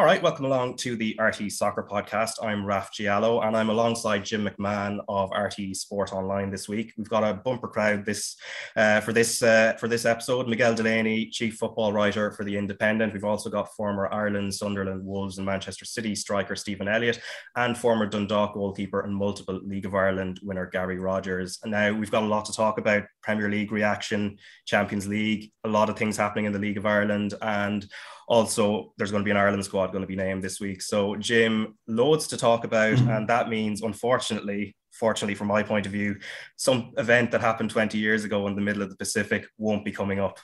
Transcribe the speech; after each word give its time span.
All 0.00 0.06
right, 0.06 0.22
welcome 0.22 0.46
along 0.46 0.76
to 0.76 0.96
the 0.96 1.14
RTÉ 1.20 1.52
Soccer 1.52 1.82
Podcast. 1.82 2.42
I'm 2.42 2.64
Raf 2.64 2.90
Giallo, 2.90 3.42
and 3.42 3.54
I'm 3.54 3.68
alongside 3.68 4.24
Jim 4.24 4.48
McMahon 4.48 4.98
of 5.08 5.28
RTÉ 5.28 5.76
Sport 5.76 6.14
Online 6.14 6.50
this 6.50 6.70
week. 6.70 6.94
We've 6.96 7.10
got 7.10 7.22
a 7.22 7.34
bumper 7.34 7.68
crowd 7.68 8.06
this 8.06 8.34
uh, 8.76 9.02
for 9.02 9.12
this 9.12 9.42
uh, 9.42 9.74
for 9.78 9.88
this 9.88 10.06
episode. 10.06 10.48
Miguel 10.48 10.74
Delaney, 10.74 11.26
chief 11.26 11.58
football 11.58 11.92
writer 11.92 12.30
for 12.30 12.44
the 12.44 12.56
Independent. 12.56 13.12
We've 13.12 13.24
also 13.24 13.50
got 13.50 13.74
former 13.74 14.08
Ireland, 14.10 14.54
Sunderland, 14.54 15.04
Wolves, 15.04 15.36
and 15.36 15.44
Manchester 15.44 15.84
City 15.84 16.14
striker 16.14 16.56
Stephen 16.56 16.88
Elliott, 16.88 17.20
and 17.56 17.76
former 17.76 18.06
Dundalk 18.06 18.54
goalkeeper 18.54 19.02
and 19.02 19.14
multiple 19.14 19.60
League 19.62 19.84
of 19.84 19.94
Ireland 19.94 20.40
winner 20.42 20.64
Gary 20.64 20.98
Rogers. 20.98 21.58
And 21.62 21.72
now 21.72 21.92
we've 21.92 22.10
got 22.10 22.22
a 22.22 22.26
lot 22.26 22.46
to 22.46 22.54
talk 22.54 22.78
about: 22.78 23.02
Premier 23.22 23.50
League 23.50 23.70
reaction, 23.70 24.38
Champions 24.64 25.06
League, 25.06 25.52
a 25.64 25.68
lot 25.68 25.90
of 25.90 25.98
things 25.98 26.16
happening 26.16 26.46
in 26.46 26.54
the 26.54 26.58
League 26.58 26.78
of 26.78 26.86
Ireland, 26.86 27.34
and 27.42 27.86
also, 28.30 28.92
there's 28.96 29.10
going 29.10 29.24
to 29.24 29.24
be 29.24 29.32
an 29.32 29.36
Ireland 29.36 29.64
squad 29.64 29.88
going 29.88 30.02
to 30.02 30.06
be 30.06 30.14
named 30.14 30.44
this 30.44 30.60
week. 30.60 30.82
So, 30.82 31.16
Jim, 31.16 31.76
loads 31.88 32.28
to 32.28 32.36
talk 32.36 32.62
about. 32.62 32.94
Mm-hmm. 32.94 33.10
And 33.10 33.28
that 33.28 33.48
means, 33.48 33.82
unfortunately, 33.82 34.76
fortunately, 34.92 35.34
from 35.34 35.48
my 35.48 35.64
point 35.64 35.84
of 35.84 35.90
view, 35.90 36.16
some 36.56 36.92
event 36.96 37.32
that 37.32 37.40
happened 37.40 37.70
20 37.70 37.98
years 37.98 38.22
ago 38.22 38.46
in 38.46 38.54
the 38.54 38.60
middle 38.60 38.82
of 38.82 38.88
the 38.88 38.96
Pacific 38.96 39.46
won't 39.58 39.84
be 39.84 39.90
coming 39.90 40.20
up. 40.20 40.38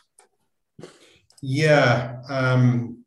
Yeah. 1.40 2.16
Um, 2.28 3.04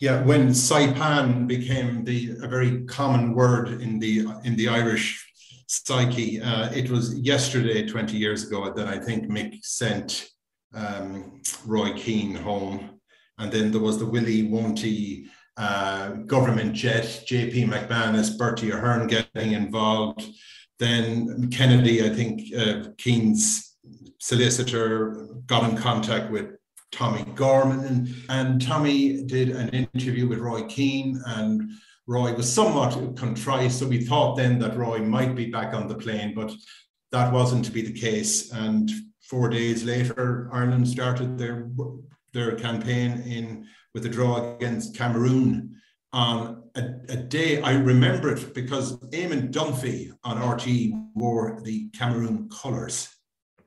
yeah, 0.00 0.20
when 0.22 0.48
Saipan 0.48 1.46
became 1.46 2.04
the 2.04 2.38
a 2.42 2.48
very 2.48 2.84
common 2.86 3.34
word 3.34 3.68
in 3.80 4.00
the 4.00 4.26
in 4.42 4.56
the 4.56 4.66
Irish 4.68 5.24
psyche, 5.68 6.40
uh, 6.40 6.70
it 6.72 6.90
was 6.90 7.16
yesterday, 7.20 7.86
20 7.86 8.16
years 8.16 8.48
ago, 8.48 8.72
that 8.72 8.88
I 8.88 8.98
think 8.98 9.30
Mick 9.30 9.64
sent 9.64 10.28
um, 10.74 11.40
Roy 11.64 11.92
Keane 11.94 12.34
home 12.34 12.97
and 13.38 13.52
then 13.52 13.70
there 13.70 13.80
was 13.80 13.98
the 13.98 14.06
Willie 14.06 14.48
Wonty 14.48 15.26
uh, 15.56 16.10
government 16.26 16.72
jet, 16.72 17.04
JP 17.28 17.68
McManus, 17.68 18.36
Bertie 18.36 18.70
Ahern 18.70 19.06
getting 19.06 19.52
involved. 19.52 20.24
Then 20.78 21.50
Kennedy, 21.50 22.04
I 22.04 22.10
think 22.10 22.54
uh, 22.54 22.90
Keane's 22.98 23.76
solicitor, 24.20 25.28
got 25.46 25.68
in 25.68 25.76
contact 25.76 26.30
with 26.30 26.56
Tommy 26.92 27.24
Gorman, 27.34 27.84
and, 27.84 28.14
and 28.28 28.62
Tommy 28.62 29.24
did 29.24 29.50
an 29.50 29.68
interview 29.70 30.28
with 30.28 30.38
Roy 30.38 30.62
Keane, 30.62 31.20
and 31.26 31.70
Roy 32.06 32.34
was 32.34 32.52
somewhat 32.52 33.16
contrite. 33.16 33.72
So 33.72 33.86
we 33.86 34.04
thought 34.04 34.36
then 34.36 34.58
that 34.60 34.76
Roy 34.76 34.98
might 35.00 35.34
be 35.34 35.50
back 35.50 35.74
on 35.74 35.88
the 35.88 35.94
plane, 35.94 36.34
but 36.34 36.52
that 37.12 37.32
wasn't 37.32 37.64
to 37.66 37.72
be 37.72 37.82
the 37.82 37.98
case. 37.98 38.52
And 38.52 38.90
four 39.22 39.48
days 39.50 39.84
later, 39.84 40.48
Ireland 40.52 40.88
started 40.88 41.36
their 41.36 41.68
their 42.32 42.54
campaign 42.56 43.22
in 43.26 43.66
with 43.94 44.06
a 44.06 44.08
draw 44.08 44.56
against 44.56 44.96
Cameroon 44.96 45.76
on 46.12 46.62
a, 46.76 46.82
a, 47.08 47.16
day. 47.16 47.60
I 47.60 47.72
remember 47.74 48.32
it 48.34 48.54
because 48.54 48.98
Eamon 49.10 49.52
Dunphy 49.52 50.10
on 50.24 50.38
RTÉ 50.38 50.92
wore 51.14 51.60
the 51.62 51.88
Cameroon 51.90 52.48
colours 52.48 53.08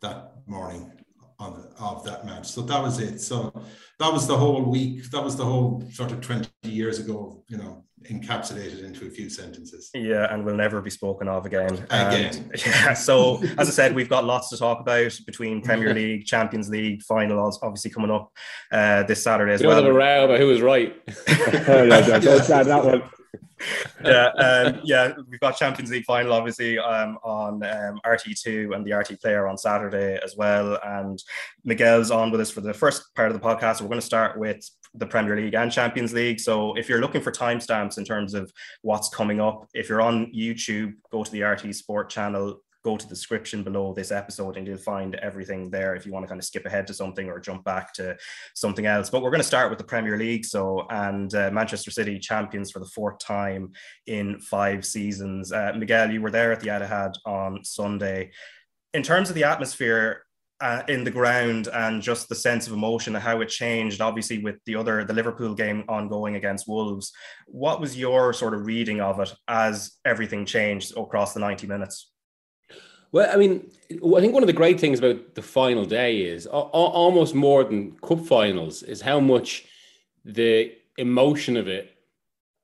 that 0.02 0.34
morning 0.48 0.92
of, 1.40 1.68
of 1.80 2.04
that 2.06 2.26
match. 2.26 2.48
So 2.48 2.62
that 2.62 2.82
was 2.82 3.00
it. 3.00 3.20
So 3.20 3.54
that 4.00 4.12
was 4.12 4.28
the 4.28 4.38
whole 4.38 4.64
week. 4.64 5.10
That 5.12 5.24
was 5.24 5.36
the 5.36 5.46
whole 5.46 5.84
sort 5.92 6.12
of 6.12 6.22
20 6.22 6.50
years 6.64 7.00
ago, 7.00 7.44
you 7.48 7.58
know, 7.58 7.86
encapsulated 8.10 8.84
into 8.84 9.06
a 9.06 9.10
few 9.10 9.30
sentences. 9.30 9.90
Yeah, 9.94 10.34
and 10.34 10.46
will 10.46 10.56
never 10.56 10.82
be 10.82 10.90
spoken 10.90 11.28
of 11.28 11.46
again. 11.46 11.74
Again. 11.90 12.50
And, 12.52 12.52
yeah. 12.66 12.94
So 12.94 13.42
as 13.58 13.68
I 13.68 13.72
said, 13.72 13.96
we've 13.96 14.10
got 14.10 14.26
lots 14.26 14.50
to 14.50 14.58
talk 14.58 14.80
about 14.80 15.18
between 15.26 15.62
Premier 15.62 15.94
League, 15.94 16.26
Champions 16.26 16.70
League 16.70 17.04
finals, 17.04 17.60
obviously 17.62 17.92
coming 17.92 18.12
up 18.12 18.32
uh, 18.72 19.04
this 19.04 19.24
Saturday 19.24 19.54
as 19.54 19.62
you 19.62 19.68
well. 19.68 19.86
A 19.86 19.94
row 19.94 20.26
about 20.26 20.40
who 20.40 20.48
was 20.48 20.62
right. 20.62 20.96
oh, 21.68 21.86
no, 21.86 22.02
don't, 22.02 22.24
don't 22.24 22.48
that 22.48 22.86
one. 22.86 23.04
yeah, 24.04 24.28
um, 24.30 24.80
yeah, 24.84 25.14
we've 25.30 25.40
got 25.40 25.56
Champions 25.56 25.92
League 25.92 26.06
final 26.06 26.34
obviously 26.34 26.80
um, 26.80 27.18
on 27.24 27.64
um, 27.64 28.00
RTÉ2 28.06 28.76
and 28.76 28.84
the 28.84 28.92
RTÉ 28.92 29.22
player 29.22 29.48
on 29.48 29.58
Saturday 29.58 30.20
as 30.24 30.36
well. 30.36 30.80
And 30.84 31.22
Miguel's 31.64 32.10
on 32.10 32.32
with 32.32 32.42
us 32.42 32.50
for 32.50 32.62
the 32.62 32.74
first 32.74 33.14
part 33.16 33.32
of 33.32 33.40
the 33.40 33.46
podcast. 33.46 33.82
We're 33.82 33.88
going 33.88 34.00
to 34.00 34.06
start 34.06 34.40
with 34.40 34.68
the 34.94 35.06
Premier 35.06 35.36
League 35.36 35.54
and 35.54 35.72
Champions 35.72 36.14
League. 36.14 36.40
So 36.40 36.74
if 36.76 36.90
you're 36.90 37.02
looking 37.02 37.22
for 37.22 37.32
timestamps 37.32 37.98
in 37.98 38.06
terms 38.06 38.34
of 38.34 38.52
what's 38.82 39.10
coming 39.10 39.40
up, 39.40 39.68
if 39.74 39.90
you're 39.90 40.02
on 40.02 40.32
YouTube, 40.34 40.94
go 41.12 41.24
to 41.24 41.32
the 41.32 41.42
RTÉ 41.42 41.74
Sport 41.74 42.10
channel, 42.10 42.62
go 42.84 42.98
to 42.98 43.06
the 43.06 43.14
description 43.14 43.64
below 43.64 43.94
this 43.94 44.12
episode 44.12 44.58
and 44.58 44.66
you'll 44.66 44.78
find 44.78 45.16
everything 45.16 45.70
there 45.70 45.96
if 45.96 46.06
you 46.06 46.12
want 46.12 46.24
to 46.24 46.28
kind 46.28 46.40
of 46.40 46.46
skip 46.46 46.66
ahead 46.66 46.88
to 46.88 46.94
something 46.94 47.30
or 47.30 47.40
jump 47.40 47.64
back 47.64 47.94
to 47.94 48.18
something 48.56 48.86
else. 48.86 49.10
But 49.10 49.22
we're 49.22 49.30
going 49.30 49.42
to 49.42 49.48
start 49.48 49.70
with 49.70 49.78
the 49.78 49.86
Premier 49.86 50.18
League. 50.18 50.46
So, 50.46 50.88
and 50.90 51.34
uh, 51.36 51.52
Manchester 51.52 51.92
City 51.92 52.18
champions 52.18 52.72
for 52.72 52.80
the 52.80 52.88
fourth 52.88 53.20
time 53.20 53.72
in 54.08 54.40
five 54.40 54.86
seasons. 54.86 55.52
Uh, 55.52 55.74
Miguel, 55.76 56.12
you 56.12 56.22
were 56.22 56.32
there 56.32 56.52
at 56.52 56.60
the 56.60 56.68
Etihad 56.68 57.14
on 57.26 57.64
Sunday. 57.64 58.32
In 58.94 59.04
terms 59.04 59.30
of 59.30 59.36
the 59.36 59.44
atmosphere, 59.44 60.24
uh, 60.62 60.84
in 60.88 61.04
the 61.04 61.12
ground 61.12 61.68
and 61.74 62.02
just 62.02 62.30
the 62.30 62.36
sense 62.36 62.68
of 62.68 62.74
emotion 62.74 63.16
and 63.16 63.24
how 63.24 63.42
it 63.42 63.50
changed 63.50 64.00
obviously 64.00 64.38
with 64.38 64.58
the 64.66 64.76
other 64.76 65.04
the 65.04 65.14
liverpool 65.14 65.56
game 65.56 65.84
ongoing 65.90 66.36
against 66.36 66.68
wolves 66.68 67.12
what 67.48 67.82
was 67.82 67.98
your 67.98 68.32
sort 68.32 68.54
of 68.54 68.66
reading 68.66 69.02
of 69.02 69.20
it 69.20 69.34
as 69.48 69.98
everything 70.06 70.46
changed 70.46 70.96
across 70.96 71.34
the 71.34 71.40
90 71.40 71.68
minutes? 71.68 72.12
Well 73.12 73.30
i 73.34 73.38
mean 73.38 73.70
i 73.90 74.22
think 74.22 74.34
one 74.34 74.44
of 74.44 74.48
the 74.48 74.54
great 74.54 74.80
things 74.80 75.00
about 75.00 75.36
the 75.36 75.42
final 75.42 75.86
day 75.86 76.22
is 76.22 76.46
almost 76.46 77.36
more 77.36 77.64
than 77.64 77.98
cup 77.98 78.26
finals 78.26 78.84
is 78.84 79.02
how 79.02 79.20
much 79.20 79.66
the 80.24 80.74
emotion 80.98 81.58
of 81.58 81.68
it, 81.68 81.92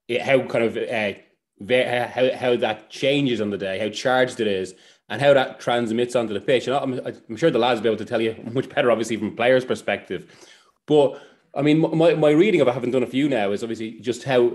it 0.08 0.22
how 0.22 0.42
kind 0.44 0.64
of 0.64 0.78
uh, 0.78 2.08
how, 2.08 2.32
how 2.36 2.56
that 2.56 2.90
changes 2.90 3.42
on 3.42 3.50
the 3.50 3.58
day 3.58 3.80
how 3.80 3.90
charged 3.90 4.40
it 4.40 4.48
is 4.48 4.76
and 5.10 5.22
how 5.22 5.34
that 5.34 5.60
transmits 5.60 6.16
onto 6.16 6.34
the 6.34 6.42
pitch. 6.42 6.68
And 6.68 6.76
I'm, 6.76 7.16
I'm 7.30 7.38
sure 7.38 7.50
the 7.50 7.60
lads 7.60 7.80
will 7.80 7.84
be 7.84 7.90
able 7.90 7.98
to 7.98 8.06
tell 8.06 8.22
you 8.22 8.36
much 8.52 8.70
better, 8.70 8.92
obviously, 8.92 9.18
from 9.18 9.36
players' 9.36 9.66
perspective. 9.66 10.48
But 10.86 11.22
I 11.56 11.62
mean, 11.62 11.80
my, 11.80 12.14
my 12.16 12.32
reading 12.32 12.62
of 12.62 12.68
it, 12.68 12.74
having 12.74 12.92
done 12.92 13.04
a 13.04 13.08
few 13.08 13.30
now, 13.30 13.52
is 13.52 13.64
obviously 13.64 14.00
just 14.00 14.24
how 14.24 14.54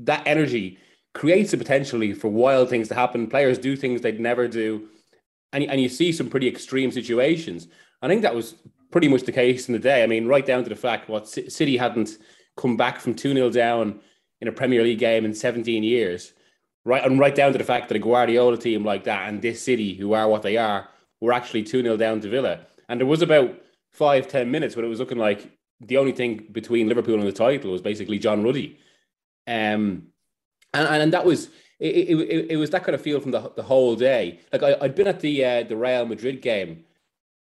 that 0.00 0.26
energy 0.26 0.78
creates 1.14 1.50
the 1.50 1.56
potentially 1.56 2.12
for 2.12 2.28
wild 2.28 2.68
things 2.68 2.88
to 2.88 2.94
happen. 2.94 3.28
Players 3.28 3.58
do 3.58 3.76
things 3.76 4.00
they'd 4.00 4.20
never 4.20 4.48
do. 4.48 4.88
And, 5.52 5.64
and 5.64 5.80
you 5.80 5.88
see 5.88 6.12
some 6.12 6.30
pretty 6.30 6.48
extreme 6.48 6.90
situations. 6.90 7.68
I 8.00 8.08
think 8.08 8.22
that 8.22 8.34
was 8.34 8.56
pretty 8.90 9.08
much 9.08 9.22
the 9.22 9.32
case 9.32 9.68
in 9.68 9.72
the 9.72 9.78
day. 9.78 10.02
I 10.02 10.06
mean, 10.06 10.26
right 10.26 10.44
down 10.44 10.64
to 10.64 10.68
the 10.68 10.76
fact 10.76 11.08
what 11.08 11.28
City 11.28 11.76
hadn't 11.76 12.18
come 12.56 12.76
back 12.76 13.00
from 13.00 13.14
2 13.14 13.34
0 13.34 13.50
down 13.50 14.00
in 14.40 14.48
a 14.48 14.52
Premier 14.52 14.82
League 14.82 14.98
game 14.98 15.24
in 15.24 15.34
17 15.34 15.82
years 15.82 16.32
right 16.84 17.04
and 17.04 17.18
right 17.18 17.34
down 17.34 17.52
to 17.52 17.58
the 17.58 17.64
fact 17.64 17.88
that 17.88 17.96
a 17.96 18.00
Guardiola 18.00 18.56
team 18.56 18.84
like 18.84 19.04
that 19.04 19.28
and 19.28 19.40
this 19.40 19.62
city, 19.62 19.94
who 19.94 20.12
are 20.12 20.28
what 20.28 20.42
they 20.42 20.56
are, 20.56 20.88
were 21.20 21.32
actually 21.32 21.62
2 21.62 21.82
0 21.82 21.96
down 21.96 22.20
to 22.20 22.28
Villa. 22.28 22.60
And 22.88 23.00
there 23.00 23.06
was 23.06 23.22
about 23.22 23.58
five, 23.92 24.28
ten 24.28 24.50
minutes 24.50 24.74
when 24.74 24.84
it 24.84 24.88
was 24.88 24.98
looking 24.98 25.18
like 25.18 25.50
the 25.80 25.96
only 25.96 26.12
thing 26.12 26.46
between 26.52 26.88
Liverpool 26.88 27.18
and 27.18 27.26
the 27.26 27.32
title 27.32 27.72
was 27.72 27.82
basically 27.82 28.18
John 28.18 28.42
Ruddy. 28.42 28.78
Um, 29.46 30.08
and, 30.74 31.02
and 31.02 31.12
that 31.12 31.24
was 31.24 31.48
it, 31.78 32.08
it, 32.08 32.50
it 32.50 32.56
was 32.56 32.70
that 32.70 32.84
kind 32.84 32.94
of 32.94 33.00
feel 33.00 33.20
from 33.20 33.32
the, 33.32 33.52
the 33.56 33.62
whole 33.62 33.96
day. 33.96 34.40
Like 34.52 34.62
I, 34.62 34.76
I'd 34.80 34.94
been 34.94 35.08
at 35.08 35.20
the 35.20 35.44
uh, 35.44 35.62
the 35.64 35.76
Real 35.76 36.06
Madrid 36.06 36.40
game 36.40 36.84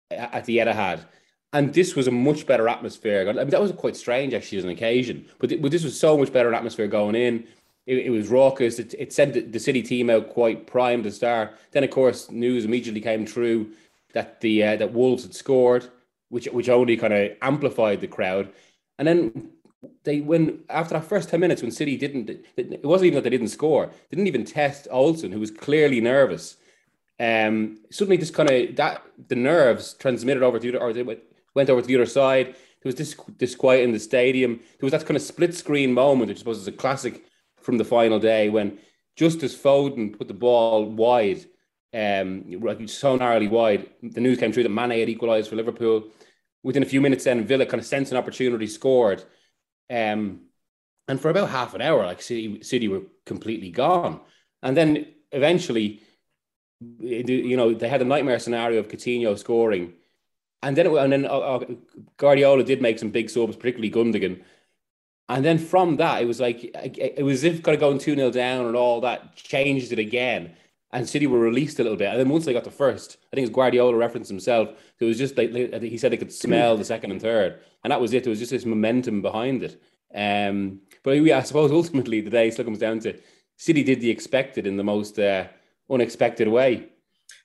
at 0.09 0.45
the 0.45 0.57
Etihad, 0.57 1.05
and 1.53 1.73
this 1.73 1.95
was 1.95 2.07
a 2.07 2.11
much 2.11 2.47
better 2.47 2.67
atmosphere. 2.67 3.27
I 3.29 3.33
mean, 3.33 3.49
that 3.49 3.61
was 3.61 3.71
quite 3.73 3.95
strange 3.95 4.33
actually 4.33 4.57
as 4.57 4.63
an 4.63 4.71
occasion, 4.71 5.25
but, 5.39 5.61
but 5.61 5.71
this 5.71 5.83
was 5.83 5.99
so 5.99 6.17
much 6.17 6.33
better 6.33 6.53
atmosphere 6.53 6.87
going 6.87 7.15
in. 7.15 7.47
It, 7.85 7.97
it 7.97 8.09
was 8.09 8.29
raucous. 8.29 8.79
It, 8.79 8.93
it 8.97 9.11
sent 9.13 9.51
the 9.51 9.59
City 9.59 9.81
team 9.81 10.09
out 10.09 10.29
quite 10.29 10.67
primed 10.67 11.03
to 11.05 11.11
start. 11.11 11.57
Then, 11.71 11.83
of 11.83 11.89
course, 11.89 12.29
news 12.29 12.65
immediately 12.65 13.01
came 13.01 13.25
through 13.25 13.71
that 14.13 14.41
the 14.41 14.63
uh, 14.63 14.75
that 14.77 14.93
Wolves 14.93 15.23
had 15.23 15.33
scored, 15.33 15.89
which 16.29 16.47
which 16.47 16.69
only 16.69 16.97
kind 16.97 17.13
of 17.13 17.31
amplified 17.41 18.01
the 18.01 18.07
crowd. 18.07 18.51
And 18.99 19.07
then 19.07 19.51
they 20.03 20.21
when 20.21 20.63
after 20.69 20.93
that 20.93 21.05
first 21.05 21.29
10 21.29 21.39
minutes 21.39 21.61
when 21.61 21.71
City 21.71 21.97
didn't 21.97 22.29
it 22.29 22.85
wasn't 22.85 23.07
even 23.07 23.15
that 23.15 23.23
they 23.23 23.29
didn't 23.29 23.47
score 23.47 23.87
they 23.87 24.15
didn't 24.15 24.27
even 24.27 24.45
test 24.45 24.87
Olsen 24.91 25.31
who 25.31 25.39
was 25.39 25.51
clearly 25.51 25.99
nervous 25.99 26.57
um 27.19 27.79
suddenly 27.89 28.17
just 28.17 28.33
kind 28.33 28.49
of 28.49 28.75
that 28.75 29.01
the 29.27 29.35
nerves 29.35 29.93
transmitted 29.93 30.43
over 30.43 30.59
to 30.59 30.71
the 30.71 30.79
or 30.79 30.93
they 30.93 31.03
went, 31.03 31.19
went 31.55 31.69
over 31.69 31.81
to 31.81 31.87
the 31.87 31.95
other 31.95 32.05
side 32.05 32.47
there 32.47 32.89
was 32.89 32.95
this 32.95 33.15
disquiet 33.37 33.83
in 33.83 33.91
the 33.91 33.99
stadium 33.99 34.57
there 34.57 34.85
was 34.85 34.91
that 34.91 35.05
kind 35.05 35.17
of 35.17 35.23
split 35.23 35.55
screen 35.55 35.93
moment 35.93 36.29
which 36.29 36.37
I 36.37 36.39
suppose 36.39 36.59
is 36.59 36.67
a 36.67 36.71
classic 36.71 37.25
from 37.61 37.77
the 37.77 37.85
final 37.85 38.19
day 38.19 38.49
when 38.49 38.77
just 39.15 39.43
as 39.43 39.55
Foden 39.55 40.17
put 40.17 40.27
the 40.27 40.33
ball 40.33 40.85
wide, 40.85 41.45
um, 41.93 42.87
so 42.87 43.15
narrowly 43.15 43.47
wide, 43.47 43.89
the 44.01 44.21
news 44.21 44.37
came 44.37 44.53
through 44.53 44.63
that 44.63 44.69
Mane 44.69 44.99
had 44.99 45.09
equalised 45.09 45.49
for 45.49 45.55
Liverpool. 45.55 46.05
Within 46.63 46.83
a 46.83 46.85
few 46.85 47.01
minutes, 47.01 47.23
then 47.23 47.45
Villa 47.45 47.65
kind 47.65 47.81
of 47.81 47.87
sensed 47.87 48.11
an 48.11 48.17
opportunity, 48.17 48.67
scored, 48.67 49.23
um, 49.89 50.41
and 51.07 51.19
for 51.19 51.29
about 51.29 51.49
half 51.49 51.73
an 51.73 51.81
hour, 51.81 52.05
like 52.05 52.21
City, 52.21 52.63
City 52.63 52.87
were 52.87 53.01
completely 53.25 53.71
gone. 53.71 54.21
And 54.63 54.77
then 54.77 55.07
eventually, 55.31 56.01
you 56.99 57.57
know, 57.57 57.73
they 57.73 57.89
had 57.89 58.01
a 58.01 58.05
nightmare 58.05 58.39
scenario 58.39 58.79
of 58.79 58.87
Coutinho 58.87 59.37
scoring, 59.37 59.93
and 60.63 60.77
then 60.77 60.85
it, 60.85 60.93
and 60.93 61.11
then 61.11 61.25
uh, 61.25 61.39
uh, 61.39 61.65
Guardiola 62.17 62.63
did 62.63 62.81
make 62.81 62.99
some 62.99 63.09
big 63.09 63.29
subs, 63.29 63.55
particularly 63.55 63.91
Gundogan 63.91 64.41
And 65.31 65.45
then 65.45 65.59
from 65.59 65.95
that, 65.95 66.21
it 66.21 66.25
was 66.25 66.41
like 66.41 66.61
it 66.63 67.23
was 67.23 67.45
as 67.45 67.55
if 67.55 67.63
kind 67.63 67.73
of 67.73 67.79
going 67.79 67.99
2 67.99 68.15
0 68.15 68.31
down 68.31 68.65
and 68.65 68.75
all 68.75 68.99
that 68.99 69.33
changed 69.33 69.93
it 69.93 69.99
again. 69.99 70.51
And 70.91 71.07
City 71.07 71.25
were 71.25 71.39
released 71.39 71.79
a 71.79 71.83
little 71.83 71.97
bit. 71.97 72.09
And 72.09 72.19
then 72.19 72.27
once 72.27 72.43
they 72.43 72.51
got 72.51 72.65
the 72.65 72.69
first, 72.71 73.15
I 73.31 73.35
think 73.37 73.47
it's 73.47 73.55
Guardiola 73.55 73.95
referenced 73.95 74.29
himself. 74.29 74.71
It 74.99 75.05
was 75.05 75.17
just 75.17 75.37
like 75.37 75.51
he 75.81 75.97
said 75.97 76.11
they 76.11 76.17
could 76.17 76.33
smell 76.33 76.75
the 76.75 76.83
second 76.83 77.11
and 77.11 77.21
third. 77.21 77.61
And 77.81 77.91
that 77.91 78.01
was 78.01 78.13
it. 78.13 78.25
There 78.25 78.29
was 78.29 78.39
just 78.39 78.51
this 78.51 78.65
momentum 78.65 79.21
behind 79.21 79.63
it. 79.63 79.81
Um, 80.13 80.81
but 81.01 81.13
I 81.13 81.41
suppose 81.43 81.71
ultimately 81.81 82.19
the 82.19 82.29
day 82.29 82.51
still 82.51 82.65
comes 82.65 82.79
down 82.79 82.99
to 82.99 83.17
City 83.55 83.83
did 83.83 84.01
the 84.01 84.09
expected 84.09 84.67
in 84.67 84.75
the 84.75 84.83
most 84.83 85.17
uh, 85.17 85.47
unexpected 85.89 86.49
way. 86.49 86.89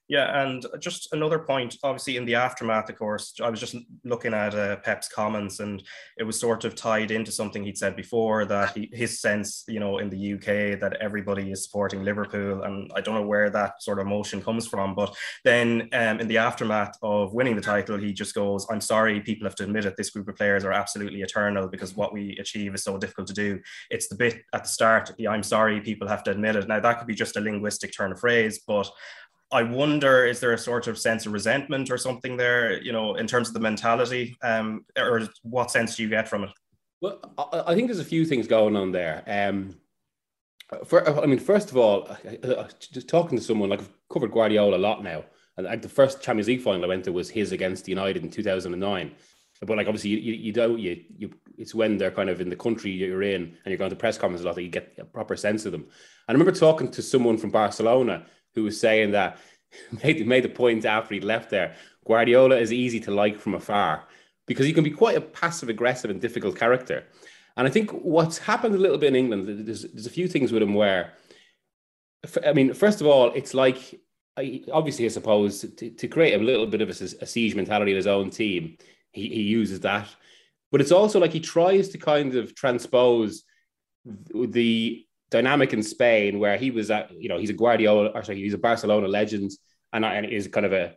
Yeah, 0.09 0.43
and 0.43 0.65
just 0.79 1.13
another 1.13 1.41
point, 1.41 1.77
obviously, 1.83 2.17
in 2.17 2.25
the 2.25 2.37
aftermath, 2.37 2.89
of 2.89 2.97
course, 2.97 3.35
I 3.43 3.51
was 3.51 3.59
just 3.59 3.75
looking 4.05 4.35
at 4.35 4.55
uh, 4.55 4.77
Pep's 4.77 5.09
comments, 5.09 5.59
and 5.59 5.83
it 6.17 6.23
was 6.23 6.39
sort 6.39 6.65
of 6.65 6.77
tied 6.77 7.11
into 7.11 7.33
something 7.33 7.65
he'd 7.65 7.77
said 7.77 7.97
before 7.97 8.45
that 8.45 8.77
he, 8.77 8.89
his 8.93 9.21
sense, 9.21 9.65
you 9.67 9.81
know, 9.81 9.99
in 9.99 10.09
the 10.09 10.35
UK 10.35 10.79
that 10.79 10.97
everybody 11.01 11.51
is 11.51 11.65
supporting 11.65 12.05
Liverpool, 12.05 12.63
and 12.63 12.89
I 12.95 13.01
don't 13.01 13.17
know 13.17 13.27
where 13.27 13.51
that 13.51 13.83
sort 13.83 13.99
of 13.99 14.07
emotion 14.07 14.41
comes 14.41 14.69
from. 14.69 14.95
But 14.95 15.17
then 15.45 15.89
um, 15.93 16.21
in 16.21 16.29
the 16.29 16.39
aftermath 16.39 16.97
of 17.03 17.35
winning 17.35 17.57
the 17.57 17.63
title, 17.63 17.99
he 17.99 18.13
just 18.13 18.33
goes, 18.33 18.65
"I'm 18.71 18.81
sorry, 18.81 19.21
people 19.21 19.47
have 19.49 19.57
to 19.57 19.65
admit 19.65 19.87
it. 19.87 19.97
This 19.97 20.11
group 20.11 20.29
of 20.29 20.37
players 20.37 20.65
are 20.65 20.73
absolutely 20.73 21.23
eternal 21.23 21.67
because 21.67 21.97
what 21.97 22.13
we 22.13 22.37
achieve 22.39 22.77
is 22.77 22.85
so 22.85 22.97
difficult 22.97 23.27
to 23.27 23.35
do. 23.35 23.59
It's 23.91 24.07
the 24.07 24.15
bit 24.15 24.43
at 24.55 24.63
the 24.63 24.69
start. 24.69 25.11
Yeah, 25.19 25.31
I'm 25.31 25.43
sorry, 25.43 25.81
people 25.81 26.07
have 26.07 26.23
to 26.25 26.31
admit 26.31 26.55
it. 26.55 26.69
Now 26.69 26.79
that 26.79 26.99
could 26.99 27.09
be 27.09 27.15
just 27.17 27.37
a 27.37 27.41
linguistic 27.41 27.93
turn 27.93 28.13
of 28.13 28.21
phrase, 28.21 28.61
but 28.65 28.89
I 29.53 29.63
wonder, 29.63 30.27
is 30.27 30.41
there 30.41 30.53
a 30.53 30.59
sort 30.59 30.89
of 30.89 30.99
sense 30.99 31.27
of 31.27 31.33
resentment 31.33 31.91
or 31.91 31.99
something 31.99 32.37
there, 32.37 32.83
you 32.83 32.93
know, 32.93 33.15
in 33.15 33.27
terms 33.27 33.49
of 33.49 33.55
the 33.55 33.61
mentality, 33.61 34.37
um, 34.43 34.85
or 34.99 35.29
what 35.43 35.71
sense 35.71 35.97
do 35.97 36.03
you 36.03 36.09
get 36.09 36.29
from 36.29 36.45
it? 36.45 36.51
Well, 37.01 37.21
I 37.67 37.75
think 37.75 37.89
there's 37.89 38.01
a 38.01 38.05
few 38.05 38.25
things 38.25 38.47
going 38.47 38.75
on 38.75 38.91
there. 38.91 39.23
Um, 39.27 39.77
for, 40.85 41.23
I 41.23 41.27
mean, 41.27 41.39
first 41.39 41.71
of 41.71 41.77
all, 41.77 42.09
just 42.91 43.09
talking 43.09 43.39
to 43.39 43.45
someone 43.45 43.69
like 43.69 43.81
I've 43.81 43.91
covered 44.13 44.33
Guardiola 44.33 44.77
a 44.77 44.79
lot 44.79 45.05
now, 45.05 45.25
and 45.57 45.67
like 45.67 45.83
the 45.83 45.89
first 45.89 46.23
Champions 46.23 46.49
League 46.49 46.63
final 46.63 46.85
I 46.85 46.89
went 46.89 47.05
to 47.05 47.13
was 47.13 47.31
his 47.31 47.53
against 47.53 47.87
United 47.87 48.25
in 48.25 48.31
2009. 48.31 49.13
But 49.63 49.77
like 49.77 49.87
obviously, 49.87 50.11
you, 50.11 50.33
you 50.35 50.53
don't 50.53 50.79
you 50.79 51.03
you 51.17 51.31
it's 51.57 51.75
when 51.75 51.97
they're 51.97 52.11
kind 52.11 52.29
of 52.29 52.41
in 52.41 52.51
the 52.51 52.57
country 52.57 52.91
you're 52.91 53.23
in 53.23 53.43
and 53.43 53.57
you're 53.67 53.79
going 53.79 53.91
to 53.91 53.97
press 53.97 54.19
conferences 54.19 54.45
a 54.45 54.49
lot 54.49 54.57
that 54.57 54.63
you 54.63 54.69
get 54.69 54.95
a 54.99 55.05
proper 55.05 55.35
sense 55.35 55.65
of 55.65 55.73
them. 55.73 55.83
And 55.83 55.91
I 56.29 56.33
remember 56.33 56.53
talking 56.53 56.91
to 56.91 57.01
someone 57.01 57.39
from 57.39 57.51
Barcelona 57.51 58.27
who 58.57 58.65
was 58.65 58.81
saying 58.81 59.13
that 59.13 59.39
made 60.03 60.27
made 60.27 60.43
the 60.43 60.49
point 60.49 60.85
after 60.85 61.15
he 61.15 61.21
left 61.21 61.51
there. 61.51 61.77
Guardiola 62.05 62.57
is 62.57 62.73
easy 62.73 62.99
to 63.01 63.13
like 63.13 63.39
from 63.39 63.55
afar 63.55 64.05
because 64.47 64.67
he 64.67 64.73
can 64.73 64.85
be 64.85 64.91
quite 64.91 65.17
a 65.17 65.21
passive 65.21 65.69
aggressive 65.69 66.11
and 66.11 66.21
difficult 66.21 66.57
character. 66.57 67.05
And 67.57 67.67
I 67.67 67.71
think 67.71 67.91
what's 67.91 68.39
happened 68.39 68.75
a 68.75 68.79
little 68.79 68.99
bit 68.99 69.09
in 69.09 69.17
England, 69.17 69.67
there's, 69.67 69.83
there's 69.83 70.07
a 70.07 70.11
few 70.11 70.29
things 70.29 70.53
with 70.53 70.63
him 70.63 70.75
where, 70.75 71.13
I 72.45 72.53
mean, 72.53 72.75
first 72.75 73.01
of 73.01 73.07
all, 73.07 73.33
it's 73.33 73.55
like, 73.55 73.99
obviously, 74.73 75.07
I 75.07 75.09
suppose, 75.09 75.61
to, 75.61 75.91
to 75.91 76.09
create 76.09 76.35
a 76.35 76.45
little 76.45 76.67
bit 76.67 76.83
of 76.83 76.89
a, 76.91 77.05
a 77.23 77.27
siege 77.27 77.55
mentality 77.55 77.93
in 77.93 77.97
his 77.97 78.07
own 78.07 78.31
team, 78.31 78.77
he, 79.13 79.29
he 79.29 79.43
uses 79.43 79.81
that. 79.81 80.07
But 80.71 80.81
it's 80.81 80.93
also 80.93 81.19
like 81.19 81.33
he 81.33 81.41
tries 81.41 81.89
to 81.91 81.99
kind 81.99 82.35
of 82.35 82.55
transpose 82.55 83.45
the 84.05 85.06
dynamic 85.31 85.73
in 85.73 85.83
Spain 85.83 86.39
where 86.39 86.57
he 86.57 86.71
was 86.71 86.91
at, 86.91 87.11
you 87.13 87.29
know, 87.29 87.39
he's 87.39 87.51
a 87.51 87.55
Guardiola, 87.55 88.09
or 88.09 88.23
sorry, 88.23 88.41
he's 88.41 88.55
a 88.55 88.59
Barcelona 88.59 89.09
legend 89.09 89.51
and, 89.93 90.05
and 90.05 90.27
is 90.27 90.49
kind 90.49 90.67
of 90.67 90.73
a, 90.73 90.95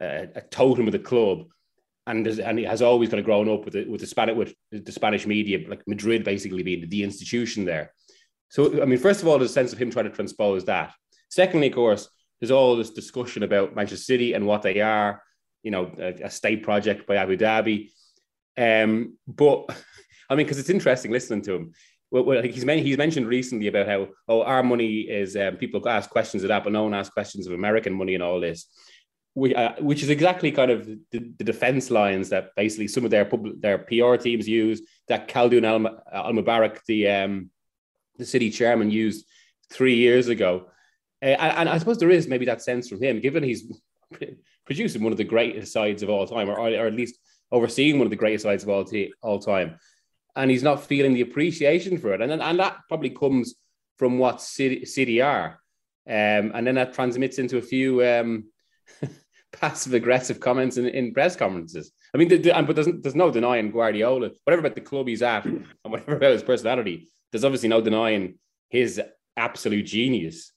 a, 0.00 0.28
a 0.36 0.40
totem 0.42 0.86
of 0.86 0.92
the 0.92 0.98
club. 0.98 1.44
And, 2.06 2.26
and 2.26 2.58
he 2.58 2.64
has 2.64 2.82
always 2.82 3.10
kind 3.10 3.20
of 3.20 3.24
grown 3.24 3.48
up 3.48 3.64
with 3.64 3.74
the, 3.74 3.84
with 3.84 4.00
the 4.00 4.06
Spanish 4.06 4.36
with 4.36 4.54
the 4.72 4.92
Spanish 4.92 5.26
media, 5.26 5.68
like 5.68 5.82
Madrid 5.86 6.24
basically 6.24 6.62
being 6.62 6.88
the 6.88 7.04
institution 7.04 7.64
there. 7.64 7.92
So, 8.48 8.82
I 8.82 8.84
mean, 8.84 8.98
first 8.98 9.22
of 9.22 9.28
all, 9.28 9.38
there's 9.38 9.50
a 9.50 9.54
sense 9.54 9.72
of 9.72 9.78
him 9.78 9.90
trying 9.90 10.06
to 10.06 10.10
transpose 10.10 10.64
that. 10.64 10.92
Secondly, 11.30 11.68
of 11.68 11.74
course, 11.74 12.08
there's 12.40 12.50
all 12.50 12.76
this 12.76 12.90
discussion 12.90 13.44
about 13.44 13.76
Manchester 13.76 14.04
City 14.04 14.34
and 14.34 14.46
what 14.46 14.62
they 14.62 14.80
are, 14.80 15.22
you 15.62 15.70
know, 15.70 15.92
a, 15.98 16.24
a 16.24 16.30
state 16.30 16.64
project 16.64 17.06
by 17.06 17.16
Abu 17.16 17.36
Dhabi. 17.36 17.90
Um, 18.58 19.16
but 19.28 19.66
I 20.28 20.34
mean, 20.34 20.44
because 20.44 20.58
it's 20.58 20.70
interesting 20.70 21.12
listening 21.12 21.42
to 21.42 21.54
him 21.54 21.72
well, 22.12 22.42
he's, 22.42 22.62
he's 22.62 22.98
mentioned 22.98 23.26
recently 23.26 23.68
about 23.68 23.88
how 23.88 24.08
oh 24.28 24.42
our 24.42 24.62
money 24.62 25.00
is 25.00 25.34
um, 25.34 25.56
people 25.56 25.88
ask 25.88 26.10
questions 26.10 26.44
of 26.44 26.48
that, 26.48 26.62
but 26.62 26.72
no 26.72 26.84
one 26.84 26.94
asks 26.94 27.12
questions 27.12 27.46
of 27.46 27.54
American 27.54 27.94
money 27.94 28.14
and 28.14 28.22
all 28.22 28.38
this, 28.38 28.66
we, 29.34 29.54
uh, 29.54 29.72
which 29.80 30.02
is 30.02 30.10
exactly 30.10 30.52
kind 30.52 30.70
of 30.70 30.86
the, 30.86 31.00
the, 31.38 31.44
defense 31.44 31.90
lines 31.90 32.28
that 32.28 32.50
basically 32.54 32.86
some 32.86 33.06
of 33.06 33.10
their 33.10 33.24
public, 33.24 33.58
their 33.62 33.78
PR 33.78 34.16
teams 34.16 34.46
use 34.46 34.82
that 35.08 35.26
Khaldoon 35.26 35.64
Al, 35.64 36.02
Al 36.12 36.32
Mubarak, 36.34 36.80
the 36.86 37.08
um, 37.08 37.50
the 38.18 38.26
city 38.26 38.50
chairman, 38.50 38.90
used 38.90 39.24
three 39.70 39.96
years 39.96 40.28
ago, 40.28 40.66
uh, 41.22 41.28
and, 41.28 41.60
and 41.60 41.68
I 41.70 41.78
suppose 41.78 41.96
there 41.96 42.10
is 42.10 42.28
maybe 42.28 42.44
that 42.44 42.60
sense 42.60 42.90
from 42.90 43.02
him, 43.02 43.20
given 43.20 43.42
he's 43.42 43.72
producing 44.66 45.02
one 45.02 45.12
of 45.12 45.18
the 45.18 45.24
greatest 45.24 45.72
sides 45.72 46.02
of 46.02 46.10
all 46.10 46.26
time, 46.26 46.50
or, 46.50 46.58
or 46.58 46.86
at 46.86 46.92
least 46.92 47.18
overseeing 47.50 47.98
one 47.98 48.06
of 48.06 48.10
the 48.10 48.16
greatest 48.16 48.42
sides 48.42 48.62
of 48.62 48.68
all, 48.68 48.84
t- 48.84 49.14
all 49.22 49.38
time 49.38 49.78
and 50.36 50.50
he's 50.50 50.62
not 50.62 50.84
feeling 50.84 51.14
the 51.14 51.20
appreciation 51.20 51.98
for 51.98 52.12
it. 52.12 52.20
And, 52.20 52.32
and 52.32 52.58
that 52.58 52.78
probably 52.88 53.10
comes 53.10 53.54
from 53.98 54.18
what 54.18 54.40
City, 54.40 54.84
City 54.84 55.20
are. 55.20 55.60
Um, 56.06 56.52
and 56.54 56.66
then 56.66 56.74
that 56.76 56.94
transmits 56.94 57.38
into 57.38 57.58
a 57.58 57.62
few 57.62 58.04
um, 58.04 58.44
passive 59.52 59.94
aggressive 59.94 60.40
comments 60.40 60.76
in, 60.76 60.86
in 60.88 61.12
press 61.12 61.36
conferences. 61.36 61.92
I 62.14 62.18
mean, 62.18 62.28
the, 62.28 62.38
the, 62.38 62.64
but 62.66 62.74
there's, 62.74 62.88
there's 63.00 63.14
no 63.14 63.30
denying 63.30 63.70
Guardiola, 63.70 64.30
whatever 64.44 64.60
about 64.60 64.74
the 64.74 64.80
club 64.80 65.08
he's 65.08 65.22
at 65.22 65.44
and 65.44 65.66
whatever 65.82 66.16
about 66.16 66.32
his 66.32 66.42
personality, 66.42 67.08
there's 67.30 67.44
obviously 67.44 67.68
no 67.68 67.80
denying 67.80 68.38
his 68.68 69.00
absolute 69.36 69.84
genius. 69.84 70.52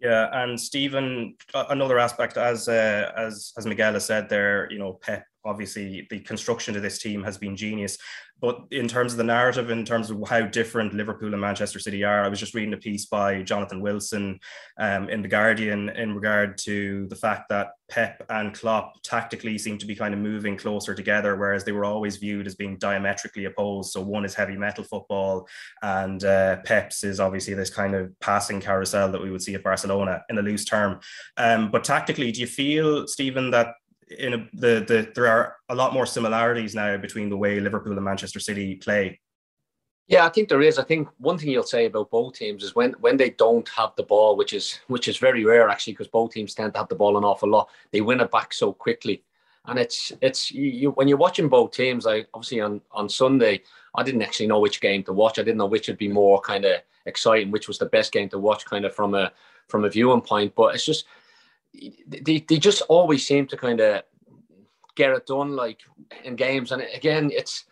Yeah, 0.00 0.28
and 0.32 0.58
Stephen, 0.58 1.36
another 1.54 1.98
aspect, 1.98 2.38
as 2.38 2.68
uh, 2.68 3.12
as 3.16 3.52
as 3.58 3.66
Miguel 3.66 3.92
has 3.92 4.06
said 4.06 4.30
there, 4.30 4.70
you 4.72 4.78
know, 4.78 4.94
Pep 4.94 5.26
obviously 5.44 6.06
the 6.10 6.20
construction 6.20 6.76
of 6.76 6.82
this 6.82 6.98
team 6.98 7.22
has 7.22 7.38
been 7.38 7.56
genius. 7.56 7.98
But 8.40 8.64
in 8.70 8.88
terms 8.88 9.12
of 9.12 9.18
the 9.18 9.24
narrative, 9.24 9.70
in 9.70 9.84
terms 9.84 10.10
of 10.10 10.26
how 10.28 10.42
different 10.42 10.94
Liverpool 10.94 11.32
and 11.32 11.40
Manchester 11.40 11.78
City 11.78 12.04
are, 12.04 12.24
I 12.24 12.28
was 12.28 12.40
just 12.40 12.54
reading 12.54 12.74
a 12.74 12.78
piece 12.78 13.06
by 13.06 13.42
Jonathan 13.42 13.80
Wilson 13.80 14.40
um, 14.78 15.08
in 15.08 15.22
The 15.22 15.28
Guardian 15.28 15.90
in 15.90 16.14
regard 16.14 16.58
to 16.58 17.06
the 17.08 17.16
fact 17.16 17.48
that 17.50 17.72
Pep 17.90 18.24
and 18.30 18.54
Klopp 18.54 19.02
tactically 19.02 19.58
seem 19.58 19.76
to 19.78 19.86
be 19.86 19.96
kind 19.96 20.14
of 20.14 20.20
moving 20.20 20.56
closer 20.56 20.94
together, 20.94 21.36
whereas 21.36 21.64
they 21.64 21.72
were 21.72 21.84
always 21.84 22.16
viewed 22.16 22.46
as 22.46 22.54
being 22.54 22.78
diametrically 22.78 23.46
opposed. 23.46 23.92
So 23.92 24.00
one 24.00 24.24
is 24.24 24.34
heavy 24.34 24.56
metal 24.56 24.84
football, 24.84 25.48
and 25.82 26.22
uh, 26.24 26.58
Pep's 26.64 27.04
is 27.04 27.20
obviously 27.20 27.54
this 27.54 27.70
kind 27.70 27.94
of 27.94 28.18
passing 28.20 28.60
carousel 28.60 29.10
that 29.10 29.22
we 29.22 29.30
would 29.30 29.42
see 29.42 29.54
at 29.54 29.64
Barcelona 29.64 30.22
in 30.28 30.38
a 30.38 30.42
loose 30.42 30.64
term. 30.64 31.00
Um, 31.36 31.70
but 31.70 31.84
tactically, 31.84 32.30
do 32.32 32.40
you 32.40 32.46
feel, 32.46 33.06
Stephen, 33.06 33.50
that 33.50 33.74
in 34.18 34.34
a, 34.34 34.48
the 34.54 34.84
the 34.86 35.12
there 35.14 35.26
are 35.26 35.56
a 35.68 35.74
lot 35.74 35.92
more 35.92 36.06
similarities 36.06 36.74
now 36.74 36.96
between 36.96 37.28
the 37.28 37.36
way 37.36 37.60
Liverpool 37.60 37.92
and 37.92 38.04
Manchester 38.04 38.40
City 38.40 38.76
play. 38.76 39.20
Yeah, 40.08 40.26
I 40.26 40.28
think 40.28 40.48
there 40.48 40.62
is. 40.62 40.76
I 40.76 40.82
think 40.82 41.08
one 41.18 41.38
thing 41.38 41.50
you'll 41.50 41.62
say 41.62 41.86
about 41.86 42.10
both 42.10 42.34
teams 42.34 42.64
is 42.64 42.74
when 42.74 42.92
when 42.94 43.16
they 43.16 43.30
don't 43.30 43.68
have 43.68 43.92
the 43.96 44.02
ball, 44.02 44.36
which 44.36 44.52
is 44.52 44.80
which 44.88 45.06
is 45.06 45.18
very 45.18 45.44
rare 45.44 45.68
actually, 45.68 45.92
because 45.92 46.08
both 46.08 46.32
teams 46.32 46.54
tend 46.54 46.74
to 46.74 46.80
have 46.80 46.88
the 46.88 46.96
ball 46.96 47.16
an 47.16 47.24
awful 47.24 47.48
lot. 47.48 47.70
They 47.92 48.00
win 48.00 48.20
it 48.20 48.30
back 48.32 48.52
so 48.52 48.72
quickly, 48.72 49.22
and 49.66 49.78
it's 49.78 50.12
it's 50.20 50.50
you, 50.50 50.64
you 50.64 50.90
when 50.90 51.06
you're 51.06 51.16
watching 51.16 51.48
both 51.48 51.70
teams. 51.70 52.06
Like 52.06 52.28
obviously 52.34 52.60
on 52.60 52.80
on 52.90 53.08
Sunday, 53.08 53.62
I 53.94 54.02
didn't 54.02 54.22
actually 54.22 54.48
know 54.48 54.58
which 54.58 54.80
game 54.80 55.04
to 55.04 55.12
watch. 55.12 55.38
I 55.38 55.42
didn't 55.42 55.58
know 55.58 55.66
which 55.66 55.86
would 55.86 55.98
be 55.98 56.08
more 56.08 56.40
kind 56.40 56.64
of 56.64 56.80
exciting, 57.06 57.52
which 57.52 57.68
was 57.68 57.78
the 57.78 57.86
best 57.86 58.10
game 58.12 58.28
to 58.30 58.38
watch, 58.38 58.64
kind 58.64 58.84
of 58.84 58.92
from 58.92 59.14
a 59.14 59.30
from 59.68 59.84
a 59.84 59.90
viewing 59.90 60.22
point. 60.22 60.56
But 60.56 60.74
it's 60.74 60.84
just 60.84 61.04
they, 61.72 62.44
they 62.48 62.58
just 62.58 62.82
always 62.88 63.26
seem 63.26 63.46
to 63.46 63.56
kind 63.56 63.80
of 63.80 64.02
get 64.96 65.10
it 65.10 65.26
done 65.26 65.56
like 65.56 65.80
in 66.24 66.36
games. 66.36 66.72
And 66.72 66.82
again 66.94 67.30
it's 67.32 67.64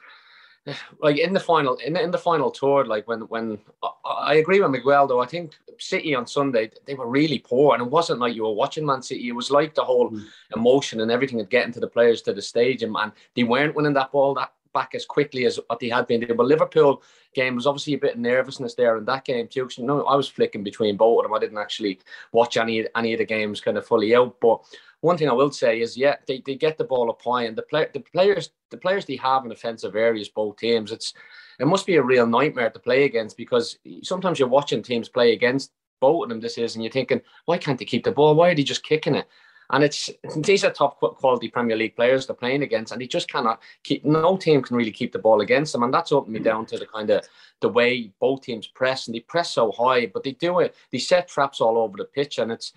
like 1.00 1.18
in 1.18 1.32
the 1.32 1.40
final 1.40 1.76
in, 1.76 1.96
in 1.96 2.10
the 2.10 2.18
final 2.18 2.50
tour 2.50 2.84
like 2.84 3.08
when 3.08 3.20
when 3.22 3.58
I 4.04 4.34
agree 4.34 4.60
with 4.60 4.70
Miguel 4.70 5.06
though. 5.06 5.20
I 5.20 5.26
think 5.26 5.54
City 5.78 6.14
on 6.14 6.26
Sunday 6.26 6.70
they 6.86 6.94
were 6.94 7.08
really 7.08 7.38
poor. 7.38 7.74
And 7.74 7.82
it 7.82 7.90
wasn't 7.90 8.20
like 8.20 8.34
you 8.34 8.44
were 8.44 8.52
watching 8.52 8.86
Man 8.86 9.02
City. 9.02 9.28
It 9.28 9.32
was 9.32 9.50
like 9.50 9.74
the 9.74 9.84
whole 9.84 10.10
mm. 10.10 10.24
emotion 10.54 11.00
and 11.00 11.10
everything 11.10 11.40
of 11.40 11.48
getting 11.48 11.72
to 11.72 11.80
the 11.80 11.88
players 11.88 12.22
to 12.22 12.32
the 12.32 12.42
stage 12.42 12.82
and 12.82 12.92
man 12.92 13.12
they 13.34 13.44
weren't 13.44 13.74
winning 13.74 13.94
that 13.94 14.12
ball 14.12 14.34
that 14.34 14.52
back 14.72 14.94
as 14.94 15.04
quickly 15.04 15.44
as 15.44 15.58
what 15.66 15.80
they 15.80 15.88
had 15.88 16.06
been 16.06 16.26
But 16.36 16.46
Liverpool 16.46 17.02
game 17.34 17.54
was 17.54 17.66
obviously 17.66 17.94
a 17.94 17.98
bit 17.98 18.14
of 18.14 18.20
nervousness 18.20 18.74
there 18.74 18.96
in 18.96 19.04
that 19.06 19.24
game 19.24 19.48
too. 19.48 19.64
Because, 19.64 19.78
you 19.78 19.84
know, 19.84 20.04
I 20.04 20.14
was 20.14 20.28
flicking 20.28 20.62
between 20.64 20.96
both 20.96 21.18
of 21.18 21.24
them. 21.24 21.34
I 21.34 21.38
didn't 21.38 21.58
actually 21.58 22.00
watch 22.32 22.56
any 22.56 22.86
any 22.96 23.12
of 23.12 23.18
the 23.18 23.24
games 23.24 23.60
kind 23.60 23.78
of 23.78 23.86
fully 23.86 24.14
out. 24.14 24.40
But 24.40 24.60
one 25.00 25.16
thing 25.16 25.28
I 25.28 25.34
will 25.34 25.50
say 25.50 25.80
is, 25.80 25.96
yeah, 25.96 26.16
they, 26.26 26.42
they 26.44 26.56
get 26.56 26.76
the 26.76 26.84
ball 26.84 27.10
up 27.10 27.22
high, 27.22 27.44
and 27.44 27.56
the 27.56 27.62
play, 27.62 27.86
the 27.92 28.00
players 28.00 28.50
the 28.70 28.76
players 28.76 29.06
they 29.06 29.16
have 29.16 29.44
in 29.44 29.52
offensive 29.52 29.96
areas, 29.96 30.28
both 30.28 30.56
teams, 30.56 30.92
it's 30.92 31.14
it 31.58 31.66
must 31.66 31.86
be 31.86 31.96
a 31.96 32.02
real 32.02 32.26
nightmare 32.26 32.70
to 32.70 32.78
play 32.78 33.04
against 33.04 33.36
because 33.36 33.78
sometimes 34.02 34.38
you're 34.38 34.48
watching 34.48 34.82
teams 34.82 35.08
play 35.08 35.32
against 35.32 35.72
both 36.00 36.24
of 36.24 36.28
them 36.28 36.40
this 36.40 36.58
is, 36.58 36.74
and 36.74 36.84
you're 36.84 36.92
thinking, 36.92 37.20
why 37.46 37.58
can't 37.58 37.78
they 37.78 37.84
keep 37.84 38.04
the 38.04 38.12
ball? 38.12 38.34
Why 38.34 38.50
are 38.50 38.54
they 38.54 38.62
just 38.62 38.84
kicking 38.84 39.16
it? 39.16 39.26
And 39.70 39.84
it's 39.84 40.10
these 40.36 40.64
are 40.64 40.70
top 40.70 40.98
quality 40.98 41.48
Premier 41.48 41.76
League 41.76 41.94
players 41.94 42.26
they're 42.26 42.34
playing 42.34 42.62
against, 42.62 42.92
and 42.92 43.02
he 43.02 43.08
just 43.08 43.30
cannot 43.30 43.60
keep. 43.82 44.04
No 44.04 44.36
team 44.36 44.62
can 44.62 44.76
really 44.76 44.90
keep 44.90 45.12
the 45.12 45.18
ball 45.18 45.42
against 45.42 45.72
them, 45.72 45.82
and 45.82 45.92
that's 45.92 46.10
opened 46.10 46.32
me 46.32 46.40
down 46.40 46.64
to 46.66 46.78
the 46.78 46.86
kind 46.86 47.10
of 47.10 47.28
the 47.60 47.68
way 47.68 48.10
both 48.18 48.42
teams 48.42 48.66
press, 48.66 49.06
and 49.06 49.14
they 49.14 49.20
press 49.20 49.52
so 49.52 49.70
high, 49.72 50.06
but 50.06 50.22
they 50.22 50.32
do 50.32 50.60
it. 50.60 50.74
They 50.90 50.98
set 50.98 51.28
traps 51.28 51.60
all 51.60 51.76
over 51.76 51.98
the 51.98 52.04
pitch, 52.04 52.38
and 52.38 52.50
it's 52.50 52.72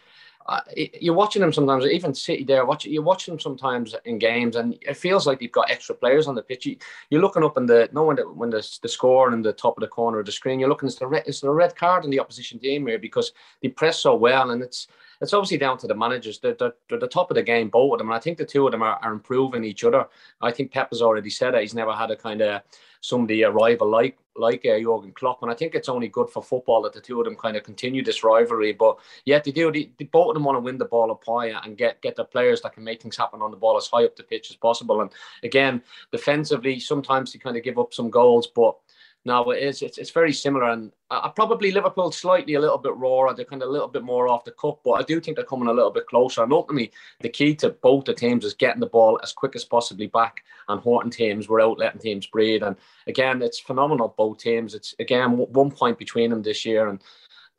uh, 0.48 0.62
you're 1.00 1.14
watching 1.14 1.42
them 1.42 1.54
sometimes, 1.54 1.86
even 1.86 2.14
City 2.14 2.44
there, 2.44 2.66
watch, 2.66 2.86
you're 2.86 3.04
watching 3.04 3.34
them 3.34 3.40
sometimes 3.40 3.96
in 4.06 4.18
games, 4.18 4.56
and 4.56 4.78
it 4.82 4.98
feels 4.98 5.28
like 5.28 5.40
they've 5.40 5.52
got 5.52 5.70
extra 5.70 5.96
players 5.96 6.28
on 6.28 6.36
the 6.36 6.42
pitch. 6.42 6.66
You, 6.66 6.78
are 7.18 7.22
looking 7.22 7.44
up 7.44 7.58
in 7.58 7.66
the 7.66 7.90
no 7.92 8.04
when 8.04 8.16
the 8.16 8.24
when 8.24 8.50
the, 8.50 8.78
the 8.82 8.90
score 8.90 9.32
in 9.32 9.42
the 9.42 9.54
top 9.54 9.78
of 9.78 9.82
the 9.82 9.88
corner 9.88 10.20
of 10.20 10.26
the 10.26 10.32
screen, 10.32 10.60
you're 10.60 10.70
looking, 10.70 10.88
it's 10.88 10.98
the 10.98 11.08
red, 11.08 11.24
it's 11.26 11.42
the 11.42 11.50
red 11.50 11.76
card 11.76 12.06
in 12.06 12.12
the 12.12 12.20
opposition 12.20 12.60
team 12.60 12.88
here 12.88 13.00
because 13.00 13.34
they 13.62 13.70
press 13.70 14.00
so 14.00 14.16
well, 14.16 14.52
and 14.52 14.62
it's 14.62 14.88
it's 15.22 15.34
obviously 15.34 15.58
down 15.58 15.78
to 15.80 15.88
the 15.88 15.96
managers. 15.96 16.40
They're, 16.40 16.56
they're, 16.56 16.74
they're, 16.90 17.00
the 17.00 17.08
top 17.08 17.30
of 17.30 17.36
the 17.36 17.44
game, 17.44 17.70
both 17.70 17.94
of 17.94 18.00
them. 18.00 18.10
And 18.10 18.16
I 18.16 18.20
think 18.20 18.38
the 18.38 18.46
two 18.46 18.66
of 18.66 18.72
them 18.72 18.82
are, 18.82 19.00
are 19.02 19.14
improving 19.14 19.64
each 19.64 19.84
other. 19.84 20.08
I 20.42 20.52
think 20.52 20.72
Pep 20.72 20.90
has 20.90 21.02
already 21.02 21.30
said 21.30 21.54
that 21.54 21.62
he's 21.62 21.76
never 21.76 21.94
had 21.94 22.12
a 22.12 22.16
kind 22.16 22.42
of 22.42 22.62
somebody 23.02 23.42
a 23.42 23.52
rival 23.52 23.90
like 23.90 24.18
like 24.38 24.66
uh, 24.66 24.80
Jurgen 24.80 25.12
Klopp, 25.12 25.42
and 25.42 25.52
I 25.52 25.56
think 25.56 25.76
it's 25.76 25.90
only 25.90 26.08
good 26.08 26.30
for 26.30 26.42
football 26.42 26.82
that 26.84 26.94
the 26.94 27.02
two 27.02 27.20
of 27.20 27.26
them 27.26 27.36
kind 27.36 27.58
of 27.58 27.64
continue 27.64 28.02
this 28.02 28.24
rivalry. 28.24 28.72
But 28.72 28.98
yet 29.26 29.44
they 29.44 29.52
do, 29.52 29.72
they, 29.72 29.92
they 30.00 30.06
both 30.06 30.30
of 30.30 30.34
them 30.36 30.46
want 30.46 30.56
to 30.56 30.62
win 30.62 30.78
the 30.78 30.86
ball 30.86 31.12
up 31.12 31.24
high 31.28 31.48
and 31.48 31.78
get 31.78 32.02
get 32.02 32.16
the 32.16 32.24
players 32.24 32.62
that 32.62 32.74
can 32.74 32.84
make 32.84 33.02
things 33.02 33.18
happen 33.18 33.42
on 33.42 33.52
the 33.52 33.58
ball 33.58 33.78
as 33.78 33.88
high 33.88 34.06
up 34.06 34.16
the 34.16 34.24
pitch 34.24 34.50
as 34.50 34.56
possible. 34.56 35.02
And 35.02 35.12
again, 35.44 35.82
defensively, 36.12 36.80
sometimes 36.80 37.34
they 37.34 37.40
kind 37.40 37.58
of 37.58 37.64
give 37.64 37.78
up 37.78 37.94
some 37.94 38.10
goals, 38.10 38.48
but 38.48 38.78
no, 39.24 39.52
it 39.52 39.62
is. 39.62 39.84
It's, 39.84 40.00
it's 40.00 40.10
very 40.10 40.34
similar, 40.34 40.72
and 40.72 40.92
I, 41.12 41.32
probably 41.36 41.72
Liverpool 41.72 42.12
slightly 42.12 42.56
a 42.56 42.60
little 42.60 42.80
bit 42.80 42.96
rawer. 42.96 43.32
They're 43.36 43.46
kind 43.46 43.62
of 43.62 43.70
a 43.70 43.72
little 43.72 43.88
bit 43.88 44.02
more 44.02 44.28
off 44.28 44.46
the 44.46 44.52
cup, 44.52 44.80
but 44.84 44.94
I 44.94 45.04
do 45.04 45.20
think 45.20 45.36
they're 45.36 45.46
coming 45.46 45.68
a 45.68 45.74
little 45.74 45.92
bit 45.92 46.08
closer. 46.08 46.42
And 46.42 46.52
ultimately, 46.52 46.92
the 47.20 47.30
key 47.30 47.54
to 47.58 47.70
both 47.70 48.06
the 48.06 48.16
teams 48.16 48.46
is 48.46 48.56
getting 48.56 48.80
the 48.80 48.88
ball 48.88 49.20
as 49.22 49.32
quick 49.32 49.56
as 49.56 49.64
possibly 49.64 50.08
back 50.08 50.44
and 50.70 50.82
hurting 50.82 51.12
teams 51.12 51.48
without 51.48 51.78
letting 51.78 52.02
teams 52.02 52.26
breathe. 52.26 52.64
And 52.64 52.76
again, 53.06 53.44
it's 53.44 53.60
phenomenal 53.60 54.16
both 54.18 54.40
teams. 54.40 54.74
It's 54.74 54.96
again 54.98 55.38
one 55.38 55.70
point 55.70 56.00
between 56.00 56.32
them 56.32 56.42
this 56.42 56.66
year, 56.66 56.88
and 56.88 57.00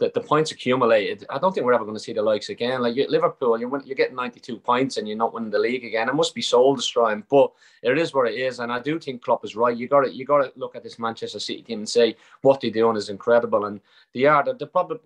the, 0.03 0.11
the 0.15 0.21
points 0.21 0.51
accumulated, 0.51 1.25
I 1.31 1.39
don't 1.39 1.53
think 1.53 1.65
we're 1.65 1.75
ever 1.75 1.85
going 1.85 1.97
to 1.97 2.03
see 2.03 2.13
the 2.13 2.23
likes 2.23 2.49
again. 2.49 2.83
Like 2.83 2.97
you, 2.97 3.07
Liverpool, 3.09 3.59
you're, 3.59 3.71
you're 3.85 3.95
getting 3.95 4.17
92 4.17 4.59
points 4.59 4.97
and 4.97 5.07
you're 5.07 5.17
not 5.17 5.33
winning 5.33 5.51
the 5.51 5.61
league 5.61 5.85
again. 5.85 6.09
It 6.09 6.15
must 6.15 6.35
be 6.35 6.43
soul 6.43 6.75
destroying, 6.75 7.23
but 7.31 7.53
it 7.85 7.97
is 7.97 8.13
what 8.13 8.29
it 8.29 8.35
is. 8.35 8.59
And 8.59 8.73
I 8.73 8.81
do 8.81 8.99
think 8.99 9.23
Klopp 9.23 9.45
is 9.45 9.55
right. 9.55 9.77
You 9.77 9.87
got 9.87 10.01
to 10.01 10.13
you 10.13 10.25
got 10.25 10.43
to 10.43 10.53
look 10.57 10.75
at 10.75 10.83
this 10.83 10.99
Manchester 10.99 11.39
City 11.39 11.63
team 11.63 11.81
and 11.81 11.89
say 11.89 12.17
what 12.41 12.61
they're 12.61 12.73
doing 12.73 12.97
is 12.97 13.11
incredible. 13.11 13.67
And 13.67 13.81
they 14.13 14.25
are 14.25 14.45
they're, 14.45 14.55
they're 14.55 14.67
probably 14.67 14.99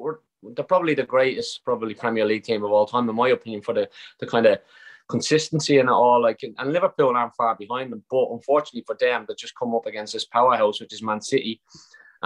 they're 0.43 0.65
probably 0.65 0.95
the 0.95 1.03
greatest 1.03 1.63
probably 1.63 1.93
Premier 1.93 2.25
League 2.25 2.45
team 2.45 2.65
of 2.65 2.73
all 2.73 2.87
time, 2.87 3.07
in 3.11 3.15
my 3.15 3.29
opinion, 3.29 3.61
for 3.61 3.75
the 3.75 3.91
the 4.19 4.27
kind 4.27 4.47
of 4.47 4.61
consistency 5.09 5.77
and 5.77 5.91
all. 5.91 6.23
Like, 6.23 6.43
and 6.43 6.73
Liverpool 6.73 7.15
aren't 7.15 7.35
far 7.35 7.55
behind 7.55 7.93
them, 7.93 8.03
but 8.11 8.31
unfortunately 8.31 8.85
for 8.87 8.97
them, 8.99 9.27
they 9.29 9.35
just 9.35 9.59
come 9.59 9.75
up 9.75 9.85
against 9.85 10.15
this 10.15 10.25
powerhouse, 10.25 10.81
which 10.81 10.95
is 10.95 11.03
Man 11.03 11.21
City 11.21 11.61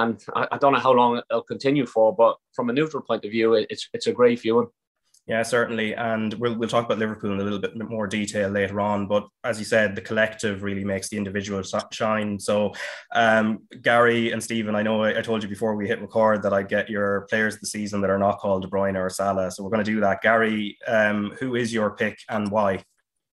and 0.00 0.22
I, 0.34 0.48
I, 0.52 0.58
don't 0.58 0.72
know 0.72 0.78
how 0.78 0.92
long 0.92 1.20
it'll 1.30 1.42
continue 1.42 1.86
for. 1.86 2.14
But 2.14 2.36
from 2.54 2.70
a 2.70 2.72
neutral 2.72 3.02
point 3.02 3.24
of 3.24 3.30
view, 3.30 3.54
it's 3.54 3.88
it's 3.92 4.06
a 4.06 4.12
great 4.12 4.40
viewing. 4.40 4.68
Yeah, 5.26 5.42
certainly, 5.42 5.94
and 5.94 6.34
we'll 6.34 6.56
we'll 6.56 6.68
talk 6.68 6.86
about 6.86 6.98
Liverpool 6.98 7.32
in 7.32 7.40
a 7.40 7.44
little 7.44 7.60
bit 7.60 7.76
more 7.76 8.06
detail 8.06 8.50
later 8.50 8.80
on. 8.80 9.06
But 9.06 9.28
as 9.44 9.58
you 9.58 9.64
said, 9.64 9.94
the 9.94 10.00
collective 10.00 10.62
really 10.62 10.82
makes 10.82 11.08
the 11.08 11.18
individual 11.18 11.62
shine. 11.92 12.40
So, 12.40 12.72
um, 13.14 13.60
Gary 13.82 14.32
and 14.32 14.42
Stephen, 14.42 14.74
I 14.74 14.82
know 14.82 15.04
I, 15.04 15.18
I 15.18 15.22
told 15.22 15.42
you 15.42 15.48
before 15.48 15.76
we 15.76 15.86
hit 15.86 16.00
record 16.00 16.42
that 16.42 16.52
I'd 16.52 16.68
get 16.68 16.90
your 16.90 17.26
players 17.30 17.54
of 17.54 17.60
the 17.60 17.66
season 17.66 18.00
that 18.00 18.10
are 18.10 18.18
not 18.18 18.38
called 18.38 18.62
De 18.62 18.68
Bruyne 18.68 18.98
or 18.98 19.08
Salah. 19.10 19.52
So 19.52 19.62
we're 19.62 19.70
going 19.70 19.84
to 19.84 19.92
do 19.92 20.00
that. 20.00 20.22
Gary, 20.22 20.76
um, 20.88 21.32
who 21.38 21.54
is 21.54 21.72
your 21.72 21.94
pick 21.94 22.18
and 22.28 22.50
why? 22.50 22.82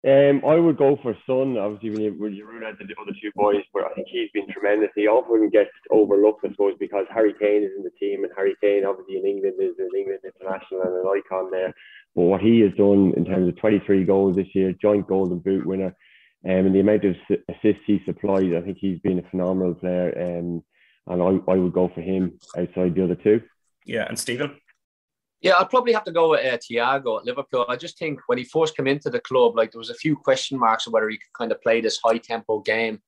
Um, 0.03 0.41
I 0.43 0.55
would 0.55 0.77
go 0.77 0.97
for 1.03 1.15
Son. 1.27 1.57
Obviously, 1.57 1.91
when 1.91 2.01
you, 2.01 2.11
when 2.17 2.33
you 2.33 2.47
rule 2.47 2.65
out 2.65 2.79
the 2.79 2.85
other 2.99 3.11
two 3.21 3.31
boys, 3.35 3.61
but 3.71 3.83
I 3.85 3.93
think 3.93 4.07
he's 4.09 4.31
been 4.31 4.47
tremendous. 4.51 4.89
He 4.95 5.05
often 5.05 5.49
gets 5.51 5.69
overlooked, 5.91 6.43
I 6.43 6.49
suppose, 6.49 6.73
because 6.79 7.05
Harry 7.13 7.35
Kane 7.39 7.63
is 7.63 7.71
in 7.77 7.83
the 7.83 7.91
team, 7.99 8.23
and 8.23 8.33
Harry 8.35 8.55
Kane, 8.61 8.83
obviously, 8.83 9.17
in 9.17 9.27
England, 9.27 9.55
is 9.59 9.77
an 9.77 9.89
England 9.95 10.21
international 10.25 10.81
and 10.81 10.95
an 10.95 11.05
icon 11.05 11.51
there. 11.51 11.73
But 12.15 12.23
what 12.23 12.41
he 12.41 12.61
has 12.61 12.73
done 12.73 13.13
in 13.15 13.25
terms 13.25 13.47
of 13.47 13.57
23 13.57 14.03
goals 14.05 14.35
this 14.37 14.55
year, 14.55 14.73
joint 14.81 15.07
Golden 15.07 15.37
Boot 15.37 15.67
winner, 15.67 15.95
um, 16.45 16.65
and 16.65 16.73
the 16.73 16.79
amount 16.79 17.05
of 17.05 17.15
assists 17.49 17.83
he 17.85 18.01
supplies, 18.03 18.53
I 18.57 18.61
think 18.61 18.79
he's 18.79 18.99
been 18.99 19.19
a 19.19 19.29
phenomenal 19.29 19.75
player. 19.75 20.13
Um, 20.17 20.63
and 21.07 21.21
I, 21.21 21.51
I 21.51 21.55
would 21.57 21.73
go 21.73 21.91
for 21.93 22.01
him 22.01 22.39
outside 22.57 22.95
the 22.95 23.03
other 23.03 23.15
two. 23.15 23.41
Yeah, 23.85 24.05
and 24.07 24.17
Stephen? 24.17 24.60
Yeah, 25.41 25.55
I'd 25.57 25.71
probably 25.71 25.93
have 25.93 26.03
to 26.03 26.11
go 26.11 26.31
with 26.31 26.45
uh, 26.45 26.57
Thiago 26.57 27.19
at 27.19 27.25
Liverpool. 27.25 27.65
I 27.67 27.75
just 27.75 27.97
think 27.97 28.19
when 28.27 28.37
he 28.37 28.43
first 28.43 28.77
came 28.77 28.85
into 28.85 29.09
the 29.09 29.19
club, 29.19 29.55
like 29.55 29.71
there 29.71 29.79
was 29.79 29.89
a 29.89 29.95
few 29.95 30.15
question 30.15 30.59
marks 30.59 30.85
of 30.85 30.93
whether 30.93 31.09
he 31.09 31.17
could 31.17 31.33
kind 31.35 31.51
of 31.51 31.61
play 31.61 31.81
this 31.81 31.99
high 32.03 32.19
tempo 32.19 32.59
game. 32.59 33.01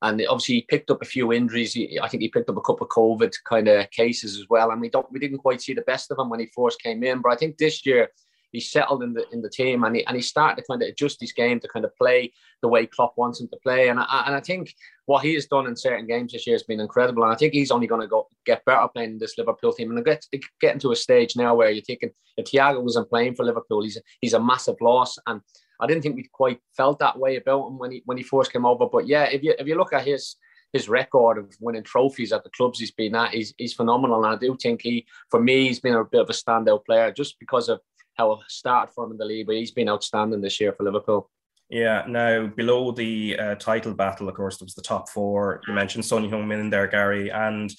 And 0.00 0.22
obviously, 0.28 0.56
he 0.56 0.62
picked 0.62 0.90
up 0.90 1.02
a 1.02 1.06
few 1.06 1.32
injuries. 1.32 1.74
He, 1.74 1.98
I 2.00 2.08
think 2.08 2.22
he 2.22 2.28
picked 2.28 2.48
up 2.48 2.56
a 2.56 2.62
couple 2.62 2.86
of 2.86 2.90
COVID 2.90 3.32
kind 3.46 3.68
of 3.68 3.90
cases 3.90 4.38
as 4.38 4.46
well. 4.48 4.70
And 4.70 4.80
we 4.80 4.88
don't, 4.88 5.10
we 5.12 5.18
didn't 5.18 5.38
quite 5.38 5.60
see 5.60 5.74
the 5.74 5.82
best 5.82 6.10
of 6.10 6.18
him 6.18 6.30
when 6.30 6.40
he 6.40 6.50
first 6.54 6.80
came 6.82 7.02
in. 7.04 7.20
But 7.20 7.32
I 7.32 7.36
think 7.36 7.58
this 7.58 7.84
year 7.84 8.08
he's 8.54 8.70
settled 8.70 9.02
in 9.02 9.12
the 9.12 9.28
in 9.32 9.42
the 9.42 9.50
team 9.50 9.84
and 9.84 9.96
he 9.96 10.06
and 10.06 10.16
he 10.16 10.22
started 10.22 10.56
to 10.56 10.66
kind 10.66 10.82
of 10.82 10.88
adjust 10.88 11.20
his 11.20 11.32
game 11.32 11.60
to 11.60 11.68
kind 11.68 11.84
of 11.84 11.94
play 11.96 12.32
the 12.62 12.68
way 12.68 12.86
Klopp 12.86 13.14
wants 13.16 13.40
him 13.40 13.48
to 13.48 13.58
play. 13.62 13.88
And 13.88 14.00
I, 14.00 14.24
and 14.26 14.34
I 14.34 14.40
think 14.40 14.74
what 15.06 15.22
he 15.22 15.34
has 15.34 15.46
done 15.46 15.66
in 15.66 15.76
certain 15.76 16.06
games 16.06 16.32
this 16.32 16.46
year 16.46 16.54
has 16.54 16.62
been 16.62 16.80
incredible. 16.80 17.24
And 17.24 17.32
I 17.32 17.36
think 17.36 17.52
he's 17.52 17.70
only 17.70 17.86
going 17.86 18.00
to 18.00 18.06
go 18.06 18.26
get 18.46 18.64
better 18.64 18.88
playing 18.88 19.18
this 19.18 19.36
Liverpool 19.36 19.72
team. 19.72 19.90
And 19.90 20.04
get 20.04 20.24
getting 20.60 20.80
to 20.80 20.92
a 20.92 20.96
stage 20.96 21.36
now 21.36 21.54
where 21.54 21.70
you're 21.70 21.84
thinking 21.84 22.10
if 22.36 22.46
Thiago 22.46 22.82
wasn't 22.82 23.10
playing 23.10 23.34
for 23.34 23.44
Liverpool, 23.44 23.82
he's 23.82 23.98
a, 23.98 24.00
he's 24.20 24.32
a 24.32 24.40
massive 24.40 24.76
loss. 24.80 25.18
And 25.26 25.40
I 25.80 25.86
didn't 25.86 26.02
think 26.02 26.16
we'd 26.16 26.32
quite 26.32 26.60
felt 26.76 27.00
that 27.00 27.18
way 27.18 27.36
about 27.36 27.66
him 27.66 27.78
when 27.78 27.92
he 27.92 28.02
when 28.06 28.16
he 28.16 28.22
first 28.22 28.52
came 28.52 28.64
over. 28.64 28.86
But 28.86 29.06
yeah, 29.06 29.24
if 29.24 29.42
you 29.42 29.54
if 29.58 29.66
you 29.66 29.74
look 29.74 29.92
at 29.92 30.06
his 30.06 30.36
his 30.74 30.88
record 30.88 31.38
of 31.38 31.54
winning 31.60 31.84
trophies 31.84 32.32
at 32.32 32.42
the 32.42 32.50
clubs 32.50 32.80
he's 32.80 32.90
been 32.90 33.14
at, 33.14 33.32
he's, 33.32 33.54
he's 33.56 33.72
phenomenal. 33.72 34.24
And 34.24 34.34
I 34.34 34.36
do 34.36 34.56
think 34.60 34.82
he, 34.82 35.06
for 35.30 35.40
me, 35.40 35.68
he's 35.68 35.78
been 35.78 35.94
a 35.94 36.04
bit 36.04 36.20
of 36.20 36.28
a 36.28 36.32
standout 36.32 36.84
player 36.84 37.12
just 37.12 37.38
because 37.38 37.68
of 37.68 37.80
how 38.14 38.32
it 38.32 38.38
started 38.48 38.92
for 38.92 39.04
him 39.04 39.12
in 39.12 39.18
the 39.18 39.24
league, 39.24 39.46
but 39.46 39.56
he's 39.56 39.70
been 39.70 39.88
outstanding 39.88 40.40
this 40.40 40.60
year 40.60 40.72
for 40.72 40.84
Liverpool. 40.84 41.30
Yeah, 41.70 42.04
now 42.06 42.46
below 42.46 42.92
the 42.92 43.38
uh, 43.38 43.54
title 43.56 43.94
battle, 43.94 44.28
of 44.28 44.34
course, 44.34 44.58
there 44.58 44.66
was 44.66 44.74
the 44.74 44.82
top 44.82 45.08
four. 45.08 45.60
You 45.66 45.74
mentioned 45.74 46.04
Son 46.04 46.28
Heung-min 46.28 46.60
in 46.60 46.70
there, 46.70 46.86
Gary. 46.86 47.30
And 47.30 47.74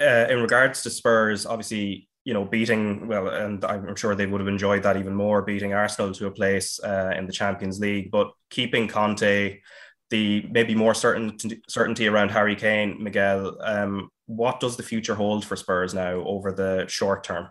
uh, 0.00 0.26
in 0.28 0.40
regards 0.40 0.82
to 0.82 0.90
Spurs, 0.90 1.46
obviously, 1.46 2.08
you 2.24 2.34
know, 2.34 2.44
beating, 2.44 3.08
well, 3.08 3.28
and 3.28 3.64
I'm 3.64 3.96
sure 3.96 4.14
they 4.14 4.26
would 4.26 4.40
have 4.40 4.48
enjoyed 4.48 4.82
that 4.82 4.96
even 4.96 5.14
more, 5.14 5.42
beating 5.42 5.72
Arsenal 5.72 6.12
to 6.12 6.26
a 6.26 6.30
place 6.30 6.78
uh, 6.82 7.14
in 7.16 7.26
the 7.26 7.32
Champions 7.32 7.80
League, 7.80 8.10
but 8.10 8.32
keeping 8.50 8.88
Conte, 8.88 9.60
the 10.10 10.46
maybe 10.50 10.74
more 10.74 10.92
certain 10.92 11.38
certainty 11.68 12.08
around 12.08 12.30
Harry 12.30 12.56
Kane, 12.56 13.02
Miguel. 13.02 13.56
Um, 13.62 14.10
what 14.26 14.60
does 14.60 14.76
the 14.76 14.82
future 14.82 15.14
hold 15.14 15.44
for 15.44 15.56
Spurs 15.56 15.94
now 15.94 16.14
over 16.24 16.52
the 16.52 16.84
short 16.88 17.24
term? 17.24 17.48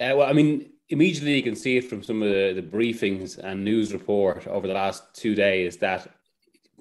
Uh, 0.00 0.14
well, 0.16 0.28
I 0.28 0.32
mean, 0.32 0.70
immediately 0.88 1.36
you 1.36 1.42
can 1.42 1.56
see 1.56 1.76
it 1.76 1.88
from 1.88 2.02
some 2.02 2.22
of 2.22 2.28
the, 2.28 2.52
the 2.54 2.62
briefings 2.62 3.38
and 3.38 3.64
news 3.64 3.92
report 3.92 4.46
over 4.46 4.66
the 4.66 4.74
last 4.74 5.02
two 5.14 5.34
days 5.34 5.78
that 5.78 6.08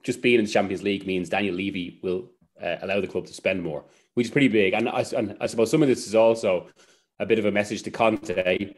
just 0.03 0.21
being 0.21 0.39
in 0.39 0.45
the 0.45 0.51
Champions 0.51 0.83
League 0.83 1.07
means 1.07 1.29
Daniel 1.29 1.55
Levy 1.55 1.99
will 2.03 2.29
uh, 2.61 2.77
allow 2.81 2.99
the 2.99 3.07
club 3.07 3.25
to 3.25 3.33
spend 3.33 3.63
more, 3.63 3.85
which 4.15 4.27
is 4.27 4.31
pretty 4.31 4.49
big. 4.49 4.73
And 4.73 4.89
I, 4.89 5.05
and 5.15 5.37
I 5.39 5.47
suppose 5.47 5.71
some 5.71 5.81
of 5.81 5.87
this 5.87 6.05
is 6.05 6.15
also 6.15 6.67
a 7.19 7.25
bit 7.25 7.39
of 7.39 7.45
a 7.45 7.51
message 7.51 7.83
to 7.83 7.91
Conte 7.91 8.73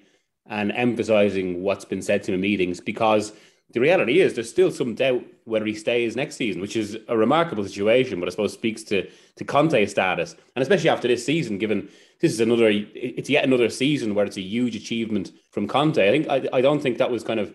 and 0.48 0.72
emphasizing 0.72 1.63
what's 1.63 1.86
been 1.86 2.01
said 2.01 2.22
to 2.24 2.34
in 2.34 2.41
meetings 2.41 2.79
because 2.79 3.34
the 3.74 3.79
reality 3.79 4.19
is 4.19 4.34
there's 4.34 4.50
still 4.50 4.72
some 4.72 4.95
doubt 4.95 5.24
whether 5.45 5.65
he 5.65 5.74
stays 5.74 6.15
next 6.15 6.36
season, 6.36 6.62
which 6.62 6.75
is 6.75 6.98
a 7.07 7.17
remarkable 7.17 7.63
situation, 7.63 8.19
but 8.19 8.27
I 8.27 8.31
suppose 8.31 8.53
speaks 8.53 8.84
to 8.84 9.10
to 9.38 9.43
Conte's 9.43 9.91
status, 9.91 10.36
and 10.55 10.62
especially 10.62 10.89
after 10.89 11.07
this 11.07 11.25
season, 11.25 11.57
given 11.57 11.89
this 12.22 12.31
is 12.31 12.39
another 12.39 12.69
it's 12.72 13.29
yet 13.29 13.43
another 13.43 13.69
season 13.69 14.15
where 14.15 14.25
it's 14.25 14.38
a 14.38 14.41
huge 14.41 14.75
achievement 14.75 15.31
from 15.51 15.67
Conte. 15.67 16.07
I 16.07 16.12
think 16.12 16.29
I, 16.29 16.57
I 16.57 16.62
don't 16.62 16.81
think 16.81 16.98
that 17.00 17.12
was 17.12 17.24
kind 17.24 17.39
of 17.39 17.53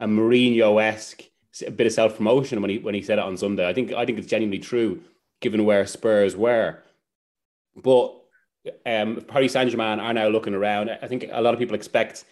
a 0.00 0.06
Mourinho 0.06 0.82
esque 0.82 1.22
bit 1.76 1.86
of 1.86 1.92
self 1.92 2.16
promotion 2.16 2.60
when 2.60 2.70
he 2.70 2.78
when 2.78 2.94
he 2.94 3.02
said 3.02 3.18
it 3.18 3.24
on 3.24 3.36
Sunday. 3.36 3.66
I 3.68 3.72
think 3.72 3.92
I 3.92 4.04
think 4.04 4.18
it's 4.18 4.28
genuinely 4.28 4.58
true 4.58 5.00
given 5.40 5.64
where 5.64 5.86
Spurs 5.86 6.36
were, 6.36 6.78
but 7.76 8.16
um, 8.86 9.24
Paris 9.26 9.52
Saint 9.52 9.70
Germain 9.70 10.00
are 10.00 10.12
now 10.12 10.28
looking 10.28 10.54
around. 10.54 10.90
I 10.90 11.08
think 11.08 11.26
a 11.30 11.40
lot 11.40 11.54
of 11.54 11.60
people 11.60 11.74
expect 11.74 12.24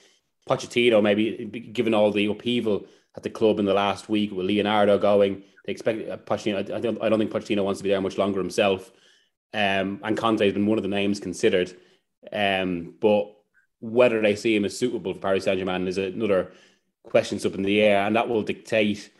Pochettino, 0.48 1.02
maybe 1.02 1.70
given 1.72 1.94
all 1.94 2.12
the 2.12 2.26
upheaval 2.26 2.86
at 3.16 3.22
the 3.22 3.30
club 3.30 3.58
in 3.58 3.64
the 3.64 3.74
last 3.74 4.08
week 4.08 4.32
with 4.32 4.46
Leonardo 4.46 4.98
going, 4.98 5.42
they 5.64 5.72
expect 5.72 6.08
uh, 6.08 6.16
Pochettino. 6.16 6.70
I 6.72 6.80
don't, 6.80 7.02
I 7.02 7.08
don't 7.08 7.18
think 7.18 7.30
Pochettino 7.30 7.64
wants 7.64 7.80
to 7.80 7.84
be 7.84 7.90
there 7.90 8.00
much 8.00 8.18
longer 8.18 8.38
himself. 8.38 8.90
Um, 9.52 10.00
and 10.04 10.16
Conte 10.16 10.44
has 10.44 10.54
been 10.54 10.66
one 10.66 10.78
of 10.78 10.82
the 10.82 10.88
names 10.88 11.18
considered. 11.18 11.76
Um, 12.32 12.94
but 13.00 13.34
whether 13.80 14.20
they 14.20 14.36
see 14.36 14.54
him 14.54 14.64
as 14.64 14.78
suitable 14.78 15.14
for 15.14 15.20
Paris 15.20 15.44
Saint 15.44 15.58
Germain 15.58 15.88
is 15.88 15.98
another 15.98 16.52
question 17.02 17.38
up 17.44 17.54
in 17.54 17.62
the 17.62 17.80
air, 17.80 18.06
and 18.06 18.14
that 18.14 18.28
will 18.28 18.42
dictate 18.42 19.10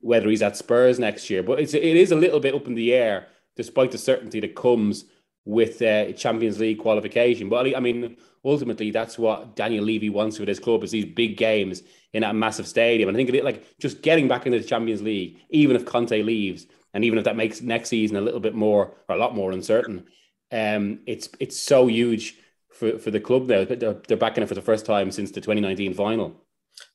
whether 0.00 0.28
he's 0.28 0.42
at 0.42 0.56
Spurs 0.56 0.98
next 0.98 1.30
year. 1.30 1.42
But 1.42 1.60
it's 1.60 1.74
it 1.74 1.82
is 1.82 2.12
a 2.12 2.16
little 2.16 2.40
bit 2.40 2.54
up 2.54 2.66
in 2.66 2.74
the 2.74 2.92
air, 2.92 3.28
despite 3.56 3.90
the 3.90 3.98
certainty 3.98 4.40
that 4.40 4.54
comes 4.54 5.06
with 5.44 5.82
uh, 5.82 6.12
Champions 6.12 6.58
League 6.58 6.78
qualification. 6.78 7.48
But 7.48 7.76
I 7.76 7.80
mean, 7.80 8.16
ultimately, 8.44 8.90
that's 8.90 9.18
what 9.18 9.56
Daniel 9.56 9.84
Levy 9.84 10.10
wants 10.10 10.38
with 10.38 10.48
his 10.48 10.58
club 10.58 10.84
is 10.84 10.90
these 10.90 11.04
big 11.04 11.36
games 11.36 11.82
in 12.12 12.22
that 12.22 12.34
massive 12.34 12.66
stadium. 12.66 13.08
And 13.08 13.16
I 13.16 13.18
think 13.18 13.30
it, 13.30 13.44
like 13.44 13.78
just 13.78 14.02
getting 14.02 14.28
back 14.28 14.46
into 14.46 14.58
the 14.58 14.64
Champions 14.64 15.02
League, 15.02 15.38
even 15.50 15.76
if 15.76 15.84
Conte 15.84 16.22
leaves, 16.22 16.66
and 16.94 17.04
even 17.04 17.18
if 17.18 17.24
that 17.24 17.36
makes 17.36 17.60
next 17.60 17.88
season 17.88 18.16
a 18.16 18.20
little 18.20 18.40
bit 18.40 18.54
more 18.54 18.94
or 19.08 19.16
a 19.16 19.18
lot 19.18 19.34
more 19.34 19.52
uncertain, 19.52 20.06
um, 20.52 21.00
it's 21.06 21.28
it's 21.40 21.58
so 21.58 21.88
huge 21.88 22.36
for, 22.70 22.98
for 22.98 23.10
the 23.10 23.20
club 23.20 23.48
there. 23.48 23.64
They're, 23.64 24.00
they're 24.06 24.16
back 24.16 24.36
in 24.36 24.42
it 24.42 24.48
for 24.48 24.54
the 24.54 24.62
first 24.62 24.86
time 24.86 25.10
since 25.10 25.30
the 25.30 25.40
2019 25.40 25.94
final. 25.94 26.40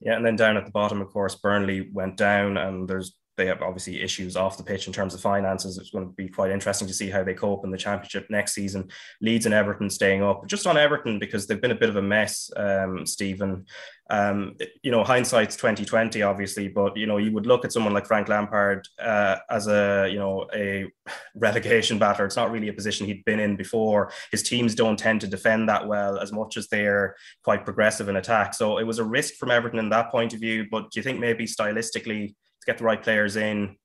Yeah, 0.02 0.16
and 0.16 0.26
then 0.26 0.36
down 0.36 0.58
at 0.58 0.66
the 0.66 0.72
bottom, 0.72 1.02
of 1.02 1.10
course, 1.10 1.36
Burnley 1.36 1.90
went 1.94 2.18
down, 2.18 2.58
and 2.58 2.88
there's 2.88 3.16
they 3.40 3.48
have 3.48 3.62
obviously 3.62 4.02
issues 4.02 4.36
off 4.36 4.58
the 4.58 4.64
pitch 4.64 4.86
in 4.86 4.94
terms 4.94 5.14
of 5.14 5.22
finances. 5.22 5.78
It's 5.78 5.92
going 5.92 6.06
to 6.06 6.14
be 6.14 6.28
quite 6.28 6.52
interesting 6.52 6.88
to 6.90 6.94
see 6.94 7.10
how 7.10 7.24
they 7.24 7.34
cope 7.34 7.64
in 7.64 7.72
the 7.72 7.78
championship 7.78 8.28
next 8.30 8.54
season. 8.54 8.90
Leeds 9.22 9.46
and 9.46 9.56
Everton 9.56 9.90
staying 9.90 10.22
up. 10.22 10.46
Just 10.46 10.68
on 10.68 10.78
Everton 10.78 11.18
because 11.20 11.48
they've 11.48 11.62
been 11.62 11.72
a 11.72 11.76
bit 11.76 11.90
of 11.90 11.96
a 11.96 12.02
mess, 12.02 12.52
um, 12.58 13.06
Stephen. 13.06 13.66
Um, 14.12 14.56
you 14.84 14.92
know, 14.92 15.04
hindsight's 15.04 15.56
twenty 15.56 15.86
twenty, 15.86 16.22
obviously, 16.22 16.68
but 16.68 16.98
you 16.98 17.06
know, 17.06 17.18
you 17.18 17.32
would 17.32 17.46
look 17.46 17.64
at 17.64 17.72
someone 17.72 17.94
like 17.94 18.08
Frank 18.08 18.28
Lampard 18.28 18.88
uh, 19.00 19.38
as 19.50 19.68
a 19.68 20.10
you 20.12 20.20
know 20.20 20.48
a 20.54 20.92
relegation 21.36 21.98
batter. 21.98 22.26
It's 22.26 22.36
not 22.36 22.52
really 22.52 22.68
a 22.68 22.74
position 22.74 23.08
he'd 23.08 23.24
been 23.24 23.40
in 23.40 23.56
before. 23.56 24.12
His 24.32 24.44
teams 24.44 24.76
don't 24.76 25.00
tend 25.00 25.22
to 25.22 25.28
defend 25.28 25.70
that 25.70 25.88
well 25.88 26.18
as 26.18 26.34
much 26.34 26.58
as 26.58 26.68
they're 26.68 27.16
quite 27.44 27.64
progressive 27.64 28.10
in 28.10 28.18
attack. 28.18 28.54
So 28.54 28.80
it 28.80 28.88
was 28.88 29.00
a 29.00 29.04
risk 29.06 29.36
from 29.36 29.52
Everton 29.52 29.80
in 29.80 29.90
that 29.92 30.12
point 30.12 30.34
of 30.34 30.42
view. 30.42 30.66
But 30.70 30.92
do 30.92 31.00
you 31.00 31.04
think 31.04 31.20
maybe 31.20 31.46
stylistically? 31.46 32.36
Get 32.70 32.78
the 32.78 32.84
right 32.84 33.02
players 33.02 33.36
in. 33.36 33.76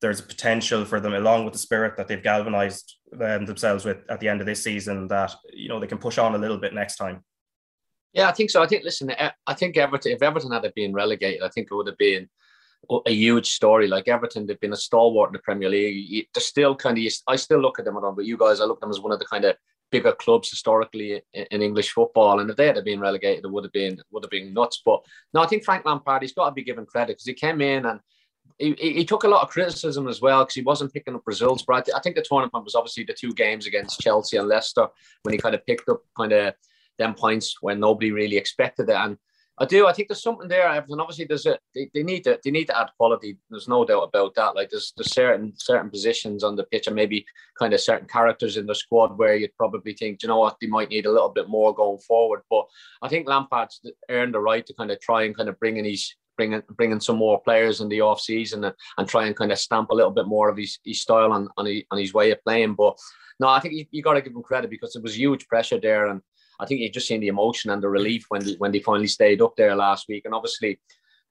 There's 0.00 0.20
a 0.20 0.24
potential 0.24 0.84
for 0.84 1.00
them, 1.00 1.14
along 1.14 1.44
with 1.44 1.52
the 1.52 1.58
spirit 1.58 1.96
that 1.96 2.08
they've 2.08 2.22
galvanized 2.22 2.96
um, 3.20 3.46
themselves 3.46 3.84
with 3.84 3.98
at 4.08 4.20
the 4.20 4.28
end 4.28 4.40
of 4.40 4.46
this 4.46 4.62
season, 4.62 5.08
that 5.08 5.34
you 5.52 5.68
know 5.68 5.78
they 5.80 5.86
can 5.86 5.98
push 5.98 6.18
on 6.18 6.34
a 6.34 6.38
little 6.38 6.58
bit 6.58 6.74
next 6.74 6.96
time. 6.96 7.22
Yeah, 8.12 8.28
I 8.28 8.32
think 8.32 8.50
so. 8.50 8.62
I 8.62 8.66
think 8.66 8.84
listen, 8.84 9.10
I 9.46 9.54
think 9.54 9.76
Everton, 9.76 10.12
if 10.12 10.22
Everton 10.22 10.52
had 10.52 10.70
been 10.74 10.92
relegated, 10.92 11.42
I 11.42 11.48
think 11.48 11.68
it 11.70 11.74
would 11.74 11.86
have 11.86 11.98
been 11.98 12.28
a 13.06 13.12
huge 13.12 13.50
story. 13.50 13.86
Like 13.88 14.08
Everton, 14.08 14.46
they've 14.46 14.60
been 14.60 14.72
a 14.72 14.76
stalwart 14.88 15.30
in 15.30 15.34
the 15.34 15.38
Premier 15.40 15.70
League. 15.70 16.28
They're 16.34 16.42
still 16.42 16.74
kind 16.74 16.98
of. 16.98 17.12
I 17.26 17.36
still 17.36 17.60
look 17.60 17.78
at 17.78 17.84
them, 17.84 17.98
but 18.16 18.24
you 18.24 18.36
guys, 18.36 18.60
I 18.60 18.64
look 18.64 18.78
at 18.78 18.80
them 18.82 18.90
as 18.90 19.00
one 19.00 19.12
of 19.12 19.20
the 19.20 19.26
kind 19.26 19.44
of 19.44 19.56
bigger 19.90 20.12
clubs 20.12 20.50
historically 20.50 21.22
in, 21.32 21.46
in, 21.52 21.62
English 21.62 21.92
football. 21.92 22.40
And 22.40 22.50
if 22.50 22.56
they 22.56 22.66
had 22.66 22.82
been 22.84 22.98
relegated, 22.98 23.44
it 23.44 23.50
would 23.50 23.64
have 23.64 23.72
been 23.72 24.00
would 24.10 24.24
have 24.24 24.30
been 24.30 24.52
nuts. 24.52 24.82
But 24.84 25.04
no, 25.32 25.40
I 25.40 25.46
think 25.46 25.64
Frank 25.64 25.84
Lampard, 25.84 26.22
he's 26.22 26.32
got 26.32 26.46
to 26.46 26.52
be 26.52 26.64
given 26.64 26.86
credit 26.86 27.14
because 27.14 27.26
he 27.26 27.34
came 27.34 27.60
in 27.60 27.86
and 27.86 28.00
he, 28.58 28.74
he 28.74 29.04
took 29.04 29.24
a 29.24 29.28
lot 29.28 29.42
of 29.42 29.50
criticism 29.50 30.08
as 30.08 30.20
well 30.20 30.44
because 30.44 30.54
he 30.54 30.62
wasn't 30.62 30.92
picking 30.92 31.14
up 31.14 31.22
results. 31.26 31.64
But 31.66 31.88
I, 31.94 32.00
think 32.00 32.16
the 32.16 32.22
tournament 32.22 32.64
was 32.64 32.74
obviously 32.74 33.04
the 33.04 33.12
two 33.12 33.32
games 33.32 33.66
against 33.66 34.00
Chelsea 34.00 34.36
and 34.36 34.48
Leicester 34.48 34.88
when 35.22 35.32
he 35.32 35.38
kind 35.38 35.54
of 35.54 35.66
picked 35.66 35.88
up 35.88 36.02
kind 36.16 36.32
of 36.32 36.54
them 36.98 37.14
points 37.14 37.56
when 37.60 37.80
nobody 37.80 38.12
really 38.12 38.36
expected 38.36 38.88
it. 38.88 38.96
And 38.96 39.18
I 39.56 39.66
do. 39.66 39.86
I 39.86 39.92
think 39.92 40.08
there's 40.08 40.22
something 40.22 40.48
there, 40.48 40.68
Everton. 40.68 40.98
Obviously, 40.98 41.26
there's 41.26 41.46
a 41.46 41.56
they, 41.76 41.88
they 41.94 42.02
need 42.02 42.24
to 42.24 42.40
they 42.42 42.50
need 42.50 42.64
to 42.66 42.78
add 42.78 42.90
quality. 42.96 43.38
There's 43.50 43.68
no 43.68 43.84
doubt 43.84 44.02
about 44.02 44.34
that. 44.34 44.56
Like 44.56 44.70
there's 44.70 44.92
there's 44.96 45.12
certain 45.12 45.52
certain 45.56 45.90
positions 45.90 46.42
on 46.42 46.56
the 46.56 46.64
pitch 46.64 46.88
and 46.88 46.96
maybe 46.96 47.24
kind 47.56 47.72
of 47.72 47.80
certain 47.80 48.08
characters 48.08 48.56
in 48.56 48.66
the 48.66 48.74
squad 48.74 49.16
where 49.16 49.36
you'd 49.36 49.56
probably 49.56 49.94
think, 49.94 50.22
you 50.22 50.28
know 50.28 50.40
what, 50.40 50.56
they 50.60 50.66
might 50.66 50.88
need 50.88 51.06
a 51.06 51.12
little 51.12 51.28
bit 51.28 51.48
more 51.48 51.72
going 51.72 51.98
forward. 51.98 52.40
But 52.50 52.66
I 53.00 53.08
think 53.08 53.28
Lampard's 53.28 53.80
earned 54.10 54.34
the 54.34 54.40
right 54.40 54.66
to 54.66 54.74
kind 54.74 54.90
of 54.90 55.00
try 55.00 55.22
and 55.22 55.36
kind 55.36 55.48
of 55.48 55.58
bring 55.60 55.76
in 55.76 55.84
his 55.84 56.12
bringing 56.36 56.62
bringing 56.70 57.00
some 57.00 57.16
more 57.16 57.40
players 57.40 57.80
in 57.80 57.88
the 57.88 58.00
off 58.00 58.20
season 58.20 58.64
and, 58.64 58.74
and 58.98 59.08
try 59.08 59.26
and 59.26 59.36
kind 59.36 59.52
of 59.52 59.58
stamp 59.58 59.90
a 59.90 59.94
little 59.94 60.10
bit 60.10 60.26
more 60.26 60.48
of 60.48 60.56
his, 60.56 60.78
his 60.84 61.00
style 61.00 61.32
on, 61.32 61.48
on, 61.56 61.66
his, 61.66 61.82
on 61.90 61.98
his 61.98 62.14
way 62.14 62.30
of 62.30 62.42
playing. 62.44 62.74
But 62.74 62.96
no, 63.40 63.48
I 63.48 63.60
think 63.60 63.74
you, 63.74 63.86
you 63.90 64.02
got 64.02 64.14
to 64.14 64.22
give 64.22 64.34
him 64.34 64.42
credit 64.42 64.70
because 64.70 64.96
it 64.96 65.02
was 65.02 65.18
huge 65.18 65.46
pressure 65.48 65.80
there, 65.80 66.06
and 66.06 66.20
I 66.60 66.66
think 66.66 66.80
you 66.80 66.90
just 66.90 67.08
seen 67.08 67.20
the 67.20 67.28
emotion 67.28 67.70
and 67.70 67.82
the 67.82 67.88
relief 67.88 68.26
when 68.28 68.44
they, 68.44 68.52
when 68.58 68.72
they 68.72 68.80
finally 68.80 69.08
stayed 69.08 69.42
up 69.42 69.56
there 69.56 69.74
last 69.74 70.06
week. 70.08 70.24
And 70.24 70.34
obviously, 70.34 70.80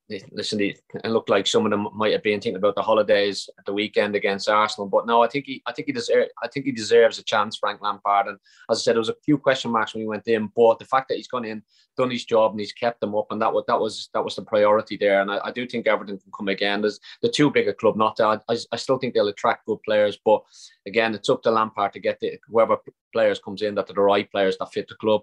listen, 0.10 0.60
it 0.60 0.82
looked 1.06 1.30
like 1.30 1.48
some 1.48 1.66
of 1.66 1.72
them 1.72 1.88
might 1.94 2.12
have 2.12 2.24
been 2.24 2.42
thinking 2.42 2.58
about 2.58 2.76
the 2.76 2.82
holidays 2.82 3.50
at 3.58 3.66
the 3.66 3.74
weekend 3.74 4.16
against 4.16 4.50
Arsenal. 4.50 4.88
But 4.88 5.08
no, 5.08 5.24
I 5.24 5.28
think 5.28 5.46
he, 5.46 5.62
I 5.66 5.72
think 5.72 5.88
he 5.88 5.94
deserves, 5.94 6.30
I 6.44 6.48
think 6.48 6.66
he 6.66 6.72
deserves 6.72 7.20
a 7.20 7.24
chance, 7.24 7.58
Frank 7.58 7.82
Lampard. 7.82 8.28
And 8.28 8.38
as 8.70 8.80
I 8.80 8.82
said, 8.82 8.94
there 8.96 9.02
was 9.02 9.10
a 9.10 9.16
few 9.24 9.38
question 9.38 9.72
marks 9.72 9.94
when 9.94 10.02
he 10.02 10.08
went 10.08 10.28
in, 10.28 10.52
but 10.56 10.80
the 10.80 10.86
fact 10.86 11.08
that 11.10 11.16
he's 11.16 11.28
gone 11.28 11.46
in, 11.46 11.64
done 11.98 12.12
his 12.12 12.26
job, 12.26 12.52
and 12.52 12.60
he's 12.60 12.74
kept 12.74 13.00
them 13.02 13.16
up, 13.16 13.28
and 13.32 13.42
that 13.42 13.54
was 13.54 13.64
that 13.68 13.80
was 13.80 14.10
that 14.14 14.24
was 14.24 14.36
the 14.36 14.42
priority 14.42 14.98
there. 14.98 15.22
And 15.22 15.32
I, 15.32 15.40
I 15.46 15.52
do 15.52 15.66
think 15.66 15.88
Everton 15.88 16.18
can 16.18 16.32
come 16.36 16.48
again. 16.50 16.82
There's 16.82 17.00
the 17.22 17.30
two 17.30 17.50
big 17.50 17.68
a 17.68 17.74
club 17.74 17.96
not 17.96 18.18
to. 18.18 18.42
I, 18.48 18.58
I 18.72 18.76
still 18.76 18.98
think 18.98 19.14
they'll 19.14 19.28
attract 19.28 19.66
good 19.68 19.82
players, 19.84 20.18
but 20.24 20.44
again, 20.86 21.14
it's 21.14 21.30
up 21.30 21.44
to 21.44 21.52
Lampard 21.52 21.94
to 21.94 22.00
get 22.00 22.20
the 22.20 22.38
whoever 22.48 22.78
players 23.14 23.40
comes 23.40 23.62
in 23.62 23.76
that 23.76 23.90
are 23.90 23.94
the 23.94 24.02
right 24.02 24.30
players 24.32 24.58
that 24.58 24.74
fit 24.74 24.88
the 24.88 24.96
club. 24.96 25.22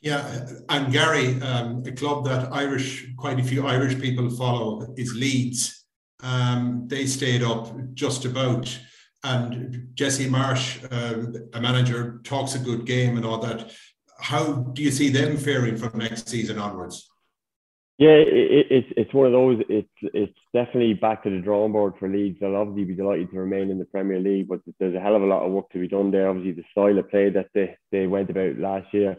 Yeah, 0.00 0.46
and 0.70 0.90
Gary, 0.90 1.40
um, 1.42 1.82
a 1.86 1.92
club 1.92 2.24
that 2.24 2.52
Irish, 2.52 3.06
quite 3.18 3.38
a 3.38 3.42
few 3.42 3.66
Irish 3.66 4.00
people 4.00 4.30
follow 4.30 4.94
is 4.96 5.14
Leeds. 5.14 5.84
Um, 6.22 6.84
they 6.88 7.04
stayed 7.04 7.42
up 7.42 7.68
just 7.92 8.24
about, 8.24 8.78
and 9.24 9.88
Jesse 9.92 10.28
Marsh, 10.28 10.78
uh, 10.90 11.24
a 11.52 11.60
manager, 11.60 12.20
talks 12.24 12.54
a 12.54 12.58
good 12.58 12.86
game 12.86 13.18
and 13.18 13.26
all 13.26 13.38
that. 13.38 13.72
How 14.18 14.52
do 14.54 14.82
you 14.82 14.90
see 14.90 15.10
them 15.10 15.36
faring 15.36 15.76
from 15.76 15.98
next 15.98 16.28
season 16.28 16.58
onwards? 16.58 17.06
Yeah, 17.98 18.16
it, 18.16 18.66
it's 18.70 18.88
it's 18.96 19.12
one 19.12 19.26
of 19.26 19.32
those. 19.32 19.62
It's 19.68 19.88
it's 20.14 20.38
definitely 20.54 20.94
back 20.94 21.22
to 21.24 21.30
the 21.30 21.42
drawing 21.42 21.72
board 21.72 21.94
for 21.98 22.08
Leeds. 22.08 22.38
They'll 22.40 22.56
obviously 22.56 22.84
be 22.84 22.94
delighted 22.94 23.30
to 23.30 23.38
remain 23.38 23.70
in 23.70 23.78
the 23.78 23.84
Premier 23.84 24.18
League, 24.18 24.48
but 24.48 24.60
there's 24.78 24.94
a 24.94 25.00
hell 25.00 25.16
of 25.16 25.22
a 25.22 25.26
lot 25.26 25.44
of 25.44 25.52
work 25.52 25.68
to 25.72 25.78
be 25.78 25.88
done 25.88 26.10
there. 26.10 26.30
Obviously, 26.30 26.52
the 26.52 26.64
style 26.70 26.98
of 26.98 27.10
play 27.10 27.28
that 27.28 27.48
they, 27.52 27.76
they 27.92 28.06
went 28.06 28.30
about 28.30 28.58
last 28.58 28.86
year 28.94 29.18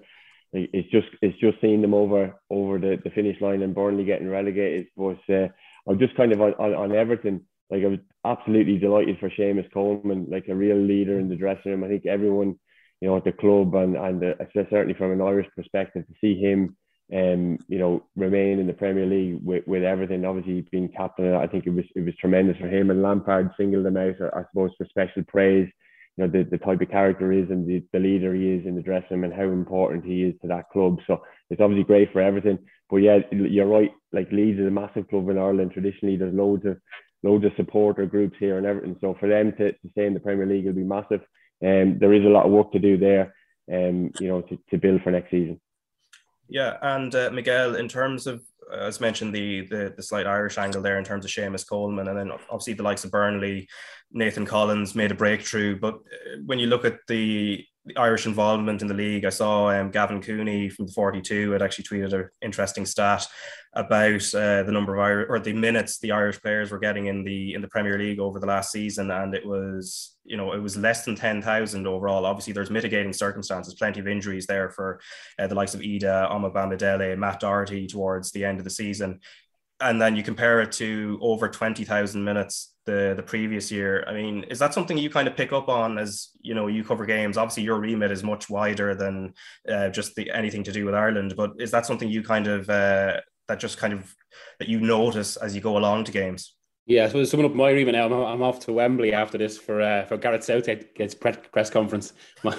it's 0.53 0.89
just 0.91 1.07
it's 1.21 1.39
just 1.39 1.59
seeing 1.61 1.81
them 1.81 1.93
over 1.93 2.35
over 2.49 2.77
the, 2.77 2.97
the 3.03 3.09
finish 3.11 3.39
line 3.41 3.61
and 3.61 3.75
Burnley 3.75 4.03
getting 4.03 4.29
relegated. 4.29 4.87
But 4.97 5.19
uh, 5.29 5.47
I'm 5.87 5.99
just 5.99 6.15
kind 6.15 6.31
of 6.31 6.41
on, 6.41 6.53
on, 6.53 6.73
on, 6.73 6.91
Everton. 6.91 7.45
Like 7.69 7.83
I 7.83 7.87
was 7.87 7.99
absolutely 8.25 8.77
delighted 8.77 9.17
for 9.19 9.29
Seamus 9.29 9.71
Coleman, 9.73 10.27
like 10.29 10.49
a 10.49 10.55
real 10.55 10.77
leader 10.77 11.19
in 11.19 11.29
the 11.29 11.37
dressing 11.37 11.71
room. 11.71 11.83
I 11.83 11.87
think 11.87 12.05
everyone, 12.05 12.59
you 12.99 13.07
know, 13.07 13.17
at 13.17 13.23
the 13.23 13.31
club 13.31 13.73
and 13.75 13.95
and 13.95 14.23
uh, 14.23 14.33
certainly 14.53 14.93
from 14.93 15.11
an 15.13 15.21
Irish 15.21 15.47
perspective, 15.55 16.05
to 16.05 16.13
see 16.19 16.37
him, 16.37 16.75
um, 17.13 17.57
you 17.69 17.79
know, 17.79 18.03
remain 18.17 18.59
in 18.59 18.67
the 18.67 18.73
Premier 18.73 19.05
League 19.05 19.39
with, 19.41 19.65
with 19.67 19.83
everything. 19.83 20.25
Obviously, 20.25 20.67
being 20.69 20.89
captain, 20.89 21.33
I 21.33 21.47
think 21.47 21.65
it 21.65 21.73
was 21.73 21.85
it 21.95 22.03
was 22.03 22.15
tremendous 22.19 22.57
for 22.57 22.67
him. 22.67 22.89
And 22.89 23.01
Lampard 23.01 23.51
singled 23.57 23.85
him 23.85 23.95
out, 23.95 24.15
I 24.33 24.43
suppose, 24.51 24.71
for 24.77 24.85
special 24.89 25.23
praise 25.29 25.69
you 26.17 26.25
know 26.25 26.31
the, 26.31 26.49
the 26.49 26.57
type 26.57 26.81
of 26.81 26.89
character 26.89 27.31
is 27.31 27.49
and 27.49 27.67
the, 27.67 27.83
the 27.93 27.99
leader 27.99 28.33
he 28.33 28.49
is 28.49 28.65
in 28.65 28.75
the 28.75 28.81
dressing 28.81 29.21
room 29.21 29.23
and 29.23 29.33
how 29.33 29.43
important 29.43 30.05
he 30.05 30.23
is 30.23 30.35
to 30.41 30.47
that 30.47 30.69
club. 30.69 30.99
So 31.07 31.21
it's 31.49 31.61
obviously 31.61 31.85
great 31.85 32.11
for 32.11 32.21
everything. 32.21 32.59
But 32.89 32.97
yeah, 32.97 33.19
you're 33.31 33.67
right. 33.67 33.91
Like 34.11 34.31
Leeds 34.31 34.59
is 34.59 34.67
a 34.67 34.71
massive 34.71 35.07
club 35.07 35.29
in 35.29 35.37
Ireland. 35.37 35.71
Traditionally, 35.71 36.17
there's 36.17 36.33
loads 36.33 36.65
of 36.65 36.77
loads 37.23 37.45
of 37.45 37.51
supporter 37.55 38.05
groups 38.05 38.35
here 38.39 38.57
and 38.57 38.65
everything. 38.65 38.97
So 38.99 39.15
for 39.19 39.29
them 39.29 39.51
to, 39.53 39.71
to 39.71 39.89
stay 39.91 40.05
in 40.05 40.13
the 40.13 40.19
Premier 40.19 40.45
League 40.45 40.65
will 40.65 40.73
be 40.73 40.83
massive. 40.83 41.21
And 41.61 41.93
um, 41.93 41.99
there 41.99 42.13
is 42.13 42.25
a 42.25 42.29
lot 42.29 42.45
of 42.45 42.51
work 42.51 42.71
to 42.71 42.79
do 42.79 42.97
there, 42.97 43.35
um, 43.71 44.11
you 44.19 44.27
know, 44.27 44.41
to, 44.41 44.57
to 44.71 44.77
build 44.77 45.03
for 45.03 45.11
next 45.11 45.29
season. 45.29 45.61
Yeah, 46.49 46.77
and 46.81 47.13
uh, 47.13 47.29
Miguel, 47.31 47.75
in 47.75 47.87
terms 47.87 48.27
of 48.27 48.41
as 48.73 49.01
mentioned, 49.01 49.33
the, 49.33 49.67
the 49.67 49.93
the 49.95 50.03
slight 50.03 50.27
Irish 50.27 50.57
angle 50.57 50.81
there 50.81 50.97
in 50.97 51.03
terms 51.03 51.25
of 51.25 51.31
Seamus 51.31 51.67
Coleman, 51.67 52.07
and 52.07 52.17
then 52.17 52.31
obviously 52.49 52.73
the 52.73 52.83
likes 52.83 53.03
of 53.03 53.11
Burnley, 53.11 53.67
Nathan 54.11 54.45
Collins 54.45 54.95
made 54.95 55.11
a 55.11 55.15
breakthrough. 55.15 55.79
But 55.79 55.95
uh, 55.95 56.37
when 56.45 56.59
you 56.59 56.67
look 56.67 56.85
at 56.85 56.99
the, 57.07 57.65
the 57.85 57.97
Irish 57.97 58.27
involvement 58.27 58.81
in 58.81 58.87
the 58.87 58.93
league, 58.93 59.25
I 59.25 59.29
saw 59.29 59.69
um, 59.69 59.89
Gavin 59.89 60.21
Cooney 60.21 60.69
from 60.69 60.85
the 60.85 60.91
42 60.91 61.51
had 61.51 61.63
actually 61.63 61.85
tweeted 61.85 62.13
an 62.13 62.29
interesting 62.41 62.85
stat 62.85 63.25
about 63.73 64.35
uh, 64.35 64.61
the 64.63 64.71
number 64.71 64.95
of 64.95 65.01
Irish 65.01 65.27
or 65.29 65.39
the 65.39 65.53
minutes 65.53 65.97
the 65.97 66.11
Irish 66.11 66.39
players 66.41 66.69
were 66.69 66.77
getting 66.77 67.07
in 67.07 67.23
the 67.23 67.55
in 67.55 67.61
the 67.61 67.67
Premier 67.67 67.97
League 67.97 68.19
over 68.19 68.39
the 68.39 68.45
last 68.45 68.71
season, 68.71 69.09
and 69.09 69.33
it 69.33 69.45
was 69.45 70.17
you 70.25 70.37
know 70.37 70.53
it 70.53 70.59
was 70.59 70.77
less 70.77 71.05
than 71.05 71.15
ten 71.15 71.41
thousand 71.41 71.87
overall. 71.87 72.25
Obviously, 72.25 72.53
there's 72.53 72.69
mitigating 72.69 73.13
circumstances, 73.13 73.73
plenty 73.73 73.99
of 73.99 74.07
injuries 74.07 74.45
there 74.45 74.69
for 74.69 74.99
uh, 75.39 75.47
the 75.47 75.55
likes 75.55 75.73
of 75.73 75.81
Idah, 75.81 76.31
Omobamidele, 76.31 77.17
Matt 77.17 77.39
Doherty 77.39 77.87
towards 77.87 78.31
the 78.31 78.45
end 78.45 78.59
of 78.59 78.63
the 78.63 78.69
season, 78.69 79.21
and 79.79 79.99
then 79.99 80.15
you 80.15 80.21
compare 80.21 80.61
it 80.61 80.71
to 80.73 81.17
over 81.21 81.47
twenty 81.47 81.83
thousand 81.83 82.23
minutes 82.23 82.70
the 82.85 83.13
the 83.15 83.23
previous 83.23 83.71
year. 83.71 84.03
I 84.07 84.13
mean, 84.13 84.43
is 84.45 84.59
that 84.59 84.73
something 84.73 84.97
you 84.97 85.09
kind 85.09 85.27
of 85.27 85.35
pick 85.35 85.53
up 85.53 85.69
on 85.69 85.97
as 85.97 86.29
you 86.41 86.53
know 86.53 86.67
you 86.67 86.83
cover 86.83 87.05
games? 87.05 87.37
Obviously, 87.37 87.63
your 87.63 87.79
remit 87.79 88.11
is 88.11 88.23
much 88.23 88.49
wider 88.49 88.95
than 88.95 89.33
uh, 89.69 89.89
just 89.89 90.15
the 90.15 90.31
anything 90.31 90.63
to 90.63 90.71
do 90.71 90.85
with 90.85 90.95
Ireland, 90.95 91.35
but 91.37 91.51
is 91.59 91.71
that 91.71 91.85
something 91.85 92.09
you 92.09 92.23
kind 92.23 92.47
of 92.47 92.69
uh, 92.69 93.21
that 93.47 93.59
just 93.59 93.77
kind 93.77 93.93
of 93.93 94.15
that 94.59 94.67
you 94.67 94.79
notice 94.79 95.37
as 95.37 95.55
you 95.55 95.61
go 95.61 95.77
along 95.77 96.05
to 96.05 96.11
games? 96.11 96.55
Yeah, 96.87 97.07
so 97.07 97.23
summing 97.23 97.45
up 97.45 97.53
my 97.53 97.69
remit 97.69 97.93
now, 97.93 98.07
I'm, 98.07 98.13
I'm 98.13 98.41
off 98.41 98.59
to 98.61 98.73
Wembley 98.73 99.13
after 99.13 99.37
this 99.37 99.55
for 99.55 99.81
uh, 99.81 100.03
for 100.05 100.17
Gareth 100.17 100.43
Southgate's 100.43 101.13
press 101.13 101.69
conference. 101.69 102.13
My 102.43 102.57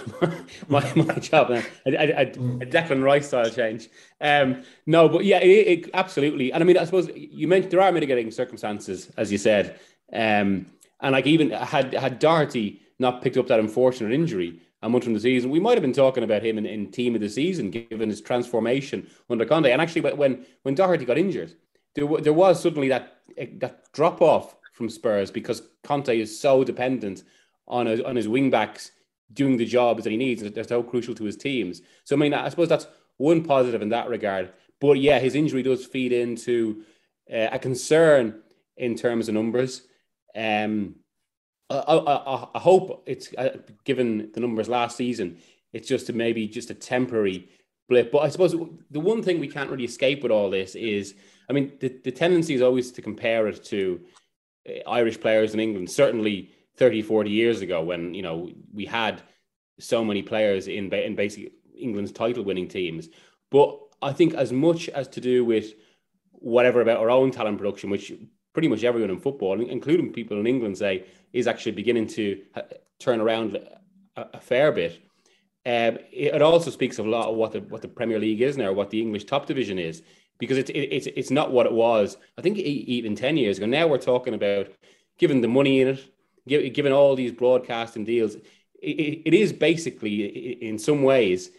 my, 0.69 0.93
my 0.95 1.15
job 1.15 1.51
now, 1.51 1.63
a, 1.85 1.91
a, 1.91 2.23
a, 2.23 2.27
Declan 2.67 3.03
Rice 3.03 3.27
style 3.27 3.51
change. 3.51 3.89
Um, 4.21 4.63
no, 4.87 5.09
but 5.09 5.25
yeah, 5.25 5.39
it, 5.39 5.49
it, 5.87 5.91
absolutely. 5.93 6.53
And 6.53 6.63
I 6.63 6.67
mean, 6.67 6.79
I 6.79 6.85
suppose 6.85 7.11
you 7.15 7.49
mentioned 7.49 7.73
there 7.73 7.81
are 7.81 7.91
mitigating 7.91 8.31
circumstances, 8.31 9.11
as 9.17 9.33
you 9.33 9.39
said. 9.39 9.81
Um, 10.12 10.66
And 11.03 11.12
like 11.12 11.27
even 11.27 11.51
had 11.51 11.94
had 11.94 12.18
Doherty 12.18 12.81
not 12.98 13.22
picked 13.22 13.37
up 13.37 13.48
that 13.48 13.59
unfortunate 13.59 14.12
injury 14.12 14.61
a 14.83 14.88
month 14.88 15.05
from 15.05 15.14
the 15.14 15.20
season, 15.20 15.51
we 15.51 15.61
might 15.61 15.77
have 15.77 15.83
been 15.83 15.92
talking 15.92 16.25
about 16.25 16.44
him 16.44 16.59
in, 16.59 16.66
in 16.66 16.90
team 16.90 17.14
of 17.14 17.20
the 17.20 17.29
season, 17.29 17.70
given 17.70 18.09
his 18.09 18.20
transformation 18.20 19.09
under 19.29 19.44
Conte. 19.44 19.72
And 19.72 19.83
actually, 19.83 20.14
when 20.14 20.46
when 20.62 20.77
Doherty 20.77 21.05
got 21.05 21.18
injured, 21.18 21.55
there, 21.94 22.07
there 22.20 22.33
was 22.33 22.62
suddenly 22.62 22.88
that 22.88 23.05
that 23.61 23.92
drop 23.92 24.22
off 24.22 24.55
from 24.72 24.88
Spurs 24.88 25.31
because 25.33 25.62
Conte 25.83 26.20
is 26.20 26.40
so 26.40 26.64
dependent 26.64 27.25
on 27.66 27.87
his, 27.87 28.01
on 28.01 28.16
his 28.16 28.29
wing 28.29 28.51
backs 28.51 28.92
doing 29.33 29.57
the 29.57 29.66
jobs 29.66 30.05
that 30.05 30.11
he 30.11 30.16
needs. 30.16 30.42
They're 30.42 30.64
so 30.64 30.83
crucial 30.83 31.14
to 31.16 31.25
his 31.25 31.37
teams. 31.37 31.83
So 32.05 32.14
I 32.14 32.18
mean, 32.18 32.35
I 32.35 32.48
suppose 32.48 32.68
that's 32.68 32.87
one 33.16 33.42
positive 33.42 33.83
in 33.83 33.90
that 33.90 34.09
regard. 34.09 34.53
But 34.79 34.98
yeah, 34.98 35.18
his 35.18 35.35
injury 35.35 35.62
does 35.62 35.85
feed 35.85 36.12
into 36.12 36.85
uh, 37.33 37.48
a 37.53 37.59
concern 37.59 38.42
in 38.77 38.94
terms 38.94 39.29
of 39.29 39.35
numbers. 39.35 39.83
Um, 40.35 40.97
I, 41.71 41.77
I, 41.77 42.49
I 42.55 42.59
hope 42.59 43.03
it's 43.07 43.33
uh, 43.37 43.59
given 43.85 44.31
the 44.35 44.40
numbers 44.40 44.68
last 44.68 44.97
season. 44.97 45.38
It's 45.73 45.88
just 45.88 46.09
a, 46.09 46.12
maybe 46.12 46.47
just 46.49 46.71
a 46.71 46.75
temporary 46.75 47.49
blip. 47.88 48.12
But 48.12 48.21
I 48.21 48.29
suppose 48.29 48.55
the 48.90 49.01
one 49.01 49.23
thing 49.23 49.40
we 49.40 49.49
can't 49.49 49.71
really 49.71 49.85
escape 49.85 50.23
with 50.23 50.33
all 50.33 50.51
this 50.51 50.75
is, 50.75 51.14
I 51.49 51.53
mean, 51.53 51.73
the, 51.81 51.88
the 52.05 52.12
tendency 52.12 52.55
is 52.55 52.62
always 52.62 52.92
to 52.92 53.03
compare 53.03 53.47
it 53.49 53.64
to 53.64 54.01
uh, 54.68 54.88
Irish 54.88 55.21
players 55.21 55.55
in 55.55 55.61
England. 55.61 55.90
Certainly, 55.90 56.51
30, 56.77 57.03
40 57.03 57.31
years 57.31 57.61
ago, 57.61 57.83
when 57.83 58.14
you 58.14 58.23
know 58.23 58.51
we 58.73 58.87
had 58.87 59.23
so 59.79 60.05
many 60.05 60.23
players 60.23 60.68
in 60.68 60.92
in 60.92 61.14
basically 61.14 61.53
England's 61.77 62.12
title 62.12 62.45
winning 62.45 62.68
teams. 62.68 63.09
But 63.51 63.79
I 64.01 64.12
think 64.12 64.35
as 64.35 64.53
much 64.53 64.88
as 64.88 65.09
to 65.09 65.21
do 65.21 65.45
with 65.45 65.75
whatever 66.31 66.81
about 66.81 66.99
our 66.99 67.11
own 67.11 67.31
talent 67.31 67.59
production, 67.59 67.90
which 67.90 68.12
pretty 68.53 68.69
much 68.69 68.85
everyone 68.85 69.11
in 69.11 69.19
football, 69.19 69.61
including 69.61 70.12
people 70.12 70.38
in 70.38 70.47
England, 70.47 70.79
say 70.79 71.05
is 71.33 71.47
actually 71.47 71.73
beginning 71.73 72.07
to 72.07 72.41
turn 72.99 73.21
around 73.21 73.57
a, 74.17 74.27
a 74.35 74.41
fair 74.41 74.73
bit. 74.73 75.01
Um, 75.65 75.99
it 76.11 76.43
also 76.43 76.71
speaks 76.71 76.99
of 76.99 77.07
a 77.07 77.11
lot 77.11 77.29
of 77.29 77.37
what 77.37 77.53
the 77.53 77.61
what 77.61 77.83
the 77.83 77.88
Premier 77.88 78.19
League 78.19 78.41
is 78.41 78.57
now, 78.57 78.73
what 78.73 78.91
the 78.91 79.01
English 79.01 79.25
top 79.25 79.47
division 79.47 79.79
is, 79.79 80.03
because 80.38 80.59
it's 80.59 80.71
it, 80.71 80.81
it's 80.81 81.07
it's 81.07 81.31
not 81.31 81.53
what 81.53 81.67
it 81.67 81.73
was. 81.73 82.17
I 82.37 82.43
think 82.43 82.59
even 82.59 83.15
ten 83.15 83.37
years 83.37 83.59
ago. 83.59 83.67
Now 83.67 83.87
we're 83.87 83.99
talking 83.99 84.35
about 84.35 84.69
given 85.19 85.41
the 85.41 85.49
money 85.49 85.81
in 85.81 85.99
it, 86.47 86.75
given 86.75 86.93
all 86.93 87.15
these 87.15 87.33
broadcasting 87.33 88.05
deals, 88.05 88.35
it, 88.83 89.23
it 89.25 89.35
is 89.35 89.53
basically 89.53 90.25
in 90.25 90.79
some 90.79 91.05
ways 91.05 91.51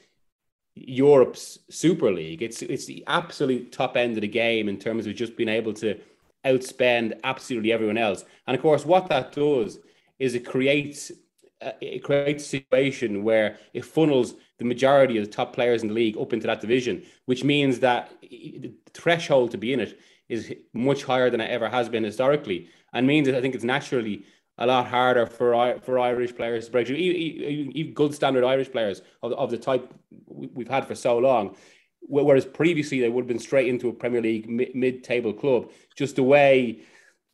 Europe's 0.76 1.60
Super 1.70 2.12
League. 2.12 2.42
It's 2.42 2.62
it's 2.62 2.86
the 2.86 3.04
absolute 3.08 3.72
top 3.72 3.96
end 3.96 4.18
of 4.18 4.22
the 4.22 4.28
game 4.28 4.68
in 4.68 4.78
terms 4.78 5.08
of 5.08 5.16
just 5.16 5.38
being 5.38 5.50
able 5.50 5.74
to 5.76 5.98
outspend 6.46 7.20
absolutely 7.24 7.72
everyone 7.72 7.98
else. 7.98 8.26
And 8.48 8.56
of 8.56 8.62
course, 8.62 8.86
what 8.86 9.08
that 9.10 9.32
does 9.32 9.80
is 10.20 10.36
it 10.36 10.46
creates 10.46 11.12
uh, 11.62 11.72
it 11.80 12.04
creates 12.04 12.44
a 12.44 12.48
situation 12.48 13.24
where 13.24 13.58
it 13.74 13.86
funnels 13.86 14.36
the 14.58 14.66
majority 14.66 15.18
of 15.18 15.26
the 15.26 15.32
top 15.32 15.54
players 15.54 15.82
in 15.82 15.88
the 15.88 15.94
league 15.94 16.18
up 16.18 16.34
into 16.34 16.48
that 16.48 16.62
division, 16.62 17.02
which 17.26 17.44
means 17.44 17.80
that 17.80 18.12
the 18.22 18.74
threshold 18.94 19.52
to 19.52 19.58
be 19.58 19.74
in 19.74 19.80
it 19.80 20.00
is 20.30 20.54
much 20.74 21.04
higher 21.04 21.30
than 21.30 21.42
it 21.42 21.50
ever 21.50 21.70
has 21.70 21.90
been 21.90 22.04
historically, 22.04 22.70
and 22.94 23.08
means 23.08 23.28
that 23.28 23.36
I 23.36 23.42
think 23.42 23.56
it's 23.56 23.64
naturally 23.64 24.26
a 24.58 24.68
lot 24.68 24.88
harder 24.88 25.26
for 25.26 25.80
for 25.80 25.98
Irish 26.00 26.36
players 26.36 26.66
to 26.66 26.72
break 26.72 26.88
through, 26.88 26.98
even 26.98 27.94
good 27.94 28.14
standard 28.14 28.44
Irish 28.44 28.72
players 28.72 29.02
of, 29.22 29.32
of 29.34 29.50
the 29.50 29.58
type 29.58 29.94
we've 30.28 30.68
had 30.68 30.86
for 30.86 30.96
so 30.96 31.18
long. 31.18 31.56
Whereas 32.08 32.46
previously 32.46 33.00
they 33.00 33.10
would 33.10 33.24
have 33.24 33.28
been 33.28 33.40
straight 33.40 33.68
into 33.68 33.90
a 33.90 33.94
Premier 33.94 34.22
League 34.22 34.50
mid-table 34.76 35.34
club. 35.34 35.72
Just 35.96 36.18
the 36.18 36.24
way 36.24 36.84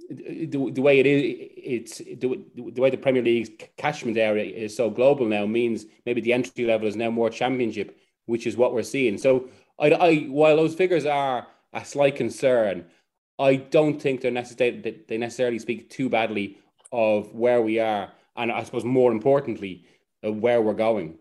the, 0.10 0.72
the 0.72 0.82
way 0.82 1.00
it 1.00 1.06
is, 1.06 1.24
it's 1.56 1.98
the, 2.00 2.44
the 2.56 2.82
way 2.82 2.90
the 2.90 2.98
Premier 2.98 3.22
League's 3.22 3.50
catchment 3.78 4.18
area 4.18 4.44
is 4.44 4.76
so 4.76 4.90
global 4.90 5.26
now 5.26 5.46
means 5.46 5.86
maybe 6.06 6.22
the 6.22 6.34
entry 6.34 6.66
level 6.66 6.88
is 6.88 6.96
now 6.96 7.10
more 7.10 7.30
Championship, 7.30 7.98
which 8.26 8.48
is 8.48 8.58
what 8.58 8.74
we're 8.74 8.84
seeing. 8.84 9.18
So, 9.18 9.50
I, 9.80 9.92
I 9.92 10.16
while 10.24 10.56
those 10.56 10.76
figures 10.76 11.06
are 11.06 11.48
a 11.74 11.86
slight 11.86 12.16
concern, 12.16 12.86
I 13.38 13.56
don't 13.56 14.02
think 14.02 14.22
they're 14.22 14.32
necessarily 14.32 15.04
they 15.08 15.18
necessarily 15.18 15.60
speak 15.60 15.90
too 15.90 16.10
badly 16.10 16.58
of 16.92 17.34
where 17.34 17.62
we 17.62 17.80
are, 17.80 18.12
and 18.36 18.52
I 18.52 18.64
suppose 18.64 18.84
more 18.84 19.12
importantly, 19.12 19.86
uh, 20.26 20.32
where 20.32 20.62
we're 20.62 20.74
going. 20.74 21.20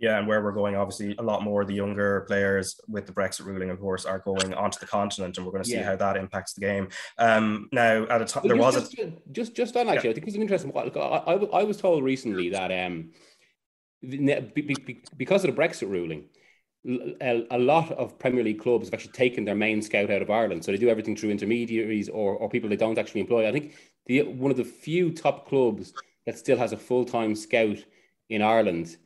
Yeah, 0.00 0.18
and 0.18 0.26
where 0.26 0.42
we're 0.42 0.52
going, 0.52 0.76
obviously, 0.76 1.14
a 1.18 1.22
lot 1.22 1.42
more 1.42 1.60
of 1.60 1.68
the 1.68 1.74
younger 1.74 2.22
players 2.22 2.80
with 2.88 3.04
the 3.04 3.12
Brexit 3.12 3.44
ruling, 3.44 3.68
of 3.68 3.78
course, 3.78 4.06
are 4.06 4.18
going 4.18 4.54
onto 4.54 4.78
the 4.80 4.86
continent, 4.86 5.36
and 5.36 5.44
we're 5.44 5.52
going 5.52 5.62
to 5.62 5.68
see 5.68 5.76
yeah. 5.76 5.84
how 5.84 5.96
that 5.96 6.16
impacts 6.16 6.54
the 6.54 6.62
game. 6.62 6.88
Um, 7.18 7.68
now, 7.70 8.06
at 8.08 8.22
a 8.22 8.24
time, 8.24 8.42
there 8.46 8.56
just, 8.56 8.76
was 8.76 8.88
just, 8.88 8.98
a 8.98 9.12
just 9.30 9.54
just 9.54 9.76
on 9.76 9.88
actually, 9.90 10.08
yeah. 10.08 10.12
I 10.12 10.14
think 10.14 10.26
it's 10.26 10.36
an 10.36 10.42
interesting. 10.42 10.72
Look, 10.74 10.96
I, 10.96 11.00
I, 11.00 11.34
I 11.34 11.62
was 11.64 11.76
told 11.76 12.02
recently 12.02 12.48
that 12.48 12.72
um, 12.72 13.10
because 14.00 15.44
of 15.44 15.54
the 15.54 15.60
Brexit 15.60 15.90
ruling, 15.90 16.24
a, 17.20 17.58
lot 17.58 17.92
of 17.92 18.18
Premier 18.18 18.42
League 18.42 18.60
clubs 18.60 18.86
have 18.86 18.94
actually 18.94 19.12
taken 19.12 19.44
their 19.44 19.54
main 19.54 19.82
scout 19.82 20.10
out 20.10 20.22
of 20.22 20.30
Ireland, 20.30 20.64
so 20.64 20.72
they 20.72 20.78
do 20.78 20.88
everything 20.88 21.14
through 21.14 21.30
intermediaries 21.30 22.08
or, 22.08 22.34
or 22.36 22.48
people 22.48 22.70
they 22.70 22.76
don't 22.76 22.98
actually 22.98 23.20
employ. 23.20 23.46
I 23.46 23.52
think 23.52 23.74
the 24.06 24.22
one 24.22 24.50
of 24.50 24.56
the 24.56 24.64
few 24.64 25.12
top 25.12 25.46
clubs 25.46 25.92
that 26.24 26.38
still 26.38 26.56
has 26.56 26.72
a 26.72 26.78
full 26.78 27.04
time 27.04 27.34
scout 27.34 27.84
in 28.30 28.40
Ireland 28.40 28.96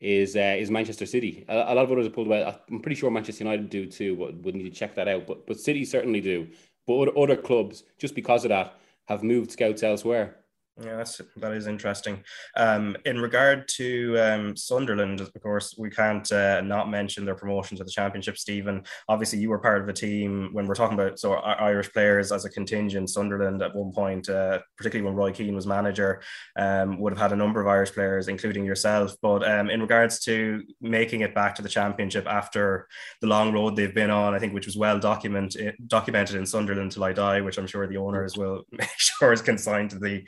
is 0.00 0.34
uh, 0.36 0.56
is 0.58 0.70
Manchester 0.70 1.06
City. 1.06 1.44
A, 1.48 1.54
a, 1.54 1.74
lot 1.74 1.84
of 1.84 1.92
others 1.92 2.06
have 2.06 2.14
pulled 2.14 2.26
away. 2.26 2.44
I'm 2.44 2.80
pretty 2.80 2.96
sure 2.96 3.10
Manchester 3.10 3.44
United 3.44 3.70
do 3.70 3.86
too, 3.86 4.16
but 4.16 4.34
would 4.42 4.54
need 4.54 4.64
to 4.64 4.70
check 4.70 4.94
that 4.94 5.08
out. 5.08 5.26
But 5.26 5.46
but 5.46 5.60
City 5.60 5.84
certainly 5.84 6.20
do. 6.20 6.48
But 6.86 6.94
other, 6.94 7.18
other 7.18 7.36
clubs, 7.36 7.84
just 7.98 8.14
because 8.14 8.44
of 8.44 8.48
that, 8.48 8.74
have 9.06 9.22
moved 9.22 9.52
scouts 9.52 9.82
elsewhere. 9.82 10.39
Yeah, 10.82 10.96
that's 10.96 11.20
that 11.36 11.52
is 11.52 11.66
interesting. 11.66 12.24
Um, 12.56 12.96
in 13.04 13.20
regard 13.20 13.68
to 13.76 14.18
um, 14.18 14.56
Sunderland, 14.56 15.20
of 15.20 15.30
course, 15.42 15.74
we 15.76 15.90
can't 15.90 16.30
uh, 16.32 16.62
not 16.62 16.88
mention 16.88 17.26
their 17.26 17.34
promotion 17.34 17.76
to 17.76 17.84
the 17.84 17.90
championship. 17.90 18.38
Stephen, 18.38 18.84
obviously, 19.06 19.40
you 19.40 19.50
were 19.50 19.58
part 19.58 19.82
of 19.82 19.88
a 19.88 19.92
team 19.92 20.48
when 20.52 20.66
we're 20.66 20.74
talking 20.74 20.98
about 20.98 21.18
so 21.18 21.34
Irish 21.34 21.92
players 21.92 22.32
as 22.32 22.46
a 22.46 22.50
contingent. 22.50 23.10
Sunderland 23.10 23.60
at 23.60 23.74
one 23.74 23.92
point, 23.92 24.30
uh, 24.30 24.60
particularly 24.78 25.06
when 25.06 25.16
Roy 25.16 25.32
Keane 25.32 25.54
was 25.54 25.66
manager, 25.66 26.22
um, 26.56 26.98
would 26.98 27.12
have 27.12 27.20
had 27.20 27.32
a 27.32 27.36
number 27.36 27.60
of 27.60 27.66
Irish 27.66 27.92
players, 27.92 28.28
including 28.28 28.64
yourself. 28.64 29.14
But 29.20 29.46
um, 29.46 29.68
in 29.68 29.82
regards 29.82 30.18
to 30.20 30.62
making 30.80 31.20
it 31.20 31.34
back 31.34 31.56
to 31.56 31.62
the 31.62 31.68
championship 31.68 32.26
after 32.26 32.88
the 33.20 33.26
long 33.26 33.52
road 33.52 33.76
they've 33.76 33.94
been 33.94 34.10
on, 34.10 34.32
I 34.32 34.38
think 34.38 34.54
which 34.54 34.66
was 34.66 34.78
well 34.78 34.98
documented 34.98 35.74
documented 35.86 36.36
in 36.36 36.46
Sunderland 36.46 36.92
till 36.92 37.04
I 37.04 37.12
die, 37.12 37.42
which 37.42 37.58
I'm 37.58 37.66
sure 37.66 37.86
the 37.86 37.98
owners 37.98 38.38
will 38.38 38.62
make 38.70 38.88
sure 38.96 39.34
is 39.34 39.42
consigned 39.42 39.90
to 39.90 39.98
the 39.98 40.24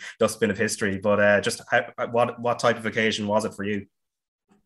of 0.51 0.59
history. 0.59 0.99
But 0.99 1.21
uh, 1.21 1.41
just 1.41 1.61
how, 1.71 1.87
what 2.11 2.41
what 2.41 2.59
type 2.59 2.79
of 2.79 2.87
occasion 2.87 3.27
was 3.27 3.45
it 3.45 3.55
for 3.55 3.65
you? 3.65 3.87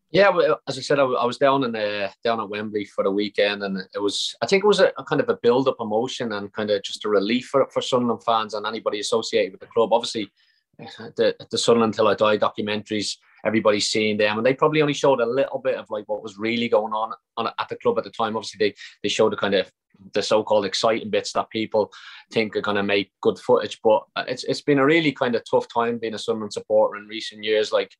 Yeah, 0.09 0.29
well, 0.29 0.61
as 0.67 0.77
I 0.77 0.81
said, 0.81 0.99
I, 0.99 1.03
was 1.03 1.37
down 1.37 1.65
in 1.65 1.75
uh, 1.75 2.09
down 2.23 2.39
at 2.39 2.49
Wembley 2.49 2.85
for 2.85 3.03
the 3.03 3.11
weekend, 3.11 3.63
and 3.63 3.77
it 3.93 3.99
was 3.99 4.35
I 4.41 4.45
think 4.45 4.63
it 4.63 4.67
was 4.67 4.79
a, 4.79 4.91
a 4.97 5.03
kind 5.03 5.19
of 5.19 5.27
a 5.27 5.37
build 5.43 5.67
up 5.67 5.77
emotion 5.81 6.31
and 6.31 6.53
kind 6.53 6.69
of 6.69 6.81
just 6.83 7.03
a 7.03 7.09
relief 7.09 7.47
for 7.47 7.67
for 7.73 7.81
Sunderland 7.81 8.23
fans 8.23 8.53
and 8.53 8.65
anybody 8.65 9.01
associated 9.01 9.51
with 9.51 9.61
the 9.61 9.67
club. 9.67 9.91
Obviously, 9.91 10.31
the 10.77 11.35
the 11.51 11.57
Sunderland 11.57 11.93
Till 11.93 12.07
I 12.07 12.15
Die 12.15 12.37
documentaries, 12.37 13.17
everybody's 13.45 13.89
seeing 13.89 14.17
them, 14.17 14.37
and 14.37 14.45
they 14.45 14.53
probably 14.53 14.81
only 14.81 14.93
showed 14.93 15.19
a 15.19 15.25
little 15.25 15.59
bit 15.59 15.75
of 15.75 15.89
like 15.89 16.05
what 16.07 16.23
was 16.23 16.37
really 16.37 16.69
going 16.69 16.93
on, 16.93 17.11
on 17.35 17.47
at 17.47 17.67
the 17.67 17.75
club 17.75 17.97
at 17.97 18.05
the 18.05 18.09
time. 18.09 18.37
Obviously, 18.37 18.65
they 18.65 18.75
they 19.03 19.09
showed 19.09 19.33
the 19.33 19.37
kind 19.37 19.55
of 19.55 19.69
the 20.13 20.21
so-called 20.21 20.65
exciting 20.65 21.09
bits 21.09 21.33
that 21.33 21.49
people 21.49 21.91
think 22.31 22.55
are 22.55 22.61
going 22.61 22.77
to 22.77 22.83
make 22.83 23.11
good 23.21 23.39
footage. 23.39 23.79
But 23.83 24.03
it's 24.27 24.43
it's 24.43 24.61
been 24.61 24.79
a 24.79 24.85
really 24.85 25.11
kind 25.11 25.35
of 25.35 25.43
tough 25.49 25.67
time 25.73 25.97
being 25.97 26.13
a 26.13 26.19
Sunderland 26.19 26.53
supporter 26.53 26.97
in 26.97 27.07
recent 27.07 27.43
years. 27.43 27.71
Like 27.71 27.91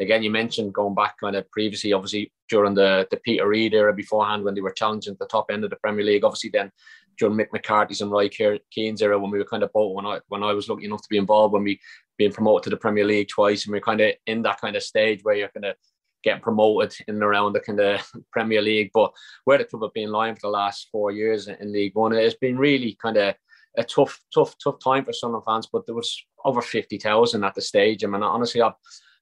again, 0.00 0.22
you 0.22 0.30
mentioned 0.30 0.74
going 0.74 0.94
back 0.94 1.18
kind 1.18 1.36
of 1.36 1.50
previously, 1.50 1.92
obviously 1.92 2.32
during 2.48 2.74
the 2.74 3.06
the 3.10 3.18
Peter 3.18 3.48
Reid 3.48 3.74
era 3.74 3.92
beforehand 3.92 4.44
when 4.44 4.54
they 4.54 4.60
were 4.60 4.72
challenging 4.72 5.16
the 5.18 5.26
top 5.26 5.50
end 5.50 5.64
of 5.64 5.70
the 5.70 5.76
Premier 5.76 6.04
League. 6.04 6.24
Obviously 6.24 6.50
then 6.50 6.70
during 7.18 7.36
Mick 7.36 7.52
McCarthy's 7.52 8.00
and 8.00 8.10
Roy 8.10 8.28
Keane's 8.28 9.02
era 9.02 9.18
when 9.18 9.30
we 9.30 9.38
were 9.38 9.44
kind 9.44 9.62
of 9.62 9.72
both 9.72 9.94
when 9.94 10.06
I 10.06 10.20
when 10.28 10.42
I 10.42 10.52
was 10.52 10.68
lucky 10.68 10.84
enough 10.84 11.02
to 11.02 11.08
be 11.08 11.18
involved 11.18 11.52
when 11.52 11.64
we 11.64 11.80
being 12.18 12.32
promoted 12.32 12.64
to 12.64 12.70
the 12.70 12.76
Premier 12.76 13.04
League 13.04 13.28
twice 13.28 13.64
and 13.64 13.72
we're 13.72 13.80
kind 13.80 14.00
of 14.00 14.12
in 14.26 14.42
that 14.42 14.60
kind 14.60 14.76
of 14.76 14.82
stage 14.82 15.20
where 15.22 15.34
you're 15.34 15.48
kind 15.48 15.66
of 15.66 15.76
getting 16.22 16.42
promoted 16.42 16.94
in 17.08 17.16
and 17.16 17.24
around 17.24 17.52
the 17.52 17.60
kind 17.60 17.80
of 17.80 18.00
Premier 18.32 18.62
League. 18.62 18.90
But 18.92 19.12
where 19.44 19.58
the 19.58 19.64
club 19.64 19.82
have 19.82 19.94
been 19.94 20.10
lying 20.10 20.34
for 20.34 20.42
the 20.42 20.48
last 20.48 20.88
four 20.90 21.10
years 21.10 21.48
in 21.48 21.72
League 21.72 21.94
One, 21.94 22.12
it's 22.12 22.34
been 22.34 22.58
really 22.58 22.96
kind 23.00 23.16
of 23.16 23.34
a 23.78 23.84
tough, 23.84 24.20
tough, 24.32 24.56
tough 24.62 24.78
time 24.82 25.04
for 25.04 25.12
Sunderland 25.12 25.44
fans. 25.44 25.68
But 25.70 25.86
there 25.86 25.94
was 25.94 26.24
over 26.44 26.62
fifty 26.62 26.98
thousand 26.98 27.44
at 27.44 27.54
the 27.54 27.62
stage. 27.62 28.04
I 28.04 28.06
mean, 28.06 28.22
honestly, 28.22 28.62
I've, 28.62 28.72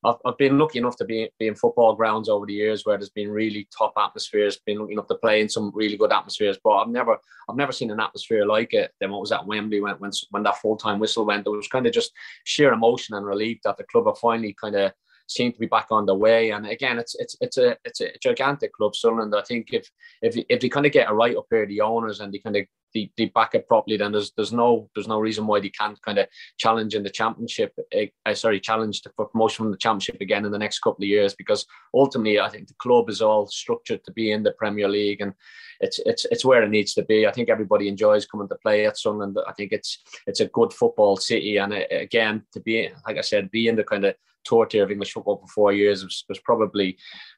I've, 0.04 0.16
I've 0.24 0.38
been 0.38 0.58
lucky 0.58 0.78
enough 0.78 0.96
to 0.98 1.04
be, 1.04 1.30
be 1.38 1.46
in 1.46 1.54
football 1.54 1.94
grounds 1.94 2.28
over 2.28 2.44
the 2.44 2.52
years 2.52 2.84
where 2.84 2.98
there's 2.98 3.08
been 3.08 3.30
really 3.30 3.66
top 3.76 3.94
atmospheres. 3.96 4.60
Been 4.66 4.78
lucky 4.78 4.92
enough 4.92 5.08
to 5.08 5.14
play 5.14 5.40
in 5.40 5.48
some 5.48 5.72
really 5.74 5.96
good 5.96 6.12
atmospheres, 6.12 6.58
but 6.62 6.76
I've 6.76 6.88
never 6.88 7.18
I've 7.48 7.56
never 7.56 7.72
seen 7.72 7.90
an 7.90 8.00
atmosphere 8.00 8.46
like 8.46 8.74
it 8.74 8.92
Then 9.00 9.10
what 9.10 9.20
was 9.20 9.32
at 9.32 9.46
Wembley 9.46 9.80
when 9.80 9.94
when, 9.96 10.12
when 10.30 10.42
that 10.44 10.58
full 10.58 10.76
time 10.76 10.98
whistle 10.98 11.26
went. 11.26 11.44
There 11.44 11.52
was 11.52 11.68
kind 11.68 11.86
of 11.86 11.92
just 11.92 12.12
sheer 12.44 12.72
emotion 12.72 13.14
and 13.14 13.26
relief 13.26 13.58
that 13.64 13.76
the 13.76 13.84
club 13.84 14.06
are 14.06 14.14
finally 14.14 14.54
kind 14.60 14.76
of 14.76 14.92
seem 15.26 15.52
to 15.52 15.58
be 15.58 15.66
back 15.66 15.86
on 15.90 16.06
the 16.06 16.14
way. 16.14 16.50
And 16.50 16.66
again, 16.66 16.98
it's 16.98 17.14
it's 17.16 17.36
it's 17.40 17.58
a 17.58 17.76
it's 17.84 18.00
a 18.00 18.10
gigantic 18.22 18.72
club, 18.72 18.94
Sunderland. 18.94 19.34
I 19.34 19.42
think 19.42 19.68
if 19.72 19.88
if 20.22 20.36
if 20.48 20.60
they 20.60 20.68
kind 20.68 20.86
of 20.86 20.92
get 20.92 21.10
a 21.10 21.14
right 21.14 21.36
up 21.36 21.46
here, 21.50 21.66
the 21.66 21.80
owners 21.80 22.20
and 22.20 22.32
they 22.32 22.38
kind 22.38 22.56
of 22.56 22.66
they, 22.94 23.10
they 23.16 23.26
back 23.26 23.54
it 23.54 23.66
properly, 23.66 23.96
then 23.96 24.12
there's 24.12 24.32
there's 24.36 24.52
no 24.52 24.88
there's 24.94 25.08
no 25.08 25.18
reason 25.18 25.46
why 25.46 25.60
they 25.60 25.70
can't 25.70 26.00
kind 26.02 26.18
of 26.18 26.28
challenge 26.58 26.94
in 26.94 27.02
the 27.02 27.10
championship. 27.10 27.72
Uh, 28.24 28.34
sorry, 28.34 28.60
challenge 28.60 29.02
for 29.16 29.26
promotion 29.26 29.64
from 29.64 29.72
the 29.72 29.76
championship 29.76 30.20
again 30.20 30.44
in 30.44 30.52
the 30.52 30.58
next 30.58 30.78
couple 30.78 31.02
of 31.02 31.08
years. 31.08 31.34
Because 31.34 31.66
ultimately, 31.92 32.38
I 32.40 32.48
think 32.48 32.68
the 32.68 32.74
club 32.74 33.10
is 33.10 33.20
all 33.20 33.46
structured 33.46 34.04
to 34.04 34.12
be 34.12 34.30
in 34.30 34.42
the 34.42 34.52
Premier 34.52 34.88
League, 34.88 35.20
and 35.20 35.34
it's 35.80 35.98
it's 36.06 36.24
it's 36.26 36.44
where 36.44 36.62
it 36.62 36.70
needs 36.70 36.94
to 36.94 37.02
be. 37.02 37.26
I 37.26 37.32
think 37.32 37.48
everybody 37.48 37.88
enjoys 37.88 38.26
coming 38.26 38.48
to 38.48 38.56
play 38.62 38.86
at 38.86 38.96
Sunderland. 38.96 39.36
I 39.46 39.52
think 39.52 39.72
it's 39.72 39.98
it's 40.26 40.40
a 40.40 40.46
good 40.46 40.72
football 40.72 41.16
city, 41.16 41.56
and 41.56 41.72
it, 41.72 41.88
again, 41.90 42.44
to 42.52 42.60
be 42.60 42.90
like 43.06 43.18
I 43.18 43.22
said, 43.22 43.50
be 43.50 43.68
in 43.68 43.76
the 43.76 43.84
kind 43.84 44.04
of 44.04 44.14
tour 44.44 44.66
tier 44.66 44.84
of 44.84 44.90
English 44.90 45.12
football 45.12 45.38
for 45.38 45.48
four 45.48 45.72
years 45.72 46.04
was, 46.04 46.24
was 46.28 46.38
probably 46.40 46.96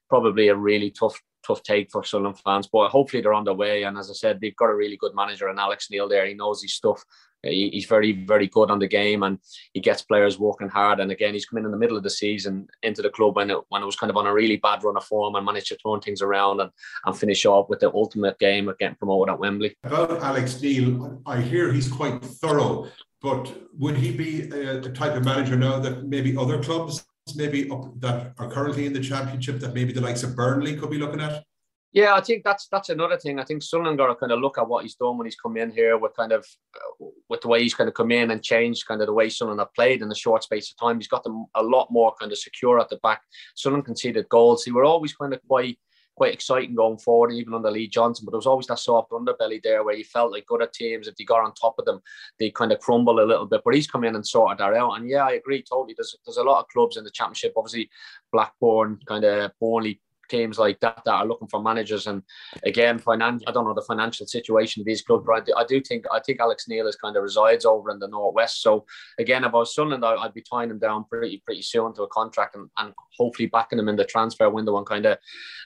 probably 0.09 0.49
a 0.49 0.57
really 0.57 0.91
tough 0.91 1.21
tough 1.47 1.63
take 1.63 1.91
for 1.91 2.05
Sunderland 2.05 2.39
fans. 2.41 2.69
But 2.71 2.91
hopefully 2.91 3.23
they're 3.23 3.35
on 3.35 3.45
their 3.45 3.55
way. 3.55 3.85
And 3.85 3.97
as 3.97 4.11
I 4.11 4.15
said, 4.15 4.41
they've 4.41 4.57
got 4.57 4.71
a 4.71 4.75
really 4.75 4.97
good 4.97 5.15
manager 5.15 5.49
and 5.49 5.59
Alex 5.59 5.89
Neil 5.91 6.09
there. 6.09 6.27
He 6.27 6.35
knows 6.35 6.63
his 6.63 6.75
stuff. 6.75 7.03
Uh, 7.47 7.51
he, 7.51 7.71
he's 7.71 7.87
very, 7.87 8.25
very 8.25 8.49
good 8.49 8.71
on 8.71 8.79
the 8.79 8.89
game 8.89 9.23
and 9.23 9.39
he 9.73 9.81
gets 9.81 10.03
players 10.03 10.39
working 10.39 10.69
hard. 10.69 11.01
And 11.01 11.13
again, 11.13 11.35
he's 11.35 11.47
come 11.47 11.59
in 11.59 11.65
in 11.65 11.71
the 11.71 11.77
middle 11.77 11.97
of 11.97 12.03
the 12.03 12.11
season 12.11 12.67
into 12.83 13.03
the 13.03 13.11
club 13.11 13.37
when 13.37 13.51
it, 13.51 13.59
when 13.69 13.83
it 13.83 13.87
was 13.87 13.97
kind 13.97 14.11
of 14.11 14.17
on 14.17 14.27
a 14.27 14.33
really 14.33 14.57
bad 14.57 14.83
run 14.83 14.97
of 14.97 15.05
form 15.05 15.35
and 15.35 15.47
managed 15.47 15.69
to 15.69 15.77
turn 15.77 16.01
things 16.01 16.23
around 16.23 16.61
and, 16.61 16.71
and 17.05 17.19
finish 17.19 17.45
off 17.47 17.69
with 17.69 17.81
the 17.81 17.93
ultimate 17.93 18.39
game 18.39 18.69
of 18.69 18.79
getting 18.79 18.97
promoted 18.97 19.33
at 19.33 19.39
Wembley. 19.39 19.77
About 19.85 20.23
Alex 20.23 20.61
Neil, 20.61 21.21
I 21.27 21.41
hear 21.41 21.73
he's 21.73 21.89
quite 21.89 22.25
thorough. 22.25 22.89
But 23.27 23.57
would 23.77 23.97
he 23.97 24.13
be 24.13 24.45
uh, 24.53 24.79
the 24.79 24.93
type 24.95 25.17
of 25.17 25.25
manager 25.25 25.57
now 25.57 25.81
that 25.81 26.05
maybe 26.05 26.37
other 26.37 26.63
clubs 26.63 27.05
maybe 27.35 27.65
that 27.99 28.35
are 28.39 28.49
currently 28.49 28.87
in 28.87 28.93
the 28.93 29.01
championship 29.01 29.59
that 29.59 29.75
maybe 29.75 29.93
the 29.93 30.01
likes 30.01 30.23
of 30.23 30.37
Burnley 30.37 30.77
could 30.77 30.91
be 30.91 30.99
looking 30.99 31.21
at? 31.21 31.43
Yeah, 31.91 32.15
I 32.15 32.21
think 32.21 32.45
that's 32.45 32.69
that's 32.69 32.89
another 32.89 33.19
thing. 33.19 33.41
I 33.41 33.45
think 33.45 33.65
Sunderland 33.65 33.99
got 33.99 34.07
to 34.07 34.15
kind 34.15 34.31
of 34.31 34.39
look 34.39 34.59
at 34.59 34.69
what 34.69 34.85
he's 34.85 34.95
done 34.95 35.19
when 35.19 35.27
he's 35.27 35.35
come 35.35 35.57
in 35.57 35.73
here 35.73 35.99
with 35.99 36.15
kind 36.15 36.31
of 36.31 36.47
uh, 36.77 37.07
with 37.29 37.41
the 37.41 37.49
way 37.49 37.61
he's 37.61 37.75
kind 37.75 37.89
of 37.89 37.95
come 37.95 38.13
in 38.13 38.31
and 38.31 38.45
changed 38.45 38.87
kind 38.87 39.01
of 39.01 39.09
the 39.09 39.13
way 39.13 39.29
Sunderland 39.29 39.59
have 39.59 39.75
played 39.75 40.03
in 40.03 40.13
a 40.13 40.15
short 40.15 40.45
space 40.45 40.71
of 40.71 40.77
time. 40.77 41.01
He's 41.01 41.09
got 41.09 41.25
them 41.25 41.47
a 41.57 41.65
lot 41.65 41.89
more 41.91 42.15
kind 42.21 42.31
of 42.31 42.39
secure 42.39 42.79
at 42.79 42.91
the 42.91 43.01
back. 43.03 43.23
Sunderland 43.57 43.87
conceded 43.87 44.29
goals. 44.29 44.63
He 44.63 44.71
were 44.71 44.85
always 44.85 45.15
kind 45.15 45.35
of 45.35 45.41
quite 45.49 45.81
quite 46.17 46.33
exciting 46.33 46.75
going 46.75 46.99
forward, 46.99 47.33
even 47.33 47.55
under 47.55 47.71
Lee 47.71 47.87
Johnson. 47.87 48.25
But 48.25 48.33
there 48.33 48.39
was 48.39 48.47
always 48.47 48.67
that 48.67 48.79
soft 48.79 49.11
underbelly 49.11 49.63
there 49.63 49.85
where 49.85 49.95
you 49.95 50.05
felt 50.05 50.33
like 50.33 50.47
good 50.47 50.63
at 50.63 50.73
teams, 50.73 51.07
if 51.07 51.15
you 51.19 51.27
got 51.27 51.45
on 51.45 51.55
top 51.55 51.79
of 51.79 51.85
them, 51.85 52.01
they 52.39 52.51
kind 52.51 52.73
of 52.73 52.81
crumble 52.81 53.21
a 53.21 53.25
little 53.25 53.47
bit. 53.47 53.61
But 53.65 53.75
he's 53.75 53.87
come 53.87 54.05
in 54.05 54.17
and 54.17 54.27
sorted 54.27 54.59
that 54.59 54.75
out. 54.75 54.95
And 54.95 55.09
yeah, 55.09 55.25
I 55.25 55.33
agree 55.33 55.63
totally. 55.63 55.95
There's 55.97 56.17
there's 56.25 56.39
a 56.39 56.43
lot 56.43 56.61
of 56.61 56.69
clubs 56.69 56.97
in 56.97 57.05
the 57.05 57.11
championship, 57.11 57.53
obviously 57.57 57.91
Blackburn, 58.33 58.99
kind 59.07 59.25
of 59.25 59.53
Burnley, 59.61 60.01
teams 60.29 60.59
like 60.59 60.81
that 60.81 61.03
that 61.05 61.13
are 61.13 61.27
looking 61.27 61.49
for 61.49 61.63
managers. 61.63 62.07
And 62.07 62.23
again, 62.65 62.99
financial, 62.99 63.49
I 63.49 63.53
don't 63.53 63.65
know 63.65 63.75
the 63.75 63.83
financial 63.83 64.27
situation 64.27 64.81
of 64.81 64.87
these 64.87 65.03
clubs, 65.03 65.25
but 65.27 65.35
I 65.35 65.41
do, 65.41 65.53
I 65.57 65.65
do, 65.65 65.81
think 65.81 66.05
I 66.13 66.21
think 66.21 66.41
Alex 66.41 66.67
Neil 66.69 66.87
is 66.87 66.97
kind 66.97 67.17
of 67.17 67.23
resides 67.23 67.65
over 67.65 67.91
in 67.91 67.99
the 67.99 68.09
northwest. 68.09 68.63
So 68.63 68.87
again, 69.19 69.45
if 69.45 69.55
I 69.55 69.59
was 69.59 69.75
Sunderland, 69.75 70.05
I'd 70.05 70.35
be 70.35 70.43
tying 70.43 70.71
him 70.71 70.79
down 70.79 71.05
pretty 71.05 71.43
pretty 71.45 71.63
soon 71.63 71.95
to 71.95 72.03
a 72.03 72.09
contract 72.09 72.57
and, 72.57 72.69
and 72.79 72.93
hopefully 73.17 73.47
backing 73.47 73.79
him 73.79 73.89
in 73.89 73.97
the 73.97 74.05
transfer 74.05 74.49
window 74.51 74.77
and 74.77 74.87
kind 74.87 75.07
of 75.07 75.19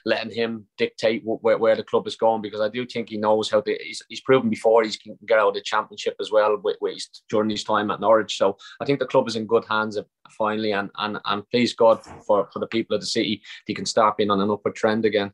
letting 0.05 0.33
him 0.33 0.65
dictate 0.77 1.21
where, 1.25 1.57
where 1.57 1.75
the 1.75 1.83
club 1.83 2.07
is 2.07 2.15
going 2.15 2.41
because 2.41 2.61
I 2.61 2.69
do 2.69 2.85
think 2.85 3.09
he 3.09 3.17
knows 3.17 3.49
how 3.49 3.61
to. 3.61 3.77
He's, 3.81 4.01
he's 4.09 4.21
proven 4.21 4.49
before 4.49 4.83
he 4.83 4.91
can 4.91 5.17
get 5.27 5.39
out 5.39 5.49
of 5.49 5.53
the 5.55 5.61
championship 5.61 6.15
as 6.19 6.31
well 6.31 6.57
with, 6.63 6.77
with 6.81 6.95
his, 6.95 7.09
during 7.29 7.49
his 7.49 7.63
time 7.63 7.91
at 7.91 7.99
Norwich. 7.99 8.37
So 8.37 8.57
I 8.79 8.85
think 8.85 8.99
the 8.99 9.05
club 9.05 9.27
is 9.27 9.35
in 9.35 9.45
good 9.45 9.65
hands 9.69 9.97
uh, 9.97 10.03
finally, 10.37 10.71
and 10.71 10.89
and 10.97 11.19
and 11.25 11.47
please 11.49 11.73
God 11.73 12.01
for 12.25 12.49
for 12.51 12.59
the 12.59 12.67
people 12.67 12.95
of 12.95 13.01
the 13.01 13.07
city, 13.07 13.41
he 13.65 13.73
can 13.73 13.85
start 13.85 14.17
being 14.17 14.31
on 14.31 14.41
an 14.41 14.50
upward 14.51 14.75
trend 14.75 15.05
again. 15.05 15.31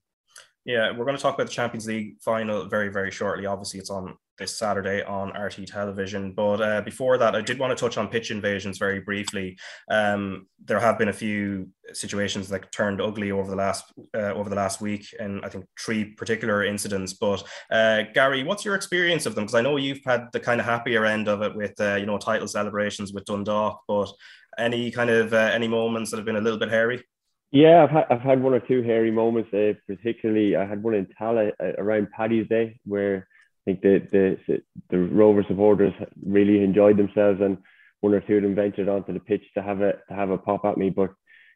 Yeah, 0.66 0.92
we're 0.92 1.06
going 1.06 1.16
to 1.16 1.22
talk 1.22 1.36
about 1.36 1.48
the 1.48 1.54
Champions 1.54 1.88
League 1.88 2.18
final 2.20 2.66
very, 2.66 2.90
very 2.90 3.10
shortly. 3.10 3.46
Obviously, 3.46 3.80
it's 3.80 3.90
on 3.90 4.18
this 4.38 4.58
Saturday 4.58 5.04
on 5.04 5.32
RTÉ 5.32 5.66
television. 5.66 6.34
But 6.34 6.62
uh, 6.62 6.82
before 6.82 7.18
that, 7.18 7.36
I 7.36 7.42
did 7.42 7.60
want 7.60 7.76
to 7.76 7.82
touch 7.82 7.98
on 7.98 8.08
pitch 8.08 8.32
invasions 8.32 8.78
very 8.78 9.00
briefly. 9.00 9.58
Um, 9.90 10.48
there 10.64 10.80
have 10.80 10.98
been 10.98 11.08
a 11.08 11.14
few 11.14 11.70
situations 11.94 12.50
that 12.50 12.72
turned 12.72 13.02
ugly 13.02 13.32
over 13.32 13.50
the 13.50 13.56
last 13.56 13.86
uh, 14.16 14.34
over 14.34 14.50
the 14.50 14.56
last 14.56 14.82
week, 14.82 15.08
and 15.20 15.44
I 15.44 15.50
think 15.50 15.66
three 15.80 16.06
particular 16.06 16.64
incidents. 16.64 17.14
But 17.14 17.44
uh, 17.72 18.04
Gary, 18.14 18.44
what's 18.44 18.66
your 18.66 18.76
experience 18.76 19.26
of 19.26 19.36
them? 19.36 19.46
Because 19.46 19.56
I 19.56 19.62
know 19.62 19.78
you've 19.78 20.04
had 20.06 20.28
the 20.34 20.40
kind 20.40 20.60
of 20.60 20.66
happier 20.66 21.06
end 21.06 21.28
of 21.28 21.42
it 21.42 21.56
with 21.56 21.80
uh, 21.80 21.96
you 21.96 22.06
know 22.06 22.18
title 22.18 22.48
celebrations 22.48 23.14
with 23.14 23.26
Dundalk, 23.26 23.82
but 23.88 24.12
any 24.58 24.92
kind 24.92 25.10
of 25.10 25.34
uh, 25.34 25.52
any 25.54 25.68
moments 25.68 26.12
that 26.12 26.18
have 26.18 26.26
been 26.26 26.36
a 26.36 26.42
little 26.42 26.60
bit 26.60 26.70
hairy? 26.70 27.04
Yeah, 27.52 27.84
I've 27.84 27.90
had 27.90 28.06
I've 28.10 28.22
had 28.22 28.44
one 28.44 28.54
or 28.54 28.60
two 28.60 28.82
hairy 28.84 29.12
moments. 29.12 29.54
Uh, 29.54 29.74
particularly, 29.88 30.56
I 30.56 30.66
had 30.66 30.84
one 30.84 30.96
in 30.96 31.08
Tallaght 31.20 31.54
uh, 31.62 31.74
around 31.78 32.12
Paddy's 32.12 32.48
Day 32.50 32.80
where 32.86 33.28
I 33.62 33.72
think 33.72 33.82
the 33.82 34.38
the 34.48 34.62
the 34.90 34.98
Rover 34.98 35.44
supporters 35.48 35.94
really 36.26 36.64
enjoyed 36.64 36.98
themselves, 36.98 37.40
and 37.42 37.58
one 38.02 38.14
or 38.14 38.22
two 38.22 38.38
of 38.38 38.44
them 38.44 38.56
ventured 38.56 38.90
onto 38.90 39.14
the 39.14 39.20
pitch 39.20 39.44
to 39.56 39.62
have 39.62 39.82
a 39.82 39.94
to 40.10 40.14
have 40.14 40.30
a 40.30 40.38
pop 40.38 40.66
at 40.66 40.78
me, 40.78 40.90
but 40.90 41.12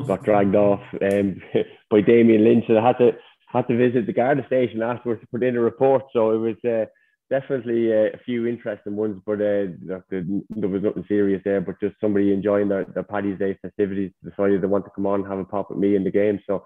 got 0.08 0.24
dragged 0.24 0.56
off 0.56 0.82
um, 1.02 1.42
by 1.90 2.02
Damien 2.02 2.44
Lynch, 2.44 2.66
and 2.70 2.78
I 2.78 2.88
had 2.88 2.98
to 3.00 3.12
had 3.48 3.68
to 3.68 3.78
visit 3.78 4.06
the 4.06 4.14
Garda 4.14 4.46
station 4.48 4.82
afterwards 4.82 5.22
to 5.22 5.28
put 5.28 5.44
in 5.44 5.58
a 5.58 5.62
report. 5.62 6.04
So 6.14 6.32
it 6.32 6.38
was 6.38 6.56
uh, 6.64 6.86
definitely 7.32 7.92
uh, 7.92 8.10
a 8.14 8.18
few 8.26 8.46
interesting 8.46 8.96
ones, 8.96 9.20
but 9.26 9.36
uh, 9.36 9.66
there 10.10 10.70
was 10.70 10.84
nothing 10.84 11.06
serious 11.08 11.42
there. 11.44 11.62
But 11.62 11.80
just 11.80 11.96
somebody 12.00 12.34
enjoying 12.34 12.68
their, 12.68 12.86
their 12.86 13.04
Paddy's 13.04 13.40
Day 13.40 13.58
festivities 13.62 14.12
decided 14.24 14.62
they 14.62 14.68
want 14.68 14.86
to 14.86 14.92
come 14.94 15.08
on 15.08 15.22
and 15.22 15.30
have 15.30 15.40
a 15.40 15.46
pop 15.46 15.72
at 15.72 15.78
me 15.78 15.96
in 15.96 16.04
the 16.04 16.12
game. 16.12 16.40
So 16.46 16.64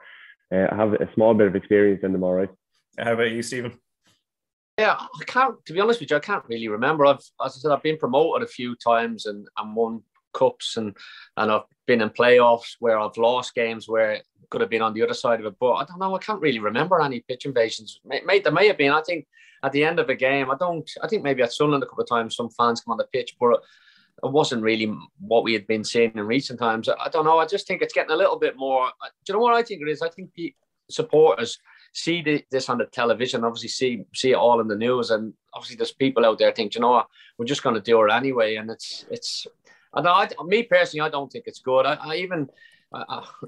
uh, 0.53 0.67
I 0.71 0.75
have 0.75 0.93
a 0.93 1.09
small 1.13 1.33
bit 1.33 1.47
of 1.47 1.55
experience 1.55 2.01
in 2.03 2.11
them, 2.11 2.23
all 2.23 2.33
right. 2.33 2.49
How 2.97 3.13
about 3.13 3.31
you, 3.31 3.43
Stephen? 3.43 3.77
Yeah, 4.77 4.95
I 4.99 5.23
can't. 5.25 5.55
To 5.67 5.73
be 5.73 5.79
honest 5.79 6.01
with 6.01 6.09
you, 6.09 6.17
I 6.17 6.19
can't 6.19 6.43
really 6.49 6.67
remember. 6.67 7.05
I've, 7.05 7.23
as 7.45 7.55
I 7.55 7.59
said, 7.59 7.71
I've 7.71 7.83
been 7.83 7.97
promoted 7.97 8.43
a 8.45 8.51
few 8.51 8.75
times 8.75 9.25
and, 9.25 9.47
and 9.57 9.75
won 9.75 10.01
cups, 10.35 10.77
and 10.77 10.95
and 11.37 11.51
I've 11.51 11.63
been 11.87 12.01
in 12.01 12.09
playoffs 12.09 12.75
where 12.79 12.99
I've 12.99 13.17
lost 13.17 13.55
games 13.55 13.87
where 13.87 14.11
it 14.11 14.25
could 14.49 14.61
have 14.61 14.69
been 14.69 14.81
on 14.81 14.93
the 14.93 15.03
other 15.03 15.13
side 15.13 15.39
of 15.39 15.45
it. 15.45 15.55
But 15.59 15.73
I 15.73 15.85
don't 15.85 15.99
know. 15.99 16.15
I 16.15 16.19
can't 16.19 16.41
really 16.41 16.59
remember 16.59 17.01
any 17.01 17.21
pitch 17.27 17.45
invasions. 17.45 17.99
May, 18.05 18.39
there 18.39 18.51
may 18.51 18.67
have 18.67 18.77
been. 18.77 18.91
I 18.91 19.01
think 19.01 19.25
at 19.63 19.71
the 19.71 19.83
end 19.83 19.99
of 19.99 20.09
a 20.09 20.15
game, 20.15 20.51
I 20.51 20.55
don't. 20.59 20.89
I 21.01 21.07
think 21.07 21.23
maybe 21.23 21.41
at 21.41 21.53
Sunderland 21.53 21.83
a 21.83 21.87
couple 21.87 22.03
of 22.03 22.09
times 22.09 22.35
some 22.35 22.49
fans 22.49 22.81
come 22.81 22.91
on 22.91 22.97
the 22.97 23.07
pitch, 23.11 23.35
but 23.39 23.59
it 24.23 24.31
wasn't 24.31 24.63
really 24.63 24.93
what 25.19 25.43
we 25.43 25.53
had 25.53 25.67
been 25.67 25.83
seeing 25.83 26.11
in 26.15 26.25
recent 26.25 26.59
times. 26.59 26.87
I 26.87 27.09
don't 27.09 27.25
know. 27.25 27.39
I 27.39 27.45
just 27.45 27.67
think 27.67 27.81
it's 27.81 27.93
getting 27.93 28.13
a 28.13 28.17
little 28.17 28.39
bit 28.39 28.55
more. 28.57 28.87
Do 29.25 29.33
you 29.33 29.33
know 29.33 29.43
what 29.43 29.55
I 29.55 29.63
think 29.63 29.81
it 29.81 29.89
is? 29.89 30.01
I 30.01 30.09
think 30.09 30.29
supporters 30.89 31.57
see 31.93 32.21
the, 32.21 32.43
this 32.51 32.69
on 32.69 32.77
the 32.77 32.85
television, 32.85 33.43
obviously 33.43 33.69
see 33.69 34.03
see 34.13 34.31
it 34.31 34.35
all 34.35 34.61
in 34.61 34.67
the 34.67 34.75
news, 34.75 35.11
and 35.11 35.33
obviously 35.53 35.77
there's 35.77 35.93
people 35.93 36.25
out 36.25 36.37
there 36.37 36.51
think, 36.51 36.75
you 36.75 36.81
know 36.81 36.91
what, 36.91 37.07
we're 37.37 37.45
just 37.45 37.63
going 37.63 37.75
to 37.75 37.81
do 37.81 38.03
it 38.03 38.11
anyway, 38.11 38.55
and 38.55 38.69
it's 38.69 39.05
it's. 39.09 39.47
Know, 39.95 40.11
I, 40.11 40.27
me 40.45 40.63
personally, 40.63 41.05
I 41.05 41.09
don't 41.09 41.31
think 41.31 41.45
it's 41.47 41.59
good. 41.59 41.85
I, 41.85 41.93
I 41.95 42.15
even 42.15 42.49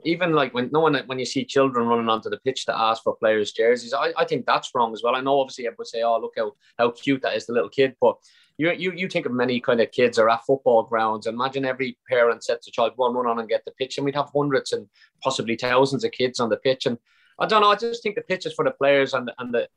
even 0.03 0.33
like 0.33 0.53
when 0.53 0.69
no 0.71 0.79
one 0.79 0.95
when 1.05 1.19
you 1.19 1.25
see 1.25 1.45
children 1.45 1.87
running 1.87 2.09
onto 2.09 2.29
the 2.29 2.39
pitch 2.39 2.65
to 2.65 2.77
ask 2.77 3.03
for 3.03 3.15
players' 3.15 3.51
jerseys, 3.51 3.93
I, 3.93 4.13
I 4.17 4.25
think 4.25 4.45
that's 4.45 4.71
wrong 4.73 4.93
as 4.93 5.01
well. 5.03 5.15
I 5.15 5.21
know 5.21 5.39
obviously 5.39 5.67
everyone 5.67 5.85
say, 5.85 6.01
"Oh, 6.03 6.19
look 6.19 6.33
how 6.37 6.53
how 6.77 6.91
cute 6.91 7.21
that 7.21 7.35
is, 7.35 7.45
the 7.45 7.53
little 7.53 7.69
kid," 7.69 7.95
but 8.01 8.17
you 8.57 8.71
you 8.71 8.91
you 8.93 9.07
think 9.07 9.25
of 9.25 9.31
many 9.31 9.59
kind 9.59 9.79
of 9.79 9.91
kids 9.91 10.17
are 10.19 10.29
at 10.29 10.45
football 10.45 10.83
grounds. 10.83 11.27
Imagine 11.27 11.65
every 11.65 11.97
parent 12.09 12.43
sets 12.43 12.67
a 12.67 12.71
child, 12.71 12.93
"One, 12.95 13.13
run 13.13 13.27
on 13.27 13.39
and 13.39 13.49
get 13.49 13.63
the 13.65 13.71
pitch," 13.71 13.97
and 13.97 14.05
we'd 14.05 14.15
have 14.15 14.31
hundreds 14.33 14.73
and 14.73 14.87
possibly 15.21 15.55
thousands 15.55 16.03
of 16.03 16.11
kids 16.11 16.39
on 16.39 16.49
the 16.49 16.57
pitch. 16.57 16.85
And 16.85 16.97
I 17.39 17.45
don't 17.45 17.61
know. 17.61 17.69
I 17.69 17.75
just 17.75 18.01
think 18.01 18.15
the 18.15 18.21
pitch 18.21 18.45
is 18.45 18.53
for 18.53 18.65
the 18.65 18.71
players 18.71 19.13
and 19.13 19.31
and 19.37 19.53
the 19.53 19.67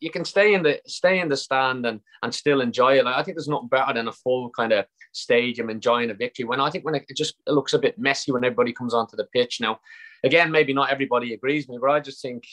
you 0.00 0.10
can 0.10 0.24
stay 0.24 0.54
in 0.54 0.62
the 0.62 0.80
stay 0.86 1.20
in 1.20 1.28
the 1.28 1.36
stand 1.36 1.86
and 1.86 2.00
and 2.22 2.34
still 2.34 2.60
enjoy 2.60 2.98
it. 2.98 3.04
Like, 3.04 3.16
I 3.16 3.22
think 3.22 3.36
there's 3.36 3.48
nothing 3.48 3.68
better 3.68 3.92
than 3.92 4.08
a 4.08 4.12
full 4.12 4.50
kind 4.50 4.72
of 4.72 4.86
stadium 5.12 5.70
enjoying 5.70 6.10
a 6.10 6.14
victory. 6.14 6.44
When 6.44 6.60
I 6.60 6.70
think 6.70 6.84
when 6.84 6.94
it 6.94 7.04
just 7.16 7.34
it 7.46 7.52
looks 7.52 7.74
a 7.74 7.78
bit 7.78 7.98
messy 7.98 8.32
when 8.32 8.44
everybody 8.44 8.72
comes 8.72 8.94
onto 8.94 9.16
the 9.16 9.24
pitch 9.24 9.60
now. 9.60 9.80
Again, 10.24 10.50
maybe 10.50 10.72
not 10.72 10.90
everybody 10.90 11.32
agrees 11.32 11.66
with 11.66 11.76
me, 11.76 11.78
but 11.80 11.90
I 11.90 12.00
just 12.00 12.20
think 12.20 12.44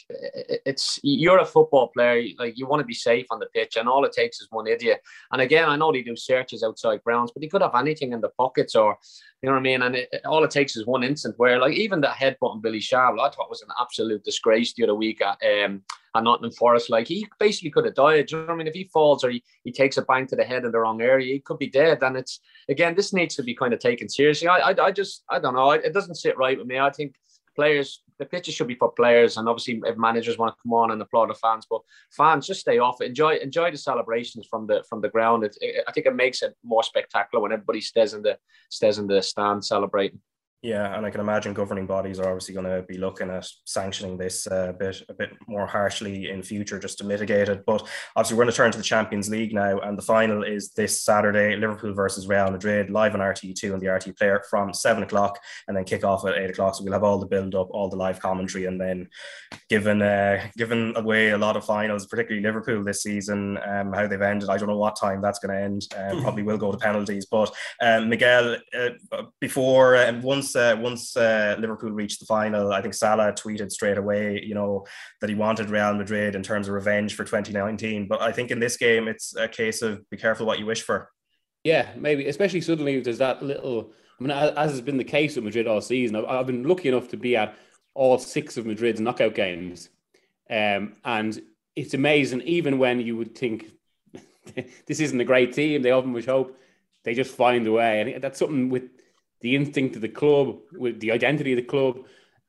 it's 0.66 1.00
you're 1.04 1.40
a 1.40 1.46
football 1.46 1.88
player. 1.88 2.28
Like 2.38 2.58
you 2.58 2.68
want 2.68 2.82
to 2.82 2.86
be 2.86 2.94
safe 2.94 3.26
on 3.32 3.40
the 3.40 3.48
pitch, 3.48 3.76
and 3.76 3.90
all 3.90 4.06
it 4.06 4.12
takes 4.12 4.40
is 4.40 4.48
one 4.52 4.68
idiot. 4.68 5.02
And 5.32 5.42
again, 5.42 5.68
I 5.68 5.76
know 5.76 5.92
they 5.92 6.04
do 6.04 6.16
searches 6.16 6.64
outside 6.64 7.04
grounds, 7.04 7.32
but 7.34 7.44
he 7.44 7.50
could 7.50 7.62
have 7.62 7.76
anything 7.76 8.14
in 8.14 8.22
the 8.22 8.30
pockets, 8.30 8.76
or 8.76 8.98
you 9.42 9.48
know 9.48 9.54
what 9.54 9.60
I 9.60 9.64
mean. 9.64 9.82
And 9.82 9.96
it, 9.96 10.10
all 10.26 10.44
it 10.44 10.52
takes 10.52 10.76
is 10.76 10.86
one 10.86 11.04
instant 11.04 11.36
where, 11.38 11.60
like, 11.60 11.74
even 11.74 12.02
that 12.02 12.18
headbutt 12.18 12.52
on 12.52 12.62
Billy 12.62 12.80
Sharp, 12.80 13.20
I 13.20 13.30
thought 13.30 13.50
was 13.50 13.62
an 13.62 13.70
absolute 13.82 14.24
disgrace 14.24 14.74
the 14.74 14.84
other 14.84 14.96
week 14.96 15.22
at 15.22 15.38
um, 15.44 15.82
at 16.16 16.24
Nottingham 16.24 16.52
Forest. 16.52 16.90
Like 16.90 17.08
he 17.08 17.28
basically 17.40 17.70
could 17.70 17.86
have 17.86 17.96
died. 17.96 18.28
Do 18.28 18.38
you 18.38 18.42
know 18.42 18.48
what 18.48 18.54
I 18.54 18.58
mean? 18.58 18.68
If 18.68 18.74
he 18.74 18.86
falls 18.86 19.24
or 19.24 19.30
he, 19.30 19.44
he 19.64 19.72
takes 19.72 19.98
a 19.98 20.02
bang 20.02 20.26
to 20.28 20.36
the 20.36 20.44
head 20.44 20.66
in 20.66 20.72
the 20.72 20.80
wrong 20.80 21.02
area, 21.02 21.34
he 21.34 21.40
could 21.40 21.60
be 21.60 21.70
dead. 21.70 22.02
And 22.02 22.16
it's 22.16 22.40
again, 22.70 22.96
this 22.96 23.14
needs 23.14 23.36
to 23.36 23.44
be 23.44 23.56
kind 23.56 23.74
of 23.74 23.80
taken 23.80 24.10
seriously. 24.10 24.48
I 24.48 24.72
I, 24.72 24.86
I 24.86 24.92
just 24.92 25.24
I 25.30 25.40
don't 25.40 25.56
know. 25.56 25.72
It 25.72 25.94
doesn't 25.94 26.16
sit 26.16 26.38
right 26.38 26.58
with 26.58 26.68
me. 26.68 26.80
I 26.80 26.90
think 26.90 27.16
players, 27.56 28.04
the 28.20 28.26
pitches 28.26 28.54
should 28.54 28.68
be 28.68 28.76
for 28.76 28.92
players, 28.92 29.38
and 29.38 29.48
obviously 29.48 29.82
if 29.86 29.98
managers 29.98 30.38
want 30.38 30.56
to 30.56 30.62
come 30.64 30.74
on 30.74 30.92
and 30.92 31.02
applaud 31.02 31.30
the 31.30 31.36
fans, 31.36 31.66
but 31.70 31.82
fans 32.12 32.48
just 32.48 32.62
stay 32.62 32.80
off. 32.80 33.02
Enjoy 33.02 33.36
enjoy 33.36 33.72
the 33.72 33.78
celebrations 33.78 34.48
from 34.50 34.68
the 34.68 34.84
from 34.90 35.02
the 35.02 35.10
ground. 35.10 35.44
It, 35.44 35.58
it, 35.62 35.84
I 35.88 35.92
think 35.92 36.06
it 36.06 36.16
makes 36.16 36.42
it 36.42 36.56
more 36.64 36.84
spectacular 36.84 37.42
when 37.42 37.52
everybody 37.52 37.82
stays 37.82 38.14
in 38.14 38.22
the 38.22 38.38
stays 38.70 38.98
in 38.98 39.08
the 39.08 39.22
stand 39.22 39.66
celebrating. 39.66 40.20
Yeah, 40.62 40.98
and 40.98 41.06
I 41.06 41.12
can 41.12 41.22
imagine 41.22 41.54
governing 41.54 41.86
bodies 41.86 42.20
are 42.20 42.28
obviously 42.28 42.56
going 42.56 42.66
to 42.66 42.82
be 42.88 42.98
looking 42.98 43.30
at 43.30 43.48
sanctioning 43.66 44.18
this 44.18 44.48
uh, 44.48 44.70
a 44.70 44.74
bit 44.74 45.00
a 45.10 45.14
bit 45.14 45.30
more 45.48 45.68
harshly 45.68 46.32
in 46.32 46.42
future 46.42 46.80
just 46.80 46.98
to 46.98 47.04
mitigate 47.04 47.50
it. 47.50 47.64
But 47.68 47.88
obviously, 48.16 48.36
we're 48.36 48.46
going 48.46 48.52
to 48.52 48.58
turn 48.58 48.72
to 48.72 48.78
the 48.80 48.84
Champions 48.84 49.30
League 49.30 49.54
now, 49.54 49.78
and 49.80 49.96
the 49.96 50.02
final 50.02 50.44
is 50.44 50.72
this 50.72 51.04
Saturday: 51.04 51.56
Liverpool 51.56 51.94
versus 51.94 52.28
Real 52.28 52.50
Madrid, 52.50 52.90
live 52.90 53.14
on 53.14 53.20
RTE2 53.20 53.74
and 53.74 53.82
the 53.82 53.88
RTÉ 53.88 54.18
Player 54.18 54.42
from 54.50 54.74
seven 54.74 55.04
o'clock, 55.04 55.40
and 55.68 55.78
then 55.78 55.84
kick 55.84 56.04
off 56.04 56.26
at 56.26 56.36
eight 56.36 56.50
o'clock. 56.50 56.74
So 56.74 56.84
we'll 56.84 56.94
have 56.94 57.04
all 57.04 57.20
the 57.20 57.28
build 57.28 57.54
up, 57.54 57.70
all 57.70 57.90
the 57.90 57.98
live 57.98 58.20
commentary, 58.20 58.66
and 58.66 58.82
then 58.82 59.08
given 59.70 60.02
uh, 60.02 60.48
given 60.58 60.94
away 60.96 61.30
a 61.30 61.38
lot 61.38 61.58
of 61.58 61.66
finals, 61.66 62.08
particularly 62.08 62.44
Liverpool 62.44 62.84
this 62.84 63.04
season, 63.04 63.60
um, 63.68 63.94
how 63.94 64.08
they've 64.08 64.20
ended. 64.20 64.50
I 64.50 64.58
don't 64.58 64.70
know 64.70 64.78
what 64.78 64.96
time 64.96 65.22
that's 65.22 65.38
going 65.38 65.56
to 65.56 65.62
end. 65.62 65.88
Um, 65.96 66.24
probably 66.24 66.42
will 66.42 66.58
go 66.58 66.72
to 66.72 66.78
penalties. 66.80 67.28
But 67.28 67.54
um, 67.84 68.10
Miguel, 68.10 68.58
uh, 68.76 69.22
before 69.40 69.94
and 69.94 70.24
once 70.46 70.56
uh, 70.56 70.76
once 70.80 71.18
uh, 71.18 71.56
Liverpool 71.60 71.92
reached 71.92 72.20
the 72.20 72.26
final, 72.26 72.72
I 72.72 72.82
think 72.82 72.94
Salah 72.94 73.34
tweeted 73.34 73.72
straight 73.72 73.98
away, 73.98 74.42
you 74.44 74.54
know, 74.54 74.86
that 75.22 75.30
he 75.30 75.36
wanted 75.36 75.70
Real 75.70 75.94
Madrid 75.94 76.36
in 76.36 76.44
terms 76.44 76.68
of 76.68 76.74
revenge 76.74 77.16
for 77.16 77.24
2019. 77.24 78.08
But 78.08 78.22
I 78.22 78.32
think 78.32 78.52
in 78.52 78.60
this 78.60 78.78
game, 78.78 79.08
it's 79.08 79.36
a 79.36 79.48
case 79.48 79.82
of 79.82 80.08
be 80.10 80.18
careful 80.18 80.46
what 80.46 80.60
you 80.60 80.66
wish 80.66 80.84
for. 80.84 81.10
Yeah, 81.64 81.90
maybe, 81.96 82.28
especially 82.28 82.62
suddenly 82.62 83.00
there's 83.00 83.18
that 83.18 83.42
little. 83.42 83.92
I 84.20 84.24
mean, 84.24 84.32
as 84.32 84.72
has 84.72 84.82
been 84.82 84.98
the 84.98 85.04
case 85.04 85.36
with 85.36 85.44
Madrid 85.44 85.68
all 85.68 85.82
season, 85.82 86.16
I've, 86.16 86.26
I've 86.26 86.48
been 86.48 86.64
lucky 86.64 86.90
enough 86.90 87.10
to 87.10 87.18
be 87.18 87.36
at 87.36 87.56
all 87.94 88.18
six 88.18 88.58
of 88.58 88.66
Madrid's 88.66 89.02
knockout 89.02 89.36
games, 89.36 89.90
um, 90.50 90.94
and 91.04 91.42
it's 91.76 91.94
amazing. 91.94 92.42
Even 92.42 92.78
when 92.78 93.02
you 93.02 93.18
would 93.18 93.36
think 93.36 93.66
this 94.86 95.00
isn't 95.00 95.20
a 95.20 95.26
great 95.26 95.54
team, 95.54 95.82
they 95.82 95.92
often 95.92 96.14
much 96.14 96.26
hope 96.26 96.58
they 97.04 97.14
just 97.14 97.36
find 97.36 97.66
a 97.68 97.72
way, 97.72 98.02
and 98.02 98.22
that's 98.22 98.40
something 98.40 98.70
with 98.70 98.90
the 99.46 99.56
instinct 99.56 99.96
of 99.96 100.02
the 100.02 100.10
club, 100.10 100.58
with 100.72 101.00
the 101.00 101.12
identity 101.12 101.54
of 101.54 101.58
the 101.58 101.62
club. 101.62 102.00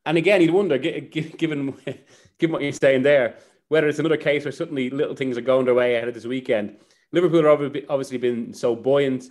And 0.06 0.16
again, 0.16 0.40
you'd 0.40 0.50
wonder, 0.50 0.78
given 0.78 1.74
given 2.38 2.52
what 2.52 2.62
you're 2.62 2.72
saying 2.72 3.02
there, 3.02 3.36
whether 3.68 3.86
it's 3.86 3.98
another 3.98 4.16
case 4.16 4.46
where 4.46 4.52
suddenly 4.52 4.88
little 4.88 5.14
things 5.14 5.36
are 5.36 5.42
going 5.42 5.66
their 5.66 5.74
way 5.74 5.96
ahead 5.96 6.08
of 6.08 6.14
this 6.14 6.24
weekend. 6.24 6.78
Liverpool 7.12 7.42
have 7.42 7.76
obviously 7.90 8.16
been 8.16 8.54
so 8.54 8.74
buoyant, 8.74 9.24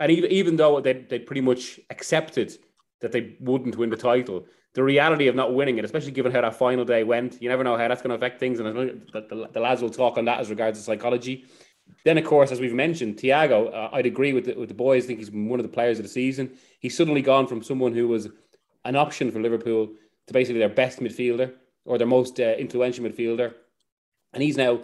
and 0.00 0.10
even 0.10 0.30
even 0.30 0.56
though 0.56 0.80
they 0.80 0.94
they 0.94 1.18
pretty 1.18 1.42
much 1.42 1.78
accepted 1.90 2.56
that 3.02 3.12
they 3.12 3.36
wouldn't 3.40 3.76
win 3.76 3.90
the 3.90 3.96
title, 3.96 4.46
the 4.72 4.82
reality 4.82 5.28
of 5.28 5.34
not 5.34 5.52
winning 5.52 5.76
it, 5.76 5.84
especially 5.84 6.12
given 6.12 6.32
how 6.32 6.40
that 6.40 6.56
final 6.56 6.86
day 6.86 7.04
went, 7.04 7.42
you 7.42 7.50
never 7.50 7.62
know 7.62 7.76
how 7.76 7.88
that's 7.88 8.00
going 8.00 8.08
to 8.08 8.16
affect 8.16 8.40
things, 8.40 8.58
and 8.58 8.74
the, 8.74 9.02
the, 9.12 9.48
the 9.52 9.60
lads 9.60 9.82
will 9.82 9.90
talk 9.90 10.16
on 10.16 10.24
that 10.24 10.40
as 10.40 10.48
regards 10.48 10.78
to 10.78 10.84
psychology. 10.84 11.44
Then, 12.04 12.18
of 12.18 12.24
course, 12.24 12.50
as 12.50 12.60
we've 12.60 12.74
mentioned, 12.74 13.16
Thiago, 13.16 13.72
uh, 13.72 13.90
I'd 13.92 14.06
agree 14.06 14.32
with 14.32 14.46
the, 14.46 14.54
with 14.54 14.68
the 14.68 14.74
boys. 14.74 15.04
I 15.04 15.06
think 15.08 15.18
he's 15.20 15.30
one 15.30 15.60
of 15.60 15.64
the 15.64 15.72
players 15.72 15.98
of 15.98 16.04
the 16.04 16.08
season. 16.08 16.52
He's 16.80 16.96
suddenly 16.96 17.22
gone 17.22 17.46
from 17.46 17.62
someone 17.62 17.92
who 17.92 18.08
was 18.08 18.28
an 18.84 18.96
option 18.96 19.30
for 19.30 19.40
Liverpool 19.40 19.88
to 20.26 20.32
basically 20.32 20.58
their 20.58 20.68
best 20.68 21.00
midfielder 21.00 21.52
or 21.84 21.98
their 21.98 22.06
most 22.06 22.40
uh, 22.40 22.54
influential 22.58 23.04
midfielder. 23.04 23.54
And 24.32 24.42
he's 24.42 24.56
now, 24.56 24.80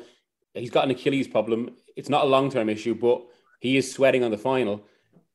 he's 0.54 0.70
got 0.70 0.84
an 0.84 0.90
Achilles 0.90 1.28
problem. 1.28 1.70
It's 1.96 2.08
not 2.08 2.24
a 2.24 2.28
long 2.28 2.50
term 2.50 2.68
issue, 2.68 2.94
but 2.94 3.22
he 3.60 3.76
is 3.76 3.92
sweating 3.92 4.22
on 4.22 4.30
the 4.30 4.38
final. 4.38 4.84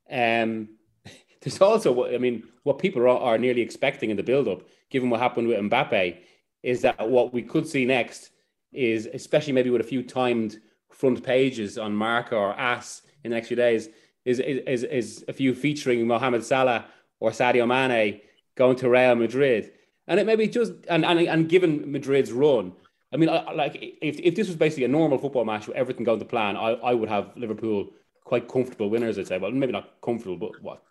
Um, 0.09 0.69
there's 1.41 1.59
also, 1.61 2.13
I 2.13 2.17
mean, 2.17 2.43
what 2.63 2.79
people 2.79 3.01
are, 3.01 3.07
are 3.07 3.37
nearly 3.37 3.61
expecting 3.61 4.09
in 4.09 4.17
the 4.17 4.23
build 4.23 4.47
up, 4.47 4.61
given 4.89 5.09
what 5.09 5.19
happened 5.19 5.47
with 5.47 5.59
Mbappe, 5.59 6.17
is 6.61 6.81
that 6.81 7.09
what 7.09 7.33
we 7.33 7.41
could 7.41 7.67
see 7.67 7.85
next 7.85 8.29
is, 8.71 9.07
especially 9.13 9.53
maybe 9.53 9.69
with 9.69 9.81
a 9.81 9.85
few 9.85 10.01
timed 10.01 10.59
front 10.93 11.23
pages 11.23 11.77
on 11.77 11.95
Marca 11.95 12.35
or 12.35 12.57
AS 12.59 13.01
in 13.23 13.31
the 13.31 13.35
next 13.35 13.47
few 13.47 13.57
days 13.57 13.89
is, 14.25 14.39
is, 14.39 14.83
is 14.83 15.25
a 15.27 15.33
few 15.33 15.53
featuring 15.53 16.07
Mohamed 16.07 16.43
Salah 16.43 16.85
or 17.19 17.31
Sadio 17.31 17.67
Mane 17.67 18.21
going 18.55 18.75
to 18.77 18.89
Real 18.89 19.15
Madrid. 19.15 19.71
And 20.07 20.19
it 20.19 20.25
maybe 20.25 20.47
just, 20.47 20.73
and, 20.89 21.05
and, 21.05 21.19
and 21.19 21.49
given 21.49 21.91
Madrid's 21.91 22.31
run, 22.31 22.73
I 23.13 23.17
mean, 23.17 23.29
like 23.29 23.75
if, 24.01 24.19
if 24.19 24.35
this 24.35 24.47
was 24.47 24.55
basically 24.55 24.85
a 24.85 24.89
normal 24.89 25.17
football 25.17 25.45
match 25.45 25.67
with 25.67 25.77
everything 25.77 26.03
going 26.03 26.19
to 26.19 26.25
plan, 26.25 26.57
I, 26.57 26.71
I 26.71 26.93
would 26.93 27.09
have 27.09 27.31
Liverpool 27.35 27.91
quite 28.23 28.47
comfortable 28.47 28.89
winners, 28.89 29.19
I'd 29.19 29.27
say. 29.27 29.37
Well, 29.37 29.51
maybe 29.51 29.71
not 29.71 30.01
comfortable, 30.01 30.37
but 30.37 30.61
what, 30.61 30.83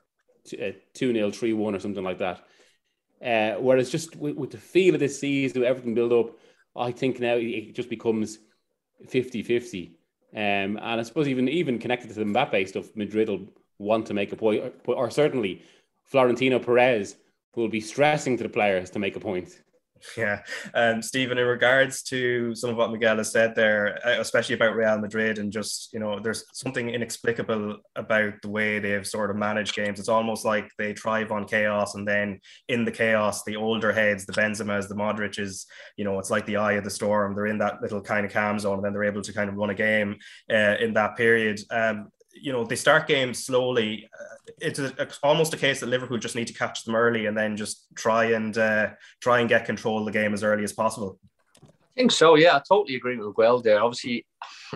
2 0.45 0.75
0, 0.95 1.31
3 1.31 1.53
1 1.53 1.75
or 1.75 1.81
something 1.81 2.05
like 2.05 2.19
that. 2.19 2.45
Uh, 3.25 3.61
whereas 3.61 3.91
just 3.91 4.17
with, 4.17 4.37
with, 4.37 4.51
the 4.51 4.59
feel 4.59 4.95
of 4.95 5.01
this 5.01 5.19
season, 5.19 5.61
with 5.61 5.69
everything 5.69 5.95
build 5.95 6.13
up, 6.13 6.37
I 6.77 6.91
think 6.91 7.21
now 7.21 7.37
it 7.37 7.75
just 7.75 7.89
becomes 7.89 8.39
50 9.09 9.43
50. 9.43 9.93
Um, 10.35 10.41
and 10.41 10.79
I 10.79 11.03
suppose 11.03 11.29
even 11.29 11.49
even 11.49 11.79
connected 11.79 12.09
to 12.09 12.15
the 12.15 12.25
Mbappe 12.25 12.69
stuff, 12.69 12.95
Madrid 12.97 13.29
will 13.29 13.47
want 13.79 14.07
to 14.07 14.15
make 14.15 14.33
a 14.33 14.37
point, 14.37 14.63
or, 14.87 14.95
or 14.95 15.11
certainly 15.11 15.63
Florentino 16.05 16.59
Perez 16.59 17.17
will 17.55 17.69
be 17.69 17.81
stressing 17.81 18.37
to 18.39 18.43
the 18.45 18.49
players 18.49 18.91
to 18.91 18.99
make 18.99 19.17
a 19.17 19.21
point. 19.21 19.61
Yeah. 20.17 20.43
Um, 20.75 21.03
Stephen, 21.03 21.39
in 21.39 21.47
regards 21.47 22.03
to 22.05 22.55
some 22.55 22.71
of 22.71 22.77
what 22.77 22.91
Miguel 22.91 23.17
has 23.17 23.31
said 23.31 23.55
there, 23.55 23.99
uh, 24.07 24.21
especially 24.21 24.55
about 24.55 24.77
Real 24.77 24.99
Madrid 24.99 25.39
and 25.39 25.53
just, 25.53 25.93
you 25.93 26.01
know, 26.01 26.21
there's 26.21 26.45
something 26.53 26.91
inexplicable 26.91 27.79
about 27.97 28.35
the 28.43 28.49
way 28.49 28.79
they've 28.79 29.07
sort 29.07 29.31
of 29.31 29.37
managed 29.37 29.75
games. 29.75 29.99
It's 29.99 30.09
almost 30.09 30.45
like 30.45 30.71
they 30.79 30.95
thrive 30.95 31.33
on 31.33 31.45
chaos 31.45 31.95
and 31.95 32.07
then 32.07 32.41
in 32.69 32.85
the 32.85 32.91
chaos, 32.93 33.43
the 33.45 33.57
older 33.57 33.93
heads, 33.93 34.27
the 34.27 34.33
Benzemas, 34.33 34.89
the 34.89 34.95
Modric's, 34.95 35.67
you 35.97 36.05
know, 36.05 36.19
it's 36.19 36.31
like 36.31 36.47
the 36.47 36.57
eye 36.57 36.73
of 36.73 36.85
the 36.85 36.91
storm. 36.91 37.35
They're 37.35 37.47
in 37.47 37.59
that 37.59 37.83
little 37.83 38.01
kind 38.01 38.27
of 38.27 38.33
calm 38.33 38.59
zone 38.59 38.77
and 38.77 38.85
then 38.85 38.93
they're 38.93 39.05
able 39.05 39.23
to 39.23 39.33
kind 39.33 39.49
of 39.49 39.57
run 39.57 39.71
a 39.71 39.75
game 39.75 40.17
uh, 40.51 40.77
in 40.81 40.95
that 40.95 41.17
period. 41.17 41.61
Um, 41.71 42.09
you 42.35 42.53
know 42.53 42.65
they 42.65 42.77
start 42.77 43.07
games 43.07 43.45
slowly. 43.45 44.09
Uh, 44.19 44.53
it's 44.61 44.79
a, 44.79 44.93
a, 44.99 45.09
almost 45.23 45.55
a 45.55 45.57
case 45.57 45.81
that 45.81 45.87
Liverpool 45.87 46.19
just 46.19 46.37
need 46.37 46.47
to 46.49 46.55
catch 46.55 46.85
them 46.85 46.95
early 46.95 47.27
and 47.27 47.37
then 47.37 47.57
just 47.57 47.87
try 47.95 48.33
and 48.33 48.57
uh, 48.59 48.91
try 49.21 49.41
and 49.41 49.49
get 49.49 49.65
control 49.65 49.99
of 49.99 50.05
the 50.05 50.13
game 50.13 50.35
as 50.35 50.43
early 50.43 50.65
as 50.65 50.73
possible. 50.73 51.19
I 51.63 51.95
think 51.95 52.13
so. 52.13 52.37
Yeah, 52.37 52.57
I 52.57 52.63
totally 52.67 52.97
agree 52.97 53.19
with 53.19 53.37
Well 53.37 53.61
there. 53.61 53.83
Obviously, 53.83 54.25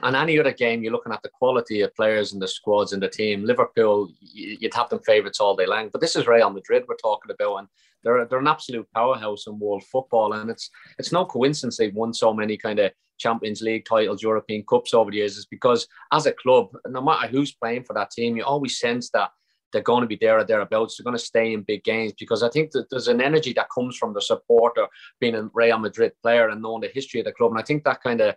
on 0.03 0.15
any 0.15 0.39
other 0.39 0.53
game, 0.53 0.83
you're 0.83 0.93
looking 0.93 1.13
at 1.13 1.23
the 1.23 1.31
quality 1.31 1.81
of 1.81 1.95
players 1.95 2.33
and 2.33 2.43
the 2.43 2.49
squads 2.49 2.93
and 2.93 3.03
the 3.03 3.09
team. 3.09 3.45
Liverpool, 3.45 4.11
you'd 4.21 4.75
have 4.75 4.91
them 4.91 5.01
favourites 5.01 5.41
all 5.41 5.57
day 5.57 5.67
long, 5.67 5.89
but 5.91 6.03
this 6.03 6.15
is 6.15 6.27
Real 6.27 6.51
Madrid 6.51 6.85
we're 6.87 6.97
talking 6.97 7.31
about, 7.31 7.57
and 7.57 7.69
they're 8.05 8.27
they're 8.27 8.39
an 8.39 8.47
absolute 8.47 8.87
powerhouse 8.95 9.47
in 9.47 9.59
world 9.59 9.83
football, 9.85 10.35
and 10.35 10.51
it's 10.51 10.71
it's 10.99 11.13
no 11.13 11.25
coincidence 11.25 11.79
they've 11.79 11.95
won 11.95 12.13
so 12.13 12.35
many 12.35 12.57
kind 12.57 12.79
of 12.79 12.93
Champions 13.19 13.63
League 13.63 13.85
titles, 13.85 14.23
European 14.23 14.65
Cups 14.69 14.95
over 14.95 15.11
the 15.11 15.19
years 15.19 15.37
is 15.37 15.47
because 15.47 15.87
as 16.13 16.27
a 16.27 16.33
club, 16.33 16.69
no 16.87 17.01
matter 17.01 17.29
who's 17.29 17.53
playing 17.53 17.85
for 17.85 17.95
that 17.95 18.11
team, 18.11 18.37
you 18.37 18.45
always 18.45 18.79
sense 18.79 19.11
that 19.11 19.31
they're 19.73 19.83
going 19.83 20.03
to 20.03 20.07
be 20.07 20.19
there 20.21 20.39
or 20.39 20.45
thereabouts. 20.45 20.97
They're 20.97 21.05
going 21.05 21.17
to 21.17 21.23
stay 21.23 21.53
in 21.53 21.63
big 21.63 21.85
games 21.85 22.13
because 22.19 22.43
I 22.43 22.49
think 22.49 22.71
that 22.73 22.89
there's 22.91 23.09
an 23.09 23.21
energy 23.21 23.53
that 23.55 23.69
comes 23.75 23.97
from 23.97 24.15
the 24.15 24.23
supporter 24.23 24.87
being 25.21 25.35
a 25.35 25.49
Real 25.53 25.79
Madrid 25.79 26.13
player 26.23 26.49
and 26.49 26.63
knowing 26.63 26.83
the 26.83 26.89
history 26.89 27.21
of 27.21 27.27
the 27.27 27.33
club. 27.33 27.51
And 27.51 27.61
I 27.61 27.63
think 27.63 27.85
that 27.85 28.03
kind 28.03 28.21
of 28.21 28.35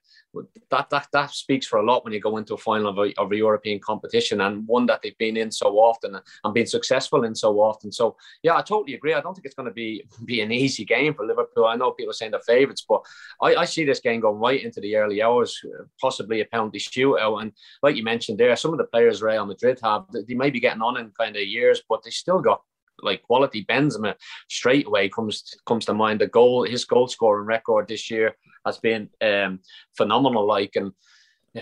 that 0.70 0.90
that 0.90 1.08
that 1.12 1.32
speaks 1.32 1.66
for 1.66 1.80
a 1.80 1.86
lot 1.86 2.04
when 2.04 2.14
you 2.14 2.20
go 2.20 2.38
into 2.38 2.54
a 2.54 2.58
final 2.58 2.88
of 2.88 2.98
a, 2.98 3.14
of 3.20 3.32
a 3.32 3.36
European 3.36 3.80
competition 3.80 4.42
and 4.42 4.68
one 4.68 4.86
that 4.86 5.02
they've 5.02 5.18
been 5.18 5.38
in 5.38 5.52
so 5.52 5.78
often 5.78 6.20
and 6.44 6.54
been 6.54 6.68
successful 6.68 7.24
in 7.24 7.34
so 7.36 7.60
often. 7.60 7.92
So 7.92 8.16
yeah, 8.44 8.56
I 8.56 8.62
totally 8.62 8.94
agree. 8.96 9.14
I 9.14 9.22
don't 9.22 9.34
think 9.34 9.46
it's 9.46 9.56
going 9.56 9.70
to 9.70 9.74
be 9.74 10.04
be 10.26 10.42
an 10.42 10.52
easy 10.52 10.86
game 10.86 11.14
for 11.14 11.26
Liverpool. 11.26 11.66
I 11.66 11.76
know 11.76 11.92
people 11.92 12.12
are 12.12 12.14
saying 12.14 12.32
they're 12.32 12.42
favourites, 12.42 12.86
but 12.88 13.02
I, 13.42 13.56
I 13.56 13.66
see 13.66 13.86
this 13.86 14.00
game 14.00 14.20
going 14.20 14.40
right 14.40 14.64
into 14.64 14.82
the 14.82 14.96
early 14.96 15.22
hours, 15.22 15.60
possibly 16.00 16.42
a 16.42 16.46
penalty 16.46 16.80
shootout. 16.80 17.42
And 17.42 17.52
like 17.82 17.96
you 17.96 18.04
mentioned 18.04 18.38
there, 18.38 18.56
some 18.56 18.72
of 18.72 18.78
the 18.78 18.86
players 18.86 19.22
Real 19.22 19.46
Madrid 19.46 19.80
have, 19.84 20.06
they 20.12 20.36
may 20.36 20.50
be 20.50 20.60
getting 20.60 20.82
on 20.82 20.98
in 20.98 21.12
kind 21.20 21.36
of 21.36 21.44
years, 21.44 21.82
but 21.90 22.04
they 22.04 22.12
still 22.12 22.40
got 22.40 22.62
like 23.02 23.24
quality. 23.24 23.66
Benzema 23.66 24.16
straight 24.50 24.88
away 24.88 25.10
comes 25.10 25.44
comes 25.66 25.86
to 25.86 25.94
mind. 25.94 26.22
The 26.22 26.28
goal, 26.28 26.64
his 26.64 26.86
goal 26.86 27.08
scoring 27.08 27.46
record 27.46 27.88
this 27.88 28.10
year 28.10 28.36
has 28.66 28.78
been 28.78 29.10
um, 29.22 29.60
phenomenal. 29.96 30.46
Like 30.48 30.76
and 30.76 30.92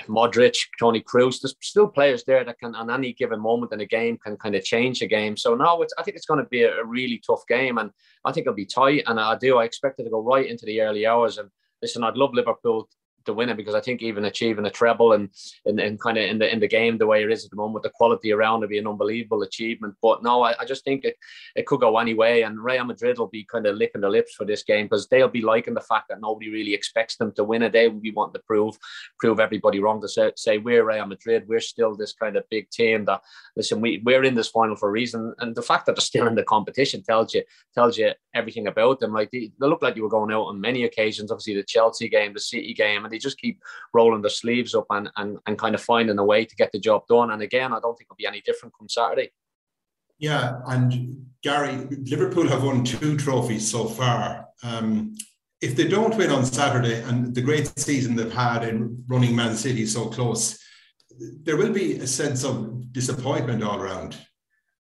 Modric, 0.07 0.55
Toni 0.79 1.01
Kroos, 1.01 1.39
there's 1.41 1.55
still 1.61 1.87
players 1.87 2.23
there 2.25 2.43
that 2.43 2.59
can, 2.59 2.75
on 2.75 2.91
any 2.91 3.13
given 3.13 3.39
moment 3.39 3.71
in 3.71 3.81
a 3.81 3.85
game, 3.85 4.17
can 4.17 4.35
kind 4.37 4.55
of 4.55 4.63
change 4.63 5.01
a 5.01 5.07
game. 5.07 5.37
So 5.37 5.55
now 5.55 5.81
it's, 5.81 5.93
I 5.97 6.03
think 6.03 6.17
it's 6.17 6.25
going 6.25 6.43
to 6.43 6.49
be 6.49 6.63
a 6.63 6.83
really 6.83 7.21
tough 7.25 7.43
game, 7.47 7.77
and 7.77 7.91
I 8.25 8.31
think 8.31 8.45
it'll 8.45 8.55
be 8.55 8.65
tight. 8.65 9.03
And 9.07 9.19
I 9.19 9.37
do, 9.37 9.57
I 9.57 9.63
expect 9.63 9.99
it 9.99 10.03
to 10.03 10.09
go 10.09 10.21
right 10.21 10.45
into 10.45 10.65
the 10.65 10.81
early 10.81 11.05
hours. 11.05 11.37
And 11.37 11.49
listen, 11.81 12.03
I'd 12.03 12.17
love 12.17 12.33
Liverpool 12.33 12.89
to 13.27 13.33
win 13.33 13.49
it 13.49 13.57
because 13.57 13.75
I 13.75 13.81
think 13.81 14.01
even 14.01 14.25
achieving 14.25 14.65
a 14.65 14.71
treble 14.71 15.13
and 15.13 15.29
and, 15.65 15.79
and 15.79 15.99
kind 15.99 16.17
of 16.17 16.23
in 16.23 16.39
the 16.39 16.51
in 16.51 16.59
the 16.59 16.67
game 16.67 16.97
the 16.97 17.07
way 17.07 17.23
it 17.23 17.31
is 17.31 17.45
at 17.45 17.51
the 17.51 17.57
moment, 17.57 17.83
the 17.83 17.89
quality 17.89 18.31
around 18.31 18.63
it 18.63 18.69
be 18.69 18.79
an 18.79 18.87
unbelievable 18.87 19.43
achievement. 19.43 19.95
But 20.01 20.23
no, 20.23 20.41
I, 20.41 20.55
I 20.59 20.65
just 20.65 20.83
think 20.83 21.05
it, 21.05 21.15
it 21.55 21.65
could 21.65 21.79
go 21.79 21.97
any 21.97 22.13
way. 22.13 22.41
And 22.41 22.59
Real 22.59 22.85
Madrid 22.85 23.19
will 23.19 23.27
be 23.27 23.43
kind 23.43 23.65
of 23.67 23.75
licking 23.75 24.01
their 24.01 24.09
lips 24.09 24.33
for 24.33 24.45
this 24.45 24.63
game 24.63 24.85
because 24.85 25.07
they'll 25.07 25.27
be 25.27 25.41
liking 25.41 25.73
the 25.75 25.81
fact 25.81 26.09
that 26.09 26.21
nobody 26.21 26.49
really 26.49 26.73
expects 26.73 27.17
them 27.17 27.31
to 27.33 27.43
win 27.43 27.63
it. 27.63 27.73
They 27.73 27.87
will 27.87 27.99
be 27.99 28.11
wanting 28.11 28.33
to 28.33 28.45
prove 28.47 28.77
prove 29.19 29.39
everybody 29.39 29.79
wrong 29.79 30.01
to 30.01 30.07
say, 30.07 30.31
say 30.35 30.57
we're 30.57 30.85
Real 30.85 31.05
Madrid, 31.05 31.45
we're 31.47 31.59
still 31.59 31.95
this 31.95 32.13
kind 32.13 32.35
of 32.35 32.49
big 32.49 32.69
team 32.69 33.05
that 33.05 33.21
listen, 33.55 33.81
we, 33.81 34.01
we're 34.03 34.23
in 34.23 34.35
this 34.35 34.47
final 34.47 34.75
for 34.75 34.89
a 34.89 34.91
reason. 34.91 35.33
And 35.39 35.55
the 35.55 35.61
fact 35.61 35.85
that 35.85 35.95
they're 35.95 36.01
still 36.01 36.27
in 36.27 36.35
the 36.35 36.43
competition 36.43 37.03
tells 37.03 37.33
you 37.33 37.43
tells 37.73 37.97
you 37.97 38.11
everything 38.33 38.67
about 38.67 38.99
them. 38.99 39.13
Like 39.13 39.31
they, 39.31 39.51
they 39.59 39.67
look 39.67 39.81
like 39.81 39.95
you 39.95 40.03
were 40.03 40.09
going 40.09 40.31
out 40.31 40.45
on 40.45 40.61
many 40.61 40.83
occasions, 40.83 41.31
obviously 41.31 41.55
the 41.55 41.63
Chelsea 41.63 42.07
game, 42.07 42.33
the 42.33 42.39
City 42.39 42.73
game, 42.73 43.03
and 43.03 43.13
they 43.17 43.19
just 43.19 43.39
keep 43.39 43.61
rolling 43.93 44.21
their 44.21 44.29
sleeves 44.29 44.75
up 44.75 44.85
and, 44.91 45.09
and, 45.17 45.39
and 45.47 45.57
kind 45.57 45.75
of 45.75 45.81
finding 45.81 46.19
a 46.19 46.23
way 46.23 46.45
to 46.45 46.55
get 46.55 46.71
the 46.71 46.79
job 46.79 47.07
done. 47.07 47.31
And 47.31 47.41
again, 47.41 47.73
I 47.73 47.79
don't 47.79 47.97
think 47.97 48.07
it'll 48.07 48.15
be 48.15 48.27
any 48.27 48.41
different 48.41 48.75
come 48.77 48.87
Saturday. 48.87 49.31
Yeah, 50.19 50.59
and 50.67 51.27
Gary, 51.43 51.87
Liverpool 52.05 52.47
have 52.47 52.63
won 52.63 52.83
two 52.83 53.17
trophies 53.17 53.69
so 53.69 53.85
far. 53.85 54.47
Um, 54.63 55.15
if 55.61 55.75
they 55.75 55.87
don't 55.87 56.15
win 56.15 56.31
on 56.31 56.45
Saturday 56.45 57.01
and 57.03 57.33
the 57.33 57.41
great 57.41 57.71
season 57.79 58.15
they've 58.15 58.31
had 58.31 58.63
in 58.63 59.03
running 59.07 59.35
Man 59.35 59.55
City 59.55 59.85
so 59.85 60.09
close, 60.09 60.59
there 61.19 61.57
will 61.57 61.73
be 61.73 61.97
a 61.97 62.07
sense 62.07 62.43
of 62.43 62.91
disappointment 62.93 63.63
all 63.63 63.79
around. 63.79 64.17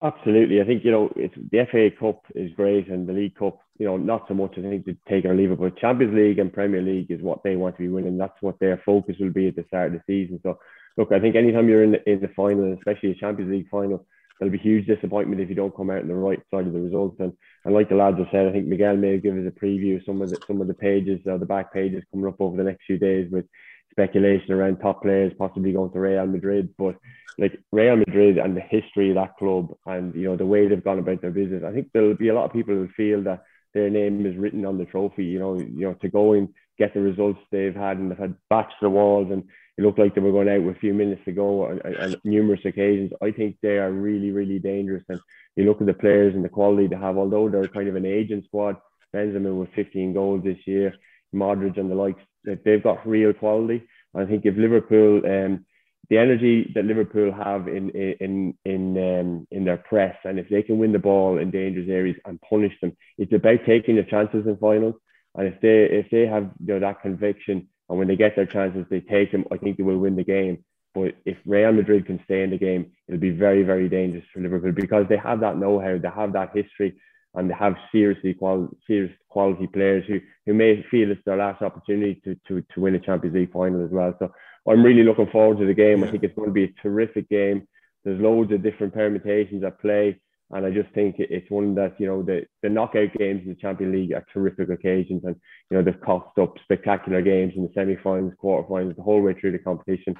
Absolutely. 0.02 0.60
I 0.60 0.64
think, 0.64 0.84
you 0.84 0.90
know, 0.90 1.10
it's 1.16 1.34
the 1.34 1.66
FA 1.70 1.88
Cup 1.98 2.20
is 2.34 2.52
great 2.52 2.88
and 2.88 3.06
the 3.06 3.14
League 3.14 3.36
Cup, 3.36 3.58
you 3.78 3.86
know, 3.86 3.96
not 3.96 4.24
so 4.28 4.34
much, 4.34 4.54
I 4.56 4.62
think, 4.62 4.84
to 4.86 4.96
take 5.08 5.24
or 5.24 5.34
leave 5.34 5.50
it, 5.50 5.60
but 5.60 5.78
Champions 5.78 6.14
League 6.14 6.38
and 6.38 6.52
Premier 6.52 6.82
League 6.82 7.10
is 7.10 7.20
what 7.20 7.42
they 7.42 7.56
want 7.56 7.76
to 7.76 7.82
be 7.82 7.88
winning. 7.88 8.18
That's 8.18 8.40
what 8.40 8.58
their 8.58 8.82
focus 8.84 9.16
will 9.20 9.32
be 9.32 9.48
at 9.48 9.56
the 9.56 9.64
start 9.68 9.94
of 9.94 10.00
the 10.00 10.02
season. 10.06 10.40
So, 10.42 10.58
look, 10.96 11.12
I 11.12 11.20
think 11.20 11.36
anytime 11.36 11.68
you're 11.68 11.84
in 11.84 11.92
the, 11.92 12.10
in 12.10 12.20
the 12.20 12.28
final, 12.28 12.72
especially 12.74 13.12
a 13.12 13.14
Champions 13.14 13.50
League 13.50 13.68
final, 13.70 14.06
there'll 14.38 14.52
be 14.52 14.58
huge 14.58 14.86
disappointment 14.86 15.40
if 15.40 15.48
you 15.48 15.54
don't 15.54 15.76
come 15.76 15.90
out 15.90 16.02
on 16.02 16.08
the 16.08 16.14
right 16.14 16.40
side 16.50 16.66
of 16.66 16.72
the 16.72 16.80
results. 16.80 17.16
And, 17.20 17.32
and 17.64 17.74
like 17.74 17.88
the 17.88 17.94
lads 17.96 18.18
have 18.18 18.28
said, 18.30 18.46
I 18.46 18.52
think 18.52 18.66
Miguel 18.66 18.96
may 18.96 19.18
give 19.18 19.36
us 19.36 19.46
a 19.46 19.64
preview 19.64 19.96
of 19.96 20.02
some 20.04 20.22
of 20.22 20.30
the, 20.30 20.36
some 20.46 20.60
of 20.60 20.68
the 20.68 20.74
pages, 20.74 21.20
uh, 21.30 21.38
the 21.38 21.46
back 21.46 21.72
pages 21.72 22.04
coming 22.10 22.26
up 22.26 22.40
over 22.40 22.56
the 22.56 22.64
next 22.64 22.84
few 22.86 22.98
days 22.98 23.30
with 23.30 23.46
speculation 23.90 24.52
around 24.52 24.78
top 24.78 25.02
players 25.02 25.32
possibly 25.38 25.72
going 25.72 25.90
to 25.92 26.00
Real 26.00 26.26
Madrid. 26.26 26.74
But 26.76 26.96
like 27.38 27.58
Real 27.72 27.96
Madrid 27.96 28.38
and 28.38 28.56
the 28.56 28.60
history 28.60 29.10
of 29.10 29.16
that 29.16 29.36
club 29.38 29.74
and 29.86 30.14
you 30.14 30.24
know 30.24 30.36
the 30.36 30.46
way 30.46 30.68
they've 30.68 30.82
gone 30.82 30.98
about 30.98 31.20
their 31.20 31.30
business, 31.30 31.62
I 31.66 31.72
think 31.72 31.88
there'll 31.92 32.14
be 32.14 32.28
a 32.28 32.34
lot 32.34 32.46
of 32.46 32.52
people 32.52 32.74
who 32.74 32.88
feel 32.96 33.22
that 33.24 33.42
their 33.76 33.90
name 33.90 34.24
is 34.24 34.36
written 34.36 34.64
on 34.64 34.78
the 34.78 34.86
trophy. 34.86 35.24
You 35.24 35.38
know, 35.38 35.58
you 35.58 35.86
know 35.86 35.94
to 35.94 36.08
go 36.08 36.32
and 36.32 36.48
get 36.78 36.94
the 36.94 37.00
results 37.00 37.38
they've 37.50 37.74
had 37.74 37.98
and 37.98 38.10
they've 38.10 38.18
had 38.18 38.34
backs 38.48 38.72
to 38.80 38.86
the 38.86 38.90
walls 38.90 39.28
and 39.30 39.44
it 39.78 39.82
looked 39.82 39.98
like 39.98 40.14
they 40.14 40.22
were 40.22 40.32
going 40.32 40.48
out 40.48 40.62
with 40.62 40.76
a 40.76 40.80
few 40.80 40.94
minutes 40.94 41.20
to 41.26 41.32
go 41.32 41.66
on, 41.66 41.80
on 41.80 42.16
numerous 42.24 42.60
occasions. 42.64 43.12
I 43.22 43.30
think 43.30 43.56
they 43.60 43.76
are 43.76 43.92
really, 43.92 44.30
really 44.30 44.58
dangerous. 44.58 45.04
And 45.10 45.20
you 45.54 45.64
look 45.64 45.82
at 45.82 45.86
the 45.86 45.92
players 45.92 46.34
and 46.34 46.42
the 46.42 46.48
quality 46.48 46.86
they 46.86 46.96
have, 46.96 47.18
although 47.18 47.50
they're 47.50 47.68
kind 47.68 47.88
of 47.88 47.96
an 47.96 48.06
aging 48.06 48.42
squad, 48.46 48.76
Benzema 49.14 49.54
with 49.54 49.68
15 49.74 50.14
goals 50.14 50.42
this 50.44 50.58
year, 50.66 50.94
Modric 51.34 51.78
and 51.78 51.90
the 51.90 51.94
likes, 51.94 52.22
they've 52.44 52.82
got 52.82 53.06
real 53.06 53.34
quality. 53.34 53.86
I 54.14 54.24
think 54.24 54.46
if 54.46 54.56
Liverpool, 54.56 55.20
um, 55.26 55.66
the 56.08 56.18
energy 56.18 56.70
that 56.74 56.84
Liverpool 56.84 57.32
have 57.32 57.68
in 57.68 57.90
in 57.90 58.54
in 58.64 58.96
um, 58.96 59.46
in 59.50 59.64
their 59.64 59.78
press, 59.78 60.16
and 60.24 60.38
if 60.38 60.48
they 60.48 60.62
can 60.62 60.78
win 60.78 60.92
the 60.92 60.98
ball 60.98 61.38
in 61.38 61.50
dangerous 61.50 61.88
areas 61.88 62.16
and 62.24 62.40
punish 62.42 62.72
them, 62.80 62.96
it's 63.18 63.32
about 63.32 63.60
taking 63.66 63.96
the 63.96 64.04
chances 64.04 64.46
in 64.46 64.56
finals. 64.56 64.94
And 65.34 65.48
if 65.48 65.60
they 65.60 65.84
if 65.90 66.06
they 66.10 66.26
have 66.26 66.50
you 66.60 66.74
know 66.74 66.80
that 66.80 67.02
conviction, 67.02 67.68
and 67.88 67.98
when 67.98 68.08
they 68.08 68.16
get 68.16 68.36
their 68.36 68.46
chances, 68.46 68.86
they 68.88 69.00
take 69.00 69.32
them, 69.32 69.44
I 69.50 69.56
think 69.56 69.76
they 69.76 69.82
will 69.82 69.98
win 69.98 70.16
the 70.16 70.24
game. 70.24 70.64
But 70.94 71.14
if 71.26 71.36
Real 71.44 71.72
Madrid 71.72 72.06
can 72.06 72.20
stay 72.24 72.42
in 72.42 72.50
the 72.50 72.58
game, 72.58 72.92
it'll 73.08 73.20
be 73.20 73.30
very 73.30 73.62
very 73.62 73.88
dangerous 73.88 74.24
for 74.32 74.40
Liverpool 74.40 74.72
because 74.72 75.06
they 75.08 75.18
have 75.18 75.40
that 75.40 75.58
know-how, 75.58 75.98
they 75.98 76.08
have 76.08 76.32
that 76.34 76.50
history, 76.54 76.96
and 77.34 77.50
they 77.50 77.54
have 77.54 77.74
seriously 77.92 78.32
quality, 78.34 78.74
serious 78.86 79.12
quality 79.28 79.66
players 79.66 80.04
who, 80.08 80.20
who 80.46 80.54
may 80.54 80.84
feel 80.90 81.10
it's 81.10 81.20
their 81.26 81.36
last 81.36 81.60
opportunity 81.60 82.20
to, 82.24 82.34
to, 82.48 82.64
to 82.72 82.80
win 82.80 82.94
a 82.94 83.00
Champions 83.00 83.36
League 83.36 83.52
final 83.52 83.84
as 83.84 83.90
well. 83.90 84.14
So 84.18 84.32
I'm 84.68 84.82
really 84.82 85.04
looking 85.04 85.28
forward 85.28 85.58
to 85.58 85.66
the 85.66 85.74
game. 85.74 86.00
Yeah. 86.00 86.06
I 86.06 86.10
think 86.10 86.24
it's 86.24 86.36
going 86.36 86.48
to 86.48 86.52
be 86.52 86.64
a 86.64 86.82
terrific 86.82 87.28
game. 87.28 87.66
There's 88.04 88.20
loads 88.20 88.52
of 88.52 88.62
different 88.62 88.94
permutations 88.94 89.64
at 89.64 89.80
play. 89.80 90.20
And 90.52 90.64
I 90.64 90.70
just 90.70 90.88
think 90.94 91.16
it's 91.18 91.50
one 91.50 91.74
that, 91.74 91.98
you 91.98 92.06
know, 92.06 92.22
the, 92.22 92.46
the 92.62 92.68
knockout 92.68 93.12
games 93.14 93.42
in 93.42 93.48
the 93.48 93.56
Champions 93.56 93.92
League 93.92 94.12
are 94.12 94.24
terrific 94.32 94.70
occasions. 94.70 95.24
And, 95.24 95.34
you 95.70 95.76
know, 95.76 95.82
they've 95.82 96.00
cost 96.00 96.38
up 96.38 96.54
spectacular 96.62 97.20
games 97.20 97.54
in 97.56 97.64
the 97.64 97.72
semi 97.74 97.96
finals, 97.96 98.34
quarter 98.38 98.68
finals, 98.68 98.94
the 98.96 99.02
whole 99.02 99.22
way 99.22 99.34
through 99.34 99.52
the 99.52 99.58
competition. 99.58 100.14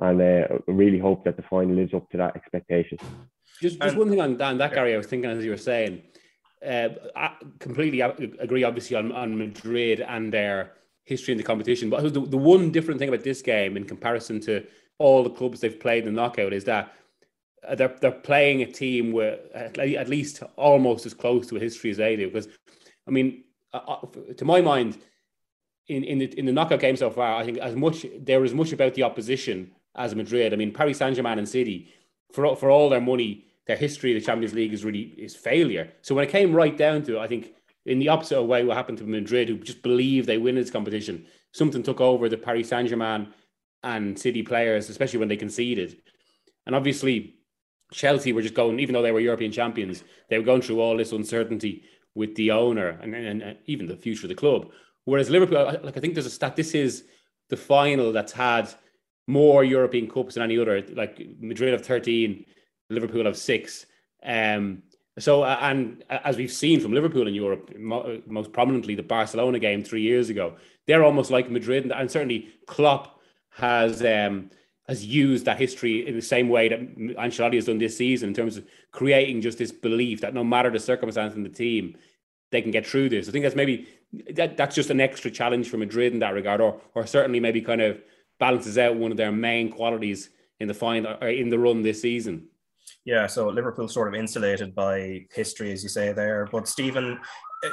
And 0.00 0.20
uh, 0.20 0.48
I 0.50 0.70
really 0.70 0.98
hope 0.98 1.24
that 1.24 1.36
the 1.36 1.42
final 1.44 1.76
lives 1.76 1.94
up 1.94 2.08
to 2.10 2.18
that 2.18 2.36
expectation. 2.36 2.98
Just, 3.60 3.80
just 3.80 3.96
one 3.96 4.10
thing 4.10 4.20
on 4.20 4.36
Dan, 4.36 4.58
that, 4.58 4.74
Gary, 4.74 4.94
I 4.94 4.98
was 4.98 5.06
thinking 5.06 5.30
as 5.30 5.44
you 5.44 5.50
were 5.50 5.56
saying, 5.56 6.02
uh, 6.66 6.88
I 7.16 7.32
completely 7.58 8.02
agree, 8.02 8.64
obviously, 8.64 8.96
on, 8.96 9.12
on 9.12 9.38
Madrid 9.38 10.02
and 10.02 10.30
their 10.30 10.72
history 11.04 11.32
in 11.32 11.38
the 11.38 11.44
competition. 11.44 11.90
But 11.90 12.12
the, 12.12 12.20
the 12.20 12.36
one 12.36 12.70
different 12.70 13.00
thing 13.00 13.08
about 13.08 13.24
this 13.24 13.42
game 13.42 13.76
in 13.76 13.84
comparison 13.84 14.40
to 14.40 14.64
all 14.98 15.22
the 15.22 15.30
clubs 15.30 15.60
they've 15.60 15.80
played 15.80 16.06
in 16.06 16.14
the 16.14 16.20
knockout 16.20 16.52
is 16.52 16.64
that 16.64 16.92
uh, 17.66 17.74
they're, 17.74 17.96
they're 18.00 18.10
playing 18.10 18.62
a 18.62 18.66
team 18.66 19.12
with 19.12 19.38
at 19.54 20.08
least 20.08 20.42
almost 20.56 21.06
as 21.06 21.14
close 21.14 21.46
to 21.48 21.56
a 21.56 21.60
history 21.60 21.90
as 21.90 21.96
they 21.96 22.16
do. 22.16 22.28
Because, 22.28 22.48
I 23.06 23.10
mean, 23.10 23.44
uh, 23.72 23.78
uh, 23.78 24.06
to 24.36 24.44
my 24.44 24.60
mind, 24.60 24.98
in, 25.88 26.04
in, 26.04 26.18
the, 26.18 26.38
in 26.38 26.46
the 26.46 26.52
knockout 26.52 26.80
game 26.80 26.96
so 26.96 27.10
far, 27.10 27.36
I 27.36 27.44
think 27.44 27.58
as 27.58 27.74
much 27.74 28.06
there 28.18 28.44
is 28.44 28.54
much 28.54 28.72
about 28.72 28.94
the 28.94 29.02
opposition 29.02 29.72
as 29.96 30.14
Madrid. 30.14 30.52
I 30.52 30.56
mean, 30.56 30.72
Paris 30.72 30.98
Saint 30.98 31.16
Germain 31.16 31.38
and 31.38 31.48
City, 31.48 31.92
for, 32.32 32.54
for 32.54 32.70
all 32.70 32.88
their 32.88 33.00
money, 33.00 33.44
their 33.66 33.76
history 33.76 34.14
of 34.14 34.20
the 34.20 34.26
Champions 34.26 34.54
League 34.54 34.72
is 34.72 34.84
really 34.84 35.14
is 35.18 35.34
failure. 35.34 35.92
So 36.02 36.14
when 36.14 36.24
it 36.24 36.30
came 36.30 36.54
right 36.54 36.76
down 36.76 37.02
to 37.04 37.16
it, 37.16 37.20
I 37.20 37.26
think 37.26 37.52
in 37.90 37.98
the 37.98 38.08
opposite 38.08 38.40
way, 38.44 38.62
what 38.64 38.76
happened 38.76 38.98
to 38.98 39.04
Madrid, 39.04 39.48
who 39.48 39.58
just 39.58 39.82
believed 39.82 40.28
they 40.28 40.38
win 40.38 40.54
this 40.54 40.70
competition, 40.70 41.26
something 41.52 41.82
took 41.82 42.00
over 42.00 42.28
the 42.28 42.36
Paris 42.36 42.68
Saint 42.68 42.88
Germain 42.88 43.34
and 43.82 44.16
City 44.16 44.44
players, 44.44 44.88
especially 44.88 45.18
when 45.18 45.28
they 45.28 45.36
conceded. 45.36 46.00
And 46.66 46.76
obviously, 46.76 47.34
Chelsea 47.92 48.32
were 48.32 48.42
just 48.42 48.54
going, 48.54 48.78
even 48.78 48.92
though 48.92 49.02
they 49.02 49.10
were 49.10 49.18
European 49.18 49.50
champions, 49.50 50.04
they 50.28 50.38
were 50.38 50.44
going 50.44 50.62
through 50.62 50.80
all 50.80 50.96
this 50.96 51.10
uncertainty 51.10 51.82
with 52.14 52.36
the 52.36 52.52
owner 52.52 52.90
and, 53.02 53.12
and, 53.12 53.42
and 53.42 53.58
even 53.66 53.86
the 53.86 53.96
future 53.96 54.26
of 54.26 54.28
the 54.28 54.36
club. 54.36 54.70
Whereas 55.04 55.28
Liverpool, 55.28 55.80
like 55.82 55.96
I 55.96 56.00
think 56.00 56.14
there's 56.14 56.26
a 56.26 56.30
stat, 56.30 56.54
this 56.54 56.74
is 56.76 57.04
the 57.48 57.56
final 57.56 58.12
that's 58.12 58.32
had 58.32 58.72
more 59.26 59.64
European 59.64 60.08
Cups 60.08 60.34
than 60.34 60.44
any 60.44 60.58
other. 60.58 60.80
Like 60.92 61.20
Madrid 61.40 61.72
have 61.72 61.84
13, 61.84 62.44
Liverpool 62.88 63.24
have 63.24 63.36
six. 63.36 63.86
Um, 64.24 64.84
so, 65.22 65.42
uh, 65.42 65.58
and 65.60 66.04
uh, 66.10 66.18
as 66.24 66.36
we've 66.36 66.52
seen 66.52 66.80
from 66.80 66.92
Liverpool 66.92 67.26
in 67.26 67.34
Europe, 67.34 67.76
mo- 67.76 68.20
most 68.26 68.52
prominently 68.52 68.94
the 68.94 69.02
Barcelona 69.02 69.58
game 69.58 69.82
three 69.82 70.02
years 70.02 70.30
ago, 70.30 70.56
they're 70.86 71.04
almost 71.04 71.30
like 71.30 71.50
Madrid, 71.50 71.84
and, 71.84 71.92
and 71.92 72.10
certainly 72.10 72.48
Klopp 72.66 73.20
has 73.50 74.02
um, 74.04 74.50
has 74.86 75.04
used 75.04 75.44
that 75.44 75.58
history 75.58 76.06
in 76.06 76.14
the 76.14 76.22
same 76.22 76.48
way 76.48 76.68
that 76.68 76.80
Ancelotti 77.16 77.54
has 77.54 77.66
done 77.66 77.78
this 77.78 77.96
season 77.96 78.28
in 78.30 78.34
terms 78.34 78.56
of 78.56 78.66
creating 78.90 79.40
just 79.40 79.58
this 79.58 79.72
belief 79.72 80.20
that 80.20 80.34
no 80.34 80.42
matter 80.42 80.70
the 80.70 80.80
circumstance 80.80 81.34
in 81.34 81.42
the 81.42 81.48
team, 81.48 81.96
they 82.50 82.60
can 82.60 82.70
get 82.70 82.86
through 82.86 83.08
this. 83.08 83.28
I 83.28 83.32
think 83.32 83.44
that's 83.44 83.54
maybe 83.54 83.88
that 84.32 84.56
that's 84.56 84.74
just 84.74 84.90
an 84.90 85.00
extra 85.00 85.30
challenge 85.30 85.68
for 85.68 85.76
Madrid 85.76 86.12
in 86.12 86.18
that 86.20 86.34
regard, 86.34 86.60
or 86.60 86.80
or 86.94 87.06
certainly 87.06 87.40
maybe 87.40 87.62
kind 87.62 87.80
of 87.80 88.00
balances 88.38 88.78
out 88.78 88.96
one 88.96 89.10
of 89.10 89.16
their 89.16 89.32
main 89.32 89.70
qualities 89.70 90.30
in 90.58 90.68
the 90.68 90.74
final 90.74 91.16
in 91.18 91.48
the 91.48 91.58
run 91.58 91.82
this 91.82 92.02
season. 92.02 92.49
Yeah, 93.04 93.26
so 93.26 93.48
Liverpool 93.48 93.88
sort 93.88 94.08
of 94.08 94.14
insulated 94.14 94.74
by 94.74 95.24
history, 95.32 95.72
as 95.72 95.82
you 95.82 95.88
say 95.88 96.12
there. 96.12 96.48
But 96.52 96.68
Stephen, 96.68 97.18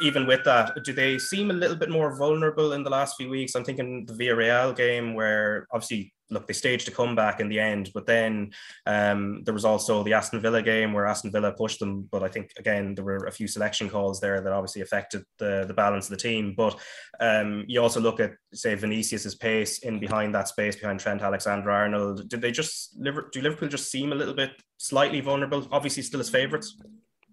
even 0.01 0.27
with 0.27 0.43
that, 0.43 0.83
do 0.83 0.93
they 0.93 1.17
seem 1.17 1.49
a 1.49 1.53
little 1.53 1.75
bit 1.75 1.89
more 1.89 2.17
vulnerable 2.17 2.73
in 2.73 2.83
the 2.83 2.89
last 2.89 3.15
few 3.15 3.29
weeks? 3.29 3.55
I'm 3.55 3.63
thinking 3.63 4.05
the 4.05 4.13
Villarreal 4.13 4.75
game, 4.75 5.13
where 5.13 5.67
obviously 5.71 6.13
look, 6.29 6.47
they 6.47 6.53
staged 6.53 6.87
a 6.87 6.91
comeback 6.91 7.39
in 7.39 7.49
the 7.49 7.59
end, 7.59 7.91
but 7.93 8.05
then 8.05 8.51
um, 8.85 9.43
there 9.43 9.53
was 9.53 9.65
also 9.65 10.03
the 10.03 10.13
Aston 10.13 10.41
Villa 10.41 10.61
game 10.61 10.93
where 10.93 11.05
Aston 11.05 11.31
Villa 11.31 11.51
pushed 11.51 11.79
them. 11.79 12.07
But 12.11 12.23
I 12.23 12.27
think 12.27 12.51
again 12.57 12.95
there 12.95 13.05
were 13.05 13.25
a 13.27 13.31
few 13.31 13.47
selection 13.47 13.89
calls 13.89 14.19
there 14.19 14.41
that 14.41 14.53
obviously 14.53 14.81
affected 14.81 15.23
the 15.37 15.65
the 15.67 15.73
balance 15.73 16.05
of 16.05 16.11
the 16.11 16.21
team. 16.21 16.53
But 16.55 16.77
um, 17.19 17.63
you 17.67 17.81
also 17.81 17.99
look 17.99 18.19
at 18.19 18.33
say 18.53 18.75
Vinicius's 18.75 19.35
pace 19.35 19.79
in 19.79 19.99
behind 19.99 20.33
that 20.35 20.47
space 20.47 20.75
behind 20.75 20.99
Trent 20.99 21.21
Alexander 21.21 21.71
Arnold. 21.71 22.29
Did 22.29 22.41
they 22.41 22.51
just 22.51 23.01
do 23.01 23.41
Liverpool 23.41 23.69
just 23.69 23.91
seem 23.91 24.11
a 24.11 24.15
little 24.15 24.35
bit 24.35 24.51
slightly 24.77 25.21
vulnerable? 25.21 25.67
Obviously, 25.71 26.03
still 26.03 26.19
as 26.19 26.29
favourites. 26.29 26.77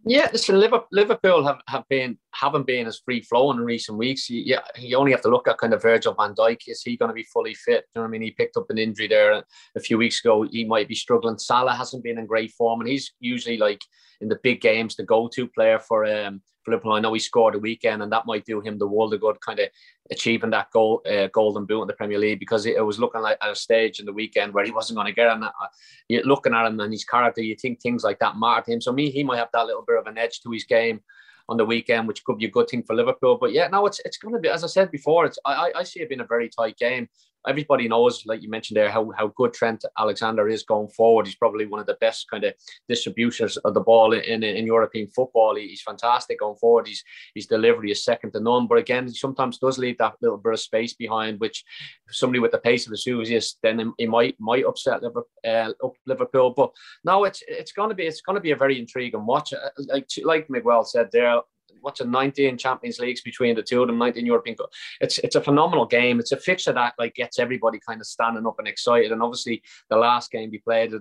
Yeah, 0.06 0.28
listen, 0.32 0.60
Liverpool 0.60 1.46
have, 1.46 1.60
have 1.66 1.88
been 1.88 2.18
haven't 2.34 2.66
been 2.66 2.86
as 2.86 3.00
free 3.04 3.22
flowing 3.22 3.58
in 3.58 3.64
recent 3.64 3.98
weeks. 3.98 4.28
You, 4.28 4.42
yeah, 4.44 4.60
you 4.78 4.96
only 4.96 5.12
have 5.12 5.22
to 5.22 5.28
look 5.28 5.48
at 5.48 5.58
kind 5.58 5.72
of 5.72 5.82
Virgil 5.82 6.14
van 6.14 6.34
Dijk. 6.34 6.62
Is 6.66 6.82
he 6.82 6.96
going 6.96 7.08
to 7.08 7.14
be 7.14 7.24
fully 7.24 7.54
fit? 7.54 7.84
You 7.94 8.00
know 8.00 8.06
I 8.06 8.08
mean? 8.08 8.22
He 8.22 8.30
picked 8.30 8.56
up 8.56 8.70
an 8.70 8.78
injury 8.78 9.08
there 9.08 9.44
a 9.76 9.80
few 9.80 9.98
weeks 9.98 10.20
ago. 10.20 10.46
He 10.50 10.64
might 10.64 10.88
be 10.88 10.94
struggling. 10.94 11.38
Salah 11.38 11.74
hasn't 11.74 12.04
been 12.04 12.18
in 12.18 12.26
great 12.26 12.52
form, 12.52 12.80
and 12.80 12.88
he's 12.88 13.12
usually 13.20 13.56
like 13.56 13.82
in 14.20 14.28
the 14.28 14.38
big 14.42 14.60
games 14.60 14.96
the 14.96 15.02
go-to 15.02 15.46
player 15.48 15.78
for 15.78 16.04
um 16.06 16.40
for 16.64 16.70
Liverpool. 16.70 16.94
I 16.94 17.00
know 17.00 17.12
he 17.12 17.20
scored 17.20 17.54
a 17.54 17.58
weekend, 17.58 18.02
and 18.02 18.12
that 18.12 18.26
might 18.26 18.44
do 18.44 18.60
him 18.60 18.78
the 18.78 18.86
world 18.86 19.14
of 19.14 19.20
good, 19.20 19.40
kind 19.40 19.60
of 19.60 19.68
achieving 20.10 20.50
that 20.50 20.70
goal, 20.70 21.02
uh, 21.10 21.28
golden 21.32 21.66
boot 21.66 21.82
in 21.82 21.88
the 21.88 21.94
Premier 21.94 22.18
League 22.18 22.40
because 22.40 22.66
it, 22.66 22.84
was 22.84 22.98
looking 22.98 23.20
like 23.20 23.38
at 23.42 23.50
a 23.50 23.54
stage 23.54 24.00
in 24.00 24.06
the 24.06 24.12
weekend 24.12 24.52
where 24.52 24.64
he 24.64 24.70
wasn't 24.70 24.96
going 24.96 25.06
to 25.06 25.12
get 25.12 25.28
on 25.28 25.40
that. 25.40 25.52
Uh, 25.62 25.66
you're 26.08 26.24
looking 26.24 26.54
at 26.54 26.66
him 26.66 26.80
and 26.80 26.92
his 26.92 27.04
character, 27.04 27.42
you 27.42 27.54
think 27.54 27.80
things 27.80 28.04
like 28.04 28.18
that 28.18 28.38
matter 28.38 28.62
to 28.62 28.72
him. 28.72 28.80
So 28.80 28.92
me, 28.92 29.10
he 29.10 29.24
might 29.24 29.38
have 29.38 29.48
that 29.52 29.66
little 29.66 29.84
bit 29.86 29.98
of 29.98 30.06
an 30.06 30.18
edge 30.18 30.40
to 30.40 30.50
his 30.50 30.64
game 30.64 31.00
on 31.48 31.56
the 31.56 31.64
weekend, 31.64 32.08
which 32.08 32.24
could 32.24 32.38
be 32.38 32.46
a 32.46 32.50
good 32.50 32.68
thing 32.68 32.82
for 32.82 32.94
Liverpool. 32.94 33.36
But 33.40 33.52
yeah, 33.52 33.68
no, 33.68 33.86
it's 33.86 34.00
it's 34.04 34.18
going 34.18 34.34
to 34.34 34.40
be 34.40 34.48
as 34.48 34.64
I 34.64 34.68
said 34.68 34.90
before. 34.90 35.26
It's 35.26 35.38
I 35.44 35.72
I 35.74 35.82
see 35.82 36.00
it 36.00 36.08
being 36.08 36.20
a 36.20 36.26
very 36.26 36.48
tight 36.48 36.76
game. 36.76 37.08
Everybody 37.46 37.88
knows, 37.88 38.24
like 38.26 38.42
you 38.42 38.48
mentioned 38.48 38.76
there, 38.76 38.90
how, 38.90 39.10
how 39.16 39.28
good 39.28 39.52
Trent 39.52 39.84
Alexander 39.98 40.48
is 40.48 40.62
going 40.62 40.88
forward. 40.88 41.26
He's 41.26 41.36
probably 41.36 41.66
one 41.66 41.80
of 41.80 41.86
the 41.86 41.98
best 42.00 42.30
kind 42.30 42.44
of 42.44 42.54
distributors 42.88 43.56
of 43.58 43.74
the 43.74 43.80
ball 43.80 44.12
in, 44.12 44.22
in, 44.22 44.42
in 44.42 44.66
European 44.66 45.08
football. 45.08 45.54
He, 45.56 45.68
he's 45.68 45.82
fantastic 45.82 46.40
going 46.40 46.56
forward. 46.56 46.88
His, 46.88 47.02
his 47.34 47.46
delivery 47.46 47.90
is 47.90 48.04
second 48.04 48.32
to 48.32 48.40
none. 48.40 48.66
But 48.66 48.78
again, 48.78 49.06
he 49.06 49.14
sometimes 49.14 49.58
does 49.58 49.78
leave 49.78 49.98
that 49.98 50.14
little 50.20 50.38
bit 50.38 50.52
of 50.52 50.60
space 50.60 50.94
behind, 50.94 51.40
which 51.40 51.64
somebody 52.10 52.38
with 52.38 52.52
the 52.52 52.58
pace 52.58 52.86
of 52.86 52.92
a 52.92 52.96
Vinicius, 53.04 53.58
then 53.62 53.92
he 53.98 54.06
might 54.06 54.36
might 54.38 54.64
upset 54.64 55.02
Liverpool. 55.02 56.50
Uh. 56.50 56.54
But 56.56 56.70
no, 57.04 57.24
it's 57.24 57.42
it's 57.46 57.72
going 57.72 57.90
to 57.90 57.94
be 57.94 58.04
it's 58.04 58.20
going 58.20 58.36
to 58.36 58.40
be 58.40 58.52
a 58.52 58.56
very 58.56 58.78
intriguing 58.78 59.26
watch. 59.26 59.52
Uh, 59.52 59.70
like 59.88 60.08
like 60.22 60.50
Miguel 60.50 60.84
said 60.84 61.10
there, 61.12 61.40
what's 61.84 62.00
a 62.00 62.04
19 62.04 62.58
Champions 62.58 62.98
Leagues 62.98 63.20
between 63.20 63.54
the 63.54 63.62
two 63.62 63.82
of 63.82 63.86
them, 63.86 63.98
19 63.98 64.26
European 64.26 64.56
Cup. 64.56 64.70
It's 65.00 65.18
it's 65.18 65.36
a 65.36 65.40
phenomenal 65.40 65.86
game. 65.86 66.18
It's 66.18 66.32
a 66.32 66.36
fixture 66.36 66.72
that 66.72 66.94
like 66.98 67.14
gets 67.14 67.38
everybody 67.38 67.78
kind 67.86 68.00
of 68.00 68.06
standing 68.06 68.46
up 68.46 68.56
and 68.58 68.66
excited. 68.66 69.12
And 69.12 69.22
obviously 69.22 69.62
the 69.90 69.96
last 69.96 70.30
game 70.30 70.50
we 70.50 70.58
played, 70.58 70.92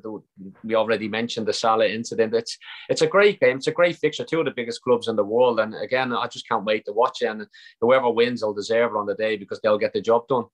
we 0.64 0.76
already 0.76 1.08
mentioned 1.08 1.48
the 1.48 1.54
Salah 1.54 1.88
incident. 1.88 2.34
It's 2.34 2.58
it's 2.90 3.02
a 3.02 3.08
great 3.08 3.40
game. 3.40 3.58
It's 3.58 3.68
a 3.68 3.72
great 3.72 3.98
fixture. 3.98 4.26
Two 4.26 4.40
of 4.40 4.46
the 4.46 4.52
biggest 4.52 4.82
clubs 4.82 5.08
in 5.08 5.16
the 5.16 5.24
world. 5.24 5.60
And 5.60 5.74
again, 5.76 6.14
I 6.14 6.28
just 6.28 6.48
can't 6.48 6.66
wait 6.66 6.86
to 6.86 6.94
watch 6.94 7.22
it. 7.22 7.28
And 7.28 7.48
whoever 7.82 8.10
wins 8.10 8.44
will 8.44 8.54
deserve 8.54 8.92
it 8.92 8.98
on 8.98 9.06
the 9.06 9.16
day 9.16 9.38
because 9.38 9.60
they'll 9.62 9.78
get 9.78 9.94
the 9.94 10.02
job 10.02 10.28
done. 10.28 10.46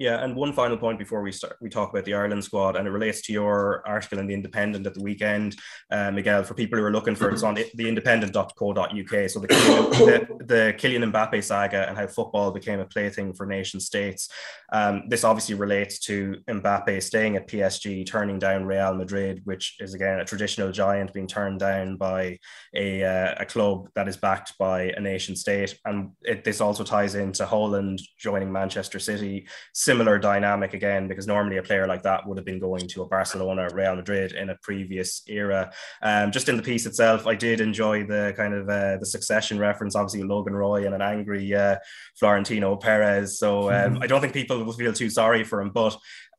Yeah, 0.00 0.24
and 0.24 0.34
one 0.34 0.54
final 0.54 0.78
point 0.78 0.98
before 0.98 1.20
we 1.20 1.30
start, 1.30 1.58
we 1.60 1.68
talk 1.68 1.90
about 1.90 2.06
the 2.06 2.14
Ireland 2.14 2.42
squad, 2.42 2.74
and 2.74 2.88
it 2.88 2.90
relates 2.90 3.20
to 3.20 3.34
your 3.34 3.86
article 3.86 4.18
in 4.18 4.26
the 4.26 4.32
Independent 4.32 4.86
at 4.86 4.94
the 4.94 5.02
weekend, 5.02 5.56
uh, 5.90 6.10
Miguel. 6.10 6.42
For 6.42 6.54
people 6.54 6.78
who 6.78 6.84
are 6.86 6.90
looking 6.90 7.14
for 7.14 7.28
it, 7.28 7.34
it's 7.34 7.42
on 7.42 7.56
the 7.56 7.86
independent.co.uk. 7.86 9.30
So 9.30 9.40
the 9.40 9.46
the, 9.46 10.44
the 10.46 10.74
Kylian 10.78 11.12
Mbappe 11.12 11.44
saga 11.44 11.86
and 11.86 11.98
how 11.98 12.06
football 12.06 12.50
became 12.50 12.80
a 12.80 12.86
plaything 12.86 13.34
for 13.34 13.44
nation 13.44 13.78
states. 13.78 14.30
Um, 14.72 15.02
this 15.08 15.22
obviously 15.22 15.54
relates 15.54 15.98
to 16.06 16.36
Mbappe 16.48 17.02
staying 17.02 17.36
at 17.36 17.46
PSG, 17.46 18.06
turning 18.06 18.38
down 18.38 18.64
Real 18.64 18.94
Madrid, 18.94 19.42
which 19.44 19.76
is 19.80 19.92
again 19.92 20.18
a 20.18 20.24
traditional 20.24 20.72
giant 20.72 21.12
being 21.12 21.26
turned 21.26 21.60
down 21.60 21.98
by 21.98 22.38
a 22.74 23.04
uh, 23.04 23.34
a 23.36 23.44
club 23.44 23.90
that 23.94 24.08
is 24.08 24.16
backed 24.16 24.56
by 24.56 24.84
a 24.96 25.00
nation 25.00 25.36
state, 25.36 25.78
and 25.84 26.12
it, 26.22 26.42
this 26.42 26.62
also 26.62 26.84
ties 26.84 27.16
into 27.16 27.44
Haaland 27.44 28.00
joining 28.18 28.50
Manchester 28.50 28.98
City 28.98 29.46
similar 29.90 30.20
dynamic 30.20 30.72
again, 30.72 31.08
because 31.08 31.26
normally 31.26 31.56
a 31.56 31.62
player 31.64 31.84
like 31.92 32.04
that 32.04 32.24
would 32.24 32.38
have 32.38 32.44
been 32.44 32.60
going 32.60 32.86
to 32.86 33.02
a 33.02 33.06
Barcelona, 33.06 33.68
Real 33.72 33.96
Madrid 33.96 34.30
in 34.40 34.50
a 34.50 34.56
previous 34.62 35.22
era. 35.26 35.72
Um, 36.00 36.30
just 36.30 36.48
in 36.48 36.56
the 36.56 36.62
piece 36.62 36.86
itself, 36.86 37.26
I 37.26 37.34
did 37.34 37.60
enjoy 37.60 38.06
the 38.06 38.32
kind 38.36 38.54
of 38.54 38.68
uh, 38.68 38.98
the 38.98 39.06
succession 39.06 39.58
reference, 39.58 39.96
obviously 39.96 40.22
Logan 40.22 40.54
Roy 40.54 40.86
and 40.86 40.94
an 40.94 41.02
angry 41.02 41.52
uh, 41.52 41.76
Florentino 42.20 42.76
Perez. 42.76 43.40
So 43.42 43.68
um, 43.70 43.94
mm-hmm. 43.94 44.02
I 44.04 44.06
don't 44.06 44.20
think 44.20 44.32
people 44.32 44.62
will 44.62 44.72
feel 44.74 44.92
too 44.92 45.10
sorry 45.10 45.42
for 45.42 45.60
him, 45.60 45.70
but 45.70 45.96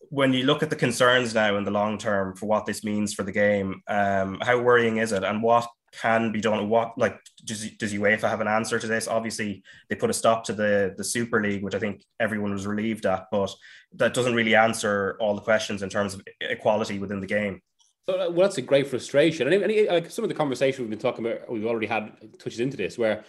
when 0.07 0.31
you 0.31 0.43
look 0.45 0.63
at 0.63 0.69
the 0.69 0.85
concerns 0.85 1.33
now 1.33 1.57
in 1.57 1.65
the 1.65 1.71
long 1.71 1.97
term 1.97 2.35
for 2.37 2.45
what 2.45 2.65
this 2.65 2.85
means 2.85 3.13
for 3.13 3.23
the 3.23 3.33
game, 3.33 3.81
um, 3.89 4.39
how 4.41 4.57
worrying 4.61 4.97
is 4.97 5.11
it, 5.11 5.23
and 5.23 5.43
what 5.43 5.67
can 5.91 6.31
be 6.31 6.41
done? 6.41 6.69
What 6.69 6.97
like 6.97 7.19
does 7.43 7.69
does 7.71 7.93
UEFA 7.93 8.29
have 8.29 8.41
an 8.41 8.47
answer 8.47 8.79
to 8.79 8.87
this? 8.87 9.07
Obviously, 9.07 9.63
they 9.89 9.95
put 9.95 10.09
a 10.09 10.13
stop 10.13 10.43
to 10.45 10.53
the 10.53 10.93
the 10.97 11.03
Super 11.03 11.41
League, 11.41 11.63
which 11.63 11.75
I 11.75 11.79
think 11.79 12.03
everyone 12.19 12.53
was 12.53 12.67
relieved 12.67 13.05
at, 13.05 13.27
but 13.31 13.53
that 13.93 14.13
doesn't 14.13 14.35
really 14.35 14.55
answer 14.55 15.17
all 15.19 15.35
the 15.35 15.41
questions 15.41 15.83
in 15.83 15.89
terms 15.89 16.13
of 16.13 16.21
equality 16.41 16.99
within 16.99 17.19
the 17.19 17.27
game. 17.27 17.61
So, 18.09 18.15
uh, 18.15 18.29
well, 18.31 18.47
that's 18.47 18.57
a 18.57 18.63
great 18.63 18.87
frustration, 18.87 19.51
and, 19.51 19.63
and 19.63 19.87
like 19.87 20.09
some 20.09 20.23
of 20.23 20.29
the 20.29 20.35
conversation 20.35 20.83
we've 20.83 20.89
been 20.89 20.99
talking 20.99 21.25
about, 21.25 21.51
we've 21.51 21.65
already 21.65 21.87
had 21.87 22.11
touches 22.39 22.59
into 22.59 22.77
this, 22.77 22.97
where 22.97 23.23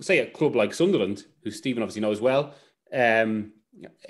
say 0.00 0.18
a 0.18 0.30
club 0.30 0.56
like 0.56 0.72
Sunderland, 0.72 1.24
who 1.42 1.50
Stephen 1.50 1.82
obviously 1.82 2.00
knows 2.00 2.20
well, 2.20 2.54
um, 2.92 3.52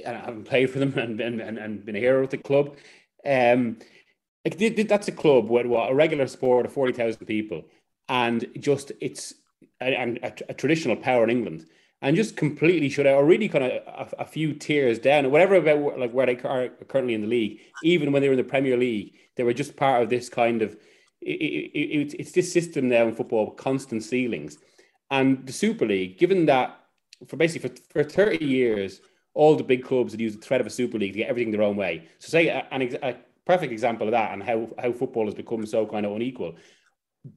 I 0.07 0.12
haven't 0.12 0.44
played 0.44 0.70
for 0.70 0.78
them 0.78 0.94
and, 0.98 1.20
and, 1.20 1.40
and 1.40 1.84
been 1.84 1.96
a 1.96 2.00
hero 2.00 2.20
with 2.20 2.30
the 2.30 2.38
club. 2.38 2.76
Um, 3.24 3.78
like 4.47 4.88
that's 4.88 5.09
a 5.09 5.12
club 5.12 5.49
with 5.49 5.66
what 5.66 5.90
a 5.90 5.94
regular 5.94 6.26
sport 6.26 6.66
of 6.66 6.72
forty 6.72 6.92
thousand 6.92 7.26
people, 7.26 7.64
and 8.09 8.47
just 8.59 8.92
it's 9.01 9.34
and 9.80 10.18
a, 10.22 10.32
a, 10.49 10.55
traditional 10.55 10.97
power 10.97 11.24
in 11.24 11.30
England, 11.30 11.66
and 12.01 12.16
just 12.16 12.36
completely 12.36 12.88
shut 12.88 13.07
out, 13.07 13.16
or 13.16 13.24
really 13.24 13.49
kind 13.49 13.64
of 13.64 13.72
a, 13.72 14.09
a, 14.20 14.24
few 14.24 14.55
tiers 14.55 14.99
down, 14.99 15.30
whatever 15.30 15.57
about 15.57 15.99
like 15.99 16.12
where 16.12 16.26
they 16.26 16.38
are 16.38 16.68
currently 16.88 17.14
in 17.14 17.22
the 17.22 17.26
league. 17.26 17.61
Even 17.82 18.12
when 18.12 18.22
they 18.22 18.28
were 18.28 18.34
in 18.34 18.38
the 18.38 18.44
Premier 18.44 18.76
League, 18.76 19.14
they 19.34 19.42
were 19.42 19.53
just 19.53 19.76
part 19.76 20.03
of 20.03 20.11
this 20.11 20.28
kind 20.28 20.62
of. 20.62 20.76
It, 21.22 21.40
it, 21.40 21.78
it, 21.78 22.14
it's 22.20 22.32
this 22.32 22.53
system 22.53 22.88
now 22.88 23.09
in 23.09 23.14
football, 23.14 23.47
with 23.47 23.57
constant 23.57 24.05
ceilings, 24.05 24.59
and 25.11 25.44
the 25.44 25.53
Super 25.53 25.86
League. 25.86 26.18
Given 26.18 26.47
that 26.47 26.78
for 27.26 27.36
basically 27.36 27.70
for, 27.70 27.76
for 27.90 28.05
thirty 28.05 28.44
years, 28.44 29.01
all 29.34 29.57
the 29.57 29.64
big 29.64 29.82
clubs 29.82 30.12
had 30.12 30.20
used 30.20 30.40
the 30.40 30.47
threat 30.47 30.61
of 30.61 30.66
a 30.66 30.70
Super 30.70 30.99
League 30.99 31.14
to 31.14 31.18
get 31.18 31.28
everything 31.28 31.51
their 31.51 31.62
own 31.62 31.76
way. 31.76 32.07
So, 32.20 32.28
say 32.28 32.49
an, 32.49 32.82
perfect 33.47 33.72
example 33.72 34.09
of 34.09 34.12
that 34.12 34.32
and 34.32 34.42
how, 34.42 34.68
how 34.78 34.92
football 34.92 35.24
has 35.26 35.34
become 35.34 35.64
so 35.64 35.86
kind 35.86 36.05
of 36.05 36.12
unequal. 36.12 36.57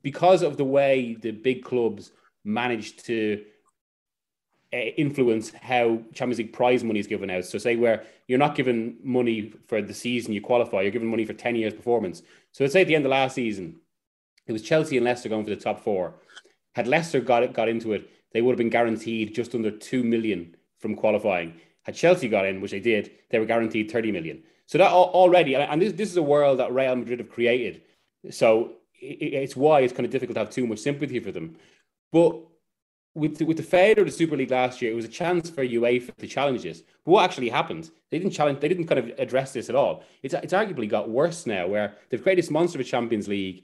Because 0.01 0.41
of 0.41 0.57
the 0.57 0.65
way 0.65 1.15
the 1.19 1.31
big 1.31 1.63
clubs 1.63 2.11
managed 2.43 3.05
to 3.05 3.43
uh, 4.71 4.77
influence 4.77 5.51
how 5.51 5.99
Champions 6.13 6.37
League 6.37 6.53
prize 6.53 6.83
money 6.83 6.99
is 6.99 7.07
given 7.07 7.29
out. 7.29 7.45
So, 7.45 7.57
say 7.57 7.75
where 7.75 8.03
you're 8.27 8.37
not 8.37 8.53
given 8.53 8.97
money 9.03 9.51
for 9.67 9.81
the 9.81 9.93
season 9.93 10.33
you 10.33 10.41
qualify, 10.41 10.81
you're 10.81 10.91
given 10.91 11.07
money 11.07 11.25
for 11.25 11.33
10 11.33 11.55
years 11.55 11.73
performance. 11.73 12.21
So, 12.51 12.63
let's 12.63 12.73
say 12.73 12.81
at 12.81 12.87
the 12.87 12.95
end 12.95 13.05
of 13.05 13.09
last 13.09 13.33
season, 13.33 13.77
it 14.45 14.51
was 14.51 14.61
Chelsea 14.61 14.97
and 14.97 15.05
Leicester 15.05 15.29
going 15.29 15.43
for 15.43 15.49
the 15.49 15.55
top 15.55 15.83
four. 15.83 16.13
Had 16.75 16.87
Leicester 16.87 17.19
got 17.19 17.41
it, 17.41 17.53
got 17.53 17.67
into 17.67 17.93
it, 17.93 18.09
they 18.31 18.41
would 18.41 18.51
have 18.51 18.59
been 18.59 18.69
guaranteed 18.69 19.33
just 19.33 19.55
under 19.55 19.71
2 19.71 20.03
million 20.03 20.55
from 20.77 20.95
qualifying. 20.95 21.55
Had 21.83 21.95
Chelsea 21.95 22.29
got 22.29 22.45
in, 22.45 22.61
which 22.61 22.71
they 22.71 22.79
did, 22.79 23.11
they 23.31 23.39
were 23.39 23.45
guaranteed 23.45 23.91
30 23.91 24.11
million. 24.11 24.43
So 24.69 24.77
that 24.77 24.91
already, 24.91 25.55
and 25.55 25.81
this, 25.81 25.93
this 25.93 26.11
is 26.11 26.17
a 26.17 26.21
world 26.21 26.59
that 26.59 26.71
Real 26.71 26.95
Madrid 26.95 27.17
have 27.17 27.31
created. 27.31 27.81
So 28.29 28.73
it's 28.93 29.55
why 29.55 29.79
it's 29.79 29.91
kind 29.91 30.05
of 30.05 30.11
difficult 30.11 30.35
to 30.35 30.41
have 30.41 30.51
too 30.51 30.67
much 30.67 30.77
sympathy 30.77 31.19
for 31.19 31.31
them. 31.31 31.55
But 32.11 32.39
with 33.15 33.39
the, 33.39 33.45
with 33.45 33.57
the 33.57 33.63
failure 33.63 34.01
of 34.01 34.05
the 34.05 34.11
Super 34.11 34.37
League 34.37 34.51
last 34.51 34.79
year, 34.79 34.91
it 34.91 34.95
was 34.95 35.05
a 35.05 35.07
chance 35.09 35.49
for 35.49 35.65
UEFA 35.65 36.15
to 36.17 36.27
challenge 36.27 36.61
this. 36.61 36.83
But 37.03 37.11
what 37.13 37.23
actually 37.23 37.49
happened? 37.49 37.89
They 38.11 38.19
didn't 38.19 38.33
challenge. 38.33 38.59
They 38.59 38.67
didn't 38.67 38.85
kind 38.85 38.99
of 38.99 39.07
address 39.17 39.53
this 39.53 39.69
at 39.69 39.75
all. 39.75 40.03
It's 40.21 40.35
it's 40.35 40.53
arguably 40.53 40.87
got 40.87 41.09
worse 41.09 41.47
now, 41.47 41.65
where 41.65 41.95
they've 42.11 42.21
created 42.21 42.43
this 42.43 42.51
monster 42.51 42.77
of 42.77 42.85
a 42.85 42.87
Champions 42.87 43.27
League. 43.27 43.63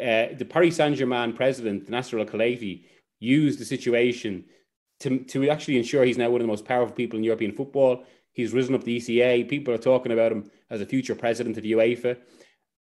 Uh, 0.00 0.28
the 0.38 0.46
Paris 0.48 0.76
Saint 0.76 0.96
Germain 0.96 1.34
president 1.34 1.90
Nasser 1.90 2.18
Al 2.18 2.24
Khelaifi 2.24 2.84
used 3.20 3.58
the 3.58 3.66
situation 3.66 4.46
to 5.00 5.18
to 5.24 5.50
actually 5.50 5.76
ensure 5.76 6.04
he's 6.04 6.16
now 6.16 6.30
one 6.30 6.40
of 6.40 6.46
the 6.46 6.50
most 6.50 6.64
powerful 6.64 6.96
people 6.96 7.18
in 7.18 7.24
European 7.24 7.52
football. 7.52 8.04
He's 8.38 8.52
risen 8.52 8.76
up 8.76 8.84
the 8.84 8.98
ECA. 8.98 9.48
People 9.48 9.74
are 9.74 9.78
talking 9.78 10.12
about 10.12 10.30
him 10.30 10.48
as 10.70 10.80
a 10.80 10.86
future 10.86 11.16
president 11.16 11.58
of 11.58 11.64
UEFA. 11.64 12.16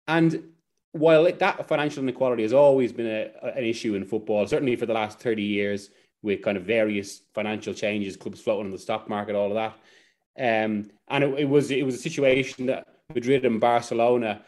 And 0.07 0.53
while 0.93 1.25
it, 1.25 1.39
that 1.39 1.67
financial 1.67 2.03
inequality 2.03 2.43
has 2.43 2.53
always 2.53 2.93
been 2.93 3.07
a, 3.07 3.31
an 3.57 3.65
issue 3.65 3.95
in 3.95 4.05
football, 4.05 4.47
certainly 4.47 4.77
for 4.77 4.85
the 4.85 4.93
last 4.93 5.19
30 5.19 5.43
years, 5.43 5.89
with 6.23 6.43
kind 6.43 6.59
of 6.59 6.65
various 6.65 7.23
financial 7.35 7.73
changes, 7.73 8.19
clubs 8.19 8.39
floating 8.39 8.67
on 8.67 8.71
the 8.71 8.79
stock 8.79 9.09
market, 9.09 9.35
all 9.35 9.51
of 9.51 9.55
that. 9.55 9.73
Um, 10.39 10.91
and 11.09 11.25
it, 11.25 11.39
it, 11.39 11.49
was 11.49 11.71
it 11.71 11.87
was 11.87 11.95
a 11.95 11.99
situation 12.11 12.67
that 12.67 12.87
Madrid 13.15 13.47
and 13.47 13.59
Barcelona 13.59 14.43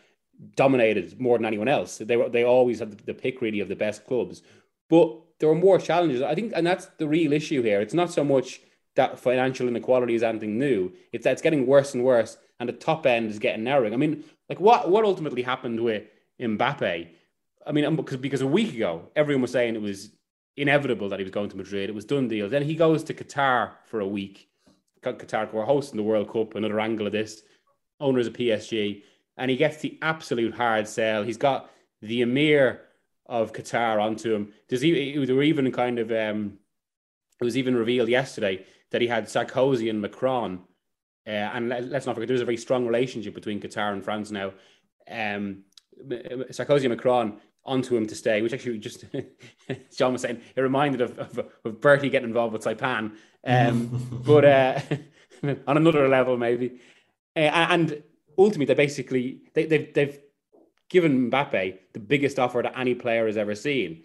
dominated 0.56 1.18
more 1.18 1.38
than 1.38 1.46
anyone 1.46 1.68
else. 1.68 1.96
They 1.96 2.18
were 2.18 2.28
they 2.28 2.44
always 2.44 2.80
had 2.80 2.92
the, 2.92 3.02
the 3.02 3.14
pick 3.14 3.40
really 3.40 3.60
of 3.60 3.68
the 3.68 3.76
best 3.76 4.04
clubs, 4.06 4.42
but 4.90 5.16
there 5.40 5.48
were 5.48 5.54
more 5.54 5.78
challenges. 5.78 6.20
I 6.20 6.34
think, 6.34 6.52
and 6.54 6.66
that's 6.66 6.84
the 6.98 7.08
real 7.08 7.32
issue 7.32 7.62
here. 7.62 7.80
It's 7.80 7.94
not 7.94 8.12
so 8.12 8.24
much 8.24 8.60
that 8.98 9.16
financial 9.16 9.68
inequality 9.68 10.16
is 10.16 10.24
anything 10.24 10.58
new. 10.58 10.92
It's 11.12 11.24
it's 11.24 11.40
getting 11.40 11.68
worse 11.68 11.94
and 11.94 12.04
worse, 12.04 12.36
and 12.58 12.68
the 12.68 12.72
top 12.72 13.06
end 13.06 13.30
is 13.30 13.38
getting 13.38 13.62
narrowing. 13.62 13.94
I 13.94 13.96
mean, 13.96 14.24
like 14.48 14.58
what 14.58 14.90
what 14.90 15.04
ultimately 15.04 15.42
happened 15.42 15.80
with 15.80 16.02
Mbappe? 16.40 17.08
I 17.64 17.72
mean, 17.72 17.96
because 17.96 18.16
um, 18.16 18.20
because 18.20 18.40
a 18.40 18.46
week 18.46 18.74
ago 18.74 19.08
everyone 19.14 19.42
was 19.42 19.52
saying 19.52 19.76
it 19.76 19.82
was 19.82 20.10
inevitable 20.56 21.08
that 21.08 21.20
he 21.20 21.24
was 21.24 21.30
going 21.30 21.48
to 21.48 21.56
Madrid. 21.56 21.88
It 21.88 21.94
was 21.94 22.04
done 22.04 22.26
deal. 22.26 22.48
Then 22.48 22.64
he 22.64 22.74
goes 22.74 23.04
to 23.04 23.14
Qatar 23.14 23.70
for 23.84 24.00
a 24.00 24.06
week. 24.06 24.48
Qatar 25.00 25.52
were 25.52 25.64
hosting 25.64 25.96
the 25.96 26.02
World 26.02 26.32
Cup. 26.32 26.56
Another 26.56 26.80
angle 26.80 27.06
of 27.06 27.12
this. 27.12 27.42
Owners 28.00 28.26
of 28.26 28.32
PSG, 28.32 29.02
and 29.36 29.50
he 29.50 29.56
gets 29.56 29.78
the 29.78 29.96
absolute 30.02 30.54
hard 30.54 30.86
sell. 30.88 31.22
He's 31.22 31.36
got 31.36 31.70
the 32.02 32.22
Emir 32.22 32.82
of 33.26 33.52
Qatar 33.52 34.00
onto 34.00 34.34
him. 34.34 34.52
Does 34.68 34.80
he? 34.80 35.16
Were 35.18 35.42
even 35.42 35.70
kind 35.72 35.98
of 35.98 36.10
um, 36.10 36.58
it 37.40 37.44
was 37.44 37.56
even 37.56 37.76
revealed 37.76 38.08
yesterday 38.08 38.64
that 38.90 39.00
he 39.00 39.08
had 39.08 39.26
Sarkozy 39.26 39.90
and 39.90 40.00
Macron. 40.00 40.60
Uh, 41.26 41.30
and 41.30 41.68
let, 41.68 41.92
us 41.92 42.06
not 42.06 42.14
forget, 42.14 42.28
there's 42.28 42.40
a 42.40 42.46
very 42.46 42.56
strong 42.56 42.86
relationship 42.86 43.34
between 43.34 43.60
Qatar 43.60 43.92
and 43.92 44.02
France 44.02 44.30
now. 44.30 44.52
Um, 45.10 45.64
Sarkozy 46.06 46.84
and 46.84 46.90
Macron 46.90 47.38
onto 47.64 47.96
him 47.96 48.06
to 48.06 48.14
stay, 48.14 48.40
which 48.40 48.54
actually 48.54 48.78
just, 48.78 49.04
John 49.96 50.12
was 50.12 50.22
saying, 50.22 50.40
it 50.56 50.60
reminded 50.60 51.02
of, 51.02 51.18
of, 51.18 51.46
of 51.64 51.80
Bertie 51.80 52.08
getting 52.08 52.28
involved 52.28 52.54
with 52.54 52.64
Saipan. 52.64 53.12
Um, 53.44 54.22
but 54.26 54.44
uh, 54.44 54.80
on 55.66 55.76
another 55.76 56.08
level, 56.08 56.36
maybe. 56.36 56.80
Uh, 57.36 57.40
and 57.40 58.02
ultimately, 58.36 58.66
they 58.66 58.74
basically, 58.74 59.42
they, 59.54 59.66
they've, 59.66 59.92
they've 59.92 60.18
given 60.88 61.30
Mbappe 61.30 61.78
the 61.92 62.00
biggest 62.00 62.38
offer 62.38 62.62
that 62.62 62.78
any 62.78 62.94
player 62.94 63.26
has 63.26 63.36
ever 63.36 63.54
seen. 63.54 64.04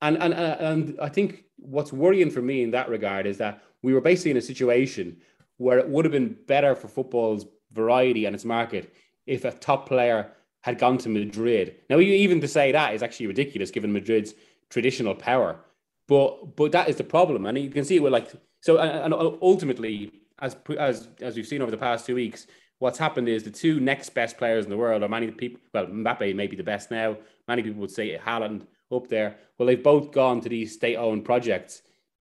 And, 0.00 0.16
and, 0.22 0.34
uh, 0.34 0.56
and 0.60 0.98
I 1.00 1.08
think 1.08 1.44
what's 1.56 1.92
worrying 1.92 2.30
for 2.30 2.42
me 2.42 2.62
in 2.62 2.70
that 2.72 2.88
regard 2.88 3.26
is 3.26 3.38
that 3.38 3.62
we 3.82 3.92
were 3.92 4.00
basically 4.00 4.32
in 4.32 4.36
a 4.36 4.42
situation 4.42 5.16
where 5.56 5.78
it 5.78 5.88
would 5.88 6.04
have 6.04 6.12
been 6.12 6.36
better 6.46 6.74
for 6.74 6.88
football's 6.88 7.46
variety 7.72 8.24
and 8.24 8.34
its 8.34 8.44
market 8.44 8.94
if 9.26 9.44
a 9.44 9.50
top 9.50 9.88
player 9.88 10.32
had 10.62 10.78
gone 10.78 10.98
to 10.98 11.08
Madrid. 11.08 11.76
Now, 11.90 11.98
even 12.00 12.40
to 12.40 12.48
say 12.48 12.72
that 12.72 12.94
is 12.94 13.02
actually 13.02 13.26
ridiculous 13.26 13.70
given 13.70 13.92
Madrid's 13.92 14.34
traditional 14.70 15.14
power. 15.14 15.60
But 16.06 16.56
but 16.56 16.72
that 16.72 16.88
is 16.88 16.96
the 16.96 17.04
problem, 17.04 17.44
and 17.44 17.58
you 17.58 17.68
can 17.68 17.84
see 17.84 17.96
it 17.96 18.02
with 18.02 18.14
like 18.14 18.32
so. 18.62 18.78
And 18.78 19.12
ultimately, 19.12 20.10
as 20.40 20.56
as 20.78 21.08
as 21.20 21.36
we've 21.36 21.46
seen 21.46 21.60
over 21.60 21.70
the 21.70 21.76
past 21.76 22.06
two 22.06 22.14
weeks, 22.14 22.46
what's 22.78 22.98
happened 22.98 23.28
is 23.28 23.44
the 23.44 23.50
two 23.50 23.78
next 23.78 24.10
best 24.10 24.38
players 24.38 24.64
in 24.64 24.70
the 24.70 24.76
world, 24.76 25.02
are 25.02 25.08
many 25.08 25.30
people, 25.30 25.60
well, 25.74 25.86
Mbappe 25.86 26.34
may 26.34 26.46
be 26.46 26.56
the 26.56 26.62
best 26.62 26.90
now. 26.90 27.18
Many 27.46 27.62
people 27.62 27.80
would 27.80 27.90
say 27.90 28.16
Haaland 28.16 28.62
up 28.90 29.08
there. 29.08 29.36
Well, 29.56 29.66
they've 29.66 29.82
both 29.82 30.12
gone 30.12 30.40
to 30.40 30.48
these 30.48 30.74
state-owned 30.74 31.24
projects 31.24 31.82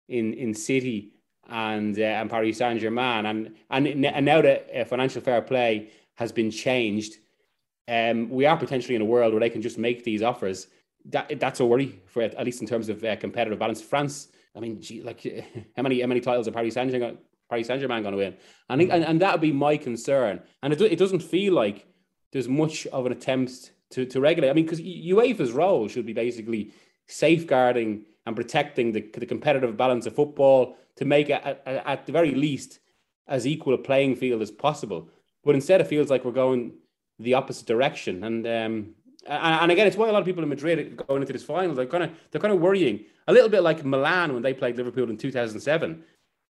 in 0.08 0.34
in 0.34 0.54
City 0.54 1.12
and 1.48 1.98
uh, 1.98 2.02
and 2.02 2.30
Paris 2.30 2.58
Saint 2.58 2.80
Germain, 2.80 3.26
and 3.26 3.54
and 3.70 3.86
and 3.86 4.26
now 4.26 4.40
that 4.42 4.68
uh, 4.74 4.84
financial 4.84 5.20
fair 5.20 5.42
play 5.42 5.90
has 6.14 6.32
been 6.32 6.50
changed, 6.50 7.14
um, 7.88 8.30
we 8.30 8.46
are 8.46 8.56
potentially 8.56 8.94
in 8.94 9.02
a 9.02 9.06
world 9.06 9.32
where 9.32 9.40
they 9.40 9.50
can 9.50 9.62
just 9.62 9.78
make 9.78 10.04
these 10.04 10.22
offers. 10.22 10.68
That 11.06 11.38
that's 11.38 11.60
a 11.60 11.66
worry 11.66 12.00
for 12.06 12.22
at 12.22 12.44
least 12.44 12.60
in 12.60 12.66
terms 12.66 12.88
of 12.88 13.04
uh, 13.04 13.16
competitive 13.16 13.58
balance. 13.58 13.82
France, 13.82 14.28
I 14.56 14.60
mean, 14.60 14.80
gee, 14.80 15.02
like 15.02 15.22
how 15.76 15.82
many 15.82 16.00
how 16.00 16.06
many 16.06 16.20
titles 16.20 16.48
are 16.48 16.52
Paris 16.52 16.74
Saint 16.74 16.90
Germain 16.90 17.18
Paris 17.50 17.66
Saint 17.66 17.80
Germain 17.80 18.02
going 18.02 18.12
to 18.12 18.18
win? 18.18 18.34
I 18.68 18.76
think, 18.76 18.90
and, 18.90 19.04
and 19.04 19.20
that 19.20 19.32
would 19.32 19.40
be 19.40 19.52
my 19.52 19.76
concern. 19.76 20.40
And 20.62 20.72
it 20.72 20.80
it 20.80 20.98
doesn't 20.98 21.22
feel 21.22 21.52
like 21.52 21.86
there's 22.32 22.48
much 22.48 22.86
of 22.88 23.06
an 23.06 23.12
attempt 23.12 23.72
to 23.90 24.04
to 24.06 24.20
regulate. 24.20 24.50
I 24.50 24.52
mean, 24.52 24.64
because 24.64 24.80
UEFA's 24.80 25.52
role 25.52 25.88
should 25.88 26.06
be 26.06 26.12
basically 26.12 26.72
safeguarding 27.06 28.04
and 28.26 28.34
protecting 28.34 28.92
the, 28.92 29.02
the 29.12 29.26
competitive 29.26 29.76
balance 29.76 30.06
of 30.06 30.14
football 30.14 30.76
to 30.96 31.04
make 31.04 31.28
it 31.28 31.42
at, 31.44 31.62
at 31.66 32.06
the 32.06 32.12
very 32.12 32.34
least 32.34 32.80
as 33.26 33.46
equal 33.46 33.74
a 33.74 33.78
playing 33.78 34.16
field 34.16 34.42
as 34.42 34.50
possible. 34.50 35.08
But 35.44 35.54
instead, 35.54 35.80
it 35.80 35.86
feels 35.86 36.10
like 36.10 36.24
we're 36.24 36.32
going 36.32 36.72
the 37.18 37.34
opposite 37.34 37.66
direction. 37.66 38.24
And 38.24 38.46
um, 38.46 38.94
and, 39.26 39.62
and 39.62 39.72
again, 39.72 39.86
it's 39.86 39.96
why 39.96 40.08
a 40.08 40.12
lot 40.12 40.20
of 40.20 40.26
people 40.26 40.42
in 40.42 40.48
Madrid 40.48 40.96
going 41.06 41.22
into 41.22 41.32
this 41.32 41.44
final 41.44 41.74
they're 41.74 41.86
kind 41.86 42.04
of 42.04 42.10
they're 42.30 42.40
kind 42.40 42.52
of 42.52 42.60
worrying 42.60 43.04
a 43.26 43.32
little 43.32 43.48
bit 43.48 43.62
like 43.62 43.84
Milan 43.84 44.32
when 44.32 44.42
they 44.42 44.54
played 44.54 44.76
Liverpool 44.76 45.08
in 45.10 45.16
2007 45.16 46.02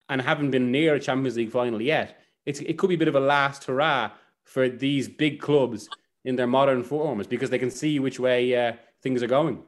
and 0.09 0.23
haven't 0.23 0.51
been 0.51 0.71
near 0.71 0.95
a 0.95 1.01
Champions 1.01 1.37
League 1.37 1.51
final 1.51 1.81
yet. 1.81 2.21
It's 2.45 2.61
it 2.61 2.79
could 2.79 2.89
be 2.89 2.95
a 2.95 2.99
bit 2.99 3.09
of 3.09 3.15
a 3.15 3.21
last 3.21 3.65
hurrah 3.65 4.11
for 4.45 4.69
these 4.69 5.09
big 5.09 5.41
clubs 5.41 5.89
in 6.27 6.37
their 6.37 6.47
modern 6.47 6.83
forms 6.83 7.27
because 7.27 7.49
they 7.49 7.59
can 7.59 7.71
see 7.71 7.99
which 7.99 8.21
way 8.21 8.55
uh, 8.55 8.73
things 9.03 9.23
are 9.23 9.29
going. 9.29 9.63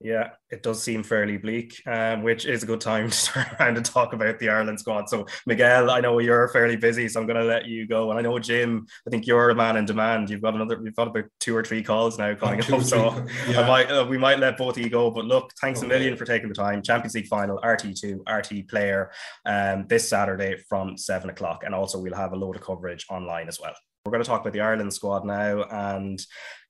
Yeah, 0.00 0.30
it 0.48 0.62
does 0.62 0.80
seem 0.80 1.02
fairly 1.02 1.38
bleak, 1.38 1.82
um, 1.84 2.22
which 2.22 2.46
is 2.46 2.62
a 2.62 2.66
good 2.66 2.80
time 2.80 3.10
to 3.10 3.24
turn 3.24 3.46
around 3.58 3.76
and 3.78 3.84
talk 3.84 4.12
about 4.12 4.38
the 4.38 4.48
Ireland 4.48 4.78
squad. 4.78 5.08
So, 5.08 5.26
Miguel, 5.44 5.90
I 5.90 5.98
know 5.98 6.20
you're 6.20 6.46
fairly 6.50 6.76
busy, 6.76 7.08
so 7.08 7.20
I'm 7.20 7.26
going 7.26 7.40
to 7.40 7.44
let 7.44 7.66
you 7.66 7.84
go. 7.84 8.10
And 8.10 8.18
I 8.18 8.22
know 8.22 8.38
Jim, 8.38 8.86
I 9.08 9.10
think 9.10 9.26
you're 9.26 9.50
a 9.50 9.56
man 9.56 9.76
in 9.76 9.86
demand. 9.86 10.30
You've 10.30 10.40
got 10.40 10.54
another, 10.54 10.78
you've 10.84 10.94
got 10.94 11.08
about 11.08 11.24
two 11.40 11.56
or 11.56 11.64
three 11.64 11.82
calls 11.82 12.16
now 12.16 12.32
coming 12.36 12.60
up. 12.72 12.82
So, 12.82 13.26
yeah. 13.48 13.60
I 13.60 13.66
might, 13.66 13.90
uh, 13.90 14.06
we 14.08 14.18
might 14.18 14.38
let 14.38 14.56
both 14.56 14.76
of 14.76 14.84
you 14.84 14.88
go. 14.88 15.10
But 15.10 15.24
look, 15.24 15.52
thanks 15.60 15.80
okay. 15.80 15.86
a 15.86 15.88
million 15.88 16.16
for 16.16 16.24
taking 16.24 16.48
the 16.48 16.54
time. 16.54 16.80
Champions 16.80 17.16
League 17.16 17.26
final, 17.26 17.58
RTÉ2, 17.58 18.22
RTÉ 18.22 18.68
player, 18.68 19.10
um, 19.46 19.84
this 19.88 20.08
Saturday 20.08 20.58
from 20.68 20.96
seven 20.96 21.28
o'clock, 21.28 21.64
and 21.64 21.74
also 21.74 21.98
we'll 21.98 22.14
have 22.14 22.32
a 22.32 22.36
load 22.36 22.54
of 22.54 22.62
coverage 22.62 23.04
online 23.10 23.48
as 23.48 23.58
well. 23.58 23.74
We're 24.08 24.12
going 24.12 24.24
to 24.24 24.30
talk 24.30 24.40
about 24.40 24.54
the 24.54 24.62
Ireland 24.62 24.94
squad 24.94 25.26
now, 25.26 25.64
and 25.64 26.18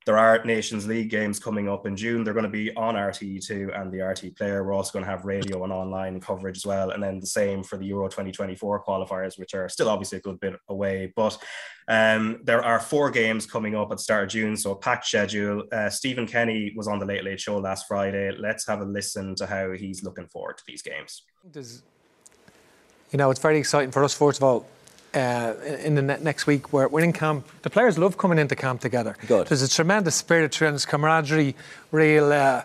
there 0.07 0.19
are 0.19 0.43
Nations 0.45 0.89
League 0.89 1.09
games 1.09 1.39
coming 1.39 1.69
up 1.69 1.87
in 1.87 1.95
June. 1.95 2.25
They're 2.25 2.35
going 2.35 2.43
to 2.43 2.51
be 2.51 2.75
on 2.75 2.97
RTÉ2 2.97 3.81
and 3.81 3.93
the 3.93 3.99
RTÉ 3.99 4.37
player. 4.37 4.65
We're 4.65 4.73
also 4.73 4.91
going 4.91 5.05
to 5.05 5.11
have 5.11 5.25
radio 5.25 5.63
and 5.63 5.73
online 5.73 6.19
coverage 6.19 6.57
as 6.57 6.67
well. 6.67 6.91
And 6.91 7.01
then 7.01 7.21
the 7.21 7.29
same 7.29 7.63
for 7.63 7.77
the 7.79 7.85
Euro 7.87 8.09
2024 8.09 8.85
qualifiers, 8.85 9.39
which 9.39 9.55
are 9.55 9.69
still 9.69 9.89
obviously 9.89 10.19
a 10.19 10.21
good 10.21 10.41
bit 10.41 10.57
away. 10.69 11.13
But 11.15 11.39
um, 11.87 12.41
there 12.43 12.65
are 12.65 12.81
four 12.81 13.09
games 13.13 13.47
coming 13.47 13.77
up 13.77 13.93
at 13.93 14.01
start 14.01 14.25
of 14.25 14.31
June, 14.31 14.57
so 14.57 14.73
a 14.73 14.77
packed 14.77 15.07
schedule. 15.07 15.63
Uh, 15.71 15.91
Stephen 15.91 16.27
Kenny 16.27 16.73
was 16.75 16.89
on 16.89 16.99
the 16.99 17.07
Late 17.07 17.23
Late 17.23 17.39
Show 17.39 17.57
last 17.59 17.87
Friday. 17.87 18.33
Let's 18.37 18.67
have 18.67 18.81
a 18.81 18.85
listen 18.85 19.37
to 19.37 19.47
how 19.47 19.71
he's 19.71 20.03
looking 20.03 20.27
forward 20.27 20.59
to 20.59 20.65
these 20.67 20.83
games. 20.83 21.23
You 23.13 23.19
know, 23.19 23.31
it's 23.31 23.39
very 23.39 23.59
exciting 23.61 23.93
for 23.93 24.03
us, 24.03 24.13
first 24.13 24.41
of 24.41 24.43
all, 24.43 24.67
uh, 25.15 25.55
in 25.83 25.95
the 25.95 26.03
ne- 26.03 26.21
next 26.21 26.47
week 26.47 26.73
where 26.73 26.89
we're 26.89 27.05
in 27.05 27.13
camp. 27.13 27.47
The 27.63 27.71
players 27.71 27.99
love 27.99 28.19
coming 28.19 28.39
into 28.39 28.57
camp 28.57 28.81
together. 28.81 29.17
Good. 29.27 29.47
There's 29.47 29.63
a 29.63 29.69
tremendous 29.69 30.15
spirit, 30.15 30.53
tremendous 30.53 30.85
camaraderie, 30.85 31.55
real. 31.91 32.33
Uh, 32.33 32.63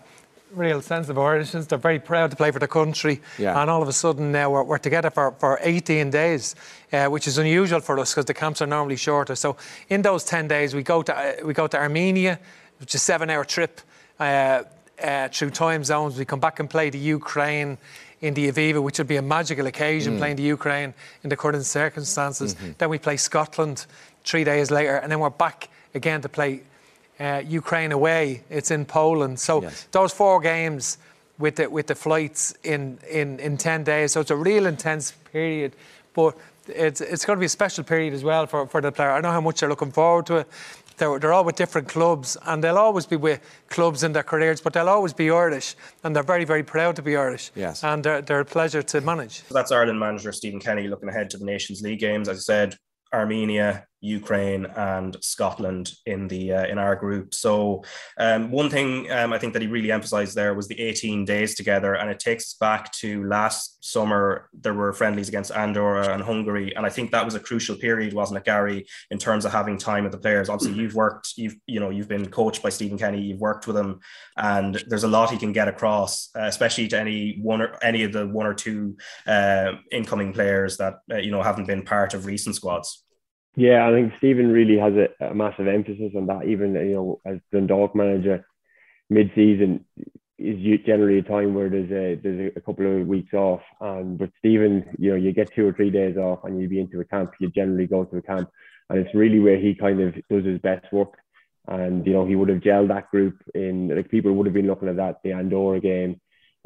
real 0.56 0.82
sense 0.82 1.10
of 1.10 1.18
origins. 1.18 1.68
They're 1.68 1.78
very 1.78 2.00
proud 2.00 2.32
to 2.32 2.38
play 2.38 2.52
for 2.52 2.60
the 2.60 2.68
country. 2.68 3.22
Yeah. 3.38 3.60
And 3.60 3.70
all 3.70 3.82
of 3.82 3.88
a 3.88 3.94
sudden 3.94 4.32
now 4.32 4.52
we're, 4.52 4.64
we're 4.64 4.78
together 4.78 5.10
for, 5.10 5.32
for 5.39 5.60
18 5.62 6.12
days, 6.12 6.56
uh, 6.91 7.08
which 7.08 7.28
is 7.28 7.38
unusual 7.38 7.80
for 7.80 7.98
us 8.00 8.14
because 8.14 8.26
the 8.26 8.34
camps 8.34 8.62
are 8.62 8.68
normally 8.68 8.96
shorter. 8.96 9.36
So 9.36 9.58
in 9.89 10.04
those 10.04 10.24
10 10.24 10.48
days, 10.48 10.76
we 10.76 10.84
go 10.84 11.02
to, 11.02 11.18
uh, 11.18 11.34
we 11.44 11.54
go 11.54 11.68
to 11.68 11.78
Armenia, 11.78 12.39
which 12.80 12.94
is 12.94 13.02
a 13.02 13.04
seven 13.04 13.30
hour 13.30 13.44
trip 13.44 13.82
uh, 14.20 14.64
uh 15.04 15.28
through 15.30 15.50
time 15.50 15.84
zones. 15.84 16.18
We 16.18 16.26
come 16.26 16.39
back 16.39 16.60
and 16.60 16.70
play 16.70 16.89
the 16.91 17.00
Ukraine 17.00 17.78
in 18.24 18.34
the 18.34 18.49
Aviva, 18.49 18.82
which 18.82 18.97
would 18.99 19.07
be 19.07 19.17
a 19.17 19.21
magical 19.21 19.67
occasion 19.67 20.15
mm. 20.15 20.17
playing 20.17 20.38
the 20.38 20.43
Ukraine 20.43 20.93
in 21.24 21.30
the 21.30 21.36
current 21.36 21.65
circumstances. 21.65 22.55
Mm-hmm. 22.55 22.71
Then 22.78 22.89
we 22.89 22.97
play 22.97 23.17
Scotland 23.17 23.86
three 24.24 24.45
days 24.45 24.71
later, 24.71 24.95
and 24.95 25.11
then 25.11 25.19
we're 25.19 25.30
back 25.30 25.69
again 25.93 26.21
to 26.21 26.30
play 26.30 26.61
uh, 27.19 27.43
Ukraine 27.45 27.91
away. 27.91 28.43
It's 28.49 28.71
in 28.71 28.86
Poland. 28.86 29.39
So 29.39 29.61
yes. 29.61 29.88
those 29.91 30.13
four 30.13 30.39
games 30.39 30.97
with 31.38 31.55
the 31.57 31.69
with 31.69 31.88
the 31.88 31.95
flights 31.95 32.55
in, 32.63 32.97
in, 33.11 33.39
in 33.39 33.57
ten 33.57 33.84
days. 33.84 34.13
So 34.13 34.21
it's 34.21 34.32
a 34.32 34.41
real 34.49 34.65
intense 34.67 35.13
period, 35.34 35.76
but 36.13 36.38
it's 36.67 37.01
it's 37.01 37.26
going 37.26 37.38
to 37.38 37.41
be 37.41 37.51
a 37.53 37.57
special 37.61 37.84
period 37.84 38.13
as 38.13 38.24
well 38.24 38.47
for, 38.47 38.67
for 38.67 38.82
the 38.82 38.91
player. 38.91 39.11
I 39.11 39.19
know 39.19 39.32
how 39.32 39.41
much 39.41 39.59
they're 39.59 39.69
looking 39.69 39.91
forward 39.91 40.26
to 40.28 40.38
it. 40.38 40.47
They're, 40.98 41.20
they're 41.20 41.34
all 41.34 41.44
with 41.44 41.56
different 41.56 41.88
clubs 41.88 42.38
and 42.46 42.64
they'll 42.64 42.78
always 42.78 43.06
be 43.06 43.16
with 43.16 43.39
clubs 43.70 44.04
in 44.04 44.14
their 44.14 44.24
careers, 44.24 44.62
but 44.62 44.74
they'll 44.74 44.89
always 44.89 45.14
be 45.14 45.30
Irish 45.30 45.76
and 46.04 46.16
they're 46.16 46.24
very, 46.24 46.46
very 46.46 46.64
proud 46.64 46.96
to 46.96 47.02
be 47.02 47.16
Irish. 47.16 47.52
Yes. 47.56 47.84
And 47.84 48.04
they're, 48.04 48.22
they're 48.22 48.41
a 48.41 48.46
pleasure 48.46 48.84
to 48.84 49.02
manage. 49.02 49.44
So 49.48 49.54
that's 49.54 49.72
Ireland 49.72 50.00
manager 50.00 50.32
Stephen 50.32 50.60
Kenny 50.60 50.88
looking 50.88 51.10
ahead 51.10 51.30
to 51.32 51.38
the 51.38 51.46
Nations 51.46 51.82
League 51.82 52.00
games. 52.00 52.30
As 52.30 52.38
I 52.38 52.41
said, 52.41 52.78
Armenia, 53.14 53.88
Ukraine, 54.04 54.66
and 54.66 55.16
Scotland 55.22 55.93
in 56.06 56.28
the 56.28 56.54
uh, 56.54 56.66
in 56.66 56.78
our 56.78 56.95
group. 56.95 57.34
So 57.34 57.84
um, 58.18 58.51
one 58.51 58.70
thing 58.70 59.10
um, 59.12 59.32
I 59.32 59.39
think 59.39 59.54
that 59.54 59.62
he 59.62 59.68
really 59.68 59.91
emphasised 59.91 60.36
there 60.36 60.54
was 60.54 60.68
the 60.68 60.80
18 60.80 61.24
days 61.24 61.56
together, 61.56 61.95
and 61.95 62.10
it 62.10 62.20
takes 62.20 62.43
us 62.43 62.54
back 62.60 62.91
to 62.93 63.24
last 63.24 63.84
summer. 63.84 64.49
There 64.54 64.74
were 64.74 64.91
friendlies 64.91 65.30
against 65.30 65.51
Andorra 65.51 66.14
and 66.14 66.22
Hungary, 66.22 66.76
and 66.76 66.86
I 66.86 66.89
think 66.89 67.12
that 67.12 67.24
was 67.24 67.36
a 67.36 67.39
crucial 67.39 67.78
period, 67.78 68.14
wasn't 68.14 68.39
it, 68.39 68.45
Gary, 68.45 68.86
in 69.10 69.18
terms 69.18 69.45
of 69.45 69.54
having 69.54 69.78
time 69.78 70.04
with 70.04 70.12
the 70.12 70.18
players. 70.18 70.49
Obviously, 70.49 70.78
you've 70.78 70.95
worked, 70.95 71.34
you've 71.38 71.56
you 71.66 71.80
know, 71.80 71.89
you've 71.89 72.10
been 72.10 72.30
coached 72.30 72.62
by 72.62 72.70
Stephen 72.70 72.97
Kenny, 72.97 73.22
you've 73.22 73.39
worked 73.39 73.68
with 73.68 73.78
him, 73.78 74.01
and 74.36 74.84
there's 74.88 75.06
a 75.06 75.08
lot 75.08 75.32
he 75.32 75.38
can 75.38 75.54
get 75.54 75.70
across, 75.70 76.30
uh, 76.36 76.41
especially 76.43 76.89
to 76.89 76.99
any 76.99 77.39
one 77.41 77.62
or 77.62 77.78
any 77.82 78.04
of 78.04 78.12
the 78.12 78.28
one 78.28 78.45
or 78.45 78.54
two 78.54 78.97
uh, 79.28 79.74
incoming 79.91 80.34
players 80.34 80.76
that 80.78 80.95
uh, 81.10 81.18
you 81.18 81.32
know 81.32 81.41
haven't 81.41 81.68
been 81.68 81.84
part 81.84 82.14
of 82.14 82.26
recent 82.26 82.56
squads. 82.56 83.04
Yeah, 83.56 83.88
I 83.88 83.91
think 83.91 84.14
Stephen 84.18 84.51
really 84.51 84.78
has 84.80 84.93
a, 84.93 85.28
a, 85.28 85.36
massive 85.36 85.68
emphasis 85.68 86.14
on 86.16 86.26
that. 86.28 86.45
Even 86.45 86.74
you 86.74 86.93
know, 86.95 87.22
as 87.26 87.38
Dundalk 87.51 87.95
manager, 87.95 88.47
mid-season 89.10 89.86
is 90.39 90.58
generally 90.86 91.20
a 91.20 91.22
time 91.22 91.54
where 91.54 91.70
there's 91.70 91.91
a 91.91 92.20
there's 92.22 92.51
a 92.56 92.62
couple 92.62 93.01
of 93.01 93.08
weeks 93.08 93.34
off. 93.34 93.62
And 93.80 94.18
but 94.18 94.32
Stephen, 94.39 94.86
you 94.97 95.12
know, 95.12 95.16
you 95.16 95.32
get 95.34 95.54
two 95.54 95.68
or 95.68 95.74
three 95.74 95.91
days 95.91 96.18
off, 96.18 96.43
and 96.43 96.60
you'd 96.60 96.72
be 96.72 96.80
into 96.80 96.99
a 96.99 97.06
camp. 97.06 97.34
You 97.39 97.49
generally 97.51 97.86
go 97.86 98.06
to 98.06 98.18
a 98.18 98.22
camp, 98.24 98.49
and 98.89 98.99
it's 98.99 99.14
really 99.14 99.39
where 99.39 99.60
he 99.60 99.76
kind 99.76 100.01
of 100.01 100.16
does 100.30 100.45
his 100.45 100.60
best 100.60 100.91
work. 100.91 101.14
And 101.68 102.06
you 102.08 102.14
know, 102.14 102.26
he 102.26 102.36
would 102.36 102.49
have 102.49 102.60
gelled 102.60 102.88
that 102.88 103.12
group 103.12 103.39
in 103.54 103.95
like 103.95 104.10
people 104.10 104.34
would 104.34 104.47
have 104.47 104.56
been 104.56 104.68
looking 104.68 104.89
at 104.89 104.97
that 104.97 105.18
the 105.24 105.34
Andorra 105.34 105.80
game 105.80 106.20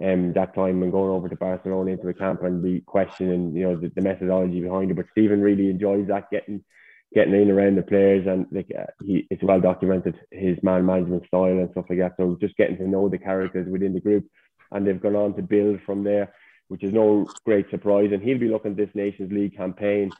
um, 0.03 0.33
that 0.33 0.53
time 0.53 0.83
and 0.83 0.91
going 0.91 1.09
over 1.09 1.27
to 1.27 1.35
Barcelona 1.35 1.91
into 1.91 2.05
the 2.05 2.13
camp 2.13 2.43
and 2.43 2.61
be 2.61 2.81
questioning, 2.81 3.55
you 3.55 3.63
know, 3.63 3.75
the, 3.75 3.91
the 3.95 4.01
methodology 4.01 4.61
behind 4.61 4.91
it. 4.91 4.95
But 4.95 5.07
Stephen 5.11 5.41
really 5.41 5.69
enjoys 5.69 6.07
that, 6.07 6.29
getting 6.31 6.63
getting 7.13 7.33
in 7.33 7.49
around 7.49 7.77
the 7.77 7.81
players 7.81 8.27
and 8.27 8.45
like 8.51 8.69
uh, 8.77 8.83
he 9.01 9.25
it's 9.29 9.41
well 9.41 9.61
documented 9.61 10.19
his 10.29 10.57
man 10.61 10.85
management 10.85 11.25
style 11.25 11.45
and 11.45 11.69
stuff 11.71 11.85
like 11.89 11.99
that. 11.99 12.13
So 12.17 12.37
just 12.39 12.57
getting 12.57 12.77
to 12.77 12.87
know 12.87 13.09
the 13.09 13.17
characters 13.17 13.67
within 13.69 13.93
the 13.93 14.01
group, 14.01 14.25
and 14.71 14.85
they've 14.85 15.01
gone 15.01 15.15
on 15.15 15.33
to 15.35 15.41
build 15.41 15.79
from 15.85 16.03
there, 16.03 16.33
which 16.67 16.83
is 16.83 16.93
no 16.93 17.25
great 17.45 17.69
surprise. 17.69 18.09
And 18.11 18.21
he'll 18.21 18.37
be 18.37 18.49
looking 18.49 18.71
at 18.71 18.77
this 18.77 18.93
Nations 18.93 19.31
League 19.31 19.55
campaign 19.55 20.11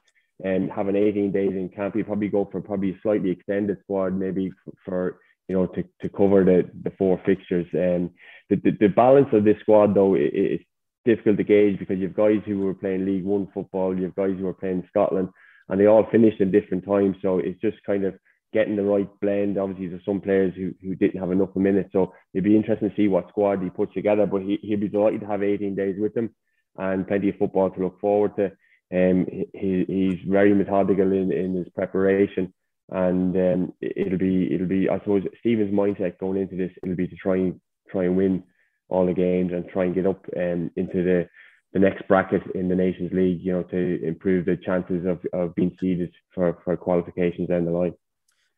and 0.44 0.72
having 0.72 0.96
18 0.96 1.32
days 1.32 1.52
in 1.52 1.70
camp. 1.70 1.96
He'll 1.96 2.06
probably 2.06 2.30
go 2.30 2.48
for 2.52 2.62
probably 2.62 2.92
a 2.92 3.00
slightly 3.02 3.32
extended 3.32 3.78
squad, 3.84 4.18
maybe 4.18 4.52
for, 4.64 4.74
for 4.86 5.20
you 5.48 5.56
know 5.56 5.68
to, 5.68 5.84
to 6.02 6.10
cover 6.10 6.44
the 6.44 6.70
the 6.84 6.96
four 6.98 7.22
fixtures. 7.26 7.68
And 7.74 8.12
the, 8.50 8.56
the, 8.58 8.72
the 8.80 8.88
balance 8.88 9.28
of 9.34 9.44
this 9.44 9.58
squad 9.62 9.94
though 9.94 10.16
is 10.16 10.60
difficult 11.06 11.38
to 11.38 11.44
gauge 11.44 11.80
because 11.80 11.98
you've 12.00 12.16
guys 12.16 12.42
who 12.46 12.60
were 12.60 12.74
playing 12.74 13.06
League 13.06 13.24
One 13.24 13.48
football, 13.54 13.98
you've 13.98 14.16
guys 14.16 14.36
who 14.38 14.48
are 14.48 14.54
playing 14.54 14.84
Scotland 14.90 15.30
and 15.70 15.80
they 15.80 15.86
all 15.86 16.08
finished 16.12 16.42
in 16.42 16.52
different 16.52 16.86
times. 16.86 17.18
So 17.22 17.40
it's 17.40 17.60
just 17.62 17.78
kind 17.86 18.06
of 18.06 18.16
getting 18.54 18.76
the 18.76 18.84
right 18.84 19.10
blend. 19.20 19.58
Obviously, 19.58 19.88
there's 19.88 20.06
some 20.06 20.22
players 20.22 20.54
who, 20.56 20.74
who 20.82 20.96
didn't 20.96 21.20
have 21.20 21.32
enough 21.32 21.56
minutes. 21.56 21.90
So 21.92 22.14
it'd 22.34 22.44
be 22.44 22.56
interesting 22.56 22.90
to 22.90 22.96
see 22.96 23.08
what 23.08 23.30
squad 23.30 23.62
he 23.62 23.70
puts 23.70 23.94
together. 23.94 24.26
But 24.26 24.44
he, 24.44 24.60
he'll 24.62 24.80
be 24.80 24.88
delighted 24.88 25.22
to 25.22 25.28
have 25.28 25.44
18 25.44 25.76
days 25.76 25.96
with 26.00 26.14
them 26.14 26.34
and 26.78 27.08
plenty 27.08 27.30
of 27.30 27.38
football 27.38 27.70
to 27.70 27.82
look 27.82 28.00
forward 28.00 28.36
to. 28.38 28.52
Um, 28.94 29.26
he, 29.54 29.86
he's 29.88 30.30
very 30.30 30.54
methodical 30.54 31.12
in, 31.12 31.32
in 31.34 31.56
his 31.56 31.68
preparation, 31.76 32.54
and 32.90 33.36
um, 33.36 33.74
it'll 33.82 34.18
be 34.18 34.54
it'll 34.54 34.68
be 34.68 34.88
I 34.88 35.00
suppose 35.00 35.24
Stephen's 35.42 35.74
mindset 35.74 36.18
going 36.20 36.40
into 36.40 36.56
this 36.56 36.72
it'll 36.82 36.96
be 36.96 37.08
to 37.10 37.16
try 37.18 37.36
and 37.36 37.60
try 37.90 38.06
and 38.06 38.18
win 38.18 38.44
all 38.90 39.06
the 39.06 39.14
games 39.14 39.52
and 39.54 39.68
try 39.70 39.86
and 39.86 39.96
get 39.96 40.08
up 40.08 40.26
um, 40.36 40.72
into 40.76 41.04
the 41.04 41.30
the 41.74 41.80
next 41.80 42.08
bracket 42.08 42.42
in 42.56 42.70
the 42.70 42.76
Nations 42.76 43.12
League, 43.14 43.42
you 43.42 43.52
know, 43.52 43.64
to 43.64 44.04
improve 44.04 44.46
the 44.46 44.56
chances 44.58 45.06
of, 45.06 45.20
of 45.34 45.54
being 45.54 45.76
seeded 45.80 46.14
for, 46.34 46.58
for 46.64 46.78
qualifications 46.78 47.50
down 47.50 47.66
the 47.66 47.72
line. 47.72 47.94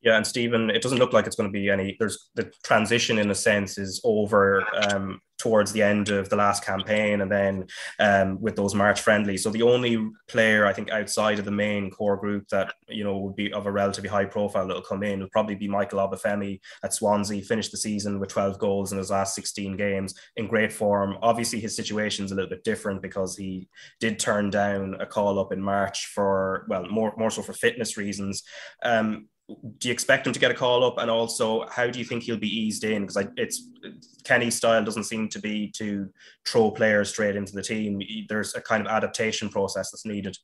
Yeah, 0.02 0.16
and 0.16 0.26
Stephen, 0.26 0.70
it 0.70 0.82
doesn't 0.82 1.00
look 1.00 1.12
like 1.12 1.28
it's 1.28 1.36
going 1.36 1.50
to 1.50 1.54
be 1.54 1.70
any. 1.70 1.98
There's 2.00 2.30
the 2.36 2.52
transition 2.64 3.18
in 3.18 3.30
a 3.30 3.36
sense 3.36 3.78
is 3.78 4.00
over 4.04 4.64
um, 4.94 5.20
towards 5.40 5.72
the 5.72 5.82
end 5.82 6.10
of 6.10 6.30
the 6.30 6.36
last 6.36 6.64
campaign, 6.64 7.22
and 7.22 7.32
then 7.32 7.66
um, 7.98 8.40
with 8.40 8.56
those 8.56 8.76
March 8.76 9.02
friendlies. 9.02 9.42
So 9.42 9.50
the 9.50 9.64
only 9.64 9.98
player 10.28 10.66
I 10.66 10.74
think 10.74 10.92
outside 10.92 11.40
of 11.40 11.46
the 11.46 11.52
main 11.52 11.90
core 11.90 12.18
group 12.18 12.48
that 12.50 12.74
you 12.88 13.04
know 13.04 13.18
would 13.18 13.36
be 13.36 13.52
of 13.54 13.66
a 13.66 13.72
relatively 13.72 14.10
high 14.10 14.26
profile 14.26 14.68
that'll 14.68 14.82
come 14.82 15.04
in 15.04 15.20
will 15.20 15.30
probably 15.30 15.56
be 15.56 15.68
Michael 15.68 16.00
Obafemi 16.00 16.60
at 16.84 16.94
Swansea. 16.94 17.42
Finished 17.42 17.72
the 17.72 17.78
season 17.78 18.20
with 18.20 18.30
12 18.30 18.60
goals 18.60 18.92
in 18.92 18.98
his 18.98 19.10
last 19.10 19.34
16 19.36 19.78
games 19.78 20.14
in 20.36 20.48
great 20.48 20.72
form. 20.72 21.18
Obviously, 21.22 21.60
his 21.60 21.76
situation 21.76 22.26
is 22.26 22.32
a 22.32 22.36
little 22.36 22.50
bit 22.50 22.64
different 22.64 23.02
because 23.02 23.38
he 23.38 23.68
did 24.00 24.20
turn 24.20 24.50
down 24.50 24.96
a 25.00 25.06
call 25.06 25.40
up 25.40 25.54
in 25.54 25.62
March 25.62 26.08
for 26.08 26.66
well 26.70 26.86
more 26.90 27.14
more 27.18 27.32
so 27.32 27.42
for 27.42 27.54
fitness 27.54 27.98
reasons. 27.98 28.44
Um, 28.84 29.30
do 29.78 29.88
you 29.88 29.92
expect 29.92 30.28
him 30.28 30.34
to 30.34 30.40
get 30.40 30.52
a 30.52 30.54
call 30.56 30.84
up? 30.84 30.98
And 30.98 31.10
also, 31.10 31.68
how 31.70 31.88
do 31.88 31.98
you 31.98 32.06
think 32.06 32.24
he'll 32.24 32.38
be 32.38 32.60
eased 32.60 32.84
in? 32.84 33.06
Because 33.06 33.28
it's 33.38 33.68
Kenny's 34.24 34.56
style 34.56 34.84
doesn't 34.84 35.06
seem 35.06 35.28
to 35.30 35.40
be 35.40 35.72
to 35.78 36.10
throw 36.48 36.72
players 36.72 37.10
straight 37.10 37.36
into 37.36 37.54
the 37.54 37.64
team. 37.64 38.02
There's 38.28 38.56
a 38.56 38.62
kind 38.62 38.86
of 38.86 38.92
adaptation 38.92 39.50
process 39.50 39.92
that's 39.92 40.06
needed. 40.06 40.38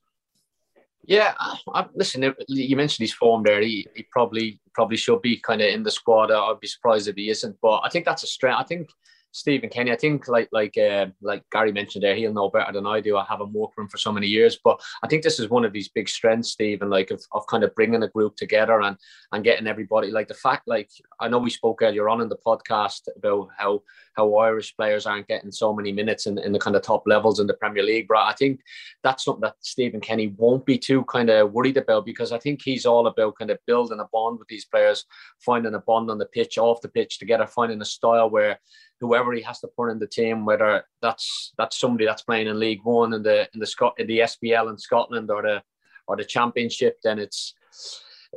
Yeah, 1.03 1.33
I, 1.39 1.85
listen. 1.93 2.33
You 2.47 2.75
mentioned 2.75 3.03
his 3.03 3.13
form 3.13 3.43
there. 3.43 3.61
He, 3.61 3.85
he 3.95 4.07
probably 4.11 4.59
probably 4.73 4.97
should 4.97 5.21
be 5.21 5.37
kind 5.37 5.61
of 5.61 5.67
in 5.67 5.83
the 5.83 5.91
squad. 5.91 6.31
I'd 6.31 6.59
be 6.59 6.67
surprised 6.67 7.07
if 7.07 7.15
he 7.15 7.29
isn't. 7.29 7.55
But 7.61 7.81
I 7.83 7.89
think 7.89 8.05
that's 8.05 8.23
a 8.23 8.27
strength. 8.27 8.59
I 8.59 8.63
think 8.63 8.89
Stephen 9.35 9.69
Kenny, 9.69 9.91
I 9.91 9.97
think 9.97 10.29
like 10.29 10.47
like 10.53 10.77
uh, 10.77 11.07
like 11.21 11.43
Gary 11.51 11.73
mentioned 11.73 12.05
there, 12.05 12.15
he'll 12.15 12.33
know 12.33 12.49
better 12.49 12.71
than 12.71 12.87
I 12.87 13.01
do. 13.01 13.17
I 13.17 13.25
haven't 13.27 13.51
worked 13.51 13.75
with 13.75 13.83
him 13.83 13.89
for 13.89 13.97
so 13.97 14.13
many 14.13 14.27
years, 14.27 14.57
but 14.63 14.81
I 15.03 15.07
think 15.07 15.23
this 15.23 15.41
is 15.41 15.49
one 15.49 15.65
of 15.65 15.73
his 15.73 15.89
big 15.89 16.07
strengths, 16.07 16.51
Stephen, 16.51 16.89
like 16.89 17.11
of, 17.11 17.21
of 17.33 17.45
kind 17.47 17.65
of 17.65 17.75
bringing 17.75 18.03
a 18.03 18.07
group 18.07 18.37
together 18.37 18.79
and 18.81 18.95
and 19.33 19.43
getting 19.43 19.67
everybody 19.67 20.09
like 20.09 20.29
the 20.29 20.33
fact 20.35 20.69
like 20.69 20.89
I 21.19 21.27
know 21.27 21.39
we 21.39 21.49
spoke 21.49 21.81
earlier 21.81 22.07
on 22.07 22.21
in 22.21 22.29
the 22.29 22.37
podcast 22.47 23.09
about 23.17 23.49
how 23.57 23.81
how 24.15 24.33
Irish 24.37 24.73
players 24.77 25.05
aren't 25.05 25.27
getting 25.27 25.51
so 25.51 25.73
many 25.73 25.91
minutes 25.91 26.27
in, 26.27 26.37
in 26.37 26.53
the 26.53 26.59
kind 26.59 26.77
of 26.77 26.81
top 26.81 27.03
levels 27.05 27.41
in 27.41 27.47
the 27.47 27.55
Premier 27.55 27.83
League, 27.83 28.07
but 28.07 28.19
I 28.19 28.31
think 28.31 28.61
that's 29.03 29.25
something 29.25 29.41
that 29.41 29.55
Stephen 29.59 29.99
Kenny 29.99 30.33
won't 30.37 30.65
be 30.65 30.77
too 30.77 31.03
kind 31.05 31.29
of 31.29 31.51
worried 31.51 31.75
about 31.75 32.05
because 32.05 32.31
I 32.31 32.37
think 32.37 32.61
he's 32.63 32.85
all 32.85 33.07
about 33.07 33.37
kind 33.37 33.51
of 33.51 33.59
building 33.67 33.99
a 33.99 34.07
bond 34.13 34.39
with 34.39 34.47
these 34.47 34.63
players, 34.63 35.03
finding 35.39 35.73
a 35.73 35.79
bond 35.79 36.09
on 36.09 36.19
the 36.19 36.25
pitch, 36.25 36.57
off 36.57 36.79
the 36.79 36.87
pitch 36.87 37.19
together, 37.19 37.45
finding 37.45 37.81
a 37.81 37.85
style 37.85 38.29
where 38.29 38.61
whoever 38.99 39.33
he 39.33 39.41
has 39.41 39.59
to 39.59 39.67
put 39.67 39.89
in 39.89 39.99
the 39.99 40.07
team, 40.07 40.45
whether 40.45 40.85
that's 41.01 41.53
that's 41.57 41.77
somebody 41.77 42.05
that's 42.05 42.23
playing 42.23 42.47
in 42.47 42.59
League 42.59 42.81
One 42.83 43.13
in 43.13 43.23
the 43.23 43.49
in 43.53 43.59
the 43.59 43.65
Scot 43.65 43.95
in 43.97 44.07
the 44.07 44.19
SPL 44.19 44.69
in 44.69 44.77
Scotland 44.77 45.29
or 45.31 45.41
the 45.41 45.61
or 46.07 46.15
the 46.15 46.25
Championship, 46.25 46.99
then 47.03 47.19
it's 47.19 47.53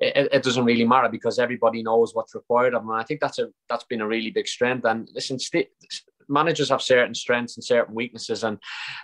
it, 0.00 0.28
it, 0.32 0.42
doesn't 0.42 0.64
really 0.64 0.84
matter 0.84 1.08
because 1.08 1.38
everybody 1.38 1.82
knows 1.82 2.14
what's 2.14 2.34
required 2.34 2.74
of 2.74 2.82
them. 2.82 2.90
And 2.90 3.00
I 3.00 3.04
think 3.04 3.20
that's 3.20 3.38
a 3.38 3.48
that's 3.68 3.84
been 3.84 4.00
a 4.00 4.06
really 4.06 4.30
big 4.30 4.46
strength. 4.46 4.84
And 4.84 5.08
listen, 5.14 5.38
st- 5.38 5.68
managers 6.28 6.68
have 6.68 6.82
certain 6.82 7.14
strengths 7.14 7.56
and 7.56 7.64
certain 7.64 7.94
weaknesses, 7.94 8.44
and 8.44 8.58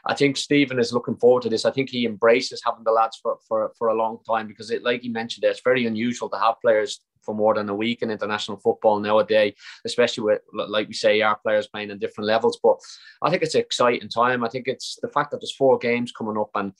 I 0.07 0.15
think 0.15 0.37
Stephen 0.37 0.79
is 0.79 0.93
looking 0.93 1.17
forward 1.17 1.43
to 1.45 1.49
this. 1.49 1.65
I 1.65 1.71
think 1.71 1.91
he 1.91 2.07
embraces 2.07 2.63
having 2.65 2.85
the 2.85 2.93
lads 2.93 3.19
for 3.23 3.39
for, 3.49 3.73
for 3.79 3.89
a 3.89 3.95
long 3.95 4.19
time 4.27 4.47
because 4.47 4.71
it, 4.71 4.83
like 4.83 5.03
he 5.03 5.09
mentioned, 5.09 5.45
it's 5.45 5.61
very 5.63 5.87
unusual 5.87 6.29
to 6.31 6.39
have 6.39 6.61
players 6.61 7.01
for 7.25 7.35
more 7.35 7.55
than 7.55 7.69
a 7.69 7.75
week 7.75 8.03
in 8.03 8.11
international 8.11 8.59
football 8.59 9.01
nowadays, 9.01 9.55
especially 9.85 10.25
with, 10.25 10.41
like 10.53 10.89
we 10.89 10.95
say, 10.95 11.21
our 11.21 11.37
players 11.37 11.67
playing 11.67 11.91
in 11.91 11.99
different 11.99 12.29
levels. 12.29 12.59
But 12.63 12.79
I 13.23 13.31
think 13.31 13.43
it's 13.43 13.55
an 13.55 13.61
exciting 13.61 14.09
time. 14.09 14.45
I 14.45 14.49
think 14.49 14.69
it's 14.69 14.99
the 15.03 15.09
fact 15.09 15.31
that 15.31 15.41
there's 15.41 15.55
four 15.55 15.79
games 15.79 16.13
coming 16.13 16.39
up 16.39 16.51
and 16.55 16.73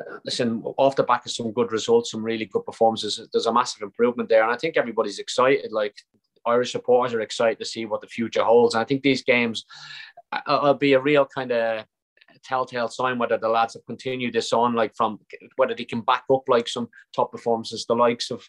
uh, 0.00 0.18
listen, 0.24 0.62
off 0.76 0.96
the 0.96 1.02
back 1.02 1.26
of 1.26 1.32
some 1.32 1.52
good 1.52 1.72
results, 1.72 2.10
some 2.10 2.22
really 2.22 2.46
good 2.46 2.64
performances, 2.64 3.20
there's 3.32 3.46
a 3.46 3.52
massive 3.52 3.82
improvement 3.82 4.28
there. 4.28 4.42
And 4.42 4.52
I 4.52 4.56
think 4.56 4.76
everybody's 4.76 5.18
excited. 5.18 5.72
Like 5.72 5.96
Irish 6.46 6.72
supporters 6.72 7.14
are 7.14 7.20
excited 7.20 7.58
to 7.58 7.64
see 7.64 7.84
what 7.84 8.00
the 8.00 8.06
future 8.06 8.44
holds. 8.44 8.74
And 8.74 8.82
I 8.82 8.84
think 8.84 9.02
these 9.02 9.22
games 9.22 9.64
uh, 10.32 10.60
will 10.62 10.74
be 10.74 10.92
a 10.92 11.00
real 11.00 11.26
kind 11.26 11.52
of 11.52 11.84
telltale 12.44 12.88
sign 12.88 13.18
whether 13.18 13.38
the 13.38 13.48
lads 13.48 13.74
have 13.74 13.86
continued 13.86 14.32
this 14.32 14.52
on, 14.52 14.74
like 14.74 14.94
from 14.96 15.18
whether 15.56 15.74
they 15.74 15.84
can 15.84 16.00
back 16.00 16.24
up 16.32 16.42
like 16.48 16.68
some 16.68 16.88
top 17.14 17.32
performances, 17.32 17.86
the 17.86 17.94
likes 17.94 18.30
of 18.30 18.48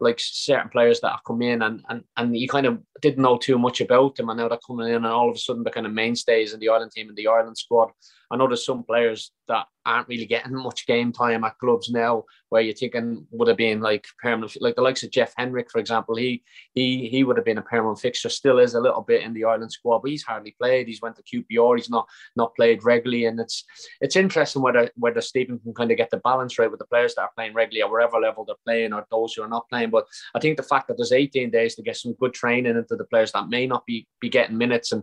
like 0.00 0.18
certain 0.20 0.68
players 0.68 1.00
that 1.00 1.10
have 1.10 1.24
come 1.26 1.42
in 1.42 1.62
and 1.62 1.82
and 1.88 2.04
and 2.16 2.36
you 2.36 2.48
kind 2.48 2.66
of 2.66 2.80
didn't 3.00 3.22
know 3.22 3.36
too 3.36 3.58
much 3.58 3.80
about 3.80 4.16
them, 4.16 4.28
and 4.28 4.38
now 4.38 4.48
they're 4.48 4.58
coming 4.66 4.88
in 4.88 4.94
and 4.94 5.06
all 5.06 5.30
of 5.30 5.36
a 5.36 5.38
sudden 5.38 5.62
they're 5.62 5.72
kind 5.72 5.86
of 5.86 5.92
mainstays 5.92 6.52
in 6.52 6.60
the 6.60 6.68
Ireland 6.68 6.92
team 6.92 7.08
and 7.08 7.16
the 7.16 7.28
Ireland 7.28 7.58
squad. 7.58 7.90
I 8.30 8.36
know 8.36 8.46
there's 8.46 8.64
some 8.64 8.84
players 8.84 9.32
that 9.48 9.66
aren't 9.86 10.08
really 10.08 10.26
getting 10.26 10.54
much 10.54 10.86
game 10.86 11.12
time 11.12 11.44
at 11.44 11.56
clubs 11.58 11.88
now, 11.88 12.24
where 12.50 12.60
you're 12.60 12.74
thinking 12.74 13.26
would 13.30 13.48
have 13.48 13.56
been 13.56 13.80
like 13.80 14.06
permanent, 14.22 14.54
like 14.60 14.76
the 14.76 14.82
likes 14.82 15.02
of 15.02 15.10
Jeff 15.10 15.32
Hendrick, 15.36 15.70
for 15.70 15.78
example. 15.78 16.14
He 16.14 16.42
he 16.74 17.08
he 17.08 17.24
would 17.24 17.36
have 17.36 17.46
been 17.46 17.58
a 17.58 17.62
permanent 17.62 17.98
fixture, 17.98 18.28
still 18.28 18.58
is 18.58 18.74
a 18.74 18.80
little 18.80 19.00
bit 19.00 19.22
in 19.22 19.32
the 19.32 19.44
Ireland 19.44 19.72
squad, 19.72 20.00
but 20.00 20.10
he's 20.10 20.22
hardly 20.22 20.54
played. 20.60 20.88
He's 20.88 21.00
went 21.00 21.16
to 21.16 21.22
QPR, 21.22 21.76
he's 21.76 21.90
not 21.90 22.06
not 22.36 22.54
played 22.54 22.84
regularly, 22.84 23.24
and 23.24 23.40
it's 23.40 23.64
it's 24.00 24.16
interesting 24.16 24.62
whether 24.62 24.90
whether 24.96 25.22
Stephen 25.22 25.58
can 25.58 25.72
kind 25.72 25.90
of 25.90 25.96
get 25.96 26.10
the 26.10 26.18
balance 26.18 26.58
right 26.58 26.70
with 26.70 26.80
the 26.80 26.86
players 26.86 27.14
that 27.14 27.22
are 27.22 27.30
playing 27.34 27.54
regularly 27.54 27.82
or 27.82 27.90
wherever 27.90 28.18
level 28.18 28.44
they're 28.44 28.56
playing, 28.66 28.92
or 28.92 29.06
those 29.10 29.34
who 29.34 29.42
are 29.42 29.48
not 29.48 29.68
playing. 29.70 29.90
But 29.90 30.06
I 30.34 30.40
think 30.40 30.58
the 30.58 30.62
fact 30.62 30.88
that 30.88 30.98
there's 30.98 31.12
18 31.12 31.50
days 31.50 31.74
to 31.76 31.82
get 31.82 31.96
some 31.96 32.14
good 32.20 32.34
training 32.34 32.76
into 32.76 32.96
the 32.96 33.04
players 33.04 33.32
that 33.32 33.48
may 33.48 33.66
not 33.66 33.86
be 33.86 34.06
be 34.20 34.28
getting 34.28 34.58
minutes 34.58 34.92
and 34.92 35.02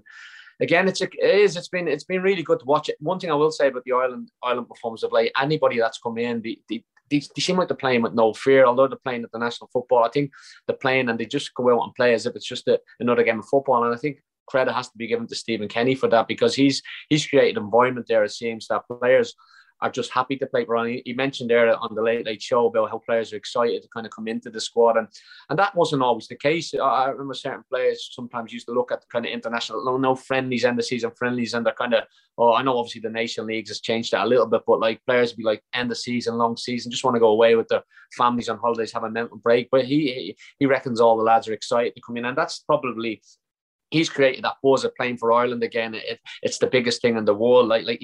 again, 0.60 0.88
it's 0.88 1.02
a, 1.02 1.06
it 1.06 1.40
is. 1.42 1.58
It's 1.58 1.68
been 1.68 1.88
it's 1.88 2.04
been 2.04 2.22
really 2.22 2.44
good 2.44 2.60
to 2.60 2.66
watch 2.66 2.90
it. 2.90 2.98
One 3.00 3.20
thing 3.20 3.32
I 3.32 3.36
will 3.36 3.52
say 3.52 3.68
about 3.68 3.84
the 3.84 3.94
Ireland 3.94 4.30
Ireland 4.44 4.68
performance 4.68 5.04
of 5.04 5.12
late, 5.12 5.32
anybody 5.40 5.80
that's 5.80 6.00
come 6.00 6.18
in, 6.18 6.42
the, 6.42 6.60
the 6.70 6.84
they, 7.10 7.22
they 7.36 7.42
seem 7.42 7.58
like 7.58 7.68
they're 7.68 7.78
playing 7.78 8.02
with 8.02 8.14
no 8.14 8.34
fear. 8.34 8.66
Although 8.66 8.88
they're 8.88 8.98
playing 8.98 9.24
at 9.24 9.32
the 9.32 9.40
national 9.40 9.70
football, 9.72 10.04
I 10.04 10.10
think 10.10 10.32
they're 10.68 10.76
playing 10.76 11.10
and 11.10 11.20
they 11.20 11.26
just 11.26 11.54
go 11.54 11.70
out 11.74 11.84
and 11.84 11.96
play 11.96 12.14
as 12.14 12.26
if 12.26 12.36
it's 12.36 12.48
just 12.48 12.68
a, 12.68 12.80
another 13.00 13.24
game 13.24 13.40
of 13.40 13.48
football. 13.48 13.84
And 13.84 13.94
I 13.94 13.98
think 13.98 14.22
credit 14.48 14.74
has 14.74 14.90
to 14.90 14.98
be 14.98 15.08
given 15.08 15.28
to 15.28 15.36
Stephen 15.36 15.68
Kenny 15.68 15.96
for 15.96 16.10
that 16.10 16.28
because 16.28 16.56
he's 16.56 16.82
he's 17.10 17.28
created 17.28 17.58
an 17.58 17.64
environment 17.64 18.08
there. 18.08 18.24
It 18.24 18.32
seems 18.32 18.68
that 18.68 18.84
players 18.88 19.34
are 19.82 19.90
just 19.90 20.12
happy 20.12 20.38
to 20.38 20.46
play 20.48 20.66
for 20.66 20.88
He, 20.88 21.14
mentioned 21.14 21.50
there 21.50 21.76
on 21.78 21.96
the 21.96 22.02
Late 22.02 22.26
Late 22.26 22.42
Show 22.42 22.68
about 22.68 22.90
how 22.90 23.00
players 23.00 23.34
are 23.34 23.38
excited 23.38 23.82
to 23.82 23.90
kind 23.90 24.06
of 24.06 24.12
come 24.12 24.28
into 24.28 24.50
the 24.50 24.62
squad, 24.62 24.98
and 24.98 25.08
and 25.50 25.60
that 25.60 25.76
wasn't 25.76 26.02
always 26.02 26.28
the 26.28 26.36
case. 26.36 26.74
I 26.74 27.10
remember 27.10 27.34
certain 27.34 27.64
players 27.70 28.10
sometimes 28.12 28.54
used 28.54 28.68
to 28.68 28.74
look 28.74 28.92
at 28.92 29.02
the 29.02 29.08
kind 29.12 29.26
of 29.26 29.32
international, 29.32 29.84
no, 29.84 29.98
no 29.98 30.16
friendlies, 30.16 30.66
end 30.66 30.80
the 30.80 30.84
season 30.84 31.12
friendlies, 31.18 31.54
and 31.54 31.66
they're 31.66 31.74
kind 31.74 31.94
of, 31.94 32.04
oh, 32.38 32.54
I 32.54 32.64
know 32.64 32.78
obviously 32.78 33.02
the 33.02 33.10
nation 33.10 33.46
leagues 33.48 33.70
has 33.70 33.82
changed 33.82 34.14
that 34.14 34.26
a 34.26 34.28
little 34.28 34.48
bit, 34.48 34.62
but 34.66 34.80
like 34.80 35.06
players 35.06 35.34
be 35.34 35.44
like 35.44 35.62
end 35.74 35.92
the 35.92 35.96
season, 35.96 36.38
long 36.38 36.58
season, 36.58 36.92
just 36.92 37.04
want 37.04 37.16
to 37.16 37.20
go 37.20 37.30
away 37.30 37.56
with 37.56 37.68
their 37.68 37.84
families 38.18 38.50
on 38.50 38.58
holidays, 38.58 38.94
have 38.94 39.04
a 39.04 39.10
mental 39.10 39.38
break. 39.38 39.70
But 39.72 39.86
he 39.86 40.36
he 40.58 40.66
reckons 40.66 41.02
all 41.02 41.18
the 41.18 41.24
lads 41.24 41.48
are 41.48 41.54
excited 41.54 41.96
to 41.96 42.02
come 42.02 42.18
in, 42.18 42.26
and 42.26 42.38
that's 42.38 42.60
probably 42.60 43.22
he's 43.92 44.10
created 44.10 44.44
that 44.44 44.58
buzz 44.64 44.84
of 44.84 44.96
playing 44.96 45.18
for 45.18 45.32
Ireland 45.32 45.64
again. 45.64 45.94
It, 45.94 46.20
it's 46.42 46.58
the 46.58 46.68
biggest 46.68 47.02
thing 47.02 47.18
in 47.18 47.26
the 47.26 47.34
world. 47.34 47.68
Like, 47.68 47.86
like 47.86 48.02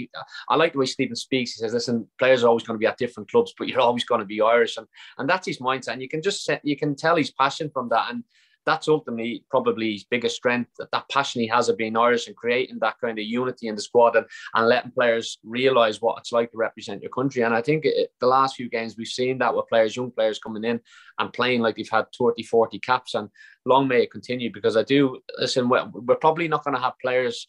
I 0.50 0.56
like 0.56 0.74
the 0.74 0.80
way 0.80 0.86
Stephen 0.86 1.16
speaks. 1.16 1.54
He 1.54 1.60
says, 1.60 1.74
"Listen, 1.74 2.08
players 2.20 2.44
are 2.44 2.48
always 2.48 2.64
going 2.64 2.76
to 2.76 2.80
be 2.80 2.88
at 2.88 2.98
different 2.98 3.30
clubs, 3.30 3.54
but 3.58 3.68
you're 3.68 3.82
always 3.82 4.06
going 4.06 4.20
to 4.20 4.26
be 4.26 4.42
Irish," 4.42 4.78
and 4.78 4.88
and 5.18 5.30
that's 5.30 5.48
his 5.48 5.60
mindset. 5.60 5.94
And 5.94 6.02
you 6.02 6.10
can 6.10 6.22
just 6.22 6.50
you 6.64 6.78
can 6.78 6.96
tell 6.96 7.16
his 7.16 7.32
passion 7.32 7.70
from 7.74 7.90
that. 7.90 8.10
And 8.10 8.24
that's 8.66 8.88
ultimately 8.88 9.44
probably 9.50 9.94
his 9.94 10.04
biggest 10.04 10.36
strength 10.36 10.72
that, 10.78 10.92
that 10.92 11.10
passion 11.10 11.42
he 11.42 11.48
has 11.48 11.70
of 11.70 11.78
being 11.78 11.98
Irish 11.98 12.28
and 12.28 12.36
creating 12.36 12.80
that 12.80 13.00
kind 13.00 13.18
of 13.18 13.26
unity 13.26 13.68
in 13.68 13.76
the 13.76 13.82
squad 13.82 14.16
and, 14.16 14.26
and 14.56 14.68
letting 14.68 14.92
players 14.92 15.40
realize 15.44 16.02
what 16.02 16.18
it's 16.20 16.32
like 16.32 16.52
to 16.52 16.58
represent 16.58 17.02
your 17.02 17.12
country. 17.12 17.42
And 17.42 17.54
I 17.54 17.62
think 17.62 17.86
it, 17.86 18.12
the 18.20 18.28
last 18.28 18.56
few 18.56 18.70
games 18.70 18.96
we've 18.98 19.08
seen 19.08 19.38
that 19.40 19.56
with 19.56 19.68
players, 19.68 19.96
young 19.96 20.12
players 20.12 20.40
coming 20.40 20.64
in 20.64 20.80
and 21.20 21.34
playing 21.34 21.62
like 21.62 21.76
they've 21.76 21.90
had 21.90 22.06
30, 22.18 22.44
40 22.44 22.80
caps. 22.80 23.14
And 23.16 23.30
long 23.66 23.88
may 23.88 24.04
it 24.04 24.12
continue 24.12 24.52
because 24.52 24.78
I 24.78 24.84
do 24.84 25.20
listen, 25.38 25.70
we're, 25.70 25.88
we're 25.94 26.16
probably 26.16 26.48
not 26.48 26.64
going 26.64 26.76
to 26.76 26.82
have 26.82 26.94
players 27.02 27.48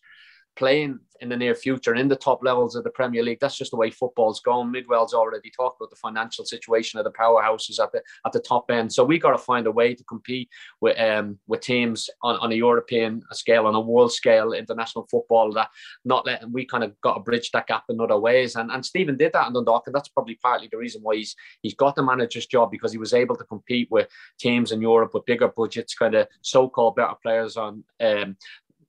playing 0.56 1.00
in 1.22 1.28
the 1.28 1.36
near 1.36 1.54
future 1.54 1.94
in 1.94 2.08
the 2.08 2.16
top 2.16 2.40
levels 2.42 2.74
of 2.74 2.82
the 2.82 2.90
Premier 2.90 3.22
League. 3.22 3.38
That's 3.40 3.56
just 3.56 3.70
the 3.70 3.76
way 3.76 3.90
football's 3.90 4.40
going. 4.40 4.72
Miguel's 4.72 5.14
already 5.14 5.50
talked 5.50 5.80
about 5.80 5.90
the 5.90 5.96
financial 5.96 6.44
situation 6.44 6.98
of 6.98 7.04
the 7.04 7.12
powerhouses 7.12 7.78
at 7.80 7.92
the 7.92 8.02
at 8.26 8.32
the 8.32 8.40
top 8.40 8.70
end. 8.70 8.92
So 8.92 9.04
we 9.04 9.20
got 9.20 9.30
to 9.30 9.38
find 9.38 9.68
a 9.68 9.70
way 9.70 9.94
to 9.94 10.04
compete 10.04 10.48
with 10.80 10.98
um, 10.98 11.38
with 11.46 11.60
teams 11.60 12.10
on, 12.22 12.36
on 12.38 12.50
a 12.50 12.56
European 12.56 13.22
scale, 13.30 13.66
on 13.66 13.76
a 13.76 13.80
world 13.80 14.12
scale, 14.12 14.52
international 14.52 15.06
football. 15.10 15.52
That 15.52 15.70
not 16.04 16.26
letting 16.26 16.52
we 16.52 16.66
kind 16.66 16.82
of 16.82 17.00
got 17.00 17.14
to 17.14 17.20
bridge 17.20 17.50
that 17.52 17.68
gap 17.68 17.84
in 17.88 18.00
other 18.00 18.18
ways. 18.18 18.56
And 18.56 18.70
and 18.72 18.84
Stephen 18.84 19.16
did 19.16 19.32
that 19.32 19.46
in 19.46 19.52
Dundalk, 19.52 19.84
and 19.86 19.94
that's 19.94 20.08
probably 20.08 20.38
partly 20.42 20.68
the 20.70 20.78
reason 20.78 21.02
why 21.02 21.16
he's 21.16 21.36
he's 21.62 21.74
got 21.74 21.94
the 21.94 22.02
manager's 22.02 22.46
job 22.46 22.72
because 22.72 22.90
he 22.90 22.98
was 22.98 23.14
able 23.14 23.36
to 23.36 23.44
compete 23.44 23.88
with 23.92 24.08
teams 24.40 24.72
in 24.72 24.82
Europe 24.82 25.14
with 25.14 25.24
bigger 25.24 25.48
budgets, 25.48 25.94
kind 25.94 26.16
of 26.16 26.26
so-called 26.40 26.96
better 26.96 27.14
players 27.22 27.56
on 27.56 27.84
um, 28.00 28.36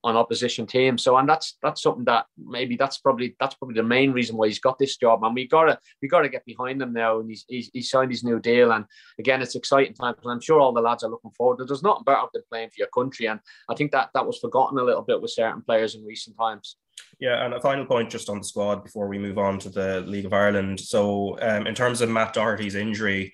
on 0.04 0.16
opposition 0.16 0.66
teams. 0.66 1.02
So 1.02 1.16
and 1.16 1.26
that's 1.26 1.56
that's 1.62 1.82
something 1.82 2.04
that 2.04 2.26
maybe 2.38 2.76
that's 2.76 2.98
probably 2.98 3.34
that's 3.40 3.54
probably 3.54 3.74
the 3.74 3.82
main 3.82 4.12
reason 4.12 4.36
why 4.36 4.46
he's 4.46 4.60
got 4.60 4.78
this 4.78 4.98
job. 4.98 5.24
And 5.24 5.34
we 5.34 5.48
gotta 5.48 5.78
we 6.02 6.08
gotta 6.08 6.28
get 6.28 6.44
behind 6.44 6.80
him 6.80 6.92
now. 6.92 7.20
And 7.20 7.30
he's 7.30 7.44
he's, 7.48 7.90
signed 7.90 8.10
his 8.10 8.22
new 8.22 8.38
deal. 8.38 8.72
And 8.72 8.84
again, 9.18 9.40
it's 9.40 9.56
exciting 9.56 9.94
times. 9.94 10.18
And 10.22 10.30
I'm 10.30 10.40
sure 10.40 10.60
all 10.60 10.74
the 10.74 10.82
lads 10.82 11.02
are 11.02 11.10
looking 11.10 11.30
forward. 11.32 11.58
To. 11.58 11.64
There's 11.64 11.82
nothing 11.82 12.04
better 12.04 12.26
than 12.32 12.42
playing 12.50 12.68
for 12.68 12.76
your 12.78 12.88
country. 12.88 13.26
And 13.26 13.40
I 13.68 13.74
think 13.74 13.92
that 13.92 14.10
that 14.14 14.26
was 14.26 14.38
forgotten 14.38 14.78
a 14.78 14.84
little 14.84 15.02
bit 15.02 15.22
with 15.22 15.30
certain 15.30 15.62
players 15.62 15.94
in 15.94 16.04
recent 16.04 16.36
times. 16.36 16.76
Yeah, 17.18 17.44
and 17.44 17.54
a 17.54 17.60
final 17.60 17.86
point 17.86 18.10
just 18.10 18.28
on 18.28 18.38
the 18.38 18.44
squad 18.44 18.84
before 18.84 19.08
we 19.08 19.18
move 19.18 19.38
on 19.38 19.58
to 19.60 19.70
the 19.70 20.02
League 20.02 20.26
of 20.26 20.32
Ireland. 20.32 20.78
So, 20.78 21.38
um, 21.40 21.66
in 21.66 21.74
terms 21.74 22.00
of 22.00 22.08
Matt 22.08 22.34
Doherty's 22.34 22.74
injury, 22.74 23.32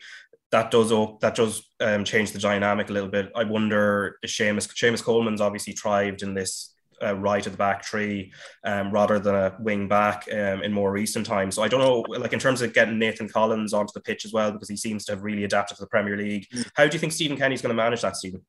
that 0.52 0.70
does 0.70 0.92
op- 0.92 1.20
that 1.20 1.34
does 1.34 1.68
um, 1.80 2.04
change 2.04 2.32
the 2.32 2.38
dynamic 2.38 2.90
a 2.90 2.92
little 2.92 3.08
bit. 3.08 3.30
I 3.36 3.44
wonder 3.44 4.18
if 4.22 4.30
Seamus 4.30 4.68
Seamus 4.68 5.02
Coleman's 5.02 5.40
obviously 5.40 5.74
thrived 5.74 6.22
in 6.22 6.34
this 6.34 6.74
uh, 7.02 7.16
right 7.16 7.44
at 7.46 7.52
the 7.52 7.58
back 7.58 7.82
tree 7.82 8.32
um, 8.64 8.90
rather 8.90 9.18
than 9.18 9.34
a 9.34 9.56
wing 9.60 9.88
back 9.88 10.28
um, 10.32 10.62
in 10.62 10.72
more 10.72 10.92
recent 10.92 11.24
times. 11.24 11.54
So 11.54 11.62
I 11.62 11.68
don't 11.68 11.80
know, 11.80 12.00
like 12.18 12.32
in 12.32 12.38
terms 12.38 12.62
of 12.62 12.74
getting 12.74 12.98
Nathan 12.98 13.28
Collins 13.28 13.72
onto 13.72 13.92
the 13.94 14.00
pitch 14.00 14.24
as 14.24 14.32
well, 14.32 14.52
because 14.52 14.68
he 14.68 14.76
seems 14.76 15.04
to 15.06 15.12
have 15.12 15.22
really 15.22 15.44
adapted 15.44 15.76
to 15.76 15.82
the 15.82 15.88
Premier 15.88 16.16
League. 16.16 16.46
Mm. 16.54 16.70
How 16.74 16.86
do 16.86 16.94
you 16.94 16.98
think 16.98 17.12
Stephen 17.12 17.36
Kenny's 17.36 17.62
going 17.62 17.74
to 17.74 17.82
manage 17.82 18.02
that, 18.02 18.16
Stephen? 18.16 18.42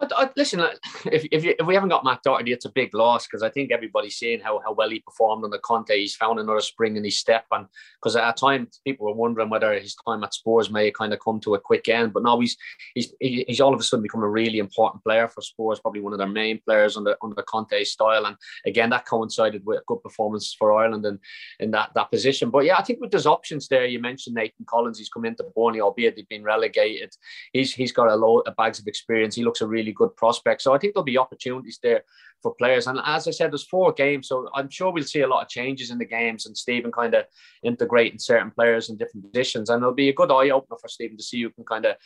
I, 0.00 0.30
listen, 0.36 0.60
if, 1.06 1.26
if, 1.30 1.44
if, 1.44 1.66
we 1.66 1.74
haven't 1.74 1.90
got 1.90 2.04
Matt 2.04 2.22
Doherty, 2.22 2.52
it's 2.52 2.64
a 2.64 2.72
big 2.72 2.94
loss 2.94 3.26
because 3.26 3.42
I 3.42 3.50
think 3.50 3.70
everybody's 3.70 4.16
seeing 4.16 4.40
how, 4.40 4.60
how 4.64 4.72
well 4.72 4.90
he 4.90 5.00
performed 5.00 5.44
on 5.44 5.50
the 5.50 5.58
Conte. 5.58 5.96
He's 5.96 6.16
found 6.16 6.38
another 6.38 6.60
spring 6.60 6.96
in 6.96 7.04
his 7.04 7.18
step. 7.18 7.44
And 7.52 7.66
because 8.00 8.16
at 8.16 8.28
a 8.28 8.32
time, 8.32 8.68
people 8.84 9.06
were 9.06 9.14
wondering 9.14 9.50
whether 9.50 9.72
his 9.78 9.94
time 10.06 10.24
at 10.24 10.34
Spurs 10.34 10.70
may 10.70 10.90
kind 10.90 11.12
of 11.12 11.20
come 11.20 11.40
to 11.40 11.54
a 11.54 11.60
quick 11.60 11.88
end. 11.88 12.12
But 12.12 12.22
now 12.22 12.40
he's, 12.40 12.56
he's, 12.94 13.12
he's 13.20 13.60
all 13.60 13.74
of 13.74 13.80
a 13.80 13.82
sudden 13.82 14.02
become 14.02 14.22
a 14.22 14.28
really 14.28 14.58
important 14.58 15.04
player 15.04 15.28
for 15.28 15.42
Spurs, 15.42 15.80
probably 15.80 16.00
one 16.00 16.12
of 16.12 16.18
their 16.18 16.28
main 16.28 16.60
players 16.64 16.96
under, 16.96 17.16
under 17.22 17.34
the 17.34 17.42
Conte 17.42 17.84
style. 17.84 18.26
And 18.26 18.36
again, 18.66 18.90
that 18.90 19.06
coincided 19.06 19.64
with 19.64 19.80
a 19.80 19.84
good 19.86 20.02
performance 20.02 20.54
for 20.58 20.72
Ireland 20.72 21.04
in, 21.04 21.18
in 21.58 21.70
that, 21.72 21.90
that 21.94 22.10
position. 22.10 22.50
But 22.50 22.64
yeah, 22.64 22.76
I 22.78 22.82
think 22.82 23.00
with 23.00 23.10
those 23.10 23.26
options 23.26 23.68
there, 23.68 23.86
you 23.86 24.00
mentioned 24.00 24.34
Nathan 24.34 24.66
Collins, 24.66 24.98
he's 24.98 25.08
come 25.08 25.24
into 25.24 25.44
Burnley, 25.54 25.80
albeit 25.80 26.16
they've 26.16 26.28
been 26.28 26.44
relegated. 26.44 27.14
He's, 27.52 27.74
he's 27.74 27.92
got 27.92 28.08
a 28.08 28.16
load 28.16 28.42
of 28.46 28.56
bags 28.56 28.78
of 28.78 28.86
experience. 28.86 29.34
He 29.34 29.44
looks 29.44 29.60
a 29.60 29.66
really 29.66 29.89
really 29.90 30.10
good 30.10 30.16
prospects. 30.16 30.64
So 30.64 30.74
I 30.74 30.78
think 30.78 30.94
there'll 30.94 31.04
be 31.04 31.18
opportunities 31.18 31.78
there 31.82 32.02
for 32.42 32.54
players. 32.54 32.86
And 32.86 32.98
as 33.04 33.28
I 33.28 33.30
said, 33.32 33.52
there's 33.52 33.66
four 33.66 33.92
games, 33.92 34.28
so 34.28 34.48
I'm 34.54 34.70
sure 34.70 34.92
we'll 34.92 35.04
see 35.04 35.20
a 35.20 35.28
lot 35.28 35.42
of 35.42 35.48
changes 35.48 35.90
in 35.90 35.98
the 35.98 36.06
games 36.06 36.46
and 36.46 36.56
Stephen 36.56 36.92
kind 36.92 37.14
of 37.14 37.24
integrating 37.62 38.18
certain 38.18 38.50
players 38.50 38.88
in 38.90 38.96
different 38.96 39.30
positions. 39.30 39.70
And 39.70 39.82
it'll 39.82 39.94
be 39.94 40.08
a 40.08 40.14
good 40.14 40.32
eye 40.32 40.50
opener 40.50 40.78
for 40.80 40.88
Stephen 40.88 41.16
to 41.16 41.22
see 41.22 41.42
who 41.42 41.50
can 41.50 41.64
kind 41.64 41.84
of 41.84 41.96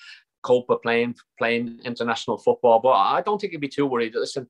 cope 0.43 0.69
with 0.69 0.83
playing 0.83 1.15
playing 1.39 1.81
international 1.85 2.39
football. 2.39 2.81
But 2.81 2.93
I 2.93 3.23
don't 3.23 3.41
think 3.41 3.53
he'd 3.53 3.61
be 3.61 3.69
too 3.69 3.87
worried. 3.87 4.15
Listen, 4.15 4.47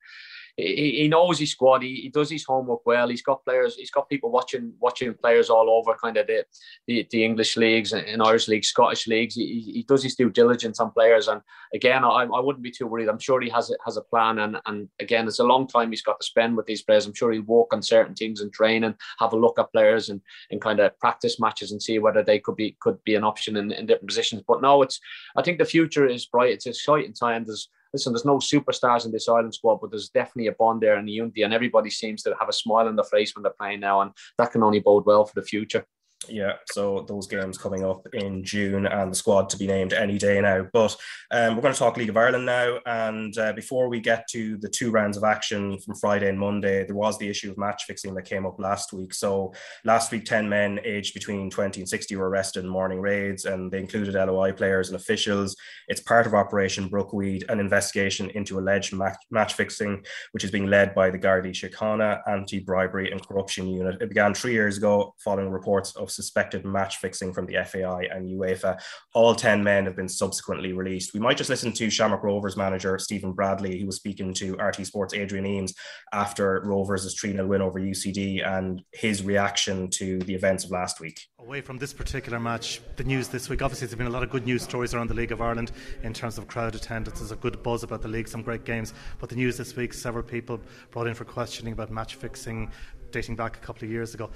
he, 0.57 1.01
he 1.03 1.09
knows 1.09 1.39
his 1.39 1.51
squad. 1.51 1.83
He, 1.83 1.95
he 1.97 2.09
does 2.09 2.31
his 2.31 2.45
homework 2.45 2.87
well. 2.87 3.09
He's 3.09 3.23
got 3.23 3.45
players. 3.45 3.75
He's 3.77 3.91
got 3.91 4.09
people 4.09 4.31
watching 4.31 4.73
watching 4.79 5.15
players 5.15 5.51
all 5.51 5.69
over, 5.69 5.97
kind 6.01 6.17
of 6.17 6.27
the 6.27 6.45
the, 6.87 7.07
the 7.11 7.25
English 7.25 7.57
leagues 7.57 7.93
and 7.93 8.23
Irish 8.23 8.47
leagues, 8.47 8.69
Scottish 8.69 9.07
leagues. 9.09 9.35
He, 9.35 9.73
he 9.75 9.85
does 9.89 10.03
his 10.03 10.15
due 10.15 10.31
diligence 10.31 10.79
on 10.79 10.93
players. 10.93 11.27
And 11.29 11.41
again, 11.75 12.05
I, 12.05 12.25
I 12.25 12.41
wouldn't 12.41 12.63
be 12.63 12.71
too 12.71 12.87
worried. 12.87 13.09
I'm 13.09 13.19
sure 13.19 13.41
he 13.41 13.51
has 13.51 13.71
a, 13.71 13.75
has 13.85 13.97
a 13.97 14.03
plan. 14.03 14.39
And 14.39 14.59
and 14.67 14.89
again, 15.01 15.27
it's 15.27 15.41
a 15.41 15.45
long 15.45 15.67
time 15.67 15.91
he's 15.91 16.03
got 16.03 16.21
to 16.21 16.27
spend 16.27 16.57
with 16.57 16.67
these 16.67 16.83
players. 16.83 17.07
I'm 17.07 17.15
sure 17.15 17.33
he'll 17.33 17.43
walk 17.43 17.75
on 17.75 17.83
certain 17.83 18.15
things 18.15 18.41
and 18.41 18.53
train 18.53 18.85
and 18.85 18.95
have 19.19 19.33
a 19.33 19.39
look 19.39 19.59
at 19.59 19.73
players 19.73 20.09
and, 20.09 20.21
and 20.51 20.61
kind 20.61 20.79
of 20.79 20.97
practice 21.01 21.41
matches 21.41 21.73
and 21.73 21.83
see 21.83 21.99
whether 21.99 22.23
they 22.23 22.39
could 22.39 22.57
be 22.57 22.77
could 22.81 23.03
be 23.03 23.17
an 23.17 23.25
option 23.25 23.57
in, 23.57 23.73
in 23.73 23.87
different 23.87 24.09
positions. 24.09 24.43
But 24.47 24.63
no, 24.63 24.83
it's 24.83 25.01
I 25.37 25.43
think 25.43 25.59
the 25.59 25.65
future 25.65 26.07
is 26.07 26.27
bright. 26.27 26.53
It's 26.53 26.67
exciting 26.67 27.13
time. 27.13 27.45
There's 27.45 27.69
listen, 27.95 28.13
there's 28.13 28.25
no 28.25 28.39
superstars 28.39 29.07
in 29.07 29.13
this 29.13 29.29
island 29.29 29.55
squad, 29.55 29.77
but 29.81 29.91
there's 29.91 30.11
definitely 30.11 30.49
a 30.49 30.53
bond 30.53 30.83
there 30.83 30.97
and 30.97 31.09
a 31.09 31.13
unity, 31.13 31.43
and 31.43 31.55
everybody 31.55 31.89
seems 31.89 32.23
to 32.25 32.35
have 32.39 32.49
a 32.49 32.53
smile 32.53 32.89
on 32.89 32.97
their 32.97 33.05
face 33.05 33.35
when 33.35 33.45
they're 33.45 33.55
playing 33.59 33.81
now, 33.81 34.03
and 34.03 34.11
that 34.37 34.51
can 34.51 34.63
only 34.63 34.81
bode 34.81 35.07
well 35.07 35.25
for 35.25 35.41
the 35.41 35.47
future. 35.47 35.87
Yeah, 36.29 36.55
so 36.71 37.05
those 37.09 37.27
games 37.27 37.59
coming 37.59 37.85
up 37.85 38.07
in 38.13 38.45
June 38.45 38.87
and 38.87 39.11
the 39.11 39.17
squad 39.17 39.49
to 39.51 39.57
be 39.57 39.67
named 39.67 39.93
any 39.93 40.19
day 40.19 40.41
now. 40.41 40.67
But 40.73 40.97
um, 41.31 41.55
we're 41.55 41.63
going 41.63 41.75
to 41.75 41.79
talk 41.79 41.97
League 41.97 42.09
of 42.09 42.17
Ireland 42.17 42.47
now. 42.47 42.79
And 42.87 43.37
uh, 43.39 43.53
before 43.53 43.89
we 43.89 44.01
get 44.01 44.27
to 44.31 44.57
the 44.59 44.69
two 44.69 44.91
rounds 44.91 45.17
of 45.17 45.25
action 45.25 45.79
from 45.81 45.95
Friday 45.97 46.29
and 46.29 46.39
Monday, 46.39 46.85
there 46.85 46.95
was 46.95 47.19
the 47.19 47.29
issue 47.29 47.51
of 47.51 47.59
match 47.59 47.85
fixing 47.85 48.15
that 48.15 48.25
came 48.25 48.47
up 48.47 48.59
last 48.59 48.93
week. 48.93 49.15
So 49.15 49.53
last 49.85 50.13
week, 50.13 50.25
10 50.25 50.49
men 50.49 50.81
aged 50.85 51.15
between 51.15 51.51
20 51.51 51.81
and 51.81 51.89
60 51.89 52.17
were 52.17 52.29
arrested 52.29 52.65
in 52.65 52.71
morning 52.71 53.01
raids, 53.01 53.45
and 53.45 53.71
they 53.71 53.79
included 53.79 54.15
LOI 54.15 54.53
players 54.53 54.89
and 54.89 54.97
officials. 54.97 55.57
It's 55.89 56.01
part 56.01 56.27
of 56.27 56.35
Operation 56.35 56.89
Brookweed, 56.89 57.51
an 57.51 57.61
investigation 57.61 58.31
into 58.31 58.59
alleged 58.59 58.93
match, 58.95 59.17
match 59.31 59.55
fixing, 59.55 60.05
which 60.33 60.45
is 60.45 60.51
being 60.51 60.67
led 60.67 60.95
by 60.95 61.11
the 61.11 61.19
Gardaí 61.19 61.51
Síochána 61.51 62.21
Anti 62.27 62.61
Bribery 62.61 63.11
and 63.11 63.27
Corruption 63.27 63.69
Unit. 63.69 64.01
It 64.01 64.09
began 64.09 64.35
three 64.35 64.53
years 64.53 64.79
ago 64.79 65.15
following 65.19 65.51
reports 65.51 65.95
of 65.97 66.11
suspected 66.15 66.65
match 66.65 66.99
fixing 66.99 67.33
from 67.33 67.47
the 67.47 67.57
FAI 67.65 68.05
and 68.11 68.31
UEFA. 68.31 68.81
All 69.15 69.35
10 69.35 69.63
men 69.65 69.85
have 69.85 69.97
been 69.97 70.09
subsequently 70.09 70.73
released. 70.73 71.15
We 71.15 71.21
might 71.21 71.37
just 71.37 71.51
listen 71.51 71.73
to 71.73 71.91
Shamrock 71.91 72.23
Rovers 72.23 72.57
manager 72.57 72.99
Stephen 72.99 73.33
Bradley, 73.33 73.81
who 73.81 73.87
was 73.87 73.97
speaking 73.97 74.33
to 74.35 74.57
RTÉ 74.57 74.87
Sports 74.87 75.15
Adrian 75.15 75.47
Eames 75.47 75.75
after 76.13 76.63
Rovers' 76.65 77.13
3 77.19 77.33
0 77.33 77.47
win 77.47 77.63
over 77.63 77.81
UCD 77.81 78.47
and 78.47 78.83
his 78.93 79.23
reaction 79.25 79.91
to 79.91 80.19
the 80.21 80.35
events 80.35 80.65
of 80.65 80.71
last 80.71 81.01
week. 81.01 81.21
Away 81.41 81.61
from 81.61 81.79
this 81.79 81.93
particular 81.93 82.41
match, 82.41 82.81
the 82.97 83.05
news 83.05 83.29
this 83.29 83.49
week 83.49 83.63
obviously, 83.65 83.87
there's 83.87 83.97
been 83.97 84.07
a 84.07 84.11
lot 84.11 84.23
of 84.23 84.31
good 84.31 84.45
news 84.45 84.63
stories 84.63 84.95
around 84.95 85.09
the 85.09 85.15
League 85.15 85.33
of 85.33 85.41
Ireland 85.41 85.73
in 86.03 86.13
terms 86.13 86.39
of 86.39 86.47
crowd 86.47 86.75
attendance. 86.75 87.19
There's 87.19 87.33
a 87.33 87.37
good 87.37 87.63
buzz 87.63 87.83
about 87.83 88.03
the 88.03 88.09
league, 88.09 88.29
some 88.29 88.43
great 88.43 88.65
games. 88.65 88.93
But 89.19 89.31
the 89.31 89.37
news 89.37 89.57
this 89.57 89.75
week, 89.75 89.95
several 89.95 90.23
people 90.23 90.61
brought 90.91 91.07
in 91.07 91.15
for 91.15 91.25
questioning 91.25 91.73
about 91.73 91.91
match 91.91 92.17
fixing 92.17 92.71
dating 93.11 93.37
back 93.37 93.57
a 93.57 93.61
couple 93.61 93.85
of 93.85 93.91
years 93.91 94.15
ago. 94.15 94.31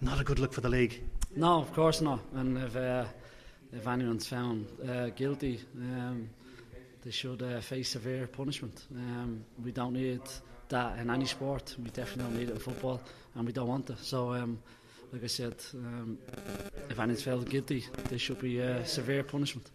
Not 0.00 0.20
a 0.20 0.24
good 0.24 0.38
look 0.38 0.52
for 0.52 0.62
the 0.62 0.68
league. 0.68 1.02
No, 1.36 1.60
of 1.60 1.72
course 1.72 2.00
not. 2.00 2.20
And 2.34 2.58
if 2.58 2.76
uh, 2.76 3.04
if 3.72 3.86
anyone's 3.86 4.26
found 4.26 4.66
uh, 4.88 5.10
guilty, 5.10 5.60
um, 5.76 6.28
they 7.04 7.10
should 7.10 7.42
uh, 7.42 7.60
face 7.60 7.90
severe 7.90 8.26
punishment. 8.26 8.86
Um, 8.94 9.44
we 9.64 9.72
don't 9.72 9.92
need 9.92 10.22
that 10.68 10.98
in 10.98 11.10
any 11.10 11.26
sport. 11.26 11.76
We 11.78 11.90
definitely 11.90 12.24
don't 12.24 12.38
need 12.38 12.48
it 12.48 12.54
in 12.54 12.58
football, 12.58 13.00
and 13.34 13.46
we 13.46 13.52
don't 13.52 13.68
want 13.68 13.90
it. 13.90 13.98
So, 14.00 14.32
um, 14.34 14.58
like 15.12 15.24
I 15.24 15.28
said, 15.28 15.54
um, 15.74 16.18
if 16.88 16.98
anyone's 16.98 17.22
found 17.22 17.48
guilty, 17.48 17.84
there 18.08 18.18
should 18.18 18.40
be 18.40 18.60
uh, 18.60 18.84
severe 18.84 19.22
punishment. 19.22 19.70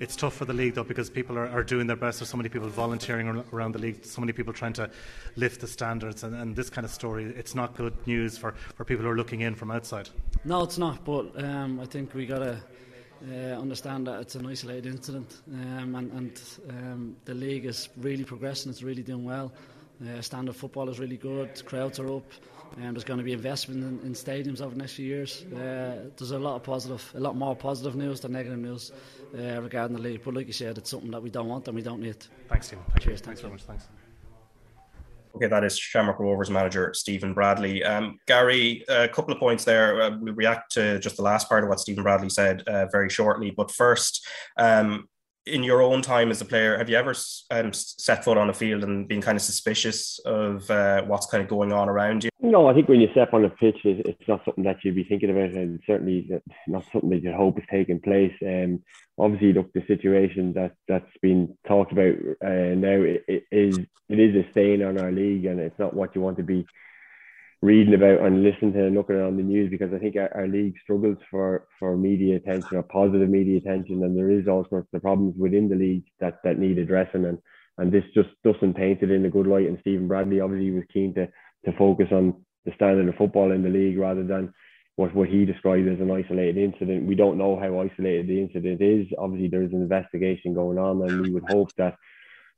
It's 0.00 0.16
tough 0.16 0.34
for 0.34 0.44
the 0.44 0.52
league 0.52 0.74
though 0.74 0.84
because 0.84 1.10
people 1.10 1.38
are, 1.38 1.48
are 1.48 1.64
doing 1.64 1.86
their 1.86 1.96
best. 1.96 2.20
There's 2.20 2.28
so 2.28 2.36
many 2.36 2.48
people 2.48 2.68
volunteering 2.68 3.44
around 3.52 3.72
the 3.72 3.78
league, 3.78 4.04
so 4.04 4.20
many 4.20 4.32
people 4.32 4.52
trying 4.52 4.74
to 4.74 4.90
lift 5.36 5.60
the 5.60 5.66
standards, 5.66 6.22
and, 6.22 6.34
and 6.34 6.54
this 6.54 6.70
kind 6.70 6.84
of 6.84 6.90
story, 6.90 7.24
it's 7.36 7.54
not 7.54 7.76
good 7.76 7.94
news 8.06 8.38
for, 8.38 8.54
for 8.76 8.84
people 8.84 9.04
who 9.04 9.10
are 9.10 9.16
looking 9.16 9.40
in 9.40 9.54
from 9.54 9.70
outside. 9.70 10.08
No, 10.44 10.62
it's 10.62 10.78
not. 10.78 11.04
But 11.04 11.42
um, 11.42 11.80
I 11.80 11.86
think 11.86 12.14
we 12.14 12.26
got 12.26 12.38
to 12.38 12.60
uh, 13.30 13.60
understand 13.60 14.06
that 14.06 14.20
it's 14.20 14.34
an 14.34 14.46
isolated 14.46 14.86
incident, 14.86 15.42
um, 15.52 15.94
and, 15.94 16.12
and 16.12 16.42
um, 16.70 17.16
the 17.24 17.34
league 17.34 17.66
is 17.66 17.88
really 17.96 18.24
progressing. 18.24 18.70
It's 18.70 18.82
really 18.82 19.02
doing 19.02 19.24
well. 19.24 19.52
Uh, 20.00 20.22
standard 20.22 20.54
football 20.54 20.88
is 20.88 21.00
really 21.00 21.16
good. 21.16 21.64
Crowds 21.66 21.98
are 21.98 22.08
up. 22.08 22.30
And 22.76 22.94
there's 22.94 23.04
going 23.04 23.18
to 23.18 23.24
be 23.24 23.32
investment 23.32 23.82
in, 23.82 24.06
in 24.06 24.12
stadiums 24.12 24.60
over 24.60 24.70
the 24.70 24.80
next 24.80 24.94
few 24.94 25.06
years. 25.06 25.44
Uh, 25.52 26.10
there's 26.16 26.30
a 26.30 26.38
lot 26.38 26.56
of 26.56 26.62
positive, 26.62 27.12
a 27.16 27.20
lot 27.20 27.36
more 27.36 27.56
positive 27.56 27.96
news 27.96 28.20
than 28.20 28.32
negative 28.32 28.58
news 28.58 28.92
uh, 29.36 29.60
regarding 29.60 29.96
the 29.96 30.02
league. 30.02 30.22
But 30.24 30.34
like 30.34 30.46
you 30.46 30.52
said, 30.52 30.78
it's 30.78 30.90
something 30.90 31.10
that 31.10 31.22
we 31.22 31.30
don't 31.30 31.48
want 31.48 31.66
and 31.66 31.74
we 31.74 31.82
don't 31.82 32.00
need. 32.00 32.24
Thanks, 32.48 32.68
Tim. 32.68 32.78
Thank 32.90 33.02
Cheers. 33.02 33.20
Thanks, 33.20 33.40
thanks 33.40 33.40
very 33.40 33.52
much. 33.52 33.62
Thanks. 33.62 33.88
Okay, 35.34 35.46
that 35.46 35.62
is 35.62 35.78
Shamrock 35.78 36.18
Rovers 36.18 36.50
manager 36.50 36.92
Stephen 36.94 37.34
Bradley. 37.34 37.84
Um, 37.84 38.18
Gary, 38.26 38.84
a 38.88 39.08
couple 39.08 39.32
of 39.32 39.38
points 39.38 39.64
there. 39.64 40.00
Uh, 40.00 40.16
we'll 40.18 40.34
react 40.34 40.72
to 40.72 40.98
just 40.98 41.16
the 41.16 41.22
last 41.22 41.48
part 41.48 41.62
of 41.62 41.68
what 41.68 41.80
Stephen 41.80 42.02
Bradley 42.02 42.30
said 42.30 42.62
uh, 42.66 42.86
very 42.86 43.08
shortly. 43.08 43.50
But 43.50 43.70
first, 43.70 44.26
um, 44.56 45.08
in 45.48 45.62
your 45.62 45.82
own 45.82 46.02
time 46.02 46.30
as 46.30 46.40
a 46.40 46.44
player, 46.44 46.76
have 46.78 46.88
you 46.88 46.96
ever 46.96 47.14
um, 47.50 47.72
set 47.72 48.24
foot 48.24 48.38
on 48.38 48.50
a 48.50 48.54
field 48.54 48.84
and 48.84 49.08
been 49.08 49.20
kind 49.20 49.36
of 49.36 49.42
suspicious 49.42 50.18
of 50.20 50.70
uh, 50.70 51.02
what's 51.02 51.26
kind 51.26 51.42
of 51.42 51.48
going 51.48 51.72
on 51.72 51.88
around 51.88 52.24
you? 52.24 52.30
No, 52.40 52.68
I 52.68 52.74
think 52.74 52.88
when 52.88 53.00
you 53.00 53.08
step 53.10 53.34
on 53.34 53.44
a 53.44 53.50
pitch, 53.50 53.78
it's 53.84 54.28
not 54.28 54.44
something 54.44 54.64
that 54.64 54.84
you'd 54.84 54.94
be 54.94 55.04
thinking 55.04 55.30
about, 55.30 55.50
and 55.50 55.80
certainly 55.86 56.30
not 56.66 56.84
something 56.92 57.10
that 57.10 57.22
you 57.22 57.32
hope 57.32 57.58
is 57.58 57.64
taking 57.70 58.00
place. 58.00 58.32
Um, 58.42 58.82
obviously, 59.18 59.52
look, 59.52 59.72
the 59.72 59.84
situation 59.86 60.52
that 60.54 60.72
that's 60.86 61.10
been 61.20 61.56
talked 61.66 61.92
about 61.92 62.14
uh, 62.44 62.74
now 62.74 63.00
it, 63.02 63.24
it 63.26 63.44
is 63.50 63.78
it 64.08 64.18
is 64.18 64.36
a 64.36 64.50
stain 64.52 64.82
on 64.82 64.98
our 64.98 65.10
league, 65.10 65.46
and 65.46 65.60
it's 65.60 65.78
not 65.78 65.94
what 65.94 66.14
you 66.14 66.20
want 66.20 66.36
to 66.36 66.42
be 66.42 66.66
reading 67.60 67.94
about 67.94 68.20
and 68.20 68.44
listening 68.44 68.72
to 68.72 68.86
and 68.86 68.94
looking 68.94 69.20
on 69.20 69.36
the 69.36 69.42
news 69.42 69.68
because 69.68 69.92
I 69.92 69.98
think 69.98 70.14
our, 70.16 70.30
our, 70.34 70.46
league 70.46 70.74
struggles 70.82 71.18
for, 71.28 71.66
for 71.78 71.96
media 71.96 72.36
attention 72.36 72.76
or 72.76 72.84
positive 72.84 73.28
media 73.28 73.58
attention 73.58 74.04
and 74.04 74.16
there 74.16 74.30
is 74.30 74.46
all 74.46 74.64
sorts 74.70 74.88
of 74.94 75.02
problems 75.02 75.34
within 75.36 75.68
the 75.68 75.74
league 75.74 76.04
that, 76.20 76.38
that 76.44 76.58
need 76.58 76.78
addressing 76.78 77.24
and 77.24 77.38
and 77.78 77.92
this 77.92 78.04
just 78.12 78.28
doesn't 78.42 78.74
paint 78.74 79.02
it 79.02 79.10
in 79.10 79.24
a 79.24 79.30
good 79.30 79.46
light 79.46 79.66
and 79.66 79.78
Stephen 79.80 80.06
Bradley 80.06 80.40
obviously 80.40 80.70
was 80.70 80.84
keen 80.92 81.14
to 81.14 81.26
to 81.64 81.76
focus 81.76 82.08
on 82.12 82.34
the 82.64 82.72
standard 82.76 83.08
of 83.08 83.14
football 83.16 83.50
in 83.50 83.62
the 83.62 83.68
league 83.68 83.98
rather 83.98 84.24
than 84.24 84.52
what, 84.96 85.14
what 85.14 85.28
he 85.28 85.44
described 85.44 85.88
as 85.88 86.00
an 86.00 86.10
isolated 86.10 86.58
incident. 86.58 87.06
We 87.06 87.14
don't 87.14 87.38
know 87.38 87.58
how 87.58 87.80
isolated 87.80 88.26
the 88.28 88.40
incident 88.40 88.80
is. 88.80 89.06
Obviously 89.16 89.48
there 89.48 89.62
is 89.62 89.72
an 89.72 89.82
investigation 89.82 90.54
going 90.54 90.78
on 90.78 91.02
and 91.02 91.22
we 91.22 91.32
would 91.32 91.48
hope 91.48 91.70
that 91.76 91.96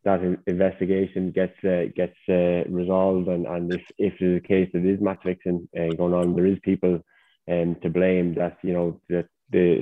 that 0.04 0.20
investigation 0.46 1.30
gets 1.30 1.56
uh, 1.64 1.84
gets 1.94 2.16
uh, 2.28 2.64
resolved, 2.70 3.28
and, 3.28 3.46
and 3.46 3.72
if 3.72 3.82
if 3.98 4.14
there's 4.18 4.42
a 4.42 4.46
case 4.46 4.70
that 4.72 4.84
is 4.84 5.00
match 5.00 5.20
fixing 5.22 5.68
uh, 5.78 5.94
going 5.96 6.14
on, 6.14 6.34
there 6.34 6.46
is 6.46 6.58
people 6.62 7.00
um, 7.50 7.76
to 7.82 7.90
blame. 7.90 8.34
That 8.34 8.58
you 8.62 8.72
know 8.72 9.00
that 9.08 9.26
the 9.50 9.80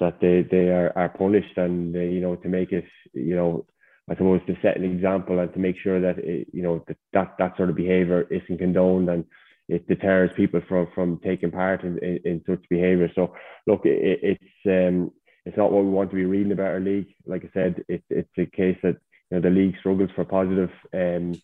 that 0.00 0.20
they, 0.20 0.46
they 0.48 0.68
are, 0.68 0.92
are 0.96 1.08
punished, 1.08 1.56
and 1.56 1.94
they, 1.94 2.08
you 2.08 2.20
know 2.20 2.36
to 2.36 2.48
make 2.48 2.72
it 2.72 2.84
you 3.14 3.36
know 3.36 3.66
I 4.10 4.14
suppose 4.14 4.40
to 4.46 4.56
set 4.62 4.76
an 4.76 4.84
example 4.84 5.38
and 5.38 5.52
to 5.52 5.58
make 5.58 5.76
sure 5.82 6.00
that 6.00 6.18
it, 6.18 6.48
you 6.52 6.62
know 6.62 6.84
that, 6.88 6.96
that 7.12 7.34
that 7.38 7.56
sort 7.56 7.70
of 7.70 7.76
behaviour 7.76 8.26
isn't 8.30 8.58
condoned 8.58 9.08
and 9.08 9.24
it 9.68 9.86
deters 9.86 10.30
people 10.36 10.62
from 10.68 10.88
from 10.94 11.20
taking 11.22 11.50
part 11.50 11.84
in, 11.84 11.98
in, 11.98 12.18
in 12.24 12.44
such 12.48 12.64
behaviour. 12.70 13.10
So 13.14 13.34
look, 13.66 13.82
it, 13.84 14.20
it's 14.22 14.66
um, 14.66 15.12
it's 15.44 15.56
not 15.56 15.72
what 15.72 15.84
we 15.84 15.90
want 15.90 16.10
to 16.10 16.16
be 16.16 16.24
reading 16.24 16.52
about 16.52 16.68
our 16.68 16.80
league. 16.80 17.08
Like 17.26 17.44
I 17.44 17.50
said, 17.52 17.84
it, 17.88 18.02
it's 18.10 18.28
a 18.38 18.46
case 18.46 18.78
that 18.82 18.96
you 19.30 19.36
know 19.36 19.40
the 19.40 19.50
league 19.50 19.76
struggles 19.78 20.10
for 20.14 20.24
positive 20.24 20.70
um, 20.92 21.34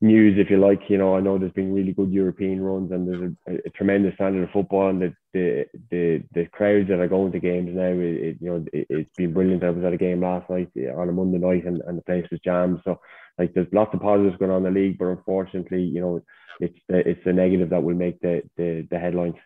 news, 0.00 0.38
if 0.38 0.50
you 0.50 0.58
like. 0.58 0.82
You 0.88 0.98
know, 0.98 1.16
I 1.16 1.20
know 1.20 1.38
there's 1.38 1.52
been 1.52 1.74
really 1.74 1.92
good 1.92 2.12
European 2.12 2.60
runs 2.62 2.92
and 2.92 3.08
there's 3.08 3.32
a, 3.48 3.66
a 3.66 3.70
tremendous 3.70 4.14
standard 4.14 4.44
of 4.44 4.50
football, 4.50 4.88
and 4.88 5.02
the, 5.02 5.14
the 5.32 5.66
the 5.90 6.22
the 6.32 6.46
crowds 6.46 6.88
that 6.88 7.00
are 7.00 7.08
going 7.08 7.32
to 7.32 7.40
games 7.40 7.70
now, 7.74 7.86
it, 7.86 8.00
it 8.00 8.36
you 8.40 8.50
know, 8.50 8.64
it, 8.72 8.86
has 8.90 9.06
been 9.16 9.32
brilliant. 9.32 9.64
I 9.64 9.70
was 9.70 9.84
at 9.84 9.92
a 9.92 9.98
game 9.98 10.20
last 10.20 10.48
night 10.50 10.70
on 10.96 11.08
a 11.08 11.12
Monday 11.12 11.38
night, 11.38 11.64
and, 11.66 11.80
and 11.86 11.98
the 11.98 12.02
place 12.02 12.26
was 12.30 12.40
jammed. 12.40 12.80
So, 12.84 13.00
like, 13.38 13.54
there's 13.54 13.72
lots 13.72 13.94
of 13.94 14.00
positives 14.00 14.36
going 14.36 14.50
on 14.50 14.66
in 14.66 14.74
the 14.74 14.80
league, 14.80 14.98
but 14.98 15.06
unfortunately, 15.06 15.82
you 15.82 16.00
know, 16.00 16.22
it's 16.60 16.78
the 16.88 17.08
it's 17.08 17.24
the 17.24 17.32
negative 17.32 17.70
that 17.70 17.82
will 17.82 17.94
make 17.94 18.20
the 18.20 18.42
the, 18.56 18.86
the 18.90 18.98
headlines. 18.98 19.36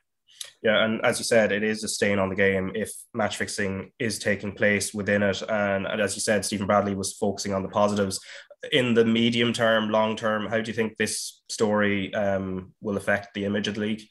Yeah, 0.62 0.84
and 0.84 1.04
as 1.04 1.18
you 1.18 1.24
said, 1.24 1.50
it 1.50 1.64
is 1.64 1.82
a 1.82 1.88
stain 1.88 2.20
on 2.20 2.28
the 2.28 2.36
game 2.36 2.70
if 2.74 2.92
match 3.12 3.36
fixing 3.36 3.90
is 3.98 4.18
taking 4.18 4.52
place 4.52 4.94
within 4.94 5.22
it. 5.22 5.42
And, 5.42 5.86
and, 5.86 6.00
as 6.00 6.14
you 6.14 6.20
said, 6.20 6.44
Stephen 6.44 6.68
Bradley 6.68 6.94
was 6.94 7.14
focusing 7.14 7.52
on 7.52 7.62
the 7.62 7.68
positives. 7.68 8.20
In 8.70 8.94
the 8.94 9.04
medium 9.04 9.52
term, 9.52 9.90
long 9.90 10.14
term, 10.14 10.46
how 10.46 10.60
do 10.60 10.70
you 10.70 10.74
think 10.74 10.96
this 10.96 11.42
story 11.48 12.14
um, 12.14 12.72
will 12.80 12.96
affect 12.96 13.34
the 13.34 13.44
image 13.44 13.66
of 13.66 13.74
the 13.74 13.80
league? 13.80 14.02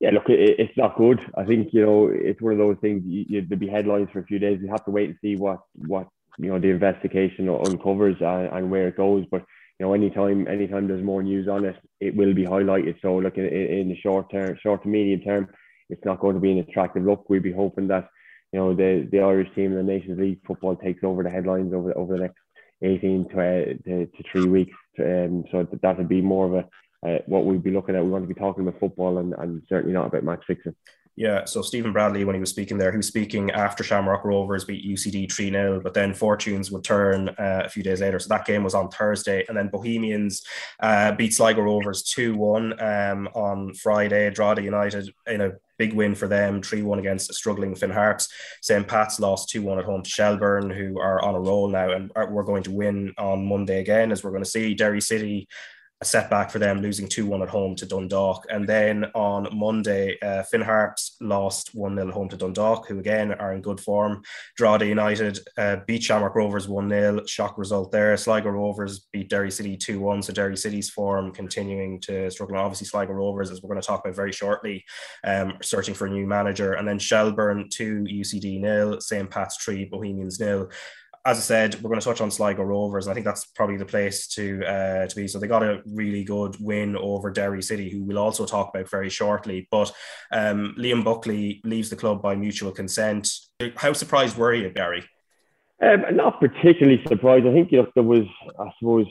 Yeah, 0.00 0.10
look, 0.10 0.28
it, 0.28 0.56
it's 0.58 0.76
not 0.76 0.98
good. 0.98 1.20
I 1.36 1.44
think 1.44 1.68
you 1.72 1.86
know 1.86 2.10
it's 2.12 2.42
one 2.42 2.52
of 2.52 2.58
those 2.58 2.76
things. 2.80 3.02
You, 3.06 3.24
you, 3.28 3.40
there'll 3.42 3.60
be 3.60 3.68
headlines 3.68 4.08
for 4.12 4.18
a 4.18 4.26
few 4.26 4.40
days. 4.40 4.58
We 4.60 4.68
have 4.68 4.84
to 4.84 4.90
wait 4.90 5.10
and 5.10 5.18
see 5.22 5.36
what 5.36 5.60
what 5.74 6.08
you 6.38 6.48
know 6.50 6.58
the 6.58 6.70
investigation 6.70 7.48
uncovers 7.48 8.16
and, 8.20 8.48
and 8.52 8.70
where 8.70 8.88
it 8.88 8.96
goes. 8.96 9.24
But 9.30 9.44
you 9.78 9.86
know, 9.86 9.92
anytime 9.92 10.48
anytime 10.48 10.88
there's 10.88 11.04
more 11.04 11.22
news 11.22 11.48
on 11.48 11.64
it, 11.64 11.76
it 12.00 12.16
will 12.16 12.34
be 12.34 12.44
highlighted. 12.44 13.00
So, 13.02 13.16
look, 13.16 13.36
in, 13.36 13.46
in 13.46 13.88
the 13.88 13.96
short 13.96 14.30
term, 14.30 14.56
short 14.62 14.82
to 14.82 14.88
medium 14.88 15.20
term, 15.20 15.48
it's 15.90 16.04
not 16.04 16.20
going 16.20 16.34
to 16.34 16.40
be 16.40 16.52
an 16.52 16.58
attractive 16.58 17.04
look. 17.04 17.28
We'd 17.28 17.42
be 17.42 17.52
hoping 17.52 17.88
that 17.88 18.08
you 18.52 18.58
know 18.58 18.74
the 18.74 19.08
the 19.10 19.20
Irish 19.20 19.54
team 19.54 19.72
in 19.72 19.76
the 19.76 19.92
Nations 19.92 20.18
League 20.18 20.40
football 20.46 20.76
takes 20.76 21.04
over 21.04 21.22
the 21.22 21.30
headlines 21.30 21.74
over 21.74 21.96
over 21.96 22.14
the 22.14 22.22
next 22.22 22.38
18 22.82 23.28
to, 23.30 23.34
uh, 23.34 23.64
to, 23.84 24.06
to, 24.06 24.22
three 24.30 24.46
weeks. 24.46 24.76
Um, 24.98 25.44
so 25.50 25.66
that 25.82 25.96
would 25.96 26.08
be 26.08 26.20
more 26.20 26.46
of 26.46 26.54
a 26.54 26.68
uh, 27.06 27.18
what 27.26 27.44
we'd 27.44 27.62
be 27.62 27.70
looking 27.70 27.94
at. 27.94 28.02
We 28.02 28.10
want 28.10 28.24
to 28.26 28.34
be 28.34 28.40
talking 28.40 28.66
about 28.66 28.80
football 28.80 29.18
and, 29.18 29.34
and 29.38 29.62
certainly 29.68 29.94
not 29.94 30.06
about 30.06 30.24
match 30.24 30.42
fixing. 30.46 30.74
Yeah, 31.16 31.46
so 31.46 31.62
Stephen 31.62 31.94
Bradley, 31.94 32.24
when 32.24 32.34
he 32.34 32.40
was 32.40 32.50
speaking 32.50 32.76
there, 32.76 32.90
he 32.90 32.98
was 32.98 33.06
speaking 33.06 33.50
after 33.50 33.82
Shamrock 33.82 34.22
Rovers 34.22 34.66
beat 34.66 34.84
UCD 34.84 35.32
3 35.32 35.50
0, 35.50 35.80
but 35.80 35.94
then 35.94 36.12
Fortunes 36.12 36.70
would 36.70 36.84
turn 36.84 37.30
uh, 37.30 37.62
a 37.64 37.68
few 37.70 37.82
days 37.82 38.02
later. 38.02 38.18
So 38.18 38.28
that 38.28 38.44
game 38.44 38.62
was 38.62 38.74
on 38.74 38.90
Thursday. 38.90 39.42
And 39.48 39.56
then 39.56 39.68
Bohemians 39.68 40.44
uh, 40.78 41.12
beat 41.12 41.32
Sligo 41.32 41.62
Rovers 41.62 42.02
2 42.02 42.36
1 42.36 42.82
um, 42.82 43.28
on 43.34 43.72
Friday. 43.72 44.28
Drogheda 44.28 44.62
United 44.62 45.10
in 45.26 45.40
a 45.40 45.52
big 45.78 45.94
win 45.94 46.14
for 46.14 46.28
them 46.28 46.60
3 46.60 46.82
1 46.82 46.98
against 46.98 47.32
struggling 47.32 47.74
Finn 47.74 47.90
Harps. 47.90 48.28
St. 48.60 48.86
Pat's 48.86 49.18
lost 49.18 49.48
2 49.48 49.62
1 49.62 49.78
at 49.78 49.86
home 49.86 50.02
to 50.02 50.10
Shelbourne, 50.10 50.68
who 50.68 51.00
are 51.00 51.22
on 51.22 51.34
a 51.34 51.40
roll 51.40 51.68
now. 51.68 51.92
And 51.92 52.12
we're 52.28 52.42
going 52.42 52.64
to 52.64 52.70
win 52.70 53.14
on 53.16 53.48
Monday 53.48 53.80
again, 53.80 54.12
as 54.12 54.22
we're 54.22 54.32
going 54.32 54.44
to 54.44 54.50
see. 54.50 54.74
Derry 54.74 55.00
City 55.00 55.48
a 56.02 56.04
setback 56.04 56.50
for 56.50 56.58
them, 56.58 56.82
losing 56.82 57.08
2 57.08 57.24
1 57.24 57.42
at 57.42 57.48
home 57.48 57.74
to 57.76 57.86
Dundalk. 57.86 58.44
And 58.50 58.66
then 58.66 59.06
on 59.14 59.48
Monday, 59.56 60.18
uh, 60.20 60.42
Finn 60.42 60.60
Harps 60.60 61.16
lost 61.22 61.70
1 61.74 61.96
0 61.96 62.12
home 62.12 62.28
to 62.28 62.36
Dundalk, 62.36 62.86
who 62.86 62.98
again 62.98 63.32
are 63.32 63.54
in 63.54 63.62
good 63.62 63.80
form. 63.80 64.22
Drogheda 64.56 64.86
United 64.86 65.38
uh, 65.56 65.76
beat 65.86 66.02
Shamrock 66.02 66.34
Rovers 66.34 66.68
1 66.68 66.88
0, 66.90 67.24
shock 67.24 67.56
result 67.56 67.92
there. 67.92 68.14
Sligo 68.16 68.50
Rovers 68.50 69.06
beat 69.10 69.30
Derry 69.30 69.50
City 69.50 69.74
2 69.74 69.98
1. 69.98 70.22
So 70.22 70.32
Derry 70.34 70.56
City's 70.56 70.90
form 70.90 71.32
continuing 71.32 71.98
to 72.02 72.30
struggle. 72.30 72.58
Obviously, 72.58 72.86
Sligo 72.86 73.14
Rovers, 73.14 73.50
as 73.50 73.62
we're 73.62 73.70
going 73.70 73.80
to 73.80 73.86
talk 73.86 74.04
about 74.04 74.16
very 74.16 74.32
shortly, 74.32 74.84
um, 75.24 75.54
searching 75.62 75.94
for 75.94 76.06
a 76.06 76.10
new 76.10 76.26
manager. 76.26 76.74
And 76.74 76.86
then 76.86 76.98
Shelbourne 76.98 77.70
2, 77.70 78.04
UCD 78.04 78.60
nil, 78.60 79.00
St. 79.00 79.30
Pat's 79.30 79.56
3, 79.64 79.86
Bohemians 79.86 80.38
nil 80.40 80.68
as 81.26 81.38
I 81.38 81.40
said, 81.40 81.74
we're 81.82 81.88
going 81.90 82.00
to 82.00 82.04
touch 82.04 82.20
on 82.20 82.30
Sligo 82.30 82.62
Rovers, 82.62 83.06
and 83.06 83.10
I 83.10 83.14
think 83.14 83.26
that's 83.26 83.46
probably 83.46 83.76
the 83.76 83.84
place 83.84 84.28
to 84.28 84.64
uh, 84.64 85.06
to 85.08 85.16
be. 85.16 85.26
So 85.26 85.40
they 85.40 85.48
got 85.48 85.64
a 85.64 85.82
really 85.84 86.22
good 86.22 86.56
win 86.60 86.96
over 86.96 87.32
Derry 87.32 87.62
City, 87.62 87.90
who 87.90 88.04
we'll 88.04 88.18
also 88.18 88.46
talk 88.46 88.70
about 88.72 88.88
very 88.88 89.10
shortly. 89.10 89.66
But 89.68 89.92
um, 90.30 90.76
Liam 90.78 91.02
Buckley 91.02 91.60
leaves 91.64 91.90
the 91.90 91.96
club 91.96 92.22
by 92.22 92.36
mutual 92.36 92.70
consent. 92.70 93.28
How 93.74 93.92
surprised 93.92 94.38
were 94.38 94.54
you, 94.54 94.70
Barry? 94.70 95.04
Um, 95.82 96.04
not 96.12 96.40
particularly 96.40 97.02
surprised. 97.08 97.44
I 97.46 97.52
think 97.52 97.72
you 97.72 97.82
know, 97.82 97.88
there 97.96 98.04
was, 98.04 98.26
I 98.60 98.70
suppose, 98.78 99.06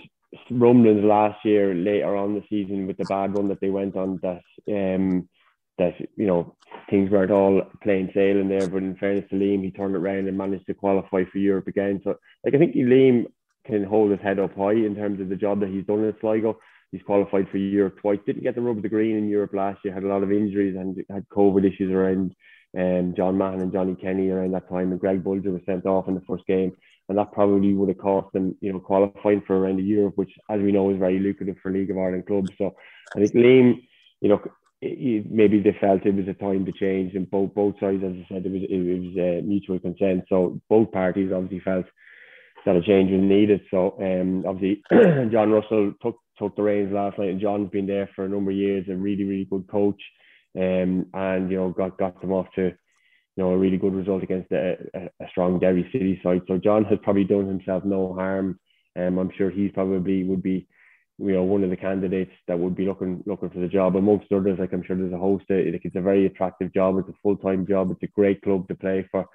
rumblings 0.49 1.03
last 1.03 1.43
year 1.43 1.76
later 1.76 2.16
on 2.16 2.34
the 2.34 2.43
season 2.49 2.88
with 2.88 2.97
the 2.97 3.05
bad 3.05 3.38
run 3.38 3.49
that 3.49 3.59
they 3.59 3.70
went 3.70 3.97
on 3.97 4.20
that 4.24 4.41
um, 4.70 5.28
that 5.78 5.94
you 6.16 6.26
know 6.26 6.56
things 6.90 7.10
weren't 7.10 7.32
all 7.32 7.62
plain 7.84 8.10
sailing 8.14 8.50
there. 8.50 8.68
But 8.68 8.84
in 8.84 8.96
fairness 8.96 9.30
to 9.30 9.36
Liam, 9.36 9.64
he 9.64 9.72
turned 9.72 9.96
it 9.96 10.00
around 10.00 10.28
and 10.28 10.38
managed 10.38 10.68
to 10.68 10.74
qualify 10.74 11.24
for 11.32 11.38
Europe 11.38 11.68
again. 11.68 12.02
So 12.04 12.16
like 12.44 12.56
I 12.56 12.58
think 12.58 12.76
Liam 12.76 13.26
can 13.66 13.84
hold 13.84 14.12
his 14.12 14.22
head 14.22 14.40
up 14.40 14.56
high 14.56 14.74
in 14.74 14.96
terms 14.96 15.20
of 15.20 15.30
the 15.30 15.36
job 15.36 15.60
that 15.60 15.70
he's 15.70 15.86
done 15.86 16.04
in 16.04 16.14
Sligo. 16.22 16.60
He's 16.92 17.02
qualified 17.02 17.50
for 17.50 17.58
Europe 17.58 17.98
twice. 18.00 18.20
Didn't 18.26 18.44
get 18.44 18.56
the 18.56 18.62
rub 18.62 18.78
of 18.78 18.84
the 18.84 18.90
green 18.90 19.18
in 19.18 19.28
Europe 19.28 19.54
last 19.54 19.80
year. 19.84 19.94
Had 19.94 20.04
a 20.04 20.08
lot 20.08 20.24
of 20.24 20.32
injuries 20.32 20.76
and 20.78 20.98
had 21.10 21.28
COVID 21.30 21.66
issues 21.66 21.92
around 21.92 22.34
um, 22.78 23.14
John 23.18 23.38
Mahon 23.38 23.62
and 23.62 23.74
Johnny 23.74 23.96
Kenny 23.96 24.30
around 24.30 24.52
that 24.54 24.70
time. 24.70 24.92
And 24.92 25.00
Greg 25.00 25.24
Bulger 25.24 25.52
was 25.52 25.62
sent 25.66 25.86
off 25.86 26.08
in 26.08 26.16
the 26.16 26.22
first 26.28 26.46
game. 26.46 26.72
And 27.10 27.18
that 27.18 27.34
probably 27.34 27.74
would 27.74 27.90
have 27.90 27.98
cost 27.98 28.32
them, 28.34 28.56
you 28.62 28.74
know, 28.74 28.80
qualifying 28.80 29.42
for 29.46 29.58
around 29.58 29.80
Europe, 29.80 30.14
which, 30.16 30.32
as 30.50 30.62
we 30.62 30.72
know, 30.72 30.90
is 30.90 30.98
very 30.98 31.20
lucrative 31.20 31.58
for 31.62 31.72
League 31.72 31.92
of 31.92 31.98
Ireland 31.98 32.26
clubs. 32.26 32.50
So 32.58 32.76
I 33.16 33.20
think 33.20 33.34
Liam, 33.34 33.82
you 34.22 34.30
know, 34.30 34.42
maybe 35.30 35.60
they 35.60 35.76
felt 35.80 36.06
it 36.06 36.16
was 36.16 36.28
a 36.28 36.34
time 36.34 36.66
to 36.66 36.72
change, 36.72 37.16
and 37.16 37.30
both 37.30 37.54
both 37.54 37.76
sides, 37.80 38.04
as 38.04 38.14
I 38.14 38.26
said, 38.30 38.46
it 38.46 38.52
was 38.52 38.62
it 38.70 39.00
was 39.00 39.18
uh, 39.18 39.46
mutual 39.46 39.80
consent. 39.80 40.26
So 40.30 40.60
both 40.70 40.92
parties 40.92 41.32
obviously 41.34 41.60
felt 41.60 41.86
that 42.66 42.76
a 42.76 42.82
change 42.82 43.12
was 43.12 43.22
needed. 43.22 43.62
So 43.72 43.98
um, 44.02 44.44
obviously 44.48 44.84
John 45.32 45.52
Russell 45.52 45.94
took 46.02 46.18
took 46.38 46.56
the 46.56 46.64
reins 46.64 46.92
last 46.92 47.18
night, 47.18 47.30
and 47.30 47.42
John's 47.42 47.70
been 47.70 47.88
there 47.88 48.10
for 48.16 48.26
a 48.26 48.30
number 48.30 48.52
of 48.52 48.58
years, 48.58 48.86
a 48.90 48.96
really 48.96 49.24
really 49.24 49.48
good 49.50 49.68
coach, 49.68 50.02
um, 50.58 51.06
and 51.14 51.50
you 51.50 51.58
know 51.58 51.70
got 51.70 51.98
got 51.98 52.20
them 52.22 52.32
off 52.34 52.48
to 52.56 52.64
you 52.64 53.44
know 53.44 53.52
a 53.52 53.58
really 53.58 53.78
good 53.78 53.94
result 53.94 54.24
against 54.24 54.52
a, 54.52 54.78
a, 54.94 55.00
a 55.24 55.28
strong 55.30 55.60
Derry 55.60 55.88
City 55.92 56.20
side. 56.24 56.42
So 56.48 56.58
John 56.58 56.86
has 56.86 57.00
probably 57.04 57.26
done 57.26 57.48
himself 57.48 57.84
no 57.86 58.14
harm. 58.14 58.60
Um, 58.98 59.18
I'm 59.18 59.32
sure 59.38 59.50
he's 59.50 59.72
probably 59.72 60.24
would 60.24 60.44
be 60.44 60.68
you 61.18 61.32
know 61.32 61.43
one 61.43 61.63
of 61.63 61.70
the 61.70 61.78
candidates 61.78 62.32
that 62.47 62.59
would 62.59 62.76
be 62.76 62.86
looking 62.86 63.24
looking 63.26 63.49
for 63.49 63.59
the 63.59 63.68
job. 63.68 63.95
Amongst 63.95 64.32
others 64.32 64.59
like 64.59 64.74
i'm 64.74 64.84
sure 64.84 64.95
there's 64.95 65.13
a 65.13 65.18
host 65.18 65.45
of, 65.49 65.66
like 65.66 65.86
it's 65.86 65.95
a 65.95 66.01
very 66.01 66.26
attractive 66.26 66.74
job. 66.74 66.97
It's 66.97 67.09
a 67.09 67.20
full-time 67.24 67.66
job. 67.68 67.91
It's 67.91 68.03
a 68.03 68.16
great 68.16 68.41
club 68.41 68.68
to 68.68 68.76
play 68.76 69.07
for 69.11 69.26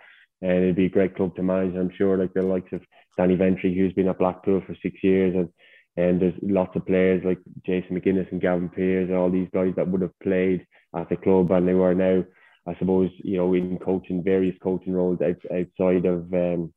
and 0.42 0.52
it'd 0.52 0.76
be 0.76 0.86
a 0.86 0.90
great 0.90 1.14
club 1.16 1.36
to 1.36 1.42
manage. 1.42 1.74
I'm 1.76 1.92
sure 1.96 2.16
like 2.16 2.32
the 2.34 2.42
likes 2.42 2.72
of 2.72 2.80
danny 3.16 3.34
ventre 3.34 3.68
who's 3.68 3.92
been 3.92 4.08
at 4.08 4.18
blackpool 4.18 4.62
for 4.66 4.76
six 4.82 5.02
years 5.02 5.34
and 5.34 5.48
and 5.96 6.20
there's 6.20 6.34
lots 6.42 6.74
of 6.76 6.86
players 6.86 7.22
like 7.24 7.38
jason 7.66 7.98
mcguinness 7.98 8.30
and 8.32 8.40
gavin 8.40 8.68
peers 8.68 9.08
and 9.08 9.18
all 9.18 9.30
these 9.30 9.48
guys 9.52 9.72
that 9.76 9.88
would 9.88 10.00
have 10.00 10.18
played 10.22 10.64
at 10.96 11.08
the 11.08 11.16
club 11.16 11.50
and 11.50 11.66
they 11.66 11.74
were 11.74 11.94
now 11.94 12.24
i 12.66 12.74
suppose 12.78 13.10
you 13.18 13.36
know 13.36 13.52
in 13.54 13.78
coaching 13.78 14.22
various 14.22 14.56
coaching 14.62 14.92
roles 14.92 15.18
outside 15.20 16.06
of 16.06 16.32
um 16.32 16.72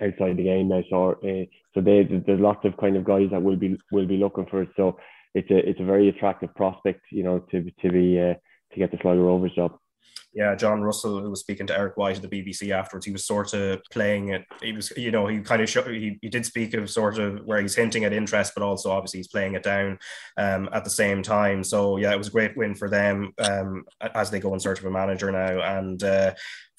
outside 0.00 0.36
the 0.36 0.44
game 0.44 0.68
now. 0.68 0.82
So 0.90 1.12
uh, 1.12 1.44
so 1.74 1.80
they, 1.80 2.04
there's 2.04 2.40
lots 2.40 2.64
of 2.64 2.76
kind 2.76 2.96
of 2.96 3.04
guys 3.04 3.28
that 3.30 3.42
will 3.42 3.56
be 3.56 3.76
will 3.90 4.06
be 4.06 4.16
looking 4.16 4.46
for 4.46 4.62
it. 4.62 4.70
So 4.76 4.98
it's 5.34 5.50
a 5.50 5.68
it's 5.68 5.80
a 5.80 5.84
very 5.84 6.08
attractive 6.08 6.54
prospect, 6.54 7.00
you 7.10 7.22
know, 7.22 7.40
to 7.50 7.70
to 7.82 7.90
be 7.90 8.18
uh, 8.18 8.34
to 8.72 8.78
get 8.78 8.90
the 8.90 8.98
Sligo 8.98 9.22
Rovers 9.22 9.54
job 9.54 9.78
yeah, 10.34 10.54
John 10.54 10.80
Russell, 10.80 11.20
who 11.20 11.28
was 11.28 11.40
speaking 11.40 11.66
to 11.66 11.76
Eric 11.76 11.98
White 11.98 12.16
at 12.16 12.22
the 12.22 12.42
BBC 12.42 12.70
afterwards, 12.70 13.04
he 13.04 13.12
was 13.12 13.26
sort 13.26 13.52
of 13.52 13.82
playing 13.90 14.28
it. 14.28 14.46
He 14.62 14.72
was, 14.72 14.90
you 14.96 15.10
know, 15.10 15.26
he 15.26 15.40
kind 15.40 15.60
of 15.60 15.68
show, 15.68 15.82
he, 15.82 16.18
he 16.22 16.30
did 16.30 16.46
speak 16.46 16.72
of 16.72 16.88
sort 16.88 17.18
of 17.18 17.44
where 17.44 17.60
he's 17.60 17.74
hinting 17.74 18.04
at 18.04 18.14
interest, 18.14 18.54
but 18.54 18.62
also 18.62 18.90
obviously 18.90 19.18
he's 19.18 19.28
playing 19.28 19.54
it 19.54 19.62
down 19.62 19.98
um, 20.38 20.70
at 20.72 20.84
the 20.84 20.90
same 20.90 21.22
time. 21.22 21.62
So 21.62 21.98
yeah, 21.98 22.12
it 22.12 22.18
was 22.18 22.28
a 22.28 22.32
great 22.32 22.56
win 22.56 22.74
for 22.74 22.88
them 22.88 23.34
um, 23.38 23.84
as 24.14 24.30
they 24.30 24.40
go 24.40 24.54
in 24.54 24.60
search 24.60 24.78
of 24.78 24.86
a 24.86 24.90
manager 24.90 25.30
now. 25.30 25.78
And 25.78 26.02
uh, 26.02 26.32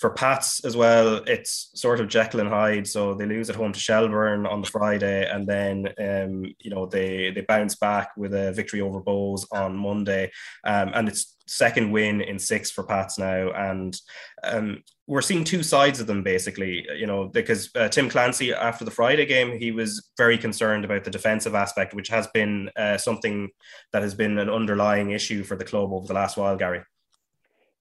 for 0.03 0.09
Pats 0.09 0.65
as 0.65 0.75
well, 0.75 1.23
it's 1.27 1.69
sort 1.75 2.01
of 2.01 2.09
Jekyll 2.09 2.41
and 2.41 2.49
Hyde. 2.49 2.85
So 2.85 3.13
they 3.13 3.25
lose 3.25 3.49
at 3.49 3.55
home 3.55 3.71
to 3.71 3.79
Shelbourne 3.79 4.45
on 4.45 4.59
the 4.59 4.69
Friday, 4.69 5.25
and 5.31 5.47
then 5.47 5.87
um, 5.97 6.43
you 6.59 6.71
know 6.71 6.87
they 6.87 7.31
they 7.31 7.39
bounce 7.39 7.75
back 7.75 8.09
with 8.17 8.33
a 8.33 8.51
victory 8.51 8.81
over 8.81 8.99
Bohs 9.01 9.45
on 9.53 9.77
Monday, 9.77 10.29
um, 10.65 10.91
and 10.93 11.07
it's 11.07 11.37
second 11.47 11.89
win 11.89 12.19
in 12.19 12.37
six 12.37 12.69
for 12.69 12.83
Pats 12.83 13.17
now, 13.17 13.51
and 13.53 13.95
um, 14.43 14.83
we're 15.07 15.21
seeing 15.21 15.45
two 15.45 15.63
sides 15.63 16.01
of 16.01 16.07
them 16.07 16.21
basically. 16.21 16.85
You 16.97 17.07
know, 17.07 17.29
because 17.29 17.69
uh, 17.73 17.87
Tim 17.87 18.09
Clancy 18.09 18.53
after 18.53 18.83
the 18.83 18.91
Friday 18.91 19.25
game, 19.25 19.57
he 19.57 19.71
was 19.71 20.11
very 20.17 20.37
concerned 20.37 20.83
about 20.83 21.05
the 21.05 21.11
defensive 21.11 21.55
aspect, 21.55 21.93
which 21.93 22.09
has 22.09 22.27
been 22.27 22.69
uh, 22.75 22.97
something 22.97 23.51
that 23.93 24.01
has 24.01 24.15
been 24.15 24.37
an 24.37 24.49
underlying 24.49 25.11
issue 25.11 25.45
for 25.45 25.55
the 25.55 25.63
club 25.63 25.93
over 25.93 26.05
the 26.05 26.13
last 26.13 26.35
while, 26.35 26.57
Gary. 26.57 26.81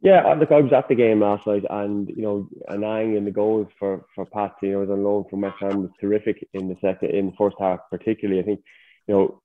Yeah, 0.02 0.22
uh, 0.26 0.34
look, 0.34 0.50
I 0.50 0.60
was 0.60 0.72
at 0.72 0.88
the 0.88 0.96
game 0.96 1.20
last 1.20 1.46
night, 1.46 1.64
and 1.70 2.08
you 2.08 2.22
know, 2.22 2.48
Anang 2.68 3.16
in 3.16 3.24
the 3.24 3.30
goals 3.30 3.68
for 3.78 4.04
for 4.16 4.26
Pat, 4.26 4.56
you 4.60 4.72
know, 4.72 4.80
was 4.80 4.90
on 4.90 5.04
loan 5.04 5.24
from 5.30 5.42
West 5.42 5.56
Ham 5.60 5.82
was 5.82 5.90
terrific 6.00 6.48
in 6.54 6.68
the 6.68 6.76
second, 6.80 7.10
in 7.10 7.26
the 7.26 7.36
first 7.38 7.54
half, 7.60 7.78
particularly. 7.88 8.40
I 8.40 8.44
think, 8.44 8.60
you 9.06 9.14
know, 9.14 9.42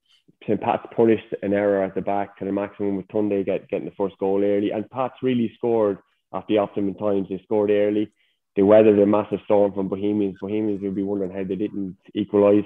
St. 0.48 0.60
Pat's 0.60 0.88
punished 0.96 1.28
an 1.44 1.54
error 1.54 1.84
at 1.84 1.94
the 1.94 2.02
back 2.02 2.38
to 2.38 2.46
the 2.46 2.52
maximum 2.52 2.98
with 2.98 3.08
Tunde 3.08 3.46
get, 3.46 3.70
getting 3.70 3.86
the 3.86 3.96
first 3.96 4.18
goal 4.18 4.44
early. 4.44 4.72
And 4.72 4.90
Pat's 4.90 5.22
really 5.22 5.52
scored 5.58 6.00
at 6.34 6.46
the 6.48 6.58
optimum 6.58 6.96
times. 6.96 7.28
They 7.30 7.40
scored 7.44 7.70
early. 7.70 8.12
They 8.56 8.64
weathered 8.64 8.98
a 8.98 9.06
massive 9.06 9.40
storm 9.46 9.74
from 9.74 9.90
Bohemians. 9.90 10.38
Bohemians 10.42 10.82
would 10.82 10.96
be 10.96 11.04
wondering 11.04 11.32
how 11.32 11.44
they 11.44 11.56
didn't 11.56 11.98
equalise. 12.16 12.66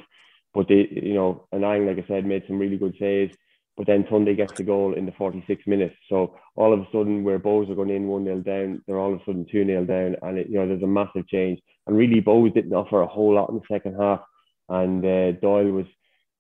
But 0.54 0.68
they, 0.70 0.88
you 0.92 1.14
know, 1.14 1.48
Anang, 1.54 1.88
like 1.88 2.04
I 2.04 2.08
said, 2.08 2.26
made 2.26 2.44
some 2.48 2.58
really 2.58 2.78
good 2.78 2.96
saves. 3.00 3.36
But 3.78 3.88
then 3.88 4.04
Tunde 4.04 4.36
gets 4.36 4.54
the 4.58 4.64
goal 4.64 4.94
in 4.94 5.06
the 5.06 5.14
46 5.14 5.66
minutes. 5.66 5.96
So 6.10 6.36
all 6.56 6.74
of 6.74 6.82
a 6.82 6.88
sudden, 6.92 7.24
where 7.24 7.40
Bohs 7.40 7.70
are 7.70 7.76
going 7.76 7.90
in 7.90 8.08
1 8.08 8.26
0 8.26 8.40
down, 8.42 8.82
they're 8.86 9.00
all 9.00 9.14
of 9.14 9.22
a 9.22 9.26
sudden 9.26 9.46
2 9.52 9.66
0 9.66 9.86
down. 9.86 10.16
And, 10.22 10.38
it, 10.38 10.48
you 10.50 10.56
know, 10.56 10.68
there's 10.68 10.84
a 10.84 10.88
massive 10.88 11.28
change. 11.28 11.60
And 11.88 11.98
really, 11.98 12.22
Bohs 12.22 12.54
didn't 12.54 12.74
offer 12.74 13.02
a 13.02 13.08
whole 13.08 13.34
lot 13.34 13.50
in 13.50 13.56
the 13.56 13.62
second 13.72 13.96
half. 14.00 14.22
And 14.70 15.04
uh, 15.06 15.32
Doyle 15.42 15.72
was 15.72 15.86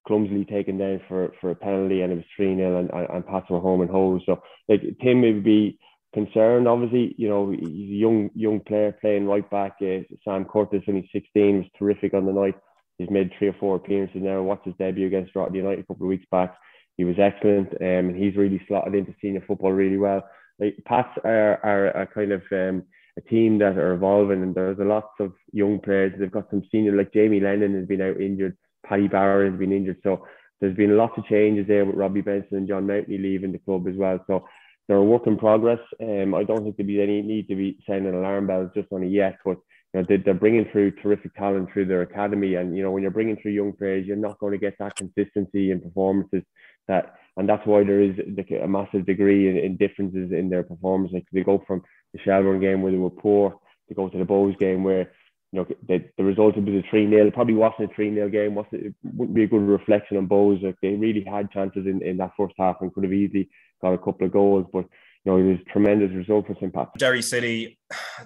clumsily 0.07 0.45
taken 0.45 0.77
down 0.77 1.01
for, 1.07 1.33
for 1.39 1.51
a 1.51 1.55
penalty 1.55 2.01
and 2.01 2.11
it 2.11 2.15
was 2.15 2.25
3 2.35 2.55
0 2.55 2.79
and, 2.79 2.89
and 2.91 3.25
Pats 3.25 3.49
were 3.49 3.59
home 3.59 3.81
and 3.81 3.89
home. 3.89 4.21
So 4.25 4.41
like 4.67 4.81
Tim 5.01 5.21
would 5.21 5.43
be 5.43 5.79
concerned, 6.13 6.67
obviously, 6.67 7.15
you 7.17 7.29
know, 7.29 7.51
he's 7.51 7.61
a 7.61 7.95
young 7.95 8.29
young 8.35 8.59
player 8.61 8.97
playing 8.99 9.25
right 9.25 9.47
back. 9.49 9.77
Uh, 9.81 9.99
Sam 10.23 10.45
Curtis 10.45 10.83
when 10.85 10.97
he's 10.97 11.11
16 11.13 11.57
was 11.57 11.65
terrific 11.77 12.13
on 12.13 12.25
the 12.25 12.33
night. 12.33 12.55
He's 12.97 13.09
made 13.09 13.31
three 13.37 13.47
or 13.47 13.55
four 13.59 13.75
appearances 13.75 14.21
now. 14.21 14.41
Watched 14.41 14.65
his 14.65 14.75
debut 14.77 15.07
against 15.07 15.33
Drogheda 15.33 15.57
United 15.57 15.79
a 15.79 15.83
couple 15.83 16.05
of 16.05 16.09
weeks 16.09 16.25
back. 16.31 16.55
He 17.01 17.05
was 17.05 17.17
excellent 17.17 17.69
um, 17.81 18.09
and 18.09 18.15
he's 18.15 18.35
really 18.35 18.61
slotted 18.67 18.93
into 18.93 19.15
senior 19.19 19.43
football 19.47 19.71
really 19.71 19.97
well. 19.97 20.21
Like 20.59 20.77
Pats 20.85 21.09
are, 21.23 21.59
are 21.63 21.87
a 21.87 22.05
kind 22.05 22.31
of 22.31 22.43
um, 22.51 22.83
a 23.17 23.21
team 23.21 23.57
that 23.57 23.75
are 23.75 23.93
evolving 23.93 24.43
and 24.43 24.53
there's 24.53 24.77
a 24.77 24.83
lots 24.83 25.15
of 25.19 25.33
young 25.51 25.79
players. 25.79 26.13
They've 26.15 26.31
got 26.31 26.51
some 26.51 26.61
senior 26.71 26.95
like 26.95 27.11
Jamie 27.11 27.39
Lennon 27.39 27.73
has 27.73 27.87
been 27.87 28.03
out 28.03 28.21
injured. 28.21 28.55
Paddy 28.85 29.07
Barrett 29.07 29.51
has 29.51 29.59
been 29.59 29.71
injured. 29.71 29.97
So 30.03 30.27
there's 30.59 30.77
been 30.77 30.95
lots 30.95 31.17
of 31.17 31.25
changes 31.25 31.65
there 31.67 31.85
with 31.85 31.95
Robbie 31.95 32.21
Benson 32.21 32.57
and 32.57 32.67
John 32.67 32.85
Mountney 32.85 33.19
leaving 33.19 33.51
the 33.51 33.57
club 33.57 33.87
as 33.87 33.95
well. 33.95 34.23
So 34.27 34.47
they're 34.87 34.97
a 34.97 35.03
work 35.03 35.25
in 35.25 35.39
progress. 35.39 35.79
Um, 35.99 36.35
I 36.35 36.43
don't 36.43 36.63
think 36.63 36.77
there'd 36.77 36.85
be 36.85 37.01
any 37.01 37.23
need 37.23 37.47
to 37.47 37.55
be 37.55 37.79
sounding 37.89 38.13
alarm 38.13 38.45
bells 38.45 38.69
just 38.75 38.91
on 38.91 39.01
it 39.01 39.07
yet, 39.07 39.39
but 39.43 39.57
you 39.93 40.01
know, 40.01 40.17
they're 40.23 40.33
bringing 40.33 40.65
through 40.71 40.91
terrific 40.91 41.35
talent 41.35 41.69
through 41.71 41.85
their 41.85 42.01
academy. 42.01 42.55
And, 42.55 42.75
you 42.75 42.83
know, 42.83 42.91
when 42.91 43.01
you're 43.01 43.11
bringing 43.11 43.37
through 43.37 43.51
young 43.51 43.73
players, 43.73 44.05
you're 44.05 44.15
not 44.15 44.39
going 44.39 44.53
to 44.53 44.57
get 44.57 44.75
that 44.79 44.95
consistency 44.95 45.71
in 45.71 45.81
performances 45.81 46.43
that, 46.87 47.15
and 47.37 47.47
that's 47.47 47.65
why 47.65 47.83
there 47.83 48.01
is 48.01 48.15
a 48.17 48.67
massive 48.67 49.05
degree 49.05 49.49
in, 49.49 49.57
in 49.57 49.77
differences 49.77 50.31
in 50.31 50.49
their 50.49 50.63
performance. 50.63 51.11
Like 51.13 51.25
they 51.31 51.43
go 51.43 51.63
from 51.67 51.83
the 52.13 52.19
Shelbourne 52.19 52.59
game 52.59 52.81
where 52.81 52.91
they 52.91 52.97
were 52.97 53.09
poor 53.09 53.59
to 53.89 53.95
go 53.95 54.09
to 54.09 54.17
the 54.17 54.25
Bohs 54.25 54.57
game 54.59 54.83
where 54.83 55.11
you 55.51 55.59
know, 55.59 55.67
the, 55.87 56.05
the 56.17 56.23
result 56.23 56.55
be 56.63 56.77
a 56.77 56.83
3 56.89 57.09
0. 57.09 57.31
Probably 57.31 57.55
wasn't 57.55 57.91
a 57.91 57.95
3 57.95 58.13
0 58.13 58.29
game. 58.29 58.55
Wasn't, 58.55 58.73
it 58.73 58.95
wouldn't 59.03 59.35
be 59.35 59.43
a 59.43 59.47
good 59.47 59.61
reflection 59.61 60.17
on 60.17 60.27
Bohs. 60.27 60.63
Like 60.63 60.77
they 60.81 60.95
really 60.95 61.23
had 61.23 61.51
chances 61.51 61.85
in, 61.85 62.01
in 62.01 62.17
that 62.17 62.31
first 62.37 62.53
half 62.57 62.77
and 62.81 62.93
could 62.93 63.03
have 63.03 63.13
easily 63.13 63.49
got 63.81 63.93
a 63.93 63.97
couple 63.97 64.25
of 64.25 64.31
goals. 64.31 64.65
But, 64.71 64.85
you 65.23 65.31
know, 65.31 65.37
it 65.37 65.43
was 65.43 65.59
a 65.59 65.71
tremendous 65.71 66.11
result 66.11 66.47
for 66.47 66.55
St. 66.55 66.73
Pat. 66.73 66.89
Derry 66.97 67.21
City, 67.21 67.77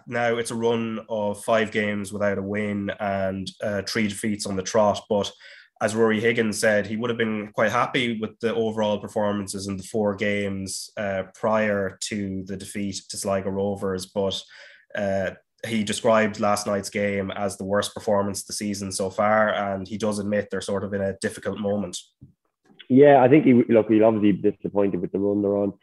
now 0.08 0.38
it's 0.38 0.52
a 0.52 0.56
run 0.56 1.00
of 1.10 1.44
five 1.44 1.72
games 1.72 2.14
without 2.14 2.38
a 2.38 2.42
win 2.42 2.90
and 3.00 3.50
uh, 3.62 3.82
three 3.88 4.08
defeats 4.08 4.46
on 4.46 4.56
the 4.56 4.64
trot. 4.64 5.02
But 5.10 5.32
as 5.82 5.94
Rory 5.94 6.22
Higgins 6.22 6.58
said, 6.58 6.88
he 6.88 6.96
would 6.96 7.10
have 7.10 7.18
been 7.18 7.52
quite 7.54 7.72
happy 7.72 8.18
with 8.20 8.40
the 8.40 8.56
overall 8.56 8.98
performances 8.98 9.68
in 9.68 9.76
the 9.76 9.84
four 9.84 10.16
games 10.16 10.90
uh, 10.96 11.24
prior 11.34 11.98
to 12.04 12.44
the 12.46 12.56
defeat 12.56 13.02
to 13.10 13.18
Sligo 13.18 13.50
Rovers. 13.50 14.06
But 14.06 14.42
uh, 14.96 15.32
he 15.68 15.84
described 15.84 16.40
last 16.40 16.66
night's 16.66 16.90
game 16.90 17.30
as 17.32 17.58
the 17.58 17.66
worst 17.66 17.94
performance 17.94 18.42
of 18.42 18.48
the 18.48 18.54
season 18.54 18.92
so 18.92 19.10
far, 19.10 19.54
and 19.54 19.86
he 19.86 19.98
does 19.98 20.20
admit 20.20 20.48
they're 20.50 20.62
sort 20.62 20.86
of 20.86 20.94
in 20.94 21.02
a 21.02 21.18
difficult 21.22 21.60
moment. 21.60 21.98
Yeah, 22.88 23.22
I 23.22 23.28
think 23.28 23.46
he 23.46 23.54
look 23.68 23.90
he'll 23.90 24.06
obviously 24.06 24.32
be 24.34 24.52
disappointed 24.52 25.02
with 25.02 25.12
the 25.12 25.20
run 25.20 25.42
they're 25.42 25.58
on. 25.58 25.74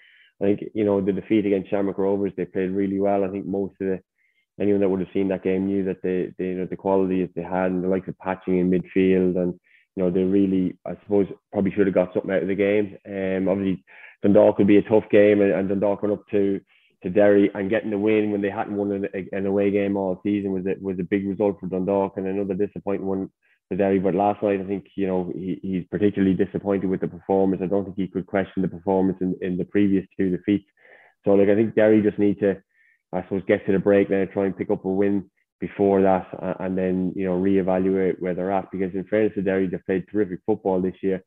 I 0.42 0.46
think 0.46 0.70
you 0.74 0.84
know 0.84 1.00
the 1.00 1.12
defeat 1.12 1.46
against 1.46 1.70
Shamrock 1.70 1.98
Rovers, 1.98 2.32
they 2.36 2.44
played 2.44 2.70
really 2.70 2.98
well. 2.98 3.24
I 3.24 3.28
think 3.28 3.46
most 3.46 3.74
of 3.80 3.86
the 3.86 4.00
anyone 4.60 4.80
that 4.80 4.88
would 4.88 5.00
have 5.00 5.08
seen 5.12 5.28
that 5.28 5.44
game 5.44 5.66
knew 5.66 5.84
that 5.84 6.02
they, 6.02 6.32
they 6.38 6.50
you 6.50 6.54
know 6.54 6.66
the 6.66 6.76
quality 6.76 7.22
that 7.22 7.34
they 7.34 7.42
had 7.42 7.70
and 7.70 7.82
the 7.82 7.88
likes 7.88 8.08
of 8.08 8.18
Patching 8.18 8.58
in 8.58 8.70
midfield 8.70 9.36
and 9.36 9.54
you 9.96 10.02
know 10.02 10.10
they 10.10 10.22
really 10.22 10.76
I 10.86 10.96
suppose 11.02 11.26
probably 11.52 11.72
should 11.72 11.86
have 11.86 11.94
got 11.94 12.12
something 12.12 12.30
out 12.30 12.42
of 12.42 12.48
the 12.48 12.54
game. 12.54 12.96
Um, 13.06 13.48
obviously 13.48 13.84
Dundalk 14.22 14.58
would 14.58 14.66
be 14.66 14.78
a 14.78 14.82
tough 14.82 15.04
game 15.10 15.40
and, 15.40 15.52
and 15.52 15.68
Dundalk 15.68 16.02
went 16.02 16.14
up 16.14 16.26
to 16.30 16.60
to 17.02 17.10
Derry 17.10 17.50
and 17.54 17.70
getting 17.70 17.90
the 17.90 17.98
win 17.98 18.30
when 18.30 18.42
they 18.42 18.50
hadn't 18.50 18.76
won 18.76 18.92
an, 18.92 19.08
an 19.32 19.46
away 19.46 19.70
game 19.70 19.96
all 19.96 20.20
season 20.22 20.52
was 20.52 20.64
a, 20.66 20.74
was 20.80 20.98
a 21.00 21.04
big 21.04 21.26
result 21.26 21.58
for 21.58 21.66
Dundalk 21.66 22.16
and 22.16 22.26
another 22.26 22.54
disappointing 22.54 23.06
one 23.06 23.30
Derry. 23.76 23.98
But 23.98 24.14
last 24.14 24.42
night, 24.42 24.60
I 24.60 24.64
think 24.64 24.86
you 24.94 25.06
know 25.06 25.32
he, 25.34 25.58
he's 25.62 25.84
particularly 25.90 26.34
disappointed 26.34 26.88
with 26.88 27.00
the 27.00 27.08
performance. 27.08 27.62
I 27.62 27.66
don't 27.66 27.84
think 27.84 27.96
he 27.96 28.08
could 28.08 28.26
question 28.26 28.62
the 28.62 28.68
performance 28.68 29.18
in, 29.20 29.36
in 29.40 29.56
the 29.56 29.64
previous 29.64 30.06
two 30.16 30.30
defeats. 30.30 30.68
So 31.24 31.32
like 31.32 31.48
I 31.48 31.54
think 31.54 31.74
Derry 31.74 32.02
just 32.02 32.18
need 32.18 32.40
to, 32.40 32.60
I 33.12 33.22
suppose, 33.22 33.42
get 33.46 33.64
to 33.66 33.72
the 33.72 33.78
break 33.78 34.10
now, 34.10 34.24
try 34.26 34.46
and 34.46 34.56
pick 34.56 34.70
up 34.70 34.84
a 34.84 34.88
win 34.88 35.30
before 35.60 36.02
that, 36.02 36.26
and 36.60 36.76
then 36.76 37.12
you 37.14 37.24
know 37.24 37.40
reevaluate 37.40 38.20
where 38.20 38.34
they're 38.34 38.52
at. 38.52 38.70
Because 38.70 38.94
in 38.94 39.04
fairness 39.04 39.34
to 39.34 39.42
Derry, 39.42 39.66
they've 39.66 39.86
played 39.86 40.06
terrific 40.10 40.40
football 40.46 40.80
this 40.80 40.96
year, 41.02 41.22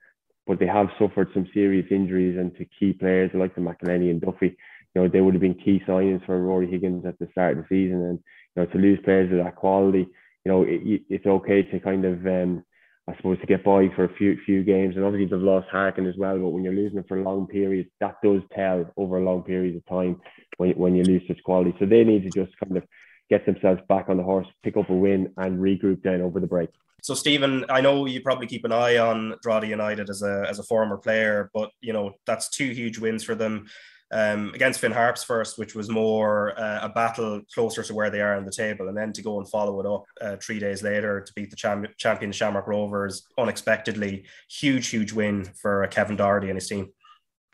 but 0.48 0.60
they 0.60 0.68
have 0.68 0.88
suffered 1.00 1.30
some 1.34 1.48
serious 1.54 1.88
injuries 1.92 2.38
and 2.38 2.56
to 2.58 2.66
key 2.80 2.94
players 2.94 3.32
like 3.34 3.56
the 3.56 3.62
McEleney 3.62 4.12
and 4.12 4.22
Duffy 4.22 4.58
you 4.96 5.02
know, 5.02 5.10
they 5.10 5.22
would 5.22 5.34
have 5.34 5.42
been 5.42 5.56
key 5.56 5.82
signings 5.86 6.26
for 6.26 6.42
Rory 6.42 6.72
Higgins 6.72 7.06
at 7.06 7.20
the 7.20 7.28
start 7.32 7.58
of 7.58 7.64
the 7.64 7.68
season. 7.70 8.02
And, 8.02 8.20
you 8.56 8.64
know, 8.64 8.66
to 8.68 8.78
lose 8.78 9.00
players 9.04 9.32
of 9.32 9.44
that 9.44 9.58
quality, 9.58 10.08
you 10.46 10.52
know, 10.52 10.64
it, 10.64 11.02
it's 11.10 11.26
okay 11.26 11.64
to 11.64 11.80
kind 11.80 12.06
of, 12.06 12.26
um, 12.26 12.64
I 13.10 13.16
suppose, 13.18 13.40
to 13.40 13.48
get 13.48 13.64
by 13.64 13.90
for 13.96 14.06
a 14.06 14.16
few 14.16 14.38
few 14.46 14.64
games. 14.64 14.96
And 14.96 15.04
obviously 15.04 15.26
they've 15.26 15.44
lost 15.44 15.68
Harkin 15.72 16.08
as 16.08 16.16
well. 16.18 16.38
But 16.38 16.50
when 16.50 16.64
you're 16.64 16.74
losing 16.74 16.96
them 16.96 17.06
for 17.08 17.22
long 17.22 17.48
periods, 17.48 17.90
that 18.00 18.16
does 18.24 18.42
tell 18.56 18.90
over 18.96 19.18
a 19.18 19.24
long 19.24 19.42
period 19.42 19.76
of 19.76 19.86
time 19.88 20.22
when, 20.58 20.72
when 20.72 20.96
you 20.96 21.04
lose 21.04 21.24
such 21.28 21.42
quality. 21.44 21.76
So 21.80 21.86
they 21.86 22.04
need 22.04 22.24
to 22.24 22.46
just 22.46 22.58
kind 22.64 22.78
of 22.78 22.84
get 23.30 23.46
themselves 23.46 23.82
back 23.90 24.06
on 24.08 24.18
the 24.18 24.24
horse, 24.24 24.48
pick 24.64 24.78
up 24.78 24.90
a 24.90 24.94
win, 24.94 25.34
and 25.38 25.60
regroup 25.60 26.04
down 26.04 26.22
over 26.22 26.40
the 26.40 26.48
break. 26.48 26.70
So, 27.02 27.14
Stephen, 27.14 27.66
I 27.70 27.82
know 27.82 28.06
you 28.06 28.22
probably 28.22 28.48
keep 28.48 28.66
an 28.66 28.72
eye 28.72 28.98
on 28.98 29.36
Drogheda 29.42 29.68
United 29.68 30.10
as 30.10 30.22
a 30.22 30.46
as 30.50 30.60
a 30.60 30.64
former 30.64 30.98
player, 30.98 31.50
but 31.54 31.72
you 31.82 31.94
know 31.94 32.14
that's 32.26 32.50
two 32.50 32.70
huge 32.70 32.98
wins 33.00 33.24
for 33.24 33.36
them 33.36 33.68
um, 34.12 34.52
against 34.54 34.80
Finn 34.80 34.92
Harps 34.92 35.24
first, 35.24 35.58
which 35.58 35.76
was 35.76 35.90
more 35.90 36.58
uh, 36.60 36.80
a 36.84 36.90
battle 36.90 37.42
closer 37.54 37.84
to 37.84 37.94
where 37.94 38.10
they 38.10 38.22
are 38.22 38.36
on 38.36 38.46
the 38.46 38.52
table, 38.52 38.88
and 38.88 38.98
then 38.98 39.12
to 39.14 39.22
go 39.22 39.40
and 39.40 39.50
follow 39.50 39.80
it 39.80 39.86
up 39.86 40.06
uh, 40.22 40.36
three 40.38 40.60
days 40.60 40.84
later 40.84 41.22
to 41.22 41.34
beat 41.34 41.50
the 41.50 41.56
cham- 41.56 41.88
champion 41.98 42.32
Shamrock 42.32 42.68
Rovers 42.68 43.28
unexpectedly. 43.38 44.26
Huge, 44.50 44.88
huge 44.88 45.12
win 45.12 45.44
for 45.44 45.86
Kevin 45.88 46.16
Doherty 46.16 46.50
and 46.50 46.58
his 46.58 46.68
team. 46.68 46.92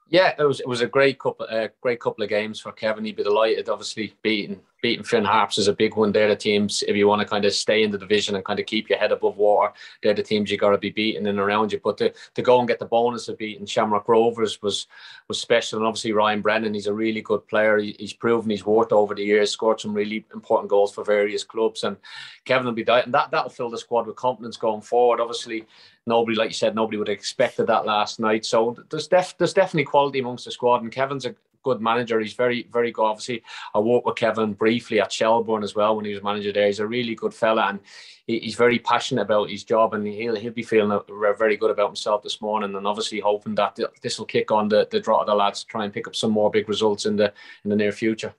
Yeah, 0.09 0.33
it 0.37 0.43
was 0.43 0.59
it 0.59 0.67
was 0.67 0.81
a 0.81 0.87
great 0.87 1.19
couple, 1.19 1.47
uh, 1.49 1.69
great 1.79 2.01
couple 2.01 2.23
of 2.23 2.29
games 2.29 2.59
for 2.59 2.73
Kevin. 2.73 3.05
He'd 3.05 3.15
be 3.15 3.23
delighted, 3.23 3.69
obviously 3.69 4.13
beating 4.21 4.59
beating 4.81 5.03
Finn 5.03 5.23
Harps 5.23 5.57
is 5.57 5.67
a 5.67 5.73
big 5.73 5.95
one. 5.95 6.11
They're 6.11 6.27
the 6.27 6.35
teams 6.35 6.83
if 6.87 6.95
you 6.95 7.07
want 7.07 7.21
to 7.21 7.27
kind 7.27 7.45
of 7.45 7.53
stay 7.53 7.83
in 7.83 7.91
the 7.91 7.97
division 7.97 8.35
and 8.35 8.43
kind 8.43 8.59
of 8.59 8.65
keep 8.65 8.89
your 8.89 8.99
head 8.99 9.11
above 9.11 9.37
water. 9.37 9.73
They're 10.01 10.13
the 10.13 10.23
teams 10.23 10.51
you 10.51 10.57
got 10.57 10.71
to 10.71 10.77
be 10.77 10.89
beating 10.89 11.27
and 11.27 11.39
around 11.39 11.71
you. 11.71 11.79
But 11.83 11.97
to, 11.99 12.13
to 12.35 12.41
go 12.41 12.59
and 12.59 12.67
get 12.67 12.79
the 12.79 12.85
bonus 12.85 13.27
of 13.27 13.37
beating 13.37 13.65
Shamrock 13.65 14.07
Rovers 14.07 14.61
was 14.61 14.87
was 15.27 15.39
special. 15.39 15.79
And 15.79 15.87
obviously 15.87 16.11
Ryan 16.13 16.41
Brennan, 16.41 16.73
he's 16.73 16.87
a 16.87 16.93
really 16.93 17.21
good 17.21 17.47
player. 17.47 17.77
He, 17.77 17.95
he's 17.99 18.13
proven 18.13 18.49
his 18.49 18.65
worth 18.65 18.91
over 18.91 19.15
the 19.15 19.23
years. 19.23 19.51
Scored 19.51 19.79
some 19.79 19.93
really 19.93 20.25
important 20.33 20.69
goals 20.69 20.93
for 20.93 21.03
various 21.03 21.43
clubs. 21.43 21.83
And 21.83 21.97
Kevin 22.45 22.65
will 22.65 22.73
be 22.73 22.83
that 22.83 23.05
and 23.05 23.13
that 23.13 23.31
that'll 23.31 23.49
fill 23.49 23.69
the 23.69 23.77
squad 23.77 24.07
with 24.07 24.15
confidence 24.15 24.57
going 24.57 24.81
forward. 24.81 25.19
Obviously 25.21 25.65
nobody, 26.07 26.35
like 26.35 26.49
you 26.49 26.55
said, 26.55 26.75
nobody 26.75 26.97
would 26.97 27.07
have 27.07 27.17
expected 27.17 27.67
that 27.67 27.85
last 27.85 28.19
night. 28.19 28.45
So 28.45 28.75
there's 28.89 29.07
def- 29.07 29.37
there's 29.37 29.53
definitely 29.53 29.85
quality 29.85 30.19
amongst 30.19 30.45
the 30.45 30.51
squad, 30.51 30.81
and 30.81 30.91
Kevin's 30.91 31.25
a 31.25 31.35
good 31.63 31.81
manager. 31.81 32.19
He's 32.19 32.33
very 32.33 32.67
very 32.71 32.91
good. 32.91 33.05
Obviously, 33.05 33.43
I 33.73 33.79
worked 33.79 34.05
with 34.05 34.15
Kevin 34.15 34.53
briefly 34.53 34.99
at 34.99 35.11
Shelbourne 35.11 35.63
as 35.63 35.75
well 35.75 35.95
when 35.95 36.05
he 36.05 36.13
was 36.13 36.23
manager 36.23 36.51
there. 36.51 36.67
He's 36.67 36.79
a 36.79 36.87
really 36.87 37.15
good 37.15 37.33
fella, 37.33 37.67
and 37.69 37.79
he, 38.27 38.39
he's 38.39 38.55
very 38.55 38.79
passionate 38.79 39.23
about 39.23 39.49
his 39.49 39.63
job, 39.63 39.93
and 39.93 40.05
he'll 40.07 40.35
he'll 40.35 40.51
be 40.51 40.63
feeling 40.63 40.99
very 41.37 41.57
good 41.57 41.71
about 41.71 41.89
himself 41.89 42.23
this 42.23 42.41
morning, 42.41 42.75
and 42.75 42.87
obviously 42.87 43.19
hoping 43.19 43.55
that 43.55 43.77
this 44.01 44.19
will 44.19 44.25
kick 44.25 44.51
on 44.51 44.67
the 44.67 44.87
the 44.91 44.99
draw 44.99 45.21
of 45.21 45.27
the 45.27 45.35
lads 45.35 45.61
to 45.61 45.67
try 45.67 45.83
and 45.83 45.93
pick 45.93 46.07
up 46.07 46.15
some 46.15 46.31
more 46.31 46.51
big 46.51 46.69
results 46.69 47.05
in 47.05 47.15
the 47.15 47.33
in 47.63 47.69
the 47.69 47.75
near 47.75 47.91
future. 47.91 48.33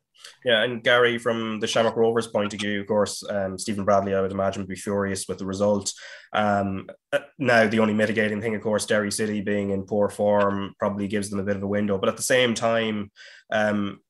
Yeah, 0.45 0.63
and 0.65 0.83
Gary, 0.83 1.19
from 1.19 1.61
the 1.61 1.67
Shamrock 1.67 1.97
Rovers 1.97 2.27
point 2.27 2.53
of 2.53 2.61
view, 2.61 2.81
of 2.81 2.87
course, 2.87 3.23
um, 3.29 3.59
Stephen 3.59 3.85
Bradley, 3.85 4.15
I 4.15 4.21
would 4.21 4.33
imagine, 4.33 4.63
would 4.63 4.69
be 4.69 4.75
furious 4.75 5.27
with 5.29 5.39
the 5.39 5.47
result. 5.47 5.93
Um, 6.33 6.89
uh, 7.13 7.21
now, 7.39 7.67
the 7.67 7.79
only 7.79 7.95
mitigating 7.95 8.41
thing, 8.41 8.55
of 8.55 8.63
course, 8.63 8.87
Derry 8.87 9.13
City 9.13 9.41
being 9.41 9.71
in 9.71 9.85
poor 9.85 10.09
form 10.09 10.75
probably 10.79 11.07
gives 11.07 11.31
them 11.31 11.39
a 11.39 11.45
bit 11.45 11.57
of 11.57 11.63
a 11.63 11.69
window. 11.69 11.99
But 11.99 12.09
at 12.09 12.17
the 12.17 12.23
same 12.23 12.55
time, 12.55 13.11
um, 13.53 14.01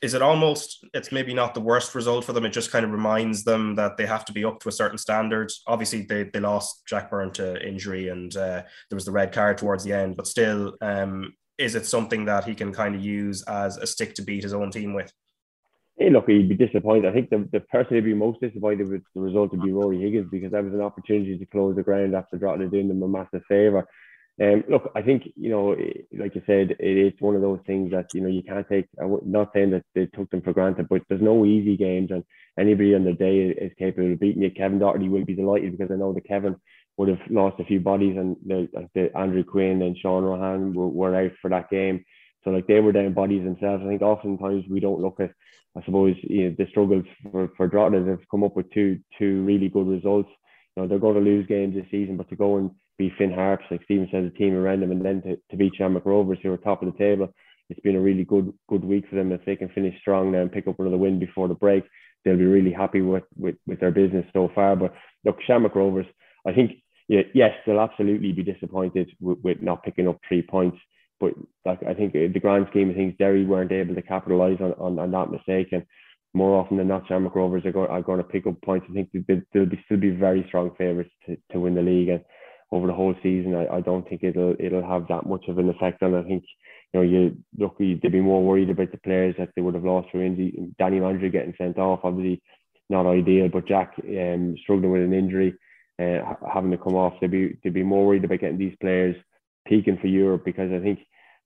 is 0.00 0.14
it 0.14 0.22
almost 0.22 0.84
it's 0.94 1.12
maybe 1.12 1.34
not 1.34 1.54
the 1.54 1.60
worst 1.60 1.94
result 1.94 2.24
for 2.24 2.32
them 2.32 2.44
it 2.44 2.52
just 2.52 2.70
kind 2.70 2.84
of 2.84 2.90
reminds 2.90 3.44
them 3.44 3.74
that 3.74 3.96
they 3.96 4.06
have 4.06 4.24
to 4.24 4.32
be 4.32 4.44
up 4.44 4.58
to 4.60 4.68
a 4.68 4.72
certain 4.72 4.98
standard 4.98 5.50
obviously 5.66 6.02
they, 6.02 6.24
they 6.24 6.40
lost 6.40 6.82
jack 6.86 7.10
byrne 7.10 7.30
to 7.30 7.66
injury 7.66 8.08
and 8.08 8.36
uh, 8.36 8.62
there 8.88 8.96
was 8.96 9.04
the 9.04 9.12
red 9.12 9.32
card 9.32 9.58
towards 9.58 9.84
the 9.84 9.92
end 9.92 10.16
but 10.16 10.26
still 10.26 10.74
um, 10.80 11.34
is 11.58 11.74
it 11.74 11.86
something 11.86 12.24
that 12.24 12.44
he 12.44 12.54
can 12.54 12.72
kind 12.72 12.94
of 12.94 13.04
use 13.04 13.42
as 13.42 13.76
a 13.76 13.86
stick 13.86 14.14
to 14.14 14.22
beat 14.22 14.44
his 14.44 14.54
own 14.54 14.70
team 14.70 14.94
with 14.94 15.12
Hey, 15.98 16.10
look, 16.10 16.28
he'd 16.28 16.48
be 16.48 16.54
disappointed. 16.54 17.06
I 17.06 17.12
think 17.12 17.28
the, 17.28 17.48
the 17.52 17.60
person 17.60 17.96
who'd 17.96 18.04
be 18.04 18.14
most 18.14 18.40
disappointed 18.40 18.88
with 18.88 19.02
the 19.14 19.20
result 19.20 19.50
would 19.50 19.62
be 19.62 19.72
Rory 19.72 20.00
Higgins 20.00 20.28
because 20.30 20.52
that 20.52 20.62
was 20.62 20.72
an 20.72 20.80
opportunity 20.80 21.36
to 21.36 21.46
close 21.46 21.74
the 21.74 21.82
ground 21.82 22.14
after 22.14 22.36
Drogheda 22.36 22.70
doing 22.70 22.86
them 22.86 23.02
a 23.02 23.08
massive 23.08 23.42
favour. 23.48 23.84
Um, 24.40 24.62
look, 24.68 24.92
I 24.94 25.02
think 25.02 25.24
you 25.34 25.50
know, 25.50 25.74
like 26.16 26.36
you 26.36 26.42
said, 26.46 26.70
it, 26.70 26.76
it's 26.78 27.20
one 27.20 27.34
of 27.34 27.42
those 27.42 27.58
things 27.66 27.90
that 27.90 28.14
you 28.14 28.20
know 28.20 28.28
you 28.28 28.44
can't 28.44 28.68
take. 28.68 28.86
I'm 29.02 29.18
not 29.24 29.50
saying 29.52 29.72
that 29.72 29.84
they 29.96 30.06
took 30.06 30.30
them 30.30 30.42
for 30.42 30.52
granted, 30.52 30.88
but 30.88 31.02
there's 31.08 31.20
no 31.20 31.44
easy 31.44 31.76
games, 31.76 32.12
and 32.12 32.22
anybody 32.56 32.94
on 32.94 33.04
the 33.04 33.14
day 33.14 33.48
is 33.48 33.72
capable 33.76 34.12
of 34.12 34.20
beating 34.20 34.42
you. 34.42 34.52
Kevin 34.52 34.78
Doherty 34.78 35.08
will 35.08 35.24
be 35.24 35.34
delighted 35.34 35.76
because 35.76 35.92
I 35.92 35.98
know 35.98 36.12
that 36.12 36.28
Kevin 36.28 36.54
would 36.96 37.08
have 37.08 37.18
lost 37.28 37.58
a 37.58 37.64
few 37.64 37.80
bodies, 37.80 38.16
and 38.16 38.36
the, 38.46 38.68
the 38.94 39.16
Andrew 39.18 39.42
Quinn 39.42 39.82
and 39.82 39.96
Sean 39.98 40.22
Roughan 40.22 40.72
were, 40.72 40.88
were 40.88 41.16
out 41.16 41.32
for 41.42 41.50
that 41.50 41.68
game. 41.68 42.04
So 42.44 42.50
like 42.50 42.66
they 42.66 42.80
were 42.80 42.92
down 42.92 43.14
bodies 43.14 43.44
themselves. 43.44 43.82
I 43.84 43.88
think 43.88 44.02
oftentimes 44.02 44.64
we 44.70 44.80
don't 44.80 45.00
look 45.00 45.20
at, 45.20 45.32
I 45.76 45.84
suppose, 45.84 46.16
you 46.22 46.50
know, 46.50 46.56
the 46.58 46.66
struggles 46.70 47.04
for 47.30 47.50
for 47.56 47.66
Drogheda. 47.66 48.04
They've 48.04 48.28
come 48.30 48.44
up 48.44 48.56
with 48.56 48.70
two 48.72 49.00
two 49.18 49.44
really 49.44 49.68
good 49.68 49.86
results. 49.86 50.30
You 50.76 50.82
know, 50.82 50.88
they're 50.88 50.98
going 50.98 51.16
to 51.16 51.20
lose 51.20 51.46
games 51.46 51.74
this 51.74 51.90
season, 51.90 52.16
but 52.16 52.28
to 52.28 52.36
go 52.36 52.56
and 52.56 52.70
be 52.98 53.12
Finn 53.16 53.32
Harps, 53.32 53.64
like 53.70 53.82
Stephen 53.84 54.08
said, 54.10 54.24
the 54.24 54.36
team 54.36 54.54
around 54.54 54.80
them, 54.80 54.90
and 54.90 55.04
then 55.04 55.22
to, 55.22 55.36
to 55.50 55.56
beat 55.56 55.74
Shamrock 55.76 56.04
Rovers, 56.04 56.38
who 56.42 56.52
are 56.52 56.56
top 56.56 56.82
of 56.82 56.92
the 56.92 56.98
table. 56.98 57.32
It's 57.70 57.80
been 57.80 57.96
a 57.96 58.00
really 58.00 58.24
good 58.24 58.52
good 58.68 58.84
week 58.84 59.04
for 59.08 59.16
them. 59.16 59.32
If 59.32 59.44
they 59.44 59.56
can 59.56 59.68
finish 59.70 59.98
strong 60.00 60.32
now 60.32 60.40
and 60.40 60.52
pick 60.52 60.66
up 60.66 60.80
another 60.80 60.96
win 60.96 61.18
before 61.18 61.48
the 61.48 61.54
break, 61.54 61.84
they'll 62.24 62.36
be 62.36 62.44
really 62.44 62.72
happy 62.72 63.02
with 63.02 63.24
with, 63.36 63.56
with 63.66 63.80
their 63.80 63.90
business 63.90 64.26
so 64.32 64.50
far. 64.54 64.74
But 64.76 64.94
look, 65.24 65.38
Shamrock 65.46 65.74
Rovers, 65.74 66.06
I 66.46 66.52
think 66.52 66.72
yeah, 67.08 67.22
yes, 67.34 67.52
they'll 67.66 67.80
absolutely 67.80 68.32
be 68.32 68.42
disappointed 68.42 69.10
with, 69.20 69.38
with 69.42 69.62
not 69.62 69.82
picking 69.82 70.08
up 70.08 70.18
three 70.26 70.42
points. 70.42 70.78
But 71.20 71.32
like 71.64 71.80
I 71.82 71.94
think 71.94 72.12
the 72.12 72.40
grand 72.40 72.66
scheme 72.70 72.90
of 72.90 72.96
things, 72.96 73.14
Derry 73.18 73.44
weren't 73.44 73.72
able 73.72 73.94
to 73.94 74.02
capitalise 74.02 74.58
on, 74.60 74.72
on, 74.74 74.98
on 74.98 75.10
that 75.10 75.30
mistake, 75.30 75.68
and 75.72 75.84
more 76.34 76.58
often 76.60 76.76
than 76.76 76.88
not, 76.88 77.06
Shamrock 77.08 77.34
Rovers 77.34 77.64
are 77.64 77.72
going, 77.72 77.90
are 77.90 78.02
going 78.02 78.18
to 78.18 78.24
pick 78.24 78.46
up 78.46 78.60
points. 78.62 78.86
I 78.88 78.92
think 78.92 79.10
they'll, 79.12 79.40
they'll 79.52 79.66
be 79.66 79.80
still 79.84 79.96
be 79.96 80.10
very 80.10 80.44
strong 80.48 80.70
favourites 80.76 81.10
to, 81.26 81.36
to 81.52 81.60
win 81.60 81.74
the 81.74 81.82
league, 81.82 82.08
and 82.08 82.24
over 82.70 82.86
the 82.86 82.92
whole 82.92 83.14
season, 83.22 83.54
I, 83.54 83.76
I 83.76 83.80
don't 83.80 84.08
think 84.08 84.22
it'll 84.22 84.54
it'll 84.58 84.86
have 84.86 85.08
that 85.08 85.26
much 85.26 85.44
of 85.48 85.58
an 85.58 85.68
effect 85.70 86.02
on. 86.02 86.14
I 86.14 86.22
think 86.22 86.44
you 86.92 87.00
know 87.00 87.06
you 87.06 87.36
look 87.56 87.78
they'd 87.78 88.00
be 88.00 88.20
more 88.20 88.44
worried 88.44 88.70
about 88.70 88.92
the 88.92 88.98
players 88.98 89.34
that 89.38 89.50
they 89.56 89.62
would 89.62 89.74
have 89.74 89.84
lost 89.84 90.08
through 90.10 90.26
injury. 90.26 90.54
Danny 90.78 91.00
Landry 91.00 91.30
getting 91.30 91.54
sent 91.56 91.78
off, 91.78 92.00
obviously 92.04 92.42
not 92.90 93.06
ideal, 93.06 93.48
but 93.48 93.66
Jack 93.66 93.94
um, 93.98 94.56
struggling 94.62 94.92
with 94.92 95.02
an 95.02 95.12
injury, 95.12 95.54
uh, 96.00 96.34
having 96.52 96.70
to 96.70 96.78
come 96.78 96.94
off. 96.94 97.14
They'd 97.20 97.30
be 97.30 97.58
they'd 97.62 97.74
be 97.74 97.82
more 97.82 98.06
worried 98.06 98.24
about 98.24 98.40
getting 98.40 98.58
these 98.58 98.76
players 98.80 99.16
peaking 99.66 99.98
for 99.98 100.06
Europe 100.06 100.44
because 100.44 100.70
I 100.72 100.80
think 100.80 101.00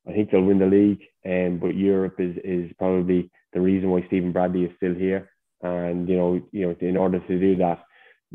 I 0.08 0.12
think 0.12 0.30
they'll 0.30 0.42
win 0.42 0.58
the 0.58 0.66
league, 0.66 1.02
um, 1.24 1.58
but 1.58 1.76
Europe 1.76 2.16
is 2.18 2.36
is 2.44 2.72
probably 2.78 3.30
the 3.52 3.60
reason 3.60 3.90
why 3.90 4.04
Stephen 4.06 4.32
Bradley 4.32 4.64
is 4.64 4.76
still 4.76 4.94
here. 4.94 5.30
And 5.62 6.08
you 6.08 6.16
know, 6.16 6.40
you 6.50 6.66
know, 6.66 6.76
in 6.80 6.96
order 6.96 7.20
to 7.20 7.38
do 7.38 7.56
that, 7.56 7.84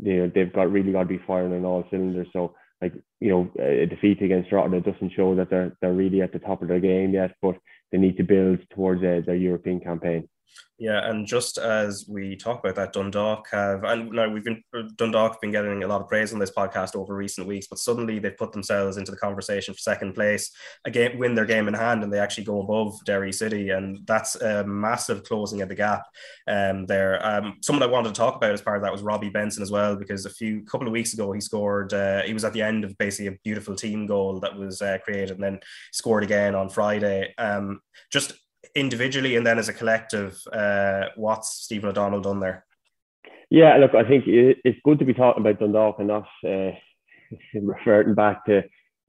you 0.02 0.16
know, 0.16 0.32
they've 0.34 0.52
got 0.52 0.72
really 0.72 0.92
got 0.92 1.00
to 1.00 1.18
be 1.18 1.20
firing 1.26 1.52
on 1.52 1.64
all 1.64 1.84
cylinders. 1.90 2.28
So 2.32 2.54
like 2.80 2.94
you 3.20 3.30
know 3.30 3.50
a 3.62 3.86
defeat 3.86 4.22
against 4.22 4.52
Rotterdam 4.52 4.82
doesn't 4.82 5.12
show 5.12 5.34
that 5.34 5.50
they're 5.50 5.76
they're 5.80 5.92
really 5.92 6.22
at 6.22 6.32
the 6.32 6.38
top 6.38 6.62
of 6.62 6.68
their 6.68 6.80
game 6.80 7.12
yet, 7.12 7.34
but 7.42 7.56
they 7.92 7.98
need 7.98 8.16
to 8.16 8.24
build 8.24 8.60
towards 8.74 9.02
uh, 9.02 9.20
their 9.26 9.36
European 9.36 9.80
campaign. 9.80 10.28
Yeah, 10.80 11.10
and 11.10 11.26
just 11.26 11.58
as 11.58 12.06
we 12.08 12.36
talk 12.36 12.60
about 12.60 12.76
that, 12.76 12.92
Dundalk 12.92 13.48
have, 13.50 13.82
and 13.82 14.12
now 14.12 14.28
we've 14.28 14.44
been 14.44 14.62
Dundalk 14.94 15.32
have 15.32 15.40
been 15.40 15.50
getting 15.50 15.82
a 15.82 15.88
lot 15.88 16.00
of 16.00 16.06
praise 16.06 16.32
on 16.32 16.38
this 16.38 16.52
podcast 16.52 16.94
over 16.94 17.16
recent 17.16 17.48
weeks, 17.48 17.66
but 17.66 17.80
suddenly 17.80 18.20
they've 18.20 18.36
put 18.36 18.52
themselves 18.52 18.96
into 18.96 19.10
the 19.10 19.16
conversation 19.16 19.74
for 19.74 19.80
second 19.80 20.14
place, 20.14 20.52
again 20.84 21.18
win 21.18 21.34
their 21.34 21.46
game 21.46 21.66
in 21.66 21.74
hand, 21.74 22.04
and 22.04 22.12
they 22.12 22.20
actually 22.20 22.44
go 22.44 22.62
above 22.62 22.94
Derry 23.04 23.32
City, 23.32 23.70
and 23.70 24.06
that's 24.06 24.36
a 24.36 24.64
massive 24.64 25.24
closing 25.24 25.62
of 25.62 25.68
the 25.68 25.74
gap. 25.74 26.04
Um, 26.46 26.86
there, 26.86 27.26
um, 27.26 27.56
someone 27.60 27.82
I 27.82 27.90
wanted 27.90 28.14
to 28.14 28.20
talk 28.20 28.36
about 28.36 28.52
as 28.52 28.62
part 28.62 28.76
of 28.76 28.84
that 28.84 28.92
was 28.92 29.02
Robbie 29.02 29.30
Benson 29.30 29.64
as 29.64 29.72
well, 29.72 29.96
because 29.96 30.26
a 30.26 30.30
few 30.30 30.64
couple 30.64 30.86
of 30.86 30.92
weeks 30.92 31.12
ago 31.12 31.32
he 31.32 31.40
scored. 31.40 31.92
Uh, 31.92 32.22
he 32.22 32.34
was 32.34 32.44
at 32.44 32.52
the 32.52 32.62
end 32.62 32.84
of 32.84 32.96
basically 32.98 33.34
a 33.34 33.38
beautiful 33.42 33.74
team 33.74 34.06
goal 34.06 34.38
that 34.38 34.56
was 34.56 34.80
uh, 34.80 34.98
created, 35.02 35.32
and 35.32 35.42
then 35.42 35.58
scored 35.92 36.22
again 36.22 36.54
on 36.54 36.68
Friday. 36.68 37.34
Um, 37.36 37.80
just 38.12 38.34
individually 38.74 39.36
and 39.36 39.46
then 39.46 39.58
as 39.58 39.68
a 39.68 39.72
collective, 39.72 40.40
uh, 40.52 41.06
what's 41.16 41.50
Stephen 41.64 41.90
O'Donnell 41.90 42.20
done 42.20 42.40
there? 42.40 42.64
Yeah, 43.50 43.76
look, 43.78 43.94
I 43.94 44.06
think 44.06 44.24
it's 44.26 44.78
good 44.84 44.98
to 44.98 45.06
be 45.06 45.14
talking 45.14 45.40
about 45.40 45.58
Dundalk 45.58 45.96
and 45.98 46.08
not 46.08 46.26
uh, 46.46 46.72
referring 47.54 48.14
back 48.14 48.44
to 48.46 48.58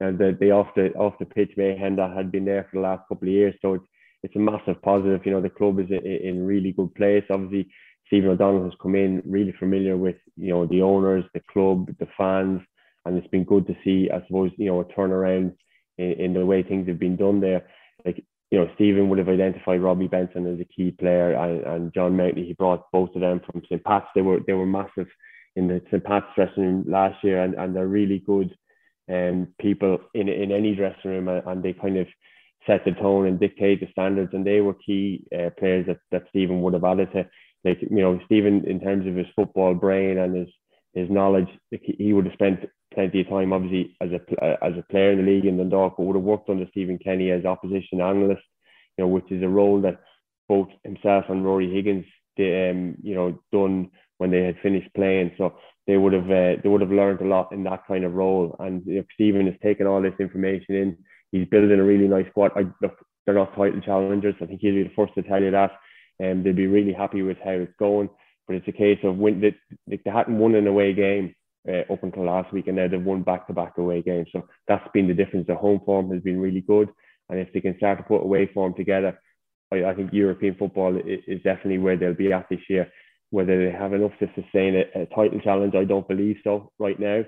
uh, 0.02 0.12
the 0.12 0.36
the 0.40 0.50
off 0.50 0.68
the 0.74 0.92
off 0.94 1.18
the 1.18 1.26
pitch 1.26 1.52
mayhem 1.58 1.96
that 1.96 2.16
had 2.16 2.32
been 2.32 2.46
there 2.46 2.66
for 2.70 2.76
the 2.76 2.82
last 2.82 3.06
couple 3.08 3.28
of 3.28 3.34
years. 3.34 3.54
So 3.60 3.74
it's 3.74 3.84
it's 4.22 4.36
a 4.36 4.38
massive 4.38 4.80
positive. 4.82 5.24
You 5.24 5.32
know, 5.32 5.42
the 5.42 5.50
club 5.50 5.78
is 5.78 5.90
in, 5.90 6.04
in 6.06 6.46
really 6.46 6.72
good 6.72 6.94
place. 6.94 7.24
Obviously, 7.28 7.70
Stephen 8.06 8.30
O'Donnell 8.30 8.64
has 8.64 8.72
come 8.80 8.94
in 8.94 9.22
really 9.26 9.52
familiar 9.58 9.96
with 9.96 10.16
you 10.36 10.48
know 10.48 10.66
the 10.66 10.80
owners, 10.80 11.24
the 11.34 11.42
club, 11.52 11.88
the 11.98 12.08
fans, 12.16 12.62
and 13.04 13.18
it's 13.18 13.28
been 13.28 13.44
good 13.44 13.66
to 13.66 13.76
see. 13.84 14.10
I 14.10 14.24
suppose 14.26 14.52
you 14.56 14.66
know 14.66 14.80
a 14.80 14.84
turnaround 14.86 15.54
in, 15.98 16.12
in 16.12 16.32
the 16.32 16.46
way 16.46 16.62
things 16.62 16.88
have 16.88 16.98
been 16.98 17.16
done 17.16 17.40
there. 17.40 17.68
Like 18.06 18.24
you 18.50 18.58
know, 18.58 18.68
Stephen 18.74 19.08
would 19.08 19.18
have 19.18 19.28
identified 19.28 19.80
Robbie 19.80 20.08
Benson 20.08 20.52
as 20.52 20.60
a 20.60 20.64
key 20.64 20.90
player, 20.90 21.34
and, 21.34 21.62
and 21.64 21.94
John 21.94 22.16
Mountney. 22.16 22.46
He 22.46 22.52
brought 22.54 22.90
both 22.90 23.14
of 23.14 23.20
them 23.20 23.40
from 23.46 23.62
St. 23.64 23.82
Pat's. 23.84 24.06
They 24.14 24.22
were 24.22 24.40
they 24.46 24.54
were 24.54 24.66
massive 24.66 25.06
in 25.54 25.68
the 25.68 25.80
St. 25.90 26.02
Pat's 26.02 26.26
dressing 26.34 26.64
room 26.64 26.84
last 26.88 27.22
year, 27.22 27.42
and, 27.42 27.54
and 27.54 27.74
they're 27.74 27.86
really 27.86 28.18
good 28.18 28.54
um, 29.08 29.48
people 29.60 29.98
in 30.14 30.28
in 30.28 30.50
any 30.50 30.74
dressing 30.74 31.10
room, 31.10 31.28
and 31.28 31.62
they 31.62 31.72
kind 31.72 31.96
of 31.96 32.08
set 32.66 32.84
the 32.84 32.92
tone 32.92 33.26
and 33.26 33.38
dictate 33.38 33.80
the 33.80 33.88
standards. 33.92 34.34
And 34.34 34.44
they 34.44 34.60
were 34.60 34.74
key 34.74 35.24
uh, 35.32 35.50
players 35.56 35.86
that 35.86 35.98
that 36.10 36.24
Stephen 36.30 36.60
would 36.62 36.74
have 36.74 36.84
added 36.84 37.12
to. 37.12 37.26
Like 37.64 37.80
you 37.82 38.00
know, 38.00 38.18
Stephen 38.24 38.64
in 38.66 38.80
terms 38.80 39.06
of 39.06 39.14
his 39.14 39.26
football 39.36 39.74
brain 39.74 40.18
and 40.18 40.34
his 40.34 40.48
his 40.94 41.10
knowledge, 41.10 41.48
he 41.70 42.12
would 42.12 42.26
have 42.26 42.34
spent 42.34 42.60
plenty 42.92 43.20
of 43.20 43.28
time, 43.28 43.52
obviously, 43.52 43.96
as 44.00 44.10
a 44.10 44.64
as 44.64 44.72
a 44.76 44.84
player 44.90 45.12
in 45.12 45.18
the 45.18 45.30
league 45.30 45.44
in 45.46 45.56
Dundalk, 45.56 45.96
but 45.96 46.04
would 46.04 46.16
have 46.16 46.24
worked 46.24 46.48
under 46.48 46.66
Stephen 46.70 46.98
Kenny 46.98 47.30
as 47.30 47.44
opposition 47.44 48.00
analyst, 48.00 48.42
you 48.96 49.04
know, 49.04 49.08
which 49.08 49.30
is 49.30 49.42
a 49.42 49.48
role 49.48 49.80
that 49.82 50.00
both 50.48 50.68
himself 50.82 51.26
and 51.28 51.44
Rory 51.44 51.72
Higgins, 51.72 52.04
did, 52.36 52.70
um, 52.70 52.96
you 53.02 53.14
know, 53.14 53.40
done 53.52 53.90
when 54.18 54.30
they 54.30 54.42
had 54.42 54.58
finished 54.62 54.92
playing. 54.94 55.32
So 55.38 55.54
they 55.86 55.96
would 55.96 56.12
have 56.12 56.30
uh, 56.30 56.56
they 56.62 56.68
would 56.68 56.80
have 56.80 56.90
learned 56.90 57.20
a 57.20 57.26
lot 57.26 57.52
in 57.52 57.62
that 57.64 57.86
kind 57.86 58.04
of 58.04 58.14
role. 58.14 58.56
And 58.58 58.84
you 58.86 58.96
know, 58.96 59.04
Stephen 59.14 59.46
has 59.46 59.56
taken 59.62 59.86
all 59.86 60.02
this 60.02 60.14
information 60.18 60.74
in. 60.74 60.96
He's 61.32 61.48
building 61.48 61.78
a 61.78 61.84
really 61.84 62.08
nice 62.08 62.26
squad. 62.30 62.52
I, 62.56 62.64
look, 62.82 62.96
they're 63.24 63.34
not 63.34 63.54
title 63.54 63.80
challengers. 63.80 64.34
I 64.40 64.46
think 64.46 64.60
he'll 64.60 64.74
be 64.74 64.82
the 64.82 64.94
first 64.96 65.14
to 65.14 65.22
tell 65.22 65.42
you 65.42 65.52
that. 65.52 65.72
And 66.18 66.32
um, 66.32 66.42
they'll 66.42 66.52
be 66.52 66.66
really 66.66 66.92
happy 66.92 67.22
with 67.22 67.38
how 67.42 67.52
it's 67.52 67.72
going. 67.78 68.10
But 68.50 68.56
it's 68.56 68.68
a 68.68 68.72
case 68.72 68.98
of 69.04 69.16
when 69.16 69.40
they, 69.40 69.54
they 69.86 70.10
hadn't 70.10 70.36
won 70.36 70.56
an 70.56 70.66
away 70.66 70.92
game 70.92 71.36
uh, 71.68 71.82
up 71.92 72.02
until 72.02 72.24
last 72.24 72.52
week, 72.52 72.66
and 72.66 72.74
now 72.74 72.88
they've 72.88 73.00
won 73.00 73.22
back-to-back 73.22 73.78
away 73.78 74.02
games. 74.02 74.26
So 74.32 74.48
that's 74.66 74.88
been 74.92 75.06
the 75.06 75.14
difference. 75.14 75.46
The 75.46 75.54
home 75.54 75.80
form 75.86 76.10
has 76.10 76.20
been 76.20 76.40
really 76.40 76.60
good, 76.60 76.88
and 77.28 77.38
if 77.38 77.52
they 77.52 77.60
can 77.60 77.76
start 77.76 77.98
to 77.98 78.02
put 78.02 78.24
away 78.24 78.50
form 78.52 78.74
together, 78.74 79.20
I, 79.72 79.84
I 79.84 79.94
think 79.94 80.12
European 80.12 80.56
football 80.56 80.96
is, 80.96 81.20
is, 81.28 81.40
definitely 81.44 81.78
where 81.78 81.96
they'll 81.96 82.12
be 82.12 82.32
at 82.32 82.48
this 82.50 82.58
year. 82.68 82.90
Whether 83.30 83.64
they 83.64 83.70
have 83.70 83.92
enough 83.92 84.18
to 84.18 84.28
sustain 84.34 84.74
a, 84.74 85.02
a 85.02 85.06
title 85.14 85.38
challenge, 85.38 85.76
I 85.76 85.84
don't 85.84 86.08
believe 86.08 86.38
so 86.42 86.72
right 86.80 86.98
now. 86.98 87.22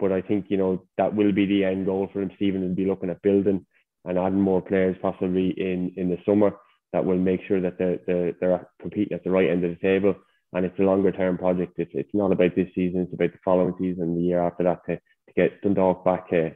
But 0.00 0.10
I 0.10 0.22
think 0.22 0.46
you 0.48 0.56
know 0.56 0.82
that 0.98 1.14
will 1.14 1.30
be 1.30 1.46
the 1.46 1.66
end 1.66 1.86
goal 1.86 2.10
for 2.12 2.18
them. 2.18 2.32
Stephen 2.34 2.62
will 2.62 2.74
be 2.74 2.86
looking 2.86 3.10
at 3.10 3.22
building 3.22 3.64
and 4.06 4.18
adding 4.18 4.40
more 4.40 4.60
players 4.60 4.96
possibly 5.00 5.50
in 5.50 5.92
in 5.96 6.08
the 6.08 6.18
summer 6.26 6.50
that 6.92 7.04
will 7.04 7.16
make 7.18 7.42
sure 7.46 7.60
that 7.60 7.78
they're, 7.78 8.00
they're, 8.08 8.32
they're 8.40 8.68
competing 8.80 9.16
at 9.16 9.22
the 9.22 9.30
right 9.30 9.50
end 9.50 9.64
of 9.64 9.70
the 9.70 9.76
table 9.76 10.16
and 10.54 10.64
it's 10.64 10.78
a 10.78 10.82
longer 10.82 11.12
term 11.12 11.36
project. 11.36 11.74
It's, 11.76 11.90
it's 11.94 12.14
not 12.14 12.32
about 12.32 12.54
this 12.56 12.68
season; 12.74 13.00
it's 13.02 13.12
about 13.12 13.32
the 13.32 13.38
following 13.44 13.74
season, 13.78 14.16
the 14.16 14.22
year 14.22 14.40
after 14.40 14.64
that, 14.64 14.80
to, 14.86 14.96
to 14.96 15.34
get 15.36 15.60
Dundalk 15.62 16.04
back 16.04 16.28
uh, 16.32 16.50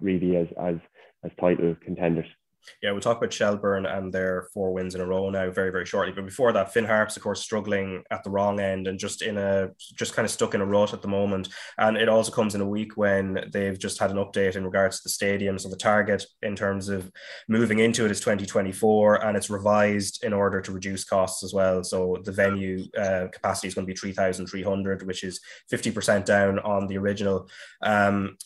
really 0.00 0.36
as 0.36 0.48
as 0.62 0.76
as 1.24 1.30
title 1.40 1.74
contenders. 1.84 2.28
Yeah, 2.82 2.92
we'll 2.92 3.00
talk 3.00 3.18
about 3.18 3.32
Shelbourne 3.32 3.86
and 3.86 4.12
their 4.12 4.48
four 4.54 4.72
wins 4.72 4.94
in 4.94 5.00
a 5.00 5.06
row 5.06 5.30
now 5.30 5.50
very, 5.50 5.70
very 5.70 5.86
shortly. 5.86 6.12
But 6.12 6.24
before 6.24 6.52
that, 6.52 6.72
Finn 6.72 6.84
Harps, 6.84 7.16
of 7.16 7.22
course, 7.22 7.40
struggling 7.40 8.02
at 8.10 8.24
the 8.24 8.30
wrong 8.30 8.60
end 8.60 8.86
and 8.86 8.98
just 8.98 9.22
in 9.22 9.38
a 9.38 9.70
just 9.94 10.14
kind 10.14 10.24
of 10.24 10.30
stuck 10.30 10.54
in 10.54 10.60
a 10.60 10.66
rut 10.66 10.92
at 10.92 11.02
the 11.02 11.08
moment. 11.08 11.48
And 11.78 11.96
it 11.96 12.08
also 12.08 12.32
comes 12.32 12.54
in 12.54 12.60
a 12.60 12.68
week 12.68 12.96
when 12.96 13.48
they've 13.52 13.78
just 13.78 13.98
had 13.98 14.10
an 14.10 14.16
update 14.16 14.56
in 14.56 14.64
regards 14.64 14.98
to 14.98 15.02
the 15.04 15.10
stadium. 15.10 15.58
So 15.58 15.68
the 15.68 15.76
target 15.76 16.24
in 16.42 16.56
terms 16.56 16.88
of 16.88 17.10
moving 17.48 17.78
into 17.78 18.04
it 18.04 18.10
is 18.10 18.20
2024, 18.20 19.24
and 19.24 19.36
it's 19.36 19.50
revised 19.50 20.24
in 20.24 20.32
order 20.32 20.60
to 20.60 20.72
reduce 20.72 21.04
costs 21.04 21.42
as 21.42 21.54
well. 21.54 21.82
So 21.84 22.18
the 22.24 22.32
venue 22.32 22.84
uh, 22.96 23.26
capacity 23.32 23.68
is 23.68 23.74
going 23.74 23.86
to 23.86 23.92
be 23.92 23.98
3,300, 23.98 25.06
which 25.06 25.24
is 25.24 25.40
50% 25.72 26.24
down 26.24 26.58
on 26.60 26.86
the 26.86 26.98
original. 26.98 27.48
Um, 27.82 28.36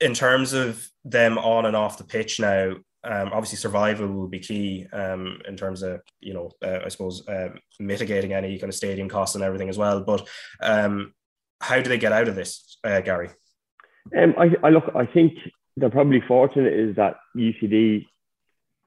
in 0.00 0.14
terms 0.14 0.52
of 0.52 0.86
them 1.04 1.38
on 1.38 1.66
and 1.66 1.76
off 1.76 1.98
the 1.98 2.04
pitch 2.04 2.40
now, 2.40 2.74
um, 3.02 3.30
obviously 3.32 3.56
survival 3.56 4.08
will 4.08 4.28
be 4.28 4.40
key 4.40 4.86
um, 4.92 5.40
in 5.48 5.56
terms 5.56 5.82
of 5.82 6.02
you 6.20 6.34
know 6.34 6.50
uh, 6.62 6.80
I 6.84 6.88
suppose 6.88 7.26
uh, 7.28 7.50
mitigating 7.78 8.32
any 8.32 8.58
kind 8.58 8.68
of 8.68 8.74
stadium 8.74 9.08
costs 9.08 9.34
and 9.34 9.44
everything 9.44 9.68
as 9.68 9.78
well. 9.78 10.02
But 10.02 10.28
um, 10.60 11.14
how 11.60 11.80
do 11.80 11.88
they 11.88 11.98
get 11.98 12.12
out 12.12 12.28
of 12.28 12.34
this, 12.34 12.78
uh, 12.84 13.00
Gary? 13.00 13.30
Um, 14.16 14.34
I, 14.38 14.54
I 14.62 14.70
look. 14.70 14.90
I 14.94 15.06
think 15.06 15.34
they're 15.76 15.90
probably 15.90 16.20
fortunate 16.20 16.72
is 16.72 16.96
that 16.96 17.16
UCD 17.36 18.06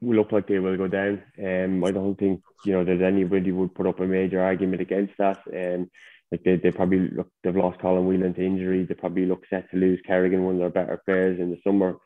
will 0.02 0.18
look 0.18 0.32
like 0.32 0.48
they 0.48 0.60
will 0.60 0.78
go 0.78 0.88
down. 0.88 1.24
Um, 1.44 1.84
I 1.84 1.92
don't 1.92 2.16
think 2.16 2.42
you 2.66 2.74
know 2.74 2.84
there's 2.84 3.02
anybody 3.02 3.52
would 3.52 3.74
put 3.74 3.88
up 3.88 4.00
a 4.00 4.06
major 4.06 4.42
argument 4.42 4.82
against 4.82 5.14
that. 5.18 5.40
Um, 5.48 5.90
like 6.32 6.44
they, 6.44 6.58
they 6.58 6.72
probably 6.72 7.10
look 7.10 7.30
they've 7.44 7.56
lost 7.56 7.80
Colm 7.80 8.06
Whelan 8.06 8.36
to 8.36 8.46
injury. 8.46 8.86
They 8.86 8.94
probably 8.94 9.26
look 9.26 9.44
set 9.50 9.72
to 9.72 9.78
lose 9.78 10.00
Kerrigan, 10.06 10.44
one 10.44 10.56
of 10.56 10.60
their 10.60 10.70
better 10.70 11.02
players 11.04 11.40
in 11.40 11.50
the 11.50 11.60
summer 11.64 11.98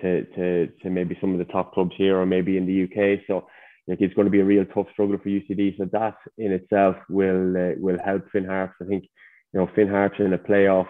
to 0.00 0.24
to 0.24 0.66
to 0.82 0.90
maybe 0.90 1.16
some 1.20 1.32
of 1.32 1.38
the 1.38 1.52
top 1.52 1.72
clubs 1.72 1.92
here 1.96 2.18
or 2.18 2.26
maybe 2.26 2.56
in 2.56 2.66
the 2.66 2.84
UK. 2.84 3.20
So 3.26 3.46
like 3.86 4.00
it's 4.00 4.14
going 4.14 4.26
to 4.26 4.30
be 4.30 4.40
a 4.40 4.44
real 4.44 4.64
tough 4.66 4.86
struggle 4.92 5.18
for 5.18 5.28
UCD. 5.28 5.78
So 5.78 5.88
that 5.92 6.16
in 6.38 6.52
itself 6.52 6.96
will 7.08 7.56
uh, 7.56 7.74
will 7.78 7.98
help 8.04 8.30
Finn 8.30 8.44
Harps. 8.44 8.74
I 8.82 8.86
think 8.86 9.04
you 9.52 9.60
know 9.60 9.70
Finn 9.74 9.88
Harps 9.88 10.18
in 10.18 10.32
a 10.32 10.38
playoff 10.38 10.88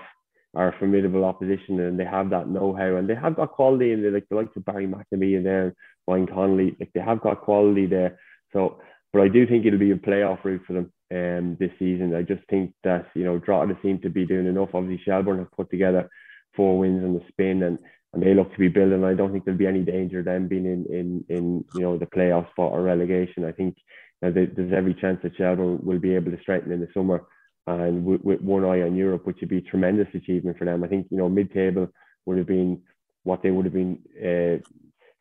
are 0.55 0.69
a 0.69 0.79
formidable 0.79 1.25
opposition 1.25 1.79
and 1.81 2.01
they 2.01 2.05
have 2.05 2.31
that 2.31 2.49
know-how 2.49 2.97
and 2.97 3.11
they 3.11 3.15
have 3.15 3.37
got 3.37 3.53
quality 3.53 3.93
and 3.93 4.03
they 4.03 4.09
like 4.09 4.27
the 4.31 4.37
likes 4.37 4.57
of 4.57 4.65
Barry 4.65 4.87
McNamee 4.87 5.37
and 5.37 5.45
there 5.45 5.75
Ryan 6.09 6.27
Connolly 6.27 6.75
like 6.81 6.91
they 6.95 7.01
have 7.01 7.21
got 7.21 7.43
quality 7.43 7.87
there. 7.87 8.19
So 8.53 8.81
but 9.13 9.23
I 9.23 9.29
do 9.29 9.47
think 9.47 9.67
it'll 9.67 9.79
be 9.79 9.93
a 9.93 9.97
playoff 9.97 10.43
route 10.45 10.63
for 10.67 10.73
them 10.73 10.93
um 11.13 11.57
this 11.61 11.71
season. 11.79 12.15
I 12.15 12.23
just 12.23 12.43
think 12.49 12.73
that 12.85 13.07
you 13.15 13.25
know 13.25 13.39
Drogheda 13.39 13.79
seem 13.83 14.01
to 14.01 14.09
be 14.09 14.27
doing 14.27 14.47
enough. 14.47 14.71
Obviously 14.75 15.05
Shelbourne 15.05 15.39
have 15.39 15.53
put 15.53 15.71
together 15.71 16.09
four 16.57 16.79
wins 16.79 17.05
on 17.05 17.13
the 17.13 17.23
spin 17.29 17.63
and 17.63 17.79
and 18.13 18.23
they 18.23 18.35
look 18.35 18.53
to 18.53 18.59
be 18.59 18.69
building. 18.69 19.05
I 19.05 19.15
don't 19.15 19.33
think 19.33 19.45
there'll 19.45 19.59
be 19.59 19.67
any 19.67 19.83
danger 19.83 20.21
of 20.21 20.25
them 20.25 20.49
being 20.49 20.67
in 20.67 20.87
in 20.87 21.25
in 21.29 21.65
you 21.75 21.81
know 21.81 21.99
the 21.99 22.07
playoff 22.07 22.51
spot 22.51 22.73
or 22.73 22.83
relegation. 22.83 23.45
I 23.45 23.53
think 23.53 23.77
you 24.23 24.31
know, 24.31 24.47
there's 24.55 24.73
every 24.73 24.95
chance 24.95 25.21
that 25.23 25.37
Shelbourne 25.37 25.81
will 25.83 25.99
be 25.99 26.15
able 26.15 26.31
to 26.31 26.41
strengthen 26.41 26.73
in 26.73 26.81
the 26.81 26.89
summer 26.95 27.25
and 27.67 28.05
with, 28.05 28.23
with, 28.23 28.41
one 28.41 28.65
eye 28.65 28.83
on 28.83 28.95
Europe, 28.95 29.27
which 29.27 29.39
would 29.41 29.51
be 29.51 29.59
a 29.59 29.63
tremendous 29.63 30.07
achievement 30.15 30.57
for 30.57 30.65
them. 30.65 30.85
I 30.85 30.89
think 30.89 31.09
you 31.11 31.19
know 31.19 31.29
mid-table 31.29 31.89
would 32.25 32.39
have 32.39 32.47
been 32.47 32.83
what 33.25 33.43
they 33.43 33.51
would 33.51 33.65
have 33.65 33.75
been 33.75 33.99
uh, 34.17 34.63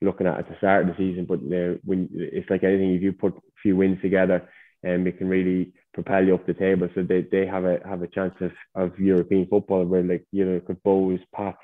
looking 0.02 0.28
at 0.28 0.40
at 0.40 0.50
the 0.50 0.58
start 0.58 0.88
of 0.88 0.96
the 0.96 0.98
season. 0.98 1.26
But 1.26 1.40
uh, 1.40 1.78
when 1.84 2.10
it's 2.14 2.50
like 2.50 2.64
anything, 2.64 2.94
if 2.94 3.02
you 3.02 3.14
put 3.14 3.36
a 3.36 3.42
few 3.62 3.76
wins 3.76 4.02
together, 4.02 4.48
and 4.84 5.02
um, 5.02 5.08
it 5.08 5.18
can 5.18 5.28
really 5.28 5.74
propel 5.94 6.24
you 6.24 6.36
up 6.36 6.46
the 6.46 6.54
table. 6.54 6.88
So 6.94 7.02
they, 7.02 7.26
they 7.32 7.48
have 7.48 7.66
a 7.66 7.80
have 7.86 8.04
a 8.04 8.08
chance 8.08 8.36
of, 8.42 8.52
of 8.76 9.00
European 9.00 9.48
football 9.48 9.84
where 9.86 10.04
like 10.04 10.26
you 10.32 10.46
know 10.46 10.60
could 10.60 10.82
Bohs, 10.84 11.22
Pats, 11.34 11.58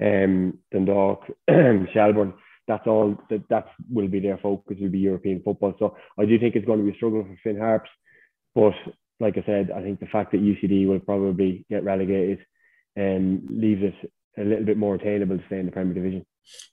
um, 0.00 0.58
Dundalk, 0.72 1.24
Shelbourne. 1.92 2.34
That's 2.68 2.86
all. 2.86 3.16
That 3.30 3.48
that 3.48 3.66
will 3.90 4.08
be 4.08 4.20
their 4.20 4.38
focus. 4.38 4.76
Will 4.80 4.90
be 4.90 4.98
European 4.98 5.42
football. 5.42 5.74
So 5.78 5.96
I 6.18 6.24
do 6.24 6.38
think 6.38 6.54
it's 6.54 6.66
going 6.66 6.78
to 6.78 6.84
be 6.84 6.92
a 6.92 6.96
struggle 6.96 7.24
for 7.24 7.38
Finn 7.42 7.58
Harps. 7.58 7.90
But 8.54 8.74
like 9.18 9.36
I 9.36 9.42
said, 9.44 9.70
I 9.70 9.82
think 9.82 10.00
the 10.00 10.06
fact 10.06 10.32
that 10.32 10.42
UCD 10.42 10.86
will 10.86 11.00
probably 11.00 11.64
get 11.68 11.84
relegated 11.84 12.40
um, 12.98 13.46
leaves 13.48 13.82
it 13.82 14.10
a 14.38 14.44
little 14.44 14.64
bit 14.64 14.76
more 14.76 14.94
attainable 14.94 15.38
to 15.38 15.46
stay 15.46 15.58
in 15.58 15.66
the 15.66 15.72
Premier 15.72 15.94
Division. 15.94 16.24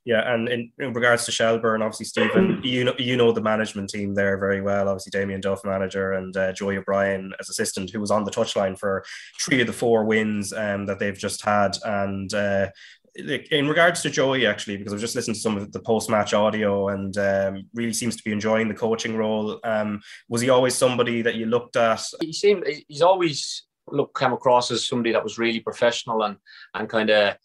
Yeah, 0.05 0.33
and 0.33 0.47
in, 0.47 0.71
in, 0.79 0.93
regards 0.93 1.25
to 1.25 1.31
Shelbourne, 1.31 1.81
obviously 1.81 2.05
Stephen, 2.05 2.61
you 2.63 2.83
know 2.83 2.93
you 2.97 3.17
know 3.17 3.31
the 3.31 3.41
management 3.41 3.89
team 3.89 4.15
there 4.15 4.37
very 4.37 4.61
well. 4.61 4.87
Obviously 4.87 5.11
Damien 5.11 5.41
Duff, 5.41 5.65
manager, 5.65 6.13
and 6.13 6.35
uh, 6.35 6.53
Joey 6.53 6.77
O'Brien 6.77 7.33
as 7.39 7.49
assistant, 7.49 7.91
who 7.91 7.99
was 7.99 8.09
on 8.09 8.23
the 8.23 8.31
touchline 8.31 8.77
for 8.79 9.03
three 9.39 9.61
of 9.61 9.67
the 9.67 9.73
four 9.73 10.05
wins 10.05 10.53
um, 10.53 10.85
that 10.85 10.99
they've 10.99 11.17
just 11.17 11.43
had. 11.43 11.77
And 11.83 12.33
uh, 12.33 12.69
in 13.17 13.67
regards 13.67 14.01
to 14.03 14.09
Joey, 14.09 14.45
actually, 14.45 14.77
because 14.77 14.93
I've 14.93 14.99
just 14.99 15.15
listened 15.15 15.35
to 15.35 15.41
some 15.41 15.57
of 15.57 15.71
the 15.71 15.79
post-match 15.79 16.33
audio 16.33 16.89
and 16.89 17.17
um, 17.17 17.63
really 17.73 17.93
seems 17.93 18.15
to 18.15 18.23
be 18.23 18.31
enjoying 18.31 18.67
the 18.67 18.73
coaching 18.73 19.17
role. 19.17 19.59
Um, 19.63 20.01
was 20.29 20.41
he 20.41 20.49
always 20.49 20.75
somebody 20.75 21.21
that 21.23 21.35
you 21.35 21.47
looked 21.47 21.75
at? 21.75 22.03
He 22.21 22.31
seemed 22.31 22.65
he's 22.87 23.01
always 23.01 23.63
look 23.89 24.13
come 24.13 24.33
across 24.33 24.69
as 24.69 24.87
somebody 24.87 25.13
that 25.13 25.23
was 25.23 25.37
really 25.37 25.61
professional 25.61 26.23
and 26.23 26.37
and 26.73 26.89
kind 26.89 27.09
of 27.09 27.37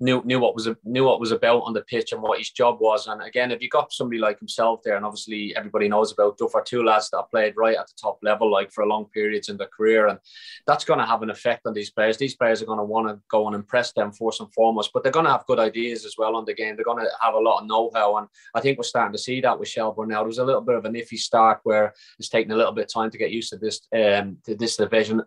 knew 0.00 0.22
knew 0.24 0.40
what 0.40 0.54
was 0.54 0.66
a, 0.66 0.76
knew 0.84 1.04
what 1.04 1.20
was 1.20 1.30
about 1.30 1.62
on 1.62 1.72
the 1.72 1.82
pitch 1.82 2.12
and 2.12 2.22
what 2.22 2.38
his 2.38 2.50
job 2.50 2.78
was. 2.80 3.06
And 3.06 3.22
again, 3.22 3.50
if 3.50 3.60
you 3.60 3.68
got 3.68 3.92
somebody 3.92 4.18
like 4.18 4.38
himself 4.38 4.80
there, 4.82 4.96
and 4.96 5.04
obviously 5.04 5.54
everybody 5.54 5.88
knows 5.88 6.12
about 6.12 6.38
Duffer, 6.38 6.62
two 6.64 6.82
lads 6.82 7.10
that 7.10 7.30
played 7.30 7.54
right 7.56 7.76
at 7.76 7.86
the 7.86 7.94
top 8.00 8.18
level, 8.22 8.50
like 8.50 8.72
for 8.72 8.86
long 8.86 9.06
periods 9.06 9.48
in 9.48 9.56
their 9.56 9.68
career, 9.68 10.08
and 10.08 10.18
that's 10.66 10.84
going 10.84 10.98
to 10.98 11.06
have 11.06 11.22
an 11.22 11.30
effect 11.30 11.66
on 11.66 11.74
these 11.74 11.90
players. 11.90 12.16
These 12.16 12.36
players 12.36 12.62
are 12.62 12.66
going 12.66 12.78
to 12.78 12.84
want 12.84 13.08
to 13.08 13.20
go 13.30 13.46
and 13.46 13.54
impress 13.54 13.92
them 13.92 14.12
first 14.12 14.40
and 14.40 14.52
foremost, 14.54 14.90
but 14.92 15.02
they're 15.02 15.12
going 15.12 15.26
to 15.26 15.32
have 15.32 15.46
good 15.46 15.58
ideas 15.58 16.04
as 16.04 16.14
well 16.18 16.36
on 16.36 16.44
the 16.44 16.54
game. 16.54 16.76
They're 16.76 16.84
going 16.84 17.04
to 17.04 17.10
have 17.20 17.34
a 17.34 17.38
lot 17.38 17.60
of 17.60 17.66
know-how, 17.66 18.16
and 18.16 18.26
I 18.54 18.60
think 18.60 18.78
we're 18.78 18.84
starting 18.84 19.12
to 19.12 19.18
see 19.18 19.40
that 19.42 19.58
with 19.58 19.68
Shelbourne 19.68 20.08
now. 20.08 20.20
There 20.20 20.26
was 20.26 20.38
a 20.38 20.44
little 20.44 20.62
bit 20.62 20.76
of 20.76 20.84
an 20.84 20.94
iffy 20.94 21.18
start 21.18 21.60
where 21.64 21.92
it's 22.18 22.28
taking 22.28 22.52
a 22.52 22.56
little 22.56 22.72
bit 22.72 22.84
of 22.84 22.92
time 22.92 23.10
to 23.10 23.18
get 23.18 23.30
used 23.30 23.50
to 23.50 23.58
this 23.58 23.80
um, 23.94 24.38
to 24.44 24.54
this 24.54 24.76
division 24.76 25.22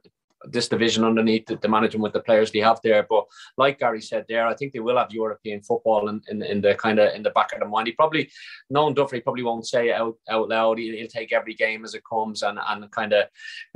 this 0.45 0.67
division 0.67 1.03
underneath 1.03 1.45
the, 1.45 1.55
the 1.57 1.67
management 1.67 2.03
with 2.03 2.13
the 2.13 2.19
players 2.19 2.51
they 2.51 2.59
have 2.59 2.79
there. 2.83 3.05
But 3.09 3.25
like 3.57 3.79
Gary 3.79 4.01
said 4.01 4.25
there, 4.27 4.47
I 4.47 4.55
think 4.55 4.73
they 4.73 4.79
will 4.79 4.97
have 4.97 5.11
European 5.11 5.61
football 5.61 6.09
in, 6.09 6.21
in, 6.29 6.41
in 6.41 6.61
the 6.61 6.75
kind 6.75 6.99
of 6.99 7.13
in 7.13 7.23
the 7.23 7.29
back 7.31 7.53
of 7.53 7.59
the 7.59 7.65
mind. 7.65 7.87
He 7.87 7.93
probably, 7.93 8.31
knowing 8.69 8.93
Duffy, 8.93 9.21
probably 9.21 9.43
won't 9.43 9.67
say 9.67 9.91
out, 9.91 10.15
out 10.29 10.49
loud. 10.49 10.79
He'll, 10.79 10.95
he'll 10.95 11.07
take 11.07 11.31
every 11.31 11.53
game 11.53 11.83
as 11.83 11.93
it 11.93 12.03
comes 12.09 12.43
and, 12.43 12.59
and 12.67 12.91
kind 12.91 13.13
of 13.13 13.25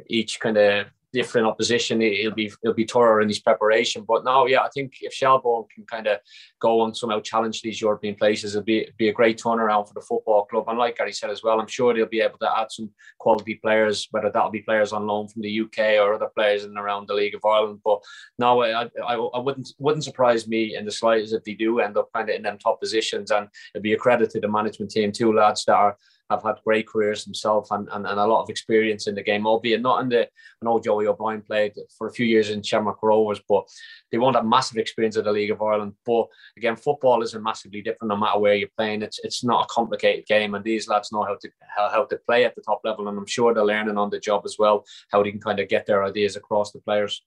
each 0.07 0.39
kind 0.39 0.57
of 0.57 0.87
different 1.17 1.47
opposition, 1.47 1.99
he'll 1.99 2.39
be 2.43 2.51
he'll 2.61 2.81
be 2.83 2.85
thorough 2.85 3.21
in 3.23 3.27
his 3.27 3.39
preparation. 3.39 4.05
But 4.07 4.23
no, 4.23 4.45
yeah, 4.45 4.61
I 4.61 4.69
think 4.73 4.89
if 5.01 5.13
Shelbourne 5.13 5.65
can 5.73 5.83
kind 5.85 6.05
of 6.05 6.19
go 6.59 6.85
and 6.85 6.95
somehow 6.95 7.19
challenge 7.21 7.61
these 7.61 7.81
European 7.81 8.15
places, 8.15 8.53
it'll 8.53 8.63
be 8.63 8.87
be 8.97 9.09
a 9.09 9.17
great 9.19 9.39
turnaround 9.39 9.87
for 9.87 9.95
the 9.95 10.07
football 10.09 10.45
club. 10.45 10.65
And 10.67 10.77
like 10.77 10.97
Gary 10.97 11.13
said 11.13 11.31
as 11.31 11.41
well, 11.43 11.59
I'm 11.59 11.67
sure 11.67 11.93
they'll 11.93 12.17
be 12.17 12.21
able 12.21 12.37
to 12.39 12.59
add 12.59 12.71
some 12.71 12.91
quality 13.17 13.55
players, 13.55 14.07
whether 14.11 14.29
that'll 14.29 14.59
be 14.59 14.69
players 14.69 14.93
on 14.93 15.07
loan 15.07 15.27
from 15.27 15.41
the 15.41 15.61
UK 15.61 15.79
or 15.99 16.13
other 16.13 16.29
players 16.35 16.63
in 16.63 16.69
and 16.69 16.79
around 16.79 17.07
the 17.07 17.15
League 17.15 17.35
of 17.35 17.43
Ireland. 17.43 17.79
But 17.83 17.99
no, 18.37 18.61
I, 18.61 18.83
I, 18.83 19.13
I 19.15 19.39
wouldn't 19.39 19.69
wouldn't 19.79 20.03
surprise 20.03 20.47
me 20.47 20.75
in 20.75 20.85
the 20.85 20.91
slightest 20.91 21.33
if 21.33 21.43
they 21.43 21.55
do 21.55 21.79
end 21.79 21.97
up 21.97 22.09
kind 22.13 22.29
of 22.29 22.35
in 22.35 22.43
them 22.43 22.59
top 22.59 22.79
positions. 22.79 23.31
And 23.31 23.47
it'll 23.73 23.89
be 23.89 23.93
a 23.93 23.97
credit 24.05 24.29
to 24.31 24.39
the 24.39 24.47
management 24.47 24.91
team, 24.91 25.11
two 25.11 25.33
lads 25.33 25.65
that 25.65 25.75
are 25.75 25.97
have 26.29 26.43
had 26.43 26.55
great 26.65 26.87
careers 26.87 27.23
himself 27.23 27.69
and, 27.71 27.87
and, 27.91 28.05
and 28.05 28.19
a 28.19 28.25
lot 28.25 28.43
of 28.43 28.49
experience 28.49 29.07
in 29.07 29.15
the 29.15 29.23
game, 29.23 29.47
albeit 29.47 29.81
not 29.81 30.01
in 30.01 30.09
the. 30.09 30.23
I 30.23 30.65
know 30.65 30.79
Joey 30.79 31.07
O'Brien 31.07 31.41
played 31.41 31.73
for 31.97 32.07
a 32.07 32.11
few 32.11 32.25
years 32.25 32.49
in 32.49 32.61
Shamrock 32.61 33.01
Rovers, 33.01 33.41
but 33.47 33.67
they 34.11 34.17
won't 34.17 34.35
have 34.35 34.45
massive 34.45 34.77
experience 34.77 35.15
of 35.15 35.25
the 35.25 35.31
League 35.31 35.51
of 35.51 35.61
Ireland. 35.61 35.93
But 36.05 36.27
again, 36.57 36.75
football 36.75 37.21
isn't 37.23 37.43
massively 37.43 37.81
different 37.81 38.09
no 38.09 38.17
matter 38.17 38.39
where 38.39 38.55
you're 38.55 38.69
playing. 38.77 39.01
It's 39.01 39.19
it's 39.23 39.43
not 39.43 39.65
a 39.65 39.73
complicated 39.73 40.25
game, 40.25 40.55
and 40.55 40.63
these 40.63 40.87
lads 40.87 41.11
know 41.11 41.23
how 41.23 41.37
to 41.39 41.49
how, 41.75 41.89
how 41.89 42.05
to 42.05 42.17
play 42.27 42.45
at 42.45 42.55
the 42.55 42.61
top 42.61 42.81
level, 42.83 43.07
and 43.07 43.17
I'm 43.17 43.27
sure 43.27 43.53
they're 43.53 43.65
learning 43.65 43.97
on 43.97 44.09
the 44.09 44.19
job 44.19 44.43
as 44.45 44.57
well 44.59 44.85
how 45.11 45.23
they 45.23 45.31
can 45.31 45.39
kind 45.39 45.59
of 45.59 45.69
get 45.69 45.85
their 45.85 46.03
ideas 46.03 46.35
across 46.35 46.71
the 46.71 46.79
players. 46.79 47.23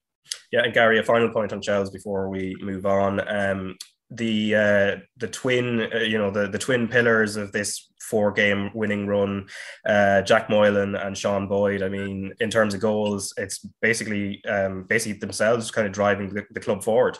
Yeah, 0.52 0.62
and 0.64 0.74
Gary, 0.74 0.98
a 0.98 1.02
final 1.02 1.30
point 1.30 1.52
on 1.52 1.62
Shels 1.62 1.90
before 1.90 2.28
we 2.28 2.54
move 2.60 2.86
on. 2.86 3.26
Um, 3.26 3.76
the 4.10 4.54
uh, 4.54 4.96
the 5.18 5.28
twin, 5.28 5.88
uh, 5.92 5.98
you 5.98 6.18
know, 6.18 6.30
the 6.30 6.48
the 6.48 6.58
twin 6.58 6.88
pillars 6.88 7.36
of 7.36 7.52
this 7.52 7.90
four 8.00 8.32
game 8.32 8.70
winning 8.74 9.06
run. 9.06 9.46
Uh, 9.86 10.22
Jack 10.22 10.50
Moylan 10.50 10.96
and 10.96 11.16
Sean 11.16 11.46
Boyd. 11.46 11.82
I 11.82 11.88
mean, 11.88 12.32
in 12.40 12.50
terms 12.50 12.74
of 12.74 12.80
goals, 12.80 13.32
it's 13.36 13.58
basically 13.80 14.44
um, 14.46 14.84
basically 14.84 15.18
themselves 15.18 15.70
kind 15.70 15.86
of 15.86 15.92
driving 15.92 16.34
the, 16.34 16.44
the 16.50 16.60
club 16.60 16.82
forward. 16.82 17.18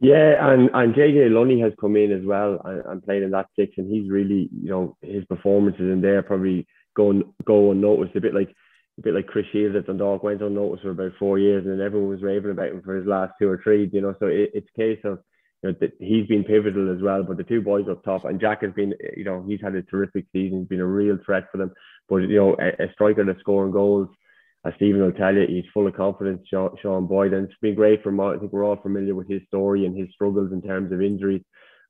Yeah, 0.00 0.52
and 0.52 0.68
and 0.74 0.94
JJ 0.94 1.30
Lunney 1.30 1.62
has 1.62 1.72
come 1.80 1.96
in 1.96 2.12
as 2.12 2.24
well 2.24 2.60
and, 2.64 2.82
and 2.84 3.04
played 3.04 3.22
in 3.22 3.30
that 3.30 3.46
six, 3.56 3.74
and 3.78 3.90
he's 3.90 4.10
really, 4.10 4.50
you 4.52 4.70
know, 4.70 4.96
his 5.00 5.24
performances 5.24 5.80
in 5.80 6.02
there 6.02 6.22
probably 6.22 6.66
go 6.94 7.22
go 7.44 7.70
unnoticed. 7.70 8.16
A 8.16 8.20
bit 8.20 8.34
like 8.34 8.52
a 8.98 9.02
bit 9.02 9.14
like 9.14 9.26
Chris 9.26 9.46
Shields 9.52 9.76
at 9.76 9.86
Dundalk 9.86 10.22
went 10.22 10.42
unnoticed 10.42 10.82
for 10.82 10.90
about 10.90 11.12
four 11.18 11.38
years, 11.38 11.64
and 11.64 11.78
then 11.78 11.86
everyone 11.86 12.10
was 12.10 12.22
raving 12.22 12.50
about 12.50 12.70
him 12.70 12.82
for 12.82 12.96
his 12.96 13.06
last 13.06 13.32
two 13.38 13.48
or 13.48 13.60
three. 13.62 13.88
You 13.90 14.02
know, 14.02 14.14
so 14.18 14.26
it, 14.26 14.50
it's 14.52 14.68
a 14.76 14.78
case 14.78 15.00
of 15.04 15.20
you 15.62 15.70
know, 15.70 15.88
he's 15.98 16.26
been 16.26 16.44
pivotal 16.44 16.94
as 16.94 17.02
well. 17.02 17.22
But 17.22 17.36
the 17.38 17.44
two 17.44 17.62
boys 17.62 17.86
up 17.90 18.04
top, 18.04 18.24
and 18.24 18.40
Jack 18.40 18.62
has 18.62 18.72
been, 18.72 18.94
you 19.16 19.24
know, 19.24 19.44
he's 19.46 19.60
had 19.60 19.74
a 19.74 19.82
terrific 19.82 20.26
season. 20.32 20.60
He's 20.60 20.68
been 20.68 20.80
a 20.80 20.86
real 20.86 21.18
threat 21.24 21.44
for 21.50 21.58
them. 21.58 21.72
But 22.08 22.16
you 22.16 22.36
know, 22.36 22.56
a, 22.60 22.84
a 22.84 22.92
striker 22.92 23.24
that's 23.24 23.40
scoring 23.40 23.72
goals, 23.72 24.08
as 24.64 24.74
Stephen 24.76 25.00
will 25.02 25.12
tell 25.12 25.34
you, 25.34 25.46
he's 25.48 25.64
full 25.72 25.86
of 25.86 25.94
confidence. 25.94 26.42
Sean, 26.48 26.76
Sean 26.82 27.06
Boyd, 27.06 27.32
and 27.32 27.46
it's 27.46 27.58
been 27.60 27.74
great 27.74 28.02
for. 28.02 28.34
I 28.34 28.38
think 28.38 28.52
we're 28.52 28.64
all 28.64 28.76
familiar 28.76 29.14
with 29.14 29.28
his 29.28 29.42
story 29.48 29.86
and 29.86 29.96
his 29.96 30.08
struggles 30.12 30.52
in 30.52 30.62
terms 30.62 30.92
of 30.92 31.00
injuries. 31.02 31.42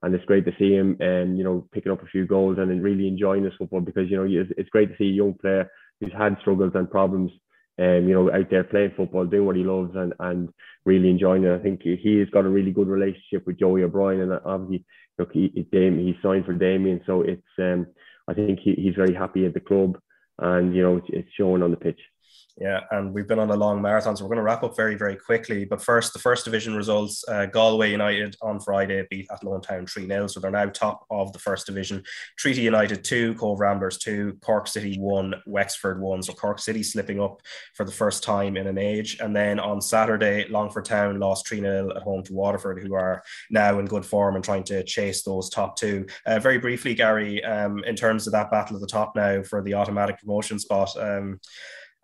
and 0.02 0.14
it's 0.14 0.24
great 0.24 0.44
to 0.44 0.52
see 0.58 0.72
him 0.72 0.96
and 1.00 1.38
you 1.38 1.44
know 1.44 1.68
picking 1.72 1.92
up 1.92 2.02
a 2.02 2.06
few 2.06 2.26
goals 2.26 2.58
and 2.58 2.82
really 2.82 3.08
enjoying 3.08 3.42
this 3.42 3.54
football 3.58 3.80
because 3.80 4.10
you 4.10 4.16
know 4.16 4.44
it's 4.56 4.70
great 4.70 4.90
to 4.90 4.96
see 4.96 5.08
a 5.08 5.12
young 5.22 5.34
player 5.34 5.68
who's 6.00 6.12
had 6.12 6.36
struggles 6.40 6.72
and 6.74 6.90
problems 6.90 7.30
um, 7.78 8.08
you 8.08 8.14
know, 8.14 8.32
out 8.32 8.50
there 8.50 8.64
playing 8.64 8.92
football, 8.96 9.26
doing 9.26 9.46
what 9.46 9.56
he 9.56 9.62
loves 9.62 9.94
and, 9.94 10.14
and 10.18 10.48
really 10.84 11.10
enjoying 11.10 11.44
it. 11.44 11.54
I 11.54 11.62
think 11.62 11.82
he, 11.82 12.18
has 12.18 12.30
got 12.30 12.46
a 12.46 12.48
really 12.48 12.70
good 12.70 12.88
relationship 12.88 13.46
with 13.46 13.58
Joey 13.58 13.82
O'Brien 13.82 14.20
and 14.20 14.40
obviously 14.44 14.84
look 15.18 15.32
he 15.32 15.50
he 15.54 16.18
signed 16.22 16.46
for 16.46 16.54
Damien. 16.54 17.02
So 17.06 17.22
it's 17.22 17.42
um 17.58 17.86
I 18.28 18.34
think 18.34 18.60
he, 18.60 18.74
he's 18.74 18.94
very 18.94 19.14
happy 19.14 19.44
at 19.44 19.54
the 19.54 19.60
club 19.60 19.98
and 20.38 20.74
you 20.74 20.82
know 20.82 20.96
it's, 20.96 21.08
it's 21.10 21.32
showing 21.36 21.62
on 21.62 21.70
the 21.70 21.76
pitch. 21.76 22.00
Yeah, 22.58 22.80
and 22.90 23.12
we've 23.12 23.28
been 23.28 23.38
on 23.38 23.50
a 23.50 23.56
long 23.56 23.82
marathon, 23.82 24.16
so 24.16 24.24
we're 24.24 24.30
going 24.30 24.38
to 24.38 24.42
wrap 24.42 24.62
up 24.62 24.74
very, 24.74 24.94
very 24.94 25.14
quickly. 25.14 25.66
But 25.66 25.82
first, 25.82 26.14
the 26.14 26.18
first 26.18 26.46
division 26.46 26.74
results 26.74 27.22
uh, 27.28 27.44
Galway 27.44 27.90
United 27.90 28.34
on 28.40 28.60
Friday 28.60 29.06
beat 29.10 29.26
Athlone 29.30 29.60
Town 29.60 29.86
3 29.86 30.06
0, 30.06 30.26
so 30.26 30.40
they're 30.40 30.50
now 30.50 30.64
top 30.70 31.04
of 31.10 31.34
the 31.34 31.38
first 31.38 31.66
division. 31.66 32.02
Treaty 32.38 32.62
United 32.62 33.04
2, 33.04 33.34
Cobh 33.34 33.60
Ramblers 33.60 33.98
2, 33.98 34.38
Cork 34.40 34.68
City 34.68 34.96
1, 34.96 35.34
Wexford 35.44 36.00
1. 36.00 36.22
So 36.22 36.32
Cork 36.32 36.58
City 36.58 36.82
slipping 36.82 37.20
up 37.20 37.42
for 37.74 37.84
the 37.84 37.92
first 37.92 38.22
time 38.22 38.56
in 38.56 38.66
an 38.66 38.78
age. 38.78 39.18
And 39.20 39.36
then 39.36 39.60
on 39.60 39.82
Saturday, 39.82 40.46
Longford 40.48 40.86
Town 40.86 41.20
lost 41.20 41.46
3 41.46 41.60
0 41.60 41.90
at 41.94 42.02
home 42.02 42.22
to 42.24 42.32
Waterford, 42.32 42.82
who 42.82 42.94
are 42.94 43.22
now 43.50 43.78
in 43.78 43.84
good 43.84 44.06
form 44.06 44.34
and 44.34 44.42
trying 44.42 44.64
to 44.64 44.82
chase 44.82 45.22
those 45.22 45.50
top 45.50 45.76
two. 45.76 46.06
Uh, 46.24 46.38
very 46.38 46.56
briefly, 46.56 46.94
Gary, 46.94 47.44
um, 47.44 47.84
in 47.84 47.96
terms 47.96 48.26
of 48.26 48.32
that 48.32 48.50
battle 48.50 48.76
at 48.76 48.80
the 48.80 48.86
top 48.86 49.14
now 49.14 49.42
for 49.42 49.60
the 49.62 49.74
automatic 49.74 50.18
promotion 50.20 50.58
spot. 50.58 50.90
Um, 50.98 51.38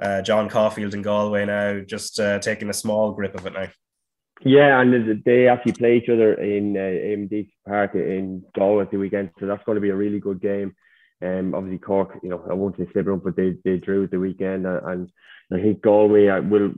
uh, 0.03 0.23
John 0.23 0.49
Caulfield 0.49 0.95
in 0.95 1.03
Galway 1.03 1.47
now, 1.47 1.81
just 1.81 2.19
uh, 2.19 2.39
taking 2.39 2.69
a 2.69 2.75
small 2.75 3.13
grip 3.13 3.35
of 3.35 3.47
it 3.47 3.53
now. 3.53 3.69
Yeah, 4.45 4.81
and 4.81 5.23
they 5.25 5.47
actually 5.47 5.73
play 5.73 5.97
each 5.99 6.09
other 6.09 6.35
in 6.35 6.77
uh, 6.77 6.81
AMD 6.81 7.51
Park 7.67 7.95
in 7.95 8.45
Galway 8.55 8.87
the 8.91 8.99
weekend, 8.99 9.31
so 9.39 9.47
that's 9.47 9.63
going 9.65 9.77
to 9.77 9.81
be 9.81 9.91
a 9.91 9.97
really 9.97 10.19
good 10.19 10.41
game. 10.41 10.75
Um, 11.23 11.55
obviously 11.55 11.79
Cork, 11.79 12.19
you 12.23 12.31
know, 12.31 12.45
I 12.51 12.55
won't 12.55 12.77
say 12.77 12.89
slip 12.93 13.07
but 13.23 13.37
they, 13.37 13.55
they 13.65 13.77
drew 13.77 14.05
at 14.05 14.11
the 14.11 14.19
weekend, 14.19 14.67
and, 14.67 14.85
and 14.85 15.13
I 15.53 15.63
think 15.63 15.81
Galway 15.81 16.27
uh, 16.27 16.43
will, 16.43 16.73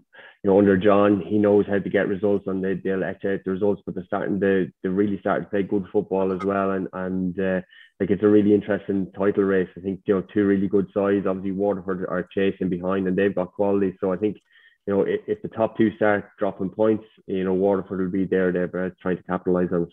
you 0.44 0.50
know, 0.50 0.58
under 0.58 0.76
John, 0.76 1.22
he 1.26 1.38
knows 1.38 1.64
how 1.66 1.78
to 1.78 1.88
get 1.88 2.06
results, 2.06 2.46
and 2.46 2.62
they, 2.62 2.74
they'll 2.74 3.02
etch 3.02 3.24
out 3.24 3.40
the 3.46 3.50
results. 3.50 3.80
But 3.86 3.94
they're 3.94 4.04
starting 4.04 4.38
to, 4.40 4.70
they 4.82 4.88
really 4.90 5.18
starting 5.20 5.44
to 5.44 5.50
play 5.50 5.62
good 5.62 5.86
football 5.90 6.32
as 6.32 6.44
well, 6.44 6.72
and 6.72 6.86
and 6.92 7.40
uh, 7.40 7.62
like 7.98 8.10
it's 8.10 8.22
a 8.22 8.28
really 8.28 8.52
interesting 8.52 9.10
title 9.16 9.44
race. 9.44 9.70
I 9.74 9.80
think 9.80 10.02
you 10.04 10.14
know 10.14 10.20
two 10.34 10.44
really 10.44 10.68
good 10.68 10.88
sides. 10.92 11.26
Obviously, 11.26 11.52
Waterford 11.52 12.04
are 12.10 12.28
chasing 12.34 12.68
behind, 12.68 13.08
and 13.08 13.16
they've 13.16 13.34
got 13.34 13.54
quality. 13.54 13.96
So 14.02 14.12
I 14.12 14.18
think 14.18 14.36
you 14.86 14.92
know 14.92 15.02
if, 15.04 15.20
if 15.26 15.40
the 15.40 15.48
top 15.48 15.78
two 15.78 15.96
start 15.96 16.28
dropping 16.38 16.68
points, 16.68 17.04
you 17.26 17.44
know 17.44 17.54
Waterford 17.54 18.00
will 18.00 18.10
be 18.10 18.26
there, 18.26 18.52
there, 18.52 18.68
trying 19.00 19.16
to 19.16 19.22
capitalise 19.22 19.70
on 19.72 19.84
it. 19.84 19.88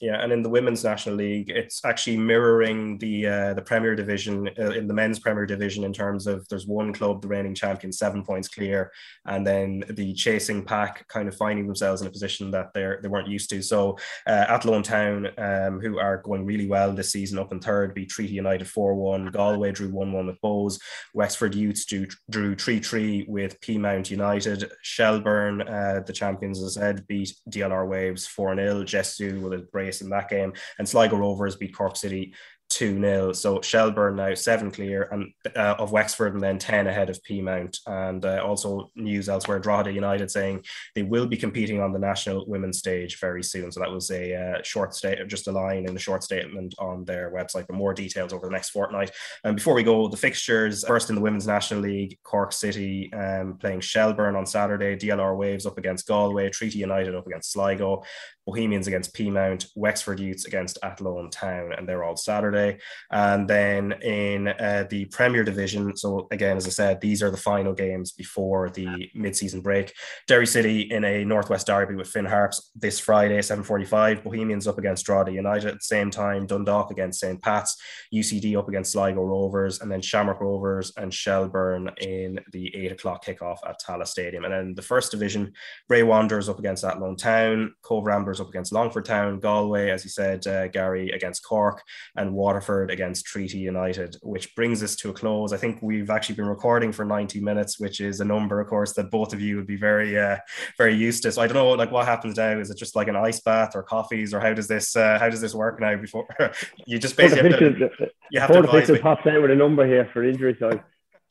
Yeah, 0.00 0.22
and 0.22 0.32
in 0.32 0.42
the 0.42 0.48
women's 0.48 0.84
national 0.84 1.16
league, 1.16 1.50
it's 1.50 1.84
actually 1.84 2.18
mirroring 2.18 2.98
the 2.98 3.26
uh, 3.26 3.54
the 3.54 3.62
Premier 3.62 3.96
Division 3.96 4.48
uh, 4.56 4.70
in 4.70 4.86
the 4.86 4.94
men's 4.94 5.18
Premier 5.18 5.44
Division 5.44 5.82
in 5.82 5.92
terms 5.92 6.28
of 6.28 6.46
there's 6.48 6.68
one 6.68 6.92
club, 6.92 7.20
the 7.20 7.26
reigning 7.26 7.54
champion, 7.54 7.92
seven 7.92 8.22
points 8.24 8.46
clear, 8.46 8.92
and 9.26 9.44
then 9.44 9.82
the 9.90 10.14
chasing 10.14 10.64
pack 10.64 11.06
kind 11.08 11.26
of 11.26 11.36
finding 11.36 11.66
themselves 11.66 12.00
in 12.00 12.06
a 12.06 12.10
position 12.10 12.52
that 12.52 12.72
they're 12.74 13.00
they 13.02 13.08
weren't 13.08 13.26
used 13.26 13.50
to. 13.50 13.60
So 13.60 13.98
uh, 14.26 14.46
Athlone 14.48 14.84
Town, 14.84 15.28
um, 15.36 15.80
who 15.80 15.98
are 15.98 16.18
going 16.18 16.44
really 16.44 16.68
well 16.68 16.92
this 16.92 17.10
season, 17.10 17.38
up 17.38 17.50
in 17.50 17.58
third, 17.58 17.92
beat 17.92 18.10
Treaty 18.10 18.34
United 18.34 18.68
four 18.68 18.94
one. 18.94 19.26
Galway 19.26 19.72
drew 19.72 19.90
one 19.90 20.12
one 20.12 20.28
with 20.28 20.40
Bohs. 20.40 20.80
Wexford 21.12 21.56
Youths 21.56 21.84
drew 21.84 22.06
drew 22.30 22.54
three 22.54 22.78
three 22.78 23.24
with 23.26 23.60
Peamount 23.60 24.10
United. 24.10 24.70
Shelbourne, 24.82 25.62
uh, 25.62 26.02
the 26.06 26.12
champions, 26.12 26.62
as 26.62 26.76
I 26.76 26.80
said, 26.80 27.06
beat 27.08 27.34
DLR 27.50 27.88
Waves 27.88 28.28
four 28.28 28.54
0 28.54 28.84
Jesu 28.84 29.40
with 29.40 29.52
a 29.54 29.67
brace 29.70 30.00
in 30.00 30.10
that 30.10 30.28
game. 30.28 30.52
And 30.78 30.88
Sligo 30.88 31.16
Rovers 31.16 31.56
beat 31.56 31.74
Cork 31.74 31.96
City 31.96 32.34
2 32.70 33.00
0. 33.00 33.32
So 33.32 33.60
Shelbourne 33.62 34.16
now 34.16 34.34
seven 34.34 34.70
clear 34.70 35.08
and 35.10 35.32
uh, 35.56 35.76
of 35.78 35.92
Wexford 35.92 36.34
and 36.34 36.42
then 36.42 36.58
10 36.58 36.86
ahead 36.86 37.08
of 37.08 37.22
Peamount. 37.22 37.78
And 37.86 38.24
uh, 38.24 38.42
also 38.44 38.90
news 38.94 39.28
elsewhere 39.28 39.58
Drogheda 39.58 39.92
United 39.92 40.30
saying 40.30 40.64
they 40.94 41.02
will 41.02 41.26
be 41.26 41.36
competing 41.36 41.80
on 41.80 41.92
the 41.92 41.98
national 41.98 42.46
women's 42.46 42.78
stage 42.78 43.18
very 43.20 43.42
soon. 43.42 43.72
So 43.72 43.80
that 43.80 43.90
was 43.90 44.10
a 44.10 44.34
uh, 44.34 44.62
short 44.62 44.94
state, 44.94 45.18
just 45.28 45.48
a 45.48 45.52
line 45.52 45.88
in 45.88 45.96
a 45.96 46.00
short 46.00 46.22
statement 46.22 46.74
on 46.78 47.04
their 47.04 47.32
website, 47.32 47.66
but 47.66 47.76
more 47.76 47.94
details 47.94 48.32
over 48.32 48.46
the 48.46 48.52
next 48.52 48.70
fortnight. 48.70 49.10
And 49.44 49.56
before 49.56 49.74
we 49.74 49.82
go, 49.82 50.08
the 50.08 50.16
fixtures 50.16 50.86
first 50.86 51.08
in 51.08 51.16
the 51.16 51.22
Women's 51.22 51.46
National 51.46 51.80
League, 51.80 52.18
Cork 52.22 52.52
City 52.52 53.10
um, 53.14 53.56
playing 53.58 53.80
Shelbourne 53.80 54.36
on 54.36 54.46
Saturday, 54.46 54.96
DLR 54.96 55.36
Waves 55.36 55.64
up 55.64 55.78
against 55.78 56.06
Galway, 56.06 56.50
Treaty 56.50 56.78
United 56.78 57.14
up 57.14 57.26
against 57.26 57.52
Sligo, 57.52 58.02
Bohemians 58.48 58.86
against 58.86 59.14
Peamount, 59.14 59.66
Wexford 59.76 60.18
Youths 60.18 60.46
against 60.46 60.78
Athlone 60.82 61.28
Town, 61.28 61.74
and 61.76 61.86
they're 61.86 62.02
all 62.02 62.16
Saturday. 62.16 62.78
And 63.10 63.46
then 63.46 63.92
in 64.00 64.48
uh, 64.48 64.86
the 64.88 65.04
Premier 65.04 65.44
Division, 65.44 65.94
so 65.94 66.28
again, 66.30 66.56
as 66.56 66.66
I 66.66 66.70
said, 66.70 67.02
these 67.02 67.22
are 67.22 67.30
the 67.30 67.36
final 67.36 67.74
games 67.74 68.12
before 68.12 68.70
the 68.70 69.10
mid-season 69.14 69.60
break. 69.60 69.92
Derry 70.26 70.46
City 70.46 70.80
in 70.90 71.04
a 71.04 71.26
Northwest 71.26 71.66
Derby 71.66 71.94
with 71.94 72.08
Finn 72.08 72.24
Harps 72.24 72.70
this 72.74 72.98
Friday, 72.98 73.36
7.45. 73.40 74.24
Bohemians 74.24 74.66
up 74.66 74.78
against 74.78 75.04
Drogheda 75.04 75.32
United 75.32 75.68
at 75.68 75.74
the 75.74 75.80
same 75.80 76.10
time. 76.10 76.46
Dundalk 76.46 76.90
against 76.90 77.20
St. 77.20 77.42
Pat's. 77.42 77.76
UCD 78.14 78.56
up 78.56 78.66
against 78.66 78.92
Sligo 78.92 79.24
Rovers. 79.24 79.82
And 79.82 79.92
then 79.92 80.00
Shamrock 80.00 80.40
Rovers 80.40 80.90
and 80.96 81.12
Shelbourne 81.12 81.90
in 82.00 82.40
the 82.52 82.74
8 82.74 82.92
o'clock 82.92 83.26
kickoff 83.26 83.58
at 83.68 83.78
Tallaght 83.86 84.06
Stadium. 84.06 84.44
And 84.44 84.54
then 84.54 84.74
the 84.74 84.80
First 84.80 85.10
Division, 85.10 85.52
Bray 85.86 86.02
Wanderers 86.02 86.48
up 86.48 86.58
against 86.58 86.82
Athlone 86.82 87.16
Town. 87.16 87.74
Cobh 87.82 88.06
Ramblers 88.06 88.37
up 88.40 88.48
against 88.48 88.72
Longford 88.72 89.04
Town, 89.04 89.40
Galway, 89.40 89.90
as 89.90 90.04
you 90.04 90.10
said, 90.10 90.46
uh, 90.46 90.68
Gary 90.68 91.10
against 91.10 91.44
Cork, 91.44 91.82
and 92.16 92.34
Waterford 92.34 92.90
against 92.90 93.26
Treaty 93.26 93.58
United, 93.58 94.16
which 94.22 94.54
brings 94.54 94.82
us 94.82 94.96
to 94.96 95.10
a 95.10 95.12
close. 95.12 95.52
I 95.52 95.56
think 95.56 95.78
we've 95.82 96.10
actually 96.10 96.36
been 96.36 96.46
recording 96.46 96.92
for 96.92 97.04
90 97.04 97.40
minutes, 97.40 97.78
which 97.78 98.00
is 98.00 98.20
a 98.20 98.24
number, 98.24 98.60
of 98.60 98.68
course, 98.68 98.92
that 98.94 99.10
both 99.10 99.32
of 99.32 99.40
you 99.40 99.56
would 99.56 99.66
be 99.66 99.76
very, 99.76 100.18
uh, 100.18 100.36
very 100.76 100.94
used 100.94 101.22
to. 101.22 101.32
So 101.32 101.42
I 101.42 101.46
don't 101.46 101.56
know, 101.56 101.70
like, 101.70 101.90
what 101.90 102.06
happens 102.06 102.36
now? 102.36 102.58
Is 102.58 102.70
it 102.70 102.78
just 102.78 102.96
like 102.96 103.08
an 103.08 103.16
ice 103.16 103.40
bath 103.40 103.72
or 103.74 103.82
coffees, 103.82 104.32
or 104.34 104.40
how 104.40 104.54
does 104.54 104.68
this, 104.68 104.96
uh, 104.96 105.18
how 105.18 105.28
does 105.28 105.40
this 105.40 105.54
work 105.54 105.80
now? 105.80 105.96
Before 105.96 106.26
you 106.86 106.98
just 106.98 107.16
basically 107.16 107.50
have 107.50 107.58
to, 107.58 107.90
you 108.30 108.40
have 108.40 108.52
to 108.52 108.60
advise 108.60 108.88
me. 108.88 108.98
pops 108.98 109.26
out 109.26 109.42
with 109.42 109.50
a 109.50 109.54
number 109.54 109.86
here 109.86 110.08
for 110.12 110.24
injury 110.24 110.54
time. 110.54 110.80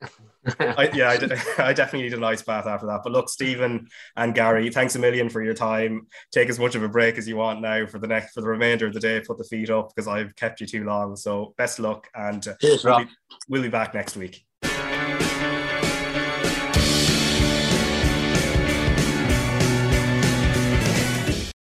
I, 0.59 0.89
yeah, 0.93 1.09
I, 1.09 1.13
I, 1.69 1.73
definitely 1.73 2.03
need 2.03 2.13
an 2.13 2.23
ice 2.23 2.41
bath 2.41 2.65
after 2.65 2.87
that. 2.87 3.01
But 3.03 3.11
look, 3.11 3.29
Stephen 3.29 3.87
and 4.15 4.33
Gary, 4.33 4.69
thanks 4.69 4.95
a 4.95 4.99
million 4.99 5.29
for 5.29 5.43
your 5.43 5.53
time. 5.53 6.07
Take 6.31 6.49
as 6.49 6.59
much 6.59 6.75
of 6.75 6.83
a 6.83 6.89
break 6.89 7.17
as 7.17 7.27
you 7.27 7.35
want 7.35 7.61
now 7.61 7.85
for 7.85 7.99
the 7.99 8.07
next 8.07 8.33
for 8.33 8.41
the 8.41 8.47
remainder 8.47 8.87
of 8.87 8.93
the 8.93 8.99
day. 8.99 9.21
Put 9.21 9.37
the 9.37 9.43
feet 9.43 9.69
up 9.69 9.89
because 9.93 10.07
I've 10.07 10.35
kept 10.35 10.61
you 10.61 10.67
too 10.67 10.85
long. 10.85 11.15
So 11.15 11.53
best 11.57 11.79
luck, 11.79 12.07
and 12.15 12.47
Cheers, 12.61 12.83
we'll, 12.83 12.99
be, 12.99 13.05
we'll 13.49 13.61
be 13.61 13.69
back 13.69 13.93
next 13.93 14.15
week. 14.15 14.45